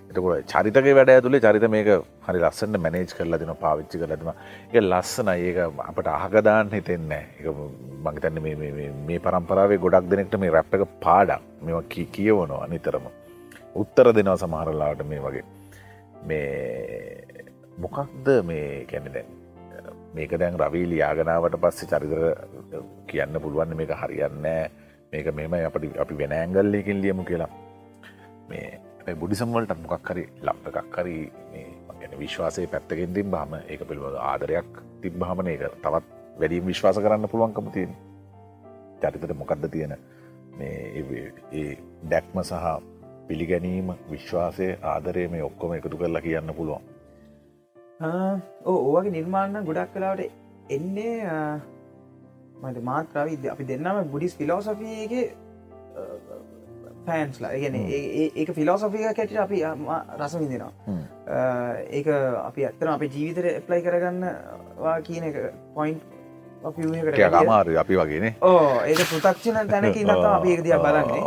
[0.10, 1.89] එතකොට චරිතක වැඩ ඇතුළේ චරිත මේක
[2.27, 7.45] හරි ලස්සන්න මැනේජ් කරලා දෙන පාවිච්චි කරලතිම එක ලස්සන ඒක අපට අහකදාන්න හිතෙන්න එක
[8.06, 8.41] මගතන්න
[9.07, 13.07] මේ පරම්පරාවේ ගොඩක් දෙනෙක්ට මේ රැප් එක පාඩක් මෙම කී කියවනවා නිතරම.
[13.76, 15.45] උත්තර දෙනවා සමහරලාට මේ වගේ.
[16.30, 17.48] මේ
[17.84, 19.36] මොකක්ද මේ කැනෙ දැන්
[20.18, 22.22] මේක දැන් රවී ලියාගනාවට පස්සේ චරිතර
[23.07, 24.45] කියන්න පුළුවන් මේක හරියන්න
[25.11, 27.52] මේක මෙම අපට අපි වෙන ඇංගල්ලකින් ලියමු කියලා.
[28.49, 31.19] මේ බුඩිසම්වලට මොකක් හරි ලප් එකක් හරි
[31.99, 34.69] ගැන විශ්වාසය පැත්තකින් තින් බාම ඒක පිළිබඳ ආදරයක්
[35.02, 36.06] තිබ්බහමන ඒක තවත්
[36.39, 37.95] වැඩීම් විශ්වාස කරන්න පුළුවන්කම තියෙන
[39.02, 39.95] චරිතට මොකක්ද තියෙන
[40.60, 41.77] ඒ
[42.10, 42.65] දැක්ම සහ
[43.27, 46.81] පිළිගැනීම විශ්වාසය ආදරය මේ ඔක්කොම එකතු කරලා කියන්න පුළුවන්.
[47.99, 50.30] ඕවගේ නිර්මාණ ගොඩක් කලාවට
[50.69, 51.18] එන්නේ
[52.61, 55.24] මට මාත්‍රාවිද අපි දෙන්නම බුඩිස් ෆිලෝසොෆියගේ
[57.06, 59.64] ෆෑන්ස්ලා ගැන ඒක ෆිලෝසොෆික කැට අපි
[60.18, 60.72] රස විඳෙනවා.
[61.90, 62.07] ඒක
[62.41, 65.40] අපි ඇත්තන අප ජීවිතර එප්ලයි කරගන්නවා කියන එක
[65.74, 66.02] පොයින්්
[67.34, 71.24] අමාරු අපි වගේනේ ඕ ඒක පෘතක්ෂණ තැනක ඉන්නත් අපි ඒක දිය බලන්නේ.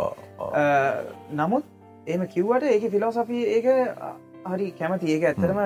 [1.33, 1.65] නමුත්
[2.07, 3.67] එම කිව්වට ඒක ෆිලෝසොෆී ඒක
[4.45, 5.07] හරි කැමති.
[5.09, 5.59] ඒක ඇත්තරම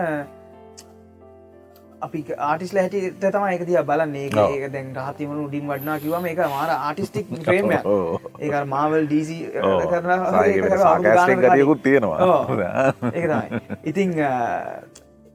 [2.02, 4.30] අපි ආටිස් ලැහට තම එක දිය බලන්නේ.
[4.30, 9.38] ඒක දැන් රහතිමන උඩින් වඩනා කිවම එක මාර ආටිස්ටික් ්‍රේම ඒ මාවල් ඩීසි
[11.46, 12.20] කරනයකුත් තියෙනවා.
[13.84, 14.10] ඉතිං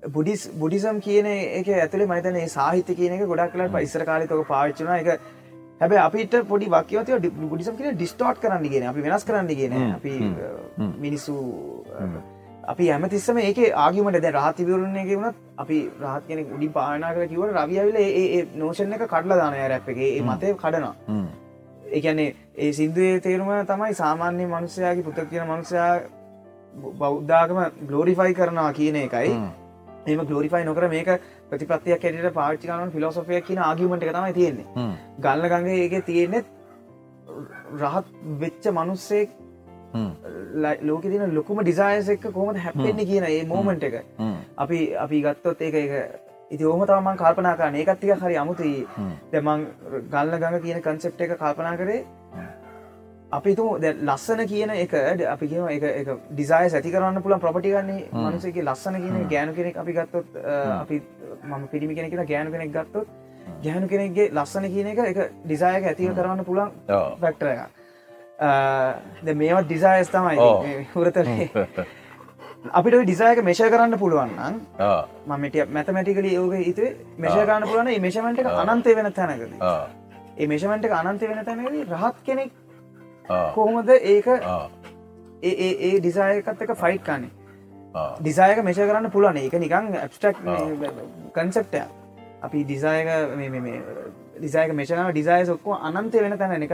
[0.09, 5.09] බුඩිස් බුඩිසම් කියන එක ඇතුලේ මතන සාහිත්‍ය කියන එක ගොඩක් කලට පයිස්සර කාලතක පාච්චන එක
[5.81, 10.13] හැබ අපිට පොඩි වක්‍යවතය බුඩිසම් කියන ඩිස්ටෝට් කරන්න ගෙන අපි වෙනස් කරන්න ගෙන අපි
[10.99, 11.35] මිනිස්සු
[12.71, 17.99] අපි ඇමතිස්සම ඒක ආගිමට ද රාතිවරුණයගේ වුණත් අපි රහත් කෙනෙක් උඩි පානා කර කිවට රවියවිල
[18.01, 20.95] ඒ නෝෂණ එක කඩල දානය රැප්ගේ ඒ මතය කඩනවා.
[21.91, 25.91] ඒකැනේ ඒ සිින්දුවේ තේරුම තමයි සාමාන්‍ය මනුසයාගේ පුතක් කියන මනුසයා
[27.01, 29.35] බෞද්ධාගම ගලෝරිෆයි කරනවා කියන එකයි.
[30.07, 31.13] එම ගලෝරිෆයි නොකර මේක
[31.51, 34.67] ප්‍රතිපත්තියක් ඇයට පාච්චිකාන ෆිලෝසොෆය කියන ආගිමට තමයි තියෙන්නේ.
[35.21, 36.47] ගල්ල ගඟ ඒක තියෙනෙත්
[37.81, 38.07] රහත්
[38.41, 39.39] වෙච්ච මනුස්සෙක්
[40.83, 44.03] ලෝක තින ලොකුම ඩිසායස එක කොහොමද හැපෙන්නේ කියන ඒ මෝමන්ට එක.
[44.57, 45.93] අපි අපි ගත්තොත් ඒක එක
[46.51, 48.87] ඉති ඕම තමන් කල්පනා කරන ඒකත්තික හරි අමුතුයි.
[49.33, 49.67] දෙමං
[50.11, 52.05] ගල්ල ගඟ කියන කන්සෙප් එක කල්පනා කරේ.
[53.33, 54.95] අපි තු ලස්සන කියන එක
[55.35, 60.39] අපි කියම එක ඩිසාය ඇති කරන්න පුළන් ප්‍රපටිගන්නේ මනුසක ලස්සන කියන ගෑනු කෙනෙක් අපි ගත්තොත්
[60.77, 61.03] අපි
[61.43, 63.07] මම පිරිමි කෙනෙ කියලා ගෑනු කෙනෙක් ගත්තොත්
[63.63, 66.73] ගැහනු කෙනෙක්ගේ ලස්සන කියන එක එක ඩිසායක ඇතිව කරන්න පුළන්.
[67.21, 67.80] පැක්ටර එක
[68.41, 70.65] ද මේවත් ඩිසායස් තමයි ඔව්.
[70.95, 71.51] හුරතරේ
[72.73, 74.53] අපිට ඩිසායක මේෂ කරන්න පුළුවන්න්න ආ,
[75.29, 79.53] මට මැතමටිකල යෝග හිතේ මේෂ කරන්න පුලන මේෂමට අනන්තය වෙන තැනකද.
[80.39, 82.51] ඒ මේෂමට එක අනන්තය වෙන තැනකද රහත් කෙනෙක්
[83.55, 84.27] කොහොමද ඒක
[85.43, 87.31] ඒ ඒ- ඒ ඩිසායකත් එක ෆයිට් කන්නේ.
[88.21, 90.37] ඩිසායක මේෂ කරන්න පුලන ඒක නිකං ඇබ්ස්ටක්
[91.35, 91.83] කන්සෙප්ටය
[92.43, 93.09] අපි ඩිසායක
[94.39, 96.73] ඩිසායක මේෂන ඩිසාය ඔක්කෝ අනන්තය වෙන තැන එක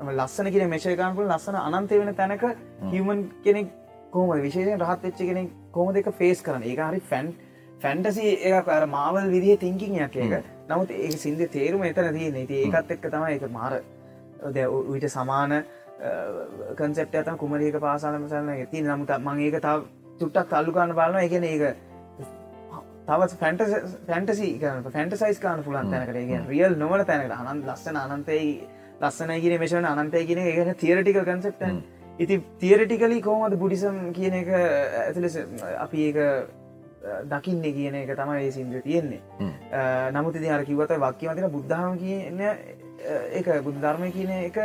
[0.00, 2.44] ලස්සන කියෙන මේෂයකාන්පුල ලස්සන අනන්තය වෙන තැනක
[2.90, 3.68] හිමන් කෙනෙක්
[4.10, 7.34] කෝම විශේෂෙන් රහත් වෙච්ච කෙනෙක් කොම දෙක ෆේස් කරන ඒ හරි ෆැන්
[7.80, 10.44] ෆැන්ටසි එක අර මාවල් විදිහ තිංකින් යක් ඒක.
[10.68, 13.80] නමුත් ඒ සිින්ද තේරුම එතන තියන ති ඒකත් එක්ක තමයි එක මාර
[14.88, 15.58] විට සමාන
[16.76, 19.84] කන්සෙප්ට ඇත කුමරක පාසාලම සන්න ඇති නමුත් මං ඒක තාව
[20.20, 21.76] චුට්ටක් තල්ලුකාන්න බලන එකන ඒක
[23.08, 23.62] තවත් ෆැන්ට
[24.06, 24.48] ෆැන්ටසි
[24.88, 26.48] ෆැන්ටසයිස් කාන පුලන් තැනකට.
[26.48, 27.32] රියල් නොවල තැනකට.
[27.32, 28.42] අනන් ලස්සන අනන්තයි
[29.00, 31.82] ලස්සන කියන මේෂන අනන්තය කියන එකන තිරටික කන්සෙප්ටන්
[32.18, 35.28] ඉති තියරටිකලි කෝමද බුඩිසම් කියන එක ඇතුලෙ
[35.78, 36.18] අපි ඒක
[37.26, 39.20] දකින්න කියන එක තමයි සිින්ද්‍ර තියෙන්නේ.
[39.38, 39.52] හ්ම්.
[40.12, 42.40] නමුත් අර කිවත වක්්‍යමතින බුද්ධහම කියන
[43.32, 44.58] එක බුද්ධර්මය කියන එක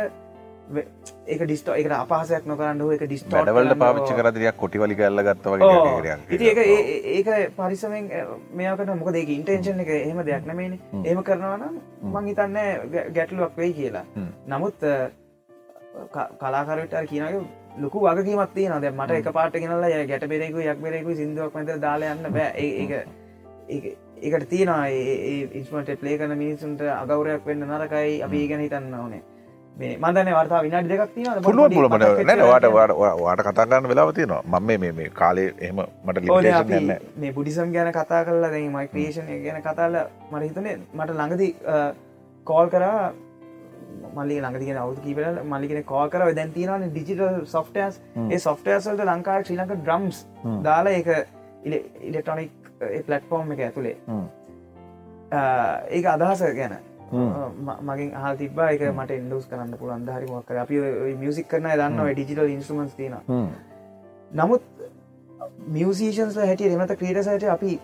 [1.26, 6.16] ඒක ඩිස්ට එක අපහසයක් නොකරන්න එක ඩිස්ට වැඩවලට පාවිච්ච කරදියක් කොටිවලි කල්ල ගත්ත ඕ, වගේ
[6.30, 8.08] ඉති ඒක ඒ- ඒක පරිසමෙන්
[8.52, 9.88] මේකට මොක දෙක ඉන්ටේන්ෂන් එක.
[9.88, 11.74] එහෙම දෙයක් නමේන එහෙම කරනවනම්
[12.12, 12.56] මං හිතන්න
[13.12, 14.04] ගැටලුවක් වෙයි කියලා.
[14.48, 14.80] නමුත්
[16.38, 17.44] කලාකරට කියනගේ
[17.78, 22.14] ලොකු වගකීමත්තිය නද මට එක පාට ගෙනල්ලා ය ගැට බෙරෙකු යක් බෙරෙකු සිින්දුවක් මත දාලා
[22.14, 22.50] යන්න බෑ.
[22.54, 22.90] ඒ- ඒක
[23.68, 24.88] ඒක- ඒකට තියෙනවා.
[25.52, 28.22] ඉස්මට ප්ලේ කන මිනිසුන්ට අගෞරයක් වෙන්න නරකයි.
[28.22, 29.22] අපි ඒ ගැන හිතන්න ඕනේ
[29.76, 35.10] මදන වර්තා විනාඩි දෙකක් තියෙන පුළුව පුලමට නැ වාට වාට කතාගන්න වෙලාවතිනවා මම මේ මේ
[35.12, 36.24] කාලේ එහෙම මට
[36.70, 41.52] න්න මේ බුඩිසම් ගැන කතා කරලා දැ මයි ක්‍රේෂණය ගැන කතාල මට හිතන මට ළඟදී
[42.46, 43.12] කෝල් කරා.
[44.14, 46.22] මල්ලි ළඟතිගෙන අවු කීපල මල්ලිගෙන කෝ කර.
[46.34, 50.24] දැන් තියෙනවන ඩිජිටල් සොෆ්ටස් ඒ සොෆ්ටයසල්ට ලංකා ශ්‍රීලක ඩ්‍රම්ස්
[50.64, 51.08] දාලා එක
[52.02, 52.52] ඉලෙක්ට්‍රොනික්
[53.06, 53.96] පලට්ෆෝර්ම් එක ඇතුළේ
[55.90, 56.76] ඒක අදහස ගැන
[57.14, 60.82] මගින් හල් තිබා එක මට ඉන්ඩස් කරන්න පුළන් හරි මොක්කර අපි
[61.16, 63.16] මියසික් කරන දන්න ඩිජිටල් ඉන්ස්ටමන්ස් තින
[64.30, 64.62] නමුත්
[65.68, 67.78] මියසිෂන්ස් හැටිය එමත ක්‍රීඩසයට අපි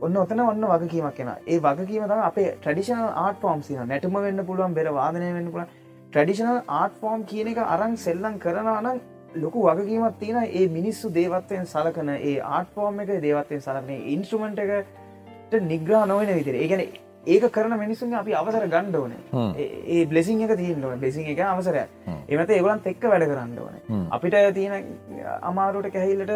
[0.00, 4.44] ඔන්න ඔතන ඔන්න වගකීමක් කියෙන ඒ වගකීම තම අපේ ට්‍රඩිෂනල් ආට ෆෝම් සින නැටම වෙන්න
[4.44, 5.70] පුළුවන් බෙර වාදනය වෙන්න පුළන්
[6.12, 9.00] ට්‍රඩිෂනල් ආට ෆෝම් කියන එක අරං සෙල්ලං කරනනම්
[9.36, 15.60] ලොකු වගකීමත් තියෙන ඒ මිනිස්සු දේවත්වයෙන් සලකන ඒ ආට ෆෝර්ම් එක දේවත්වයෙන් සලකන ඉන්ස්ට්‍රමෙන්ට් එකට
[15.64, 16.86] නිග්‍රහ නොවන විතර ඒගැන
[17.26, 19.12] ඒක කරන මිනිසුන් අපි අවසර ගණ්ඩ ඕන.
[19.56, 21.00] ඒ බ්ලෙසින් එක තිීන් ඕන.
[21.00, 21.84] බෙසි එක අවසරය
[22.28, 24.08] එමත ඒගලන් එක්ක වැඩ කරන්න ඕන.
[24.10, 24.84] අපිට තියෙන
[25.42, 26.32] අමාරුට කැහිල්ලට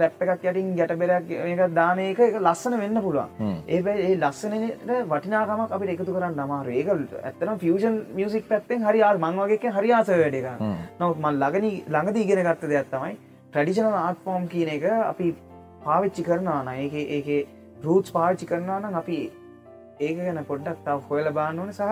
[0.00, 3.28] රැප් එකක් යටින් ගැට බෙරක් එක දානයක එක ලස්සන වෙන්න පුළුවන්.
[3.68, 6.88] ඒබයි ඒ ලස්සනට වටිනාකමක් අපිට එකතු කරන්න අමාරු ඒක
[7.22, 10.50] ඇත්තන ෆියෂන් මියසික් පැත්තෙන් හරි ආ මංවගේ හරි ආස වැඩ එක
[11.00, 13.16] නවත් මල් ලගන ළඟද ඉගෙන ගත්ත දෙයක් තමයි
[13.52, 15.34] ට්‍රඩිෂනල් ආට් ෆෝම් කියන එක අපි
[15.84, 17.28] පාවිච්චි කරනවා න ඒක ඒක
[17.84, 19.18] රූටස් පාවිච්චි කරනවා නම් අපි
[20.00, 21.82] ඒක ගැන පොඩ්ඩක් තව හොයල බාන්න ඕන සහ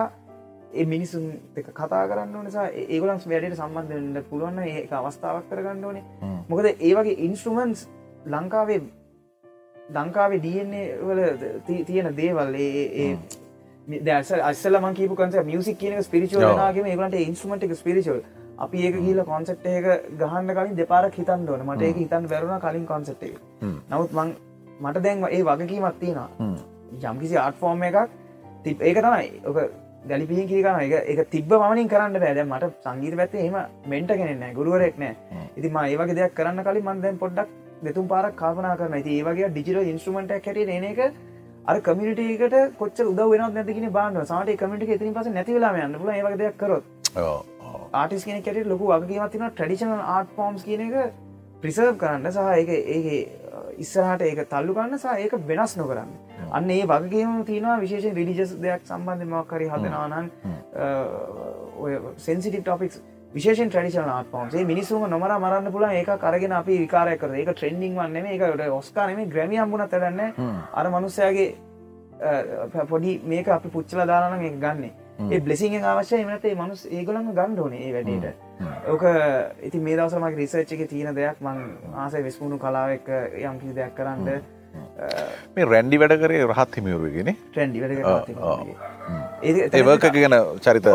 [0.73, 1.25] ඒ මිනිසුන්
[1.55, 6.03] එක කතා කරන්න නිසා ඒගලන්ස් වැඩට සම්බන්ධට පුළුවන්න ඒ අවස්ථාවක් කරගන්න ඕනේ.
[6.49, 7.87] මොකද ඒ වගේ ඉන්ස්ට්‍රමන්ස්
[8.27, 8.81] ලංකාවේ
[9.89, 11.21] ලංකාවේ ඩන්නේ වල
[11.85, 13.09] තියෙන දේවල් ඒ
[14.01, 18.21] දැස අස්සල මංකීපු කන්ස මියසික් කියන ස්පිරිචුවල් නාගේම ඒගලට ඉන්ස්ට්‍රමට එක ස්පිරිචුවල්
[18.57, 19.87] අපි ඒක කියල කොන්සෙප් එක
[20.19, 21.65] ගහන්න කලින් දෙපාරක් හිතන් ඕන.
[21.67, 23.39] මට ඒක හිතන් වැරුණ කලින් කොන්සෙප් එක.
[23.89, 24.35] නමුත් මං
[24.81, 26.29] මට දැන්ව ඒ වගකීමත් තියෙනවා
[27.01, 27.97] යම්කිසි ආට් ෆෝර්ම් එකක්
[28.63, 29.57] තිබ ඒක තමයි ඔක
[30.05, 33.57] ගැලිපිහි කිරිකන එක එක තිබ මනින් කරන්න බෑද මට සංගීත පැත්තේ එම
[33.87, 35.15] මෙන්ට කෙනෙන්න ගුරුවරෙක් නෑ.
[35.57, 37.49] ඉති ම ඒවගේ දෙයක් කරන්න කලින් මන්දැන් පොඩ්ඩක්
[37.83, 40.99] දෙතුම් පාරක් කාපනා කරන ඇති ඒවගේ ඩිජිටල් ඉන්ස්ට්‍රමට කැට එන එක
[41.65, 46.37] අර කමිටේකට කොච්ච උද වෙන නැතිගෙන බාන්න සට කමිට එතින් පස නැතිවලාම යන්න පුල ඒවගේ
[46.37, 46.83] දෙයක් කරොත්.
[47.93, 51.13] ආටිස් කෙන කෙට ලොකු වගේමතින ට්‍රඩිෂනල් ආට් ෆෝම්ස් කියන එක
[51.61, 53.17] ප්‍රිසර්ව් කරන්න සහ ඒක ඒ
[53.83, 56.11] ඉස්සරහට ඒක තල්ලු ගන්න සහ ඒක වෙනස් නොකරන්න.
[56.57, 60.29] අන්න ඒ වගේම තියෙනවා විශේෂ රිලිජස් දෙයක් සම්බන්ධ මක්කරි හදනානන්
[61.83, 63.01] ඔය සෙන්සිටි ටොපික්ස්
[63.35, 67.95] විශේෂන් ට්‍රඩිෂන ආට පවන්සේ මිනිසුම නොමර මරන්න පුල ඒක කරගෙන අපි විකාරය කර ඒක ට්‍රෙන්ඩිං
[67.99, 70.21] වන්නේ ඒකට ඔස්කානම ග්‍රමිය අම්බුණ තරන්න
[70.79, 71.47] අර මනුස්සයාගේ
[72.91, 74.93] පොඩි මේක අපි පුච්චල දානන එක ගන්නේ.
[75.31, 78.52] ඒ බ්ලෙසිං අවශ්‍ය එමනත මනුස් ඒගොලම ගණ්ඩෝන වැඩට
[78.87, 79.03] ඕක
[79.61, 81.63] ඉති මේ දවසමක් රිසර්ච් එක තියෙන දෙයක් මං
[82.05, 83.07] ආසය වෙස්මුණු කලාව එක
[83.43, 84.27] යම්කි දෙයක් කරන්න
[85.55, 87.79] මේ රැන්ඩි වැඩ කරේ රහත් හිමියරුවගෙන ට්‍රෙන්ඩි
[89.73, 90.87] ඒවක ගැන චරිත.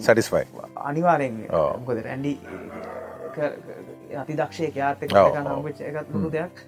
[0.00, 0.44] සටිස්ෆයි
[0.90, 1.40] අනිවාරෙන්.
[1.80, 2.32] මොකද රැන්ඩි
[4.16, 6.64] අති දක්ෂය යාත එකත් ලොකු දෙයක්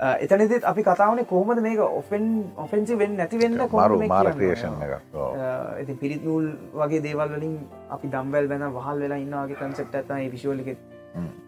[0.00, 2.24] එතනදත් අපි කතාවන කොහොමද මේක ඔෆෙන්
[2.56, 5.30] ඔෆෙන්සි වෙන් නැතිවෙන්න මරු මාර ක්‍රේෂන් එකක් ඕ.
[5.36, 7.56] ඇති පිරිත්නූල් වගේ දේවල් වලින්
[7.90, 10.76] අපි දම්වැල් වෙන වහල් වෙලා ඉන්නවාගේ කන්සෙප්ට ඇතයි විශෝලික.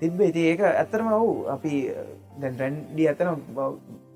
[0.00, 1.74] තිබ්බ ඇති ඒක ඇත්තරම ඔවු අපි
[2.38, 3.44] දැන් රැන්ඩි ඇතන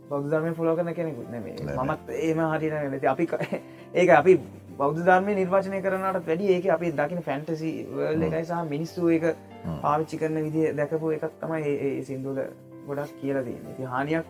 [0.08, 1.56] බෞද්ධර්මය ෆොලෝ කරන කෙනෙකුත් නෙමේ.
[1.78, 3.28] මත් ඒම හරිට නැති අපි
[4.00, 4.40] ඒක අපි
[4.78, 9.32] බෞද්ධධර්මය නිර්වාචනය කරනට වැඩි ඒක අපි දකින ෆැන්ටසි වර්ල්ඩ එකයි සහ මිනිස්සු ඒක
[9.78, 12.46] පාවිච්චි කරන විදිහ දැකපු එකක් තමයි ඒ සිින්දුල
[12.86, 14.26] ගොඩක් කියලා දන්න ති හානියක්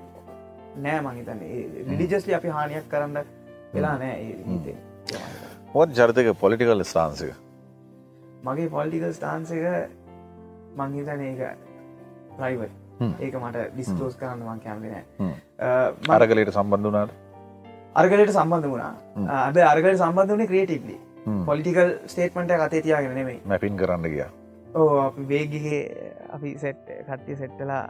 [0.85, 1.41] නෑ මහිතන්න
[1.91, 3.17] රිඩිජස්ලි අපි හානියක් කරන්න
[3.75, 4.77] වෙලා නෑ ඒ ගීතේ.
[5.75, 7.33] මොත් ජරතක පොලිටිකල් ස්ථාන්සික
[8.47, 9.53] මගේ පොල්ටිකල් ස්ටාන්සක
[10.81, 11.41] මංහිතන ඒක
[12.39, 13.13] ප්‍රයිවට් හ්ම්.
[13.25, 14.95] ඒක මට ඩිස්කලෝස් කරන්න මං කැමෙන
[16.17, 17.13] අරගලට සම්බන්ධනාට
[18.01, 18.95] අර්ගලට සම්බන්ධ වුණා.
[19.49, 20.97] අද අර්ගල සම්බන්ධ වනේ ක්‍රේටික්ලි
[21.49, 23.41] පොලිටිකල් ස්ටේට්මට කතේ තියාගෙන නෙමයි.
[23.51, 24.25] මැපින් කරන්න ගිය.
[24.75, 25.83] ඕ වේගිගේ
[26.37, 27.85] අපි සෙට් කට්ටිය සෙට්ටලා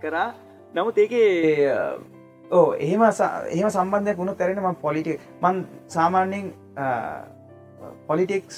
[0.00, 0.28] කරා.
[0.74, 1.72] නමුත් ඒකේ
[2.50, 5.56] ඕ එහෙම එහෙම සම්බන්ධයක් වුණු තැරෙන ම පොලිටි මන්
[5.88, 6.46] සාමාන්‍යෙන්
[8.06, 8.56] පොලිටික්ස්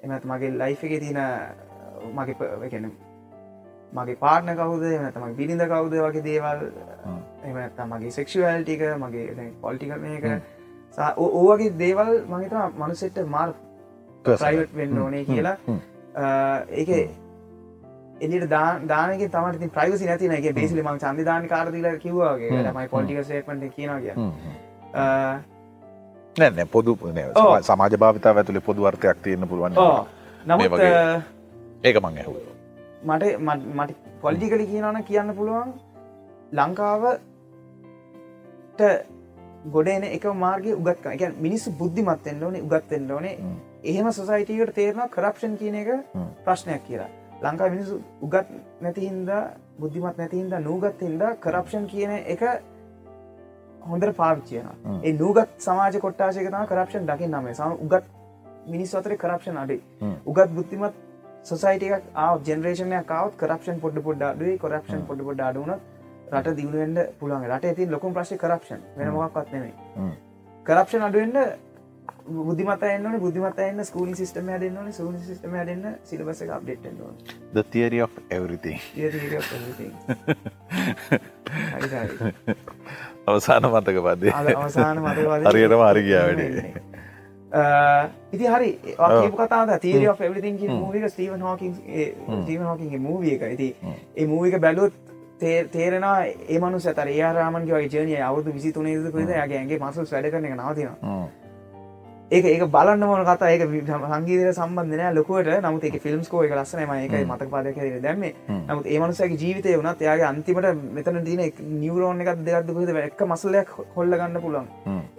[0.00, 1.20] එමත් මගේ ලයිෆ් එක තියෙන
[2.14, 2.86] මගේ ප- එකන
[3.92, 6.60] මගේ පාට්න කවුද එමතම බිරිඳ කවුද වගේ දේවල්
[7.44, 10.24] එමත මගේ සෙක්ෂුවල්ටික මගේ පොලිටිකල් මේක.
[11.16, 13.52] ඕවගේ දේවල් මහිතම මනුසෙට්ට මාර්
[14.24, 15.56] ප්‍රයිවට් වෙන්න ඕනේ කියලා.
[16.72, 16.90] ඒක
[18.20, 18.48] එලිට
[18.88, 22.50] දානක තම ප්‍රයිවසි නැතින එක බේසිලි මං චන්දිධාන කාරදිල කිව්වාගේ.
[22.72, 24.14] මයි පොලිටික සේටමට කියනගේ
[26.36, 27.60] නැන පොදු නෑ, ඔව්.
[27.62, 29.74] සමාජ භාවිතාව ඇතුළේ පොදු අර්ථයක් තියෙන පුළුවන්
[30.46, 30.80] නමුත්
[31.84, 32.34] ඒක මං ඇහු
[33.04, 33.24] මට
[33.70, 35.72] මට- පොලිටිකලි කියනවන කියන්න පුළුවන්.
[36.52, 37.20] ලංකාවට
[39.66, 43.36] ගොඩ එන එක මාර්ගය උගත් එක මිනිස්සු බුද්ධිමත්තෙන් ඕනේ උගත්තෙන් ඕනේ.
[43.36, 43.56] හ්ම්.
[43.84, 45.88] එහෙම සොසයිටීකට තේරෙන කරප්ෂන් කියන එක.
[46.44, 47.08] ප්‍රශ්නයක් කියලා
[47.42, 48.48] ලංකා මිනිසු උගත්
[48.82, 49.30] නැතිහින්ද
[49.80, 52.42] බුද්ධිමත් නැතිහින්ද නූගත් හින්ද කරප්ෂන් කියන එක
[53.90, 54.68] හොඳර පාවිච්චයන.
[55.04, 57.54] ඒ නූගත් සමාජ කොට්ටාශක තම කරප්ෂන් දකි නමේ.
[57.54, 58.04] සම උගත්
[58.66, 59.80] මිනිස් අතර කරප්ෂන් අඩේ.
[60.26, 60.94] උගත් බුද්ධිමත්
[61.44, 65.74] සොසයිටක් ආව ජෙනරේෂනය කවත් කරප්ෂන් පොඩ්ඩ පොඩ්ඩ අඩුවේ කොරප්ෂන් පොඩ පොඩ අඩුවන
[66.32, 67.44] රට දියුණුවෙන්ට පුළුවන්.
[67.50, 69.74] රට ඇති ලොකුම් ප්‍රශ් කරප්ෂන් වෙන මොක්ත් නෙමේ
[70.66, 71.65] කරප්ෂන් අඩුවෙන්ට
[72.28, 76.84] බුද්ධිමත එන්න බුද්ධිමත එන්න ස්කූල් සිස්ටම හදන්න සූ සිස්ටම හදන්න syllabus update
[77.52, 79.94] the theory of everything.
[83.26, 84.34] අවසාන මතක පදේ.
[84.56, 85.16] අවසාන මත
[85.46, 86.84] හරියටම හරි ගියා වැඩේ.
[88.32, 88.70] ඉති හරි
[89.32, 91.74] කතා තීරිය එවරිතින් මූවික ස්ටීවන් හෝකින්
[92.36, 93.76] ස්ටීවන් හෝකින්ගේ මූවිය එක ඉති
[94.16, 94.92] ඒ මූවික බැලුත්
[95.38, 100.88] තේරෙනවා ඒමනු සතර ඒරාමන්ගේ ජනය අවුදු විසි තුනේද කොද යාගේගේ මසුස් වැඩ කරන එක නවතින
[102.30, 103.50] ඒක ඒක බලන්න මොන කතා.
[103.50, 105.60] ඒක සංගීතය සම්බන්ධනය ලොකුවට.
[105.62, 108.24] නමුත් එක ෆිල්ම්ස්කෝ එක ලස්සනම එකයි මතක පාදක දැම
[108.68, 110.66] නමුත් ඒමනුසගේ ජීවිතය වනත් යාගේ අන්තිමට
[110.96, 111.42] මෙතන තින
[111.80, 114.66] නිවරෝන් එකක් දෙයක්දකොද එක් මසලයක් හොල්ල ගන්න පුළන්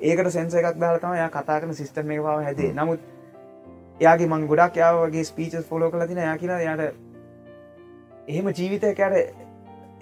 [0.01, 2.73] ඒකට සෙන්ස එකක් දාලතම යා කතා කරන සිිස්ටම එක පාව හැදේ.
[2.73, 2.99] නමුත්
[3.99, 6.81] යාගේ මං ගොඩක් යාවගේ ස්පීචස් ෆොලෝ කල තින යා කියන යාට
[8.27, 9.45] එහෙම ජීවිතයකට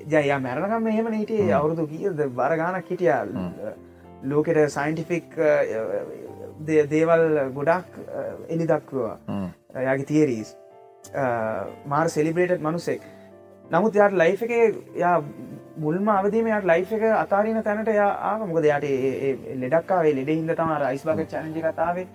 [0.10, 2.18] ජය මැරණකම් එහෙම හිටිය අවුරුදු කියද?
[2.18, 3.14] බර ගානක් හිටිය.
[4.24, 5.38] ලෝකෙට සයින්ටිෆික්
[6.64, 7.26] දේවල්
[7.58, 8.00] ගොඩක්
[8.50, 9.18] එලි දක්වා
[9.88, 10.56] යාගේ තිේරීස්
[11.86, 13.02] මාර් සෙලිබ්‍රේට් මනුසෙක්
[13.72, 15.16] නමුත් යාට ලයි් එක යා
[15.78, 18.86] මුල්ම අවදීමයට ලයි් එක අතාරන තැනට යා මොකද යාට
[19.64, 22.08] ලෙඩක්කාවේ ලෙඩ හිද තම රයිස් බක චනජි කතාවේ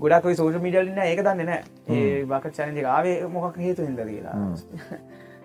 [0.00, 1.62] ගොඩක් සෝෂ මිඩල්න්න ඒක දන්න නෑ.
[1.88, 4.38] ඒ බක චනජ ආවේ මොකක් හේතු හිද කියලා.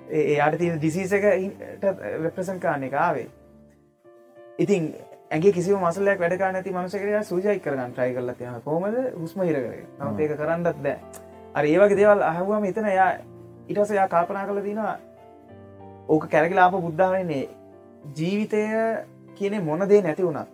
[0.10, 1.86] එයාට තිය ඩිසිස එකට
[2.24, 3.28] රෙප්‍රසන් කාන්න එක ආවේ.
[4.60, 4.94] ඉතින්
[5.32, 9.76] ඇගේ කිසි මසලයක් වැඩ නැති මනසකරයා සූජයි කරන්න ට්‍රයි කරල තියන කොමද හුස්ම හිර කර
[10.00, 10.96] නමුත් ඒක කරන්නත් බෑ.
[11.58, 13.10] අර ඒවගේ දේවල් අහුවම එතන යා
[13.68, 14.96] ඉටස යා කල්පනා කළ තිනවා
[16.10, 17.44] ඕක කැරගලාප බුද්ධාවන්නේ
[18.18, 18.64] ජීවිතය
[19.38, 20.50] කියන මොනදේ නැති වුණත්.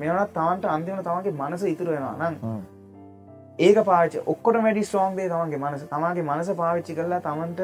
[0.00, 2.16] මෙවනත් තමන්ට අන්තිවන තමන්ගේ මනස ඉතුර වෙනවා.
[2.20, 2.34] නම්
[3.58, 5.84] ඒක පාච ඔක්කොට වැඩි ස්ටෝන්ගේ තමන්ගේ මනස.
[5.92, 7.60] තමාගේ මනස පාවිච්චි කරලා තමන්ට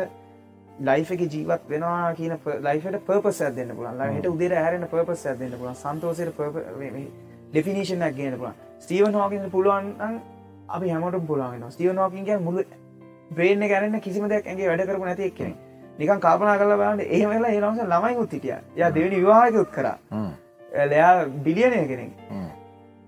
[0.81, 2.35] ලයිෆ එක ජීවත් වෙනවා කියන
[2.67, 6.39] ලයිට පපස් ඇදන්න පුලන් ලට උදේ හැරන පපස් ඇදන්න පුලන් සන්තෝසයට
[7.53, 10.21] ඩෙෆිනිශනක් ගන්න පුලන් ස්ටීවන් හෝකින් පුළුවන්.
[10.69, 12.63] අපි හැමට පුලුවන් ස්ටීවන් හෝකින්ගේ මුළු
[13.37, 15.53] බ්‍රේන ගැරන්න කිසිම දෙයක් ඇගේ වැඩ කරපු නැති එක්කෙන
[15.99, 19.87] නිකන් කාපනා කල බලන්න ඒ වෙලා ඒනවස ළමයි උත්තිටිය ය දෙවනි විවාහක උත් කර
[20.85, 21.13] එලයා
[21.45, 22.13] බිලියනය කෙනෙක්.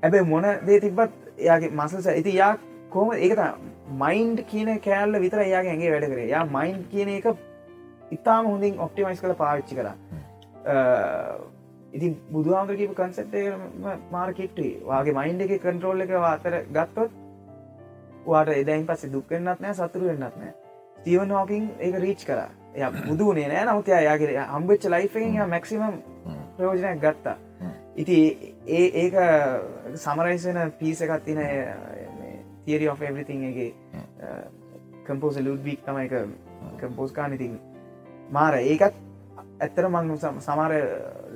[0.02, 1.14] ඇබේ මොන දේ තිබත්
[1.48, 2.52] යාගේ මසල්ස ඇති යා
[2.90, 3.40] කෝම ඒක
[4.02, 6.28] මයින්ඩ් කියන කෑල්ල විතර යාගේ ඇගේ වැඩ කරේ.
[6.34, 7.26] යා මයින්් කියන එක
[8.16, 9.34] ඉතාම හොඳින් ඔප්ටිමයිස් කළ.
[9.34, 9.88] පාවිච්චි කර
[11.92, 13.46] ඉතින් බුදුහාමකීප කන්සෙප්ටේ
[14.10, 17.12] මාර්කෙට්ටේ වගේ මයින්ඩ එක කන්ට්‍රෝල් එක අතර ගත්තොත්
[18.26, 20.52] වාට එදයින් පස්සේ දුක්වෙන්නත් නෑ සතුරු වෙන්නත් නෑ.
[20.98, 22.40] ස්ටීවන් හෝකින් ඒක රීච් කර
[22.74, 25.98] ය බුදුනේ නෑ නමුත් යාගේ හම්බච්ච ලයිෆෙන් මැක්සිමම්
[26.56, 27.36] ප්‍රයෝජනයක් ගත්තා.
[27.96, 28.16] ඉති
[28.68, 29.14] ඒ ඒක
[29.96, 31.40] සමරයිසන පිස එකත් තින
[32.64, 33.58] තිරි of everything එක
[35.06, 36.14] කම්පෝස ලුඩ්වික් තම එක
[36.80, 37.60] කම්පෝස්කාන ඉතින්
[38.30, 38.94] මාර ඒකත්
[39.60, 40.72] ඇත්තර මං සමර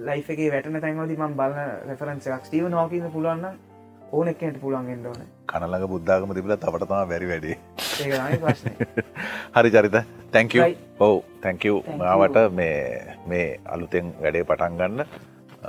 [0.06, 2.46] ලයිෆ එක වැටන තැන්වති මන් බලන්න රෙෆරන්ස එකක්.
[2.48, 3.58] ස්ටීව නෝකින්න පුළුවන්න
[4.12, 5.22] ඕන එක්කට පුළුවන්ගෙන් ඕන.
[5.46, 7.56] කනලඟ බුද්ධාගම තිබල තවටතම වැරි වැඩේ.
[9.56, 9.96] හරි චරිත.
[10.32, 10.78] Right.
[10.98, 11.22] ඔවු
[11.64, 11.82] you.
[11.98, 15.04] මාවට මේ මේ අලුතෙන් වැඩේ පටන් ගන්න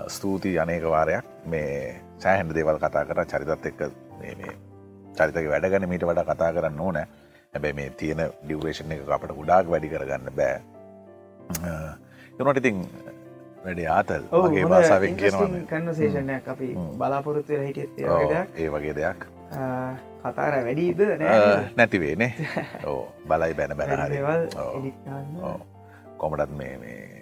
[0.08, 1.26] ස්තුතියි අනේක වාරයක්.
[1.46, 3.82] මේ සෑහන්ඩ දේවල් කතා කර චරිතත් එක්ක
[5.16, 7.08] චරිතක වැඩගන මීට වඩා කතා කරන්න ඕනෑ.
[7.54, 10.77] හැබැයි මේ තියෙන ඩිවරේෂන් එක අපට ගුඩාක් වැඩි කරගන්න බෑ
[12.40, 12.84] යනට ඉතින්
[13.64, 16.70] වැඩේ ආතල් වගේ භාසාාවෙන් කියනවා කන්නසේෂණයක් අපි.
[16.98, 19.28] බලාපොරොත්තු හිටියත් ඒ වගේ දෙයක්.
[20.24, 21.02] කතාර වැඩීද
[21.76, 22.32] නැතිවේනේ
[22.86, 25.60] ඕ බලයි බැන බැනහරි නෑවල්
[26.18, 27.18] කොමටත් මේ මේ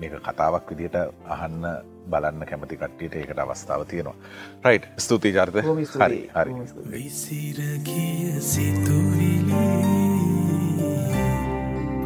[0.00, 1.66] මේක කතාවක් විදිට අහන්න
[2.10, 4.16] බලන්න කැමති කට්ටියට ඒකට අවස්ථාව තියෙනවා.
[4.64, 5.54] රයිට් ස්තුතියි ජර්ත
[5.96, 6.52] හරි හරි.
[6.90, 9.60] විසිරගිය සිතුවිලි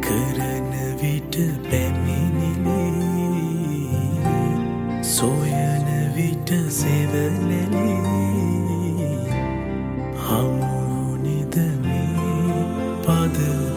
[0.01, 0.54] කරන
[1.15, 1.35] ගෙට
[1.69, 2.83] පැමිණිලි.
[5.01, 7.63] සොයන විට සෙවලලි
[10.25, 12.03] හමුනිදමි
[13.05, 13.74] පදව